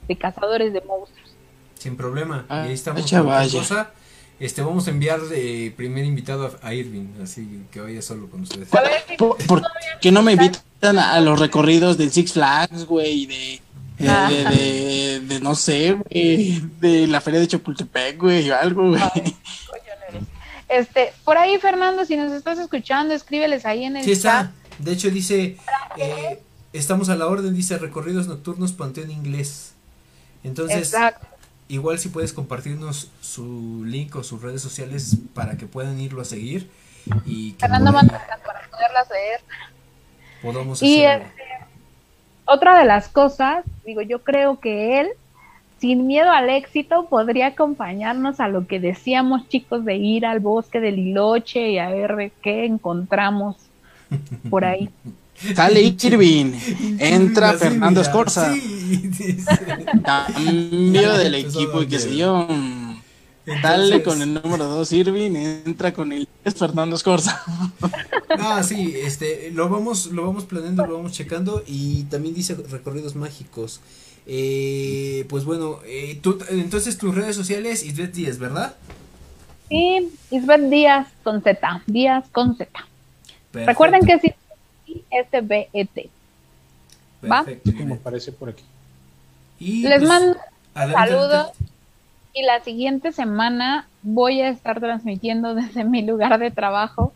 [0.07, 1.29] de cazadores de monstruos.
[1.75, 2.45] Sin problema.
[2.49, 3.01] y ahí estamos.
[3.01, 3.59] vaya, cualquier vaya.
[3.59, 3.91] cosa,
[4.39, 8.41] este, vamos a enviar de primer invitado a, a Irving, así que vaya solo con
[8.41, 8.69] ustedes.
[9.17, 9.61] ¿Por, por
[10.01, 13.25] qué no me invitan a, a los recorridos del Six Flags, güey?
[13.25, 13.61] De,
[14.03, 14.29] de, Ah.
[14.29, 16.61] de, de- de, no sé, güey.
[16.79, 19.01] De la feria de Chapultepec, güey, o algo, güey.
[20.69, 24.45] Este, por ahí Fernando, si nos estás escuchando, escríbeles ahí en el Sí chat.
[24.47, 24.51] está.
[24.79, 25.57] De hecho dice,
[25.97, 26.39] eh,
[26.73, 29.73] estamos a la orden, dice recorridos nocturnos Panteón Inglés.
[30.43, 31.27] Entonces, Exacto.
[31.67, 36.25] igual si puedes compartirnos su link o sus redes sociales para que puedan irlo a
[36.25, 36.69] seguir
[37.25, 39.41] y que Fernando manda para poderlas leer.
[40.41, 41.42] podamos Y hacer este,
[42.45, 45.07] otra de las cosas, digo, yo creo que él,
[45.79, 50.79] sin miedo al éxito, podría acompañarnos a lo que decíamos, chicos, de ir al bosque
[50.79, 53.57] del Liloche y a ver qué encontramos
[54.49, 54.89] por ahí.
[55.55, 56.53] Sale Irving,
[56.99, 58.53] entra Fernando Escorza.
[58.53, 59.11] sí.
[60.03, 62.47] Cambio del equipo y qué sé yo.
[63.45, 67.41] Entonces- con el número 2 Irving, entra con el es Fernando Escorza.
[68.39, 73.15] Ah, sí, este, lo vamos, lo vamos planeando, lo vamos checando y también dice recorridos
[73.15, 73.79] mágicos.
[74.25, 78.73] Eh, pues bueno, eh, tú, entonces tus redes sociales, Isbeth Díaz, ¿verdad?
[79.69, 82.71] Y Isbeth Díaz con Z, Díaz con Z.
[83.51, 84.33] Perfecto, Recuerden que es
[85.11, 86.09] S-B-E-T.
[87.31, 87.43] ¿va?
[87.43, 88.63] perfecto, Como aparece por aquí.
[89.59, 90.37] Y, Les pues, mando
[90.73, 91.47] adelante, saludos.
[92.33, 97.13] Y la siguiente semana voy a estar transmitiendo desde mi lugar de trabajo.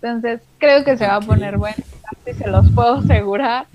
[0.00, 1.82] Entonces creo que se va a poner bueno.
[2.04, 3.66] Así se los puedo asegurar.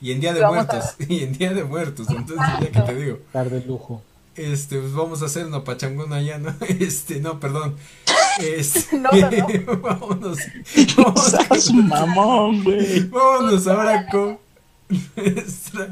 [0.00, 2.94] Y en Día de Vamos Muertos, y en Día de Muertos, entonces ya que te
[2.94, 4.02] digo, Tarde lujo.
[4.36, 6.54] este, pues vamos a hacer una pachangona allá, ¿no?
[6.68, 7.74] Este, no, perdón.
[8.40, 10.38] Este, No, no, vámonos,
[10.96, 13.00] vamos Seas mamón, güey.
[13.08, 14.38] Vámonos ahora con
[15.16, 15.90] nuestra-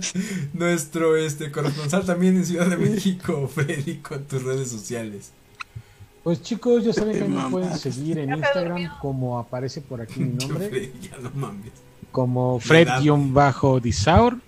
[0.55, 5.31] nuestro este corresponsal también en Ciudad de México, Freddy, con tus redes sociales.
[6.23, 10.35] Pues chicos, ya saben que me pueden seguir en Instagram como aparece por aquí mi
[10.47, 11.71] nombre, ya no mames.
[12.11, 12.59] como.
[12.61, 14.39] Fred-Disaur.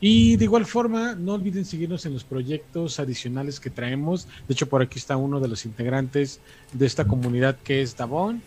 [0.00, 4.26] Y de igual forma, no olviden seguirnos en los proyectos adicionales que traemos.
[4.46, 6.40] De hecho, por aquí está uno de los integrantes
[6.74, 8.42] de esta comunidad que es Davon,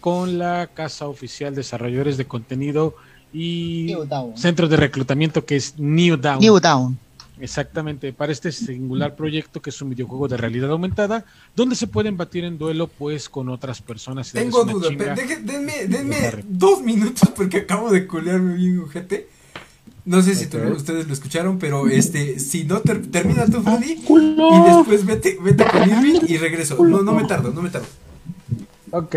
[0.00, 2.94] con la Casa Oficial Desarrolladores de Contenido
[3.32, 4.36] y New Down.
[4.36, 6.40] Centro de Reclutamiento que es New Down.
[6.40, 6.98] New Down.
[7.40, 11.24] Exactamente, para este singular proyecto que es un videojuego de realidad aumentada,
[11.54, 14.32] donde se pueden batir en duelo pues con otras personas.
[14.32, 16.16] Tengo duda, denme, de denme
[16.48, 19.28] dos minutos porque acabo de colearme bien ojete.
[20.04, 20.50] No sé si Ok.
[20.50, 25.38] tú- ustedes lo escucharon, pero este, si no ter- termina tu Freddy y después vete,
[25.40, 26.82] vete con Irving y regreso.
[26.84, 27.86] No, no me tardo, no me tardo.
[28.90, 29.14] Ok,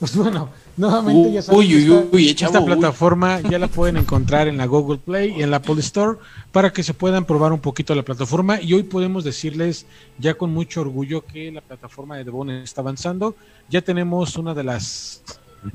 [0.00, 2.66] pues bueno, nuevamente ya saben Uy, que uy, esta, uy, esta uy.
[2.66, 6.18] plataforma ya la pueden encontrar en la Google Play y en la Apple Store
[6.50, 9.86] para que se puedan probar un poquito la plataforma y hoy podemos decirles
[10.18, 13.34] ya con mucho orgullo que la plataforma de Devon está avanzando.
[13.68, 15.22] Ya tenemos una de las...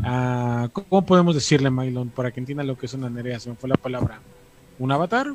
[0.04, 2.10] ah, ¿Cómo podemos decirle, Mylon?
[2.10, 4.20] Para que entiendan lo que es una nerea, se me fue la palabra.
[4.80, 5.34] ¿Un avatar?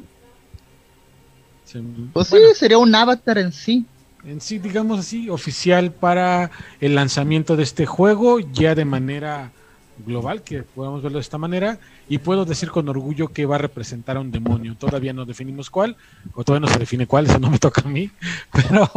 [1.64, 1.80] Se
[2.12, 3.84] Pues sí, sería un avatar en sí.
[4.26, 9.50] En sí, digamos así, oficial para el lanzamiento de este juego, ya de manera
[10.06, 11.78] global, que podamos verlo de esta manera,
[12.08, 14.74] y puedo decir con orgullo que va a representar a un demonio.
[14.76, 15.96] Todavía no definimos cuál,
[16.34, 18.10] o todavía no se define cuál, eso no me toca a mí,
[18.52, 18.88] pero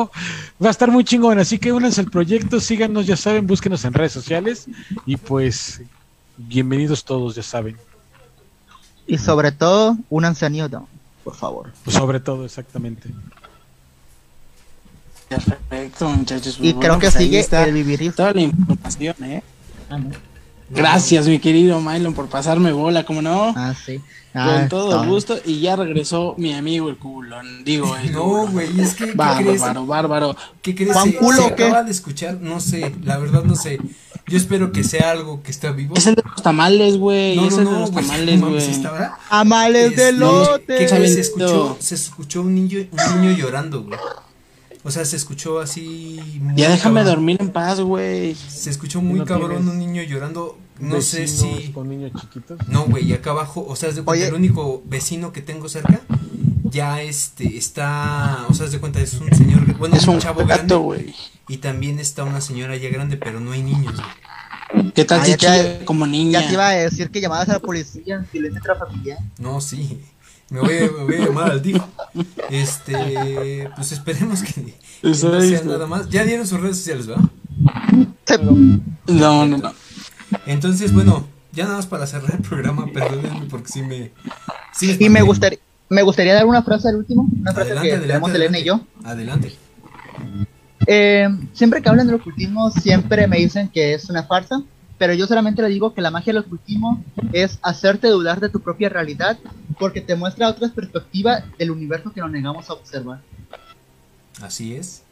[0.64, 3.94] va a estar muy chingón, así que únanse al proyecto, síganos, ya saben, búsquenos en
[3.94, 4.68] redes sociales,
[5.06, 5.82] y pues
[6.38, 7.78] bienvenidos todos, ya saben,
[9.08, 10.88] Y sobre todo, únanse a New Dawn,
[11.24, 11.72] por favor.
[11.84, 13.10] pues sobre todo, exactamente.
[15.30, 16.58] Perfecto, muchachos.
[16.60, 18.14] Y Pues creo bueno, que pues sigue está el vivir.
[18.14, 19.44] toda la información, ¿eh?
[20.70, 23.54] Gracias, mi querido Mylon, por pasarme bola, como no?
[23.56, 24.02] Ah, sí.
[24.34, 25.06] Ah, Con todo todo.
[25.08, 25.38] gusto.
[25.46, 27.64] Y ya regresó mi amigo el culón.
[27.64, 29.62] Digo, el No, güey, es que, ¿qué Bárbaro, crees?
[29.62, 30.36] bárbaro, bárbaro.
[30.62, 30.92] ¿Qué crees?
[30.92, 31.64] ¿Juan Se, Culo se o qué?
[31.66, 33.80] acaba de escuchar, no sé, la verdad no sé.
[34.28, 35.96] Yo espero que sea algo que está vivo.
[35.96, 37.36] Es el de los tamales, güey.
[37.38, 38.58] No, es no, el de los güey, tamales, güey.
[38.58, 39.18] ¿está ahora?
[39.30, 40.78] Amales de Este, lote.
[40.80, 41.20] ¿qué se saben?
[41.20, 43.98] escuchó, se escuchó un niño, un niño llorando, güey.
[44.88, 46.22] O sea, se escuchó así.
[46.40, 47.16] muy Ya déjame cabrón.
[47.16, 48.36] dormir en paz, güey.
[48.36, 50.58] Se escuchó muy ¿No cabrón un niño llorando.
[50.80, 51.72] No sé si.
[51.74, 52.60] Con niños chiquitos.
[52.68, 54.28] No, güey, acá abajo, o sea, haz de cuenta, Oye.
[54.30, 56.02] el único vecino que tengo cerca,
[56.66, 60.20] ya este, está, o sea, haz de cuenta, es un señor, bueno, Es un un
[60.22, 61.16] chavo gato, grande, güey.
[61.48, 64.92] y también está una señora ya grande, pero no hay niños, güey.
[64.94, 66.42] ¿Qué tal Ah, si ya te- chilla como niña?
[66.42, 69.20] Ya te iba a decir que llamabas a la policía en silencio intrafamiliar.
[69.40, 70.02] No, sí,
[70.50, 71.82] me voy, a- me voy a llamar al DIF.
[72.50, 76.10] Este, pues esperemos que, que no Eso sea es, nada más.
[76.10, 77.24] Ya dieron sus redes sociales, ¿verdad?
[79.08, 79.74] No, no, no.
[80.46, 84.12] Entonces, bueno, ya nada más para cerrar el programa, perdónenme porque sí me...
[84.74, 85.60] Sí Y me gustaría,
[85.90, 88.64] me gustaría dar una frase al último, una frase Adelante, que adelante, tenemos Elena y
[88.64, 88.82] yo.
[89.04, 89.56] Adelante.
[90.88, 94.62] Eh, siempre que hablan del ocultismo, siempre me dicen que es una farsa,
[94.98, 98.60] pero yo solamente le digo que la magia del ocultismo es hacerte dudar de tu
[98.62, 99.38] propia realidad,
[99.80, 103.20] porque te muestra otras perspectivas del universo que nos negamos a observar.
[104.42, 105.04] Así es.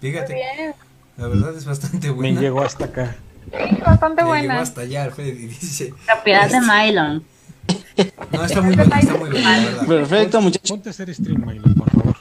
[0.00, 0.74] Fíjate, Bien,
[1.16, 2.40] la verdad es bastante Me buena.
[2.40, 3.16] llegó hasta acá.
[3.50, 4.60] sí, bastante Me llegó buena.
[4.60, 5.94] hasta allá, Alfred, y dice...
[6.06, 7.24] Propiedad de Mylon.
[8.32, 9.86] No, está muy buena, está muy buena, la verdad.
[9.86, 10.70] Perfecto, muchachos.
[10.70, 12.16] Ponte a hacer stream, Milo, por favor.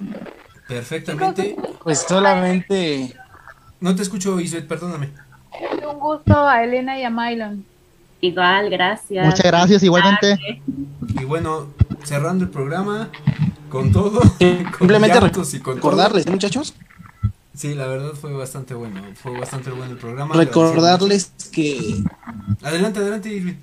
[0.68, 1.56] Perfectamente.
[1.84, 3.14] Pues solamente.
[3.80, 5.10] No te escucho, Isbeth, perdóname.
[5.90, 7.66] Un gusto a Elena y a Mylon.
[8.22, 9.26] Igual, gracias.
[9.26, 10.62] Muchas gracias, igualmente.
[11.20, 11.68] Y bueno,
[12.04, 13.10] cerrando el programa
[13.70, 15.20] con todo, con Simplemente
[15.62, 16.74] con recordarles, ¿eh, muchachos.
[16.74, 16.88] todo.
[17.54, 20.36] Sí, la verdad fue bastante bueno, fue bastante bueno el programa.
[20.36, 22.04] Recordarles que.
[22.62, 23.56] Adelante, adelante, Irving.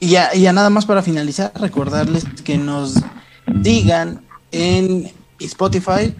[0.00, 2.96] Y ya, y ya nada más para finalizar, recordarles que nos
[3.46, 6.14] digan en Spotify,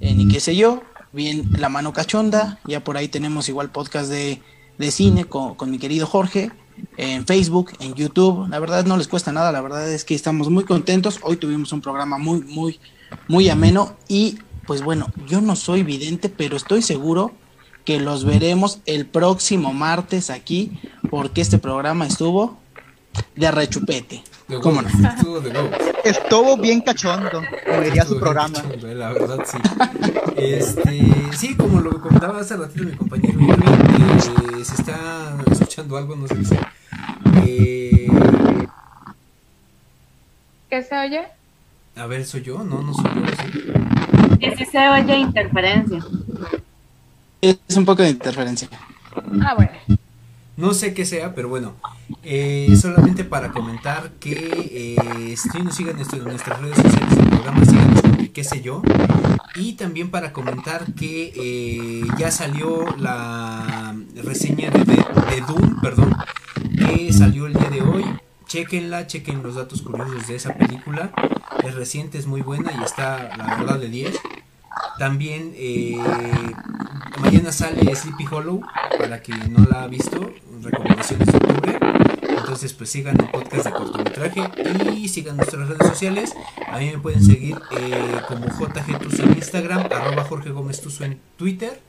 [0.00, 4.10] en y qué sé yo, bien La Mano Cachonda, ya por ahí tenemos igual podcast
[4.10, 4.40] de,
[4.78, 6.50] de cine con, con mi querido Jorge,
[6.96, 10.50] en Facebook, en YouTube, la verdad no les cuesta nada, la verdad es que estamos
[10.50, 12.78] muy contentos, hoy tuvimos un programa muy, muy,
[13.28, 17.32] muy ameno y pues bueno, yo no soy vidente, pero estoy seguro
[17.84, 20.72] que los veremos el próximo martes aquí,
[21.08, 22.58] porque este programa estuvo
[23.34, 24.22] de rechupete.
[24.48, 25.08] De ¿Cómo huevos, no?
[25.08, 25.70] estuvo de.
[26.04, 28.54] Estuvo bien cachondo, como diría su programa.
[28.62, 29.58] cachondo, La verdad, sí.
[30.36, 36.14] Este, sí, como lo comentaba hace ratito mi compañero Irving, eh, se está escuchando algo,
[36.14, 36.72] no sé qué sea.
[37.44, 38.06] Eh,
[40.70, 41.22] ¿Qué se oye?
[41.96, 42.62] a ver, ¿soy yo?
[42.62, 43.26] No, no soy yo.
[43.42, 44.38] sí.
[44.38, 46.04] Que si se oye interferencia.
[47.40, 48.68] Es un poco de interferencia.
[49.42, 49.72] Ah, bueno.
[50.56, 51.74] No sé qué sea, pero bueno.
[52.22, 57.64] eh, solamente para comentar que eh, si nos sigan en nuestras redes sociales del programa,
[57.64, 58.02] síganos
[58.32, 58.82] qué sé yo.
[59.54, 66.14] Y también para comentar que eh, ya salió la reseña de, de, de Doom, perdón,
[66.78, 68.04] que salió el día de hoy.
[68.46, 71.10] Chequenla, chequen los datos curiosos de esa película.
[71.64, 74.14] Es reciente, es muy buena y está, la verdad, de 10.
[74.98, 75.98] También eh,
[77.18, 78.62] mañana sale Sleepy Hollow,
[78.98, 80.32] para quien no la ha visto,
[80.62, 81.78] recomendaciones de octubre.
[82.26, 84.50] Entonces Entonces, pues sigan el podcast de cortometraje
[84.94, 86.34] y sigan nuestras redes sociales.
[86.68, 91.04] A mí me pueden seguir eh, como JG Tuzo en Instagram, arroba Jorge Gómez Tuzo
[91.04, 91.80] en Twitter.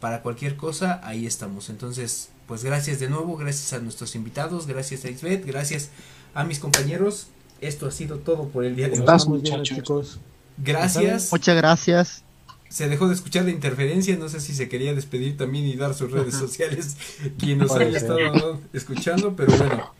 [0.00, 1.70] Para cualquier cosa, ahí estamos.
[1.70, 5.90] Entonces, pues gracias de nuevo, gracias a nuestros invitados, gracias a Isbeth, gracias
[6.34, 7.28] a mis compañeros.
[7.60, 9.62] Esto ha sido todo por el día de hoy.
[9.62, 10.18] Chicos.
[10.58, 11.32] Gracias.
[11.32, 12.24] Muchas gracias.
[12.68, 15.92] Se dejó de escuchar la interferencia, no sé si se quería despedir también y dar
[15.92, 16.96] sus redes sociales
[17.38, 19.92] quien nos haya estado escuchando, pero bueno,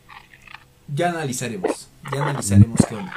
[0.87, 3.13] ya analizaremos, ya analizaremos qué onda.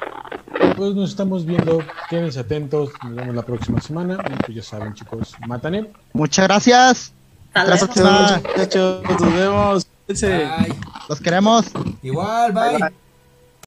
[0.77, 4.19] Pues nos estamos viendo, quédense atentos, nos vemos la próxima semana.
[4.27, 5.91] Y pues ya saben, chicos, mátane.
[6.13, 7.13] Muchas gracias.
[7.55, 8.43] Hasta la próxima.
[9.09, 9.87] Nos vemos.
[10.07, 10.75] Bye.
[11.09, 11.67] Los queremos.
[12.03, 13.06] Igual, bye.